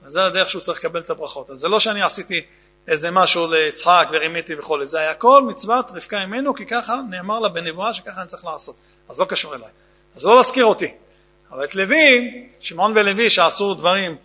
וזה 0.04 0.26
הדרך 0.26 0.50
שהוא 0.50 0.62
צריך 0.62 0.80
לקבל 0.80 1.00
את 1.00 1.10
הברכות. 1.10 1.50
אז 1.50 1.58
זה 1.58 1.68
לא 1.68 1.80
שאני 1.80 2.02
עשיתי 2.02 2.42
איזה 2.88 3.12
משהו 3.12 3.48
ליצחק 3.48 4.08
ורימיתי 4.12 4.56
וכולי, 4.56 4.88
זה 4.88 5.00
היה 5.00 5.14
כל 5.14 5.44
מצוות 5.48 5.92
רבקה 5.92 6.26
ממנו, 6.26 6.56
כי 6.56 6.66
ככה 6.66 6.96
נאמר 7.10 7.40
לה 7.40 7.50
בנבואה 7.50 7.94
שככה 7.94 8.22
אני 8.22 8.28
צריך 8.28 8.46
לעשות. 8.46 8.76
אז 9.10 9.20
לא 9.20 9.26
קשור 9.26 9.56
אליי. 9.56 9.70
אז 10.16 10.26
לא 10.26 10.36
להזכיר 10.36 10.66
אותי. 10.66 10.94
אבל 11.52 11.64
את 11.64 11.76
לוי, 11.76 12.48
שמעון 12.60 12.94
ולוי 12.96 13.30
שעשו 13.30 13.74
דברים 13.74 14.16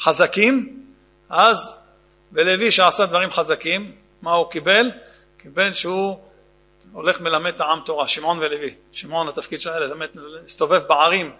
חזקים, 0.00 0.82
אז 1.30 1.72
ולוי 2.36 2.70
שעשה 2.70 3.06
דברים 3.06 3.30
חזקים, 3.30 3.92
מה 4.22 4.32
הוא 4.32 4.50
קיבל? 4.50 4.90
קיבל 5.36 5.72
שהוא 5.72 6.18
הולך 6.92 7.20
מלמד 7.20 7.54
את 7.54 7.60
העם 7.60 7.80
תורה, 7.84 8.08
שמעון 8.08 8.38
ולוי. 8.38 8.74
שמעון 8.92 9.28
התפקיד 9.28 9.60
שלו 9.60 9.72
ללמד, 9.72 10.06
להסתובב 10.14 10.82
בערים, 10.82 11.32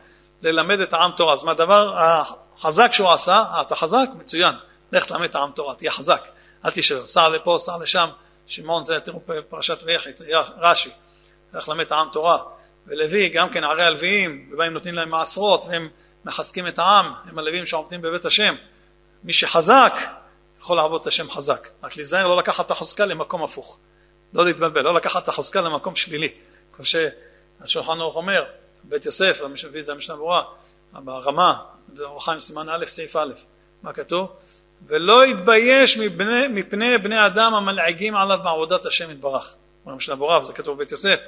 ללמד 0.43 0.81
את 0.81 0.93
העם 0.93 1.11
תורה. 1.17 1.33
אז 1.33 1.45
מהדבר 1.45 1.95
החזק 1.97 2.93
שהוא 2.93 3.11
עשה, 3.11 3.45
אה, 3.55 3.61
אתה 3.61 3.77
חזק? 3.77 4.07
מצוין. 4.19 4.55
לך 4.93 5.05
תלמד 5.05 5.25
את 5.25 5.35
העם 5.35 5.51
תורה, 5.51 5.75
תהיה 5.75 5.91
חזק. 5.91 6.29
אל 6.65 6.71
תשאר, 6.71 7.07
סע 7.07 7.29
לפה, 7.29 7.57
סע 7.59 7.73
לשם. 7.83 8.09
שמעון 8.47 8.83
זה, 8.83 9.01
תראו 9.01 9.21
פרשת 9.49 9.83
ויחי, 9.87 10.11
רש"י. 10.59 10.91
לך 11.55 11.69
ללמד 11.69 11.85
את 11.85 11.93
העם 11.93 12.07
תורה. 12.13 12.39
ולוי, 12.87 13.29
גם 13.29 13.49
כן 13.49 13.65
ערי 13.65 13.85
הלוויים, 13.85 14.51
ובהם 14.53 14.73
נותנים 14.73 14.95
להם 14.95 15.11
מעשרות, 15.11 15.65
והם 15.69 15.89
מחזקים 16.25 16.67
את 16.67 16.79
העם, 16.79 17.13
הם 17.25 17.39
הלוויים 17.39 17.67
שעומדים 17.67 18.03
בבית 18.03 18.25
השם. 18.25 18.55
מי 19.25 19.33
שחזק, 19.33 20.01
יכול 20.67 20.77
לעבוד 20.77 21.01
את 21.01 21.07
השם 21.07 21.31
חזק. 21.31 21.69
רק 21.83 21.97
להיזהר 21.97 22.29
לא 22.29 22.37
לקחת 22.37 22.67
את 22.67 22.71
החוזקה 22.71 23.07
למקום 23.07 23.43
הפוך. 23.43 23.79
לא 24.35 24.45
להתבלבל, 24.45 24.83
לא 24.83 24.95
לקחת 24.95 25.25
את 25.25 25.29
החוזקה 25.29 25.61
למקום 25.61 25.97
שלילי. 25.97 26.29
כמו 26.73 26.85
שהשולחן 26.85 27.93
ערוך 27.93 28.17
אומר, 28.17 28.45
בית 28.85 29.07
יוסף, 29.07 29.41
מביא 29.65 29.81
את 29.81 29.85
זה 29.85 29.93
המשנה 29.93 30.17
ברורה, 30.17 30.43
ברמה, 30.93 31.59
אור 32.01 32.25
חיים 32.25 32.41
סימן 32.41 32.69
א', 32.69 32.87
סעיף 32.87 33.17
א', 33.17 33.33
מה 33.83 33.93
כתוב? 33.93 34.29
ולא 34.87 35.27
יתבייש 35.27 35.99
מפני, 35.99 36.49
מפני 36.49 36.99
בני 36.99 37.27
אדם 37.27 37.55
המלעיגים 37.55 38.17
עליו 38.17 38.39
בעבודת 38.45 38.85
השם 38.85 39.11
יתברך. 39.11 39.55
אומר 39.85 39.95
המשנה 39.95 40.17
ברורה, 40.17 40.41
וזה 40.41 40.53
כתוב 40.53 40.77
בבית 40.77 40.91
יוסף, 40.91 41.21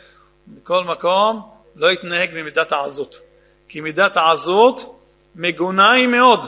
מכל 0.47 0.85
מקום 0.85 1.51
לא 1.77 1.93
יתנהג 1.93 2.31
במידת 2.31 2.73
העזות. 2.73 3.21
כי 3.69 3.81
מידת 3.81 4.17
העזות 4.17 5.01
מגונה 5.35 5.91
היא 5.91 6.07
מאוד. 6.07 6.41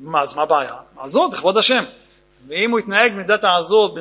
מה, 0.00 0.22
אז 0.22 0.34
מה 0.34 0.42
הבעיה? 0.42 0.74
עזות 0.98 1.32
לכבוד 1.32 1.56
השם. 1.56 1.84
ואם 2.48 2.70
הוא 2.70 2.78
יתנהג 2.78 3.12
מידת 3.12 3.44
העזות 3.44 3.94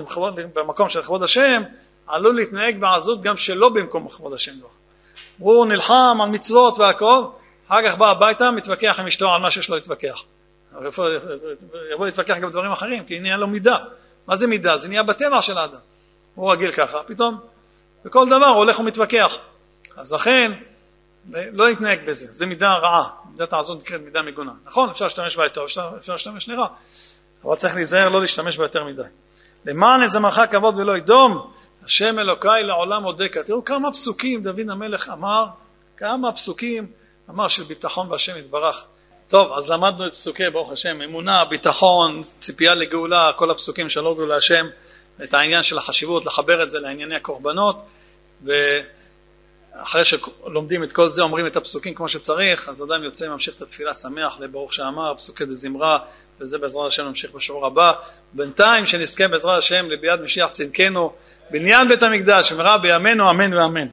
במקום 0.53 0.89
של 0.89 1.03
כבוד 1.03 1.23
השם, 1.23 1.63
עלול 2.07 2.35
להתנהג 2.35 2.79
בעזות 2.79 3.21
גם 3.21 3.37
שלא 3.37 3.69
במקום 3.69 4.09
כבוד 4.09 4.33
השם. 4.33 4.51
הוא 5.37 5.65
נלחם 5.65 6.17
על 6.23 6.29
מצוות 6.29 6.77
והכל, 6.77 7.23
אחר 7.67 7.83
כך 7.85 7.97
בא 7.97 8.09
הביתה, 8.09 8.51
מתווכח 8.51 8.99
עם 8.99 9.07
אשתו 9.07 9.33
על 9.33 9.41
מה 9.41 9.51
שיש 9.51 9.69
לו 9.69 9.75
להתווכח. 9.75 10.23
יבוא 11.93 12.05
להתווכח 12.05 12.37
גם 12.37 12.51
דברים 12.51 12.71
אחרים, 12.71 13.05
כי 13.05 13.19
נהיה 13.19 13.37
לו 13.37 13.47
מידה. 13.47 13.77
מה 14.27 14.35
זה 14.35 14.47
מידה? 14.47 14.77
זה 14.77 14.87
נהיה 14.87 15.03
בטבע 15.03 15.41
של 15.41 15.57
האדם. 15.57 15.79
הוא 16.35 16.51
רגיל 16.51 16.71
ככה, 16.71 17.03
פתאום 17.03 17.39
בכל 18.05 18.29
דבר 18.29 18.45
הוא 18.45 18.57
הולך 18.57 18.79
ומתווכח. 18.79 19.37
אז 19.97 20.13
לכן, 20.13 20.51
לא 21.29 21.67
להתנהג 21.67 21.99
בזה, 22.05 22.27
זה 22.31 22.45
מידה 22.45 22.73
רעה, 22.73 23.09
מידת 23.35 23.53
העזות 23.53 23.81
נקראת 23.81 24.01
מידה 24.01 24.21
מגונה. 24.21 24.51
נכון, 24.65 24.89
אפשר 24.89 25.05
להשתמש 25.05 25.37
בה 25.37 25.49
טוב, 25.49 25.63
אפשר, 25.63 25.89
אפשר 25.99 26.13
להשתמש 26.13 26.49
לרע, 26.49 26.67
אבל 27.43 27.55
צריך 27.55 27.75
להיזהר 27.75 28.09
לא 28.09 28.21
להשתמש 28.21 28.57
בה 28.57 28.63
יותר 28.63 28.83
מדי. 28.83 29.01
למען 29.65 30.03
יזמרך 30.03 30.39
כבוד 30.51 30.77
ולא 30.77 30.97
ידום, 30.97 31.51
השם 31.83 32.19
אלוקיי 32.19 32.63
לעולם 32.63 33.05
אודקה. 33.05 33.43
תראו 33.43 33.65
כמה 33.65 33.91
פסוקים 33.91 34.43
דוד 34.43 34.69
המלך 34.69 35.09
אמר, 35.09 35.45
כמה 35.97 36.31
פסוקים 36.31 36.87
אמר 37.29 37.47
של 37.47 37.63
ביטחון 37.63 38.09
בהשם 38.09 38.37
יתברך. 38.37 38.83
טוב, 39.27 39.53
אז 39.53 39.71
למדנו 39.71 40.07
את 40.07 40.13
פסוקי 40.13 40.49
ברוך 40.49 40.71
השם, 40.71 41.01
אמונה, 41.01 41.45
ביטחון, 41.45 42.21
ציפייה 42.39 42.75
לגאולה, 42.75 43.31
כל 43.35 43.51
הפסוקים 43.51 43.89
של 43.89 44.05
הודו 44.05 44.25
להשם, 44.25 44.67
את 45.23 45.33
העניין 45.33 45.63
של 45.63 45.77
החשיבות, 45.77 46.25
לחבר 46.25 46.63
את 46.63 46.69
זה 46.69 46.79
לענייני 46.79 47.15
הקורבנות, 47.15 47.85
ואחרי 49.79 50.05
שלומדים 50.05 50.83
את 50.83 50.93
כל 50.93 51.07
זה, 51.07 51.21
אומרים 51.21 51.47
את 51.47 51.55
הפסוקים 51.55 51.93
כמו 51.93 52.07
שצריך, 52.07 52.69
אז 52.69 52.83
אדם 52.83 53.03
יוצא, 53.03 53.29
ממשיך 53.29 53.55
את 53.55 53.61
התפילה 53.61 53.93
שמח 53.93 54.39
לברוך 54.39 54.73
שאמר, 54.73 55.13
פסוקי 55.17 55.45
דזמרה, 55.45 55.97
וזה 56.39 56.57
בעזרת 56.57 56.87
השם 56.87 57.05
נמשיך 57.05 57.31
בשיעור 57.31 57.65
הבא. 57.65 57.93
בינתיים 58.33 58.85
שנזכה 58.85 59.27
בעזרת 59.27 59.57
השם 59.57 59.89
לביאת 59.89 60.19
משיח 60.19 60.49
צדקנו, 60.49 61.13
בניין 61.49 61.87
בית 61.87 62.03
המקדש, 62.03 62.51
במהרה 62.51 62.77
בימינו 62.77 63.29
אמן 63.29 63.53
ואמן. 63.53 63.83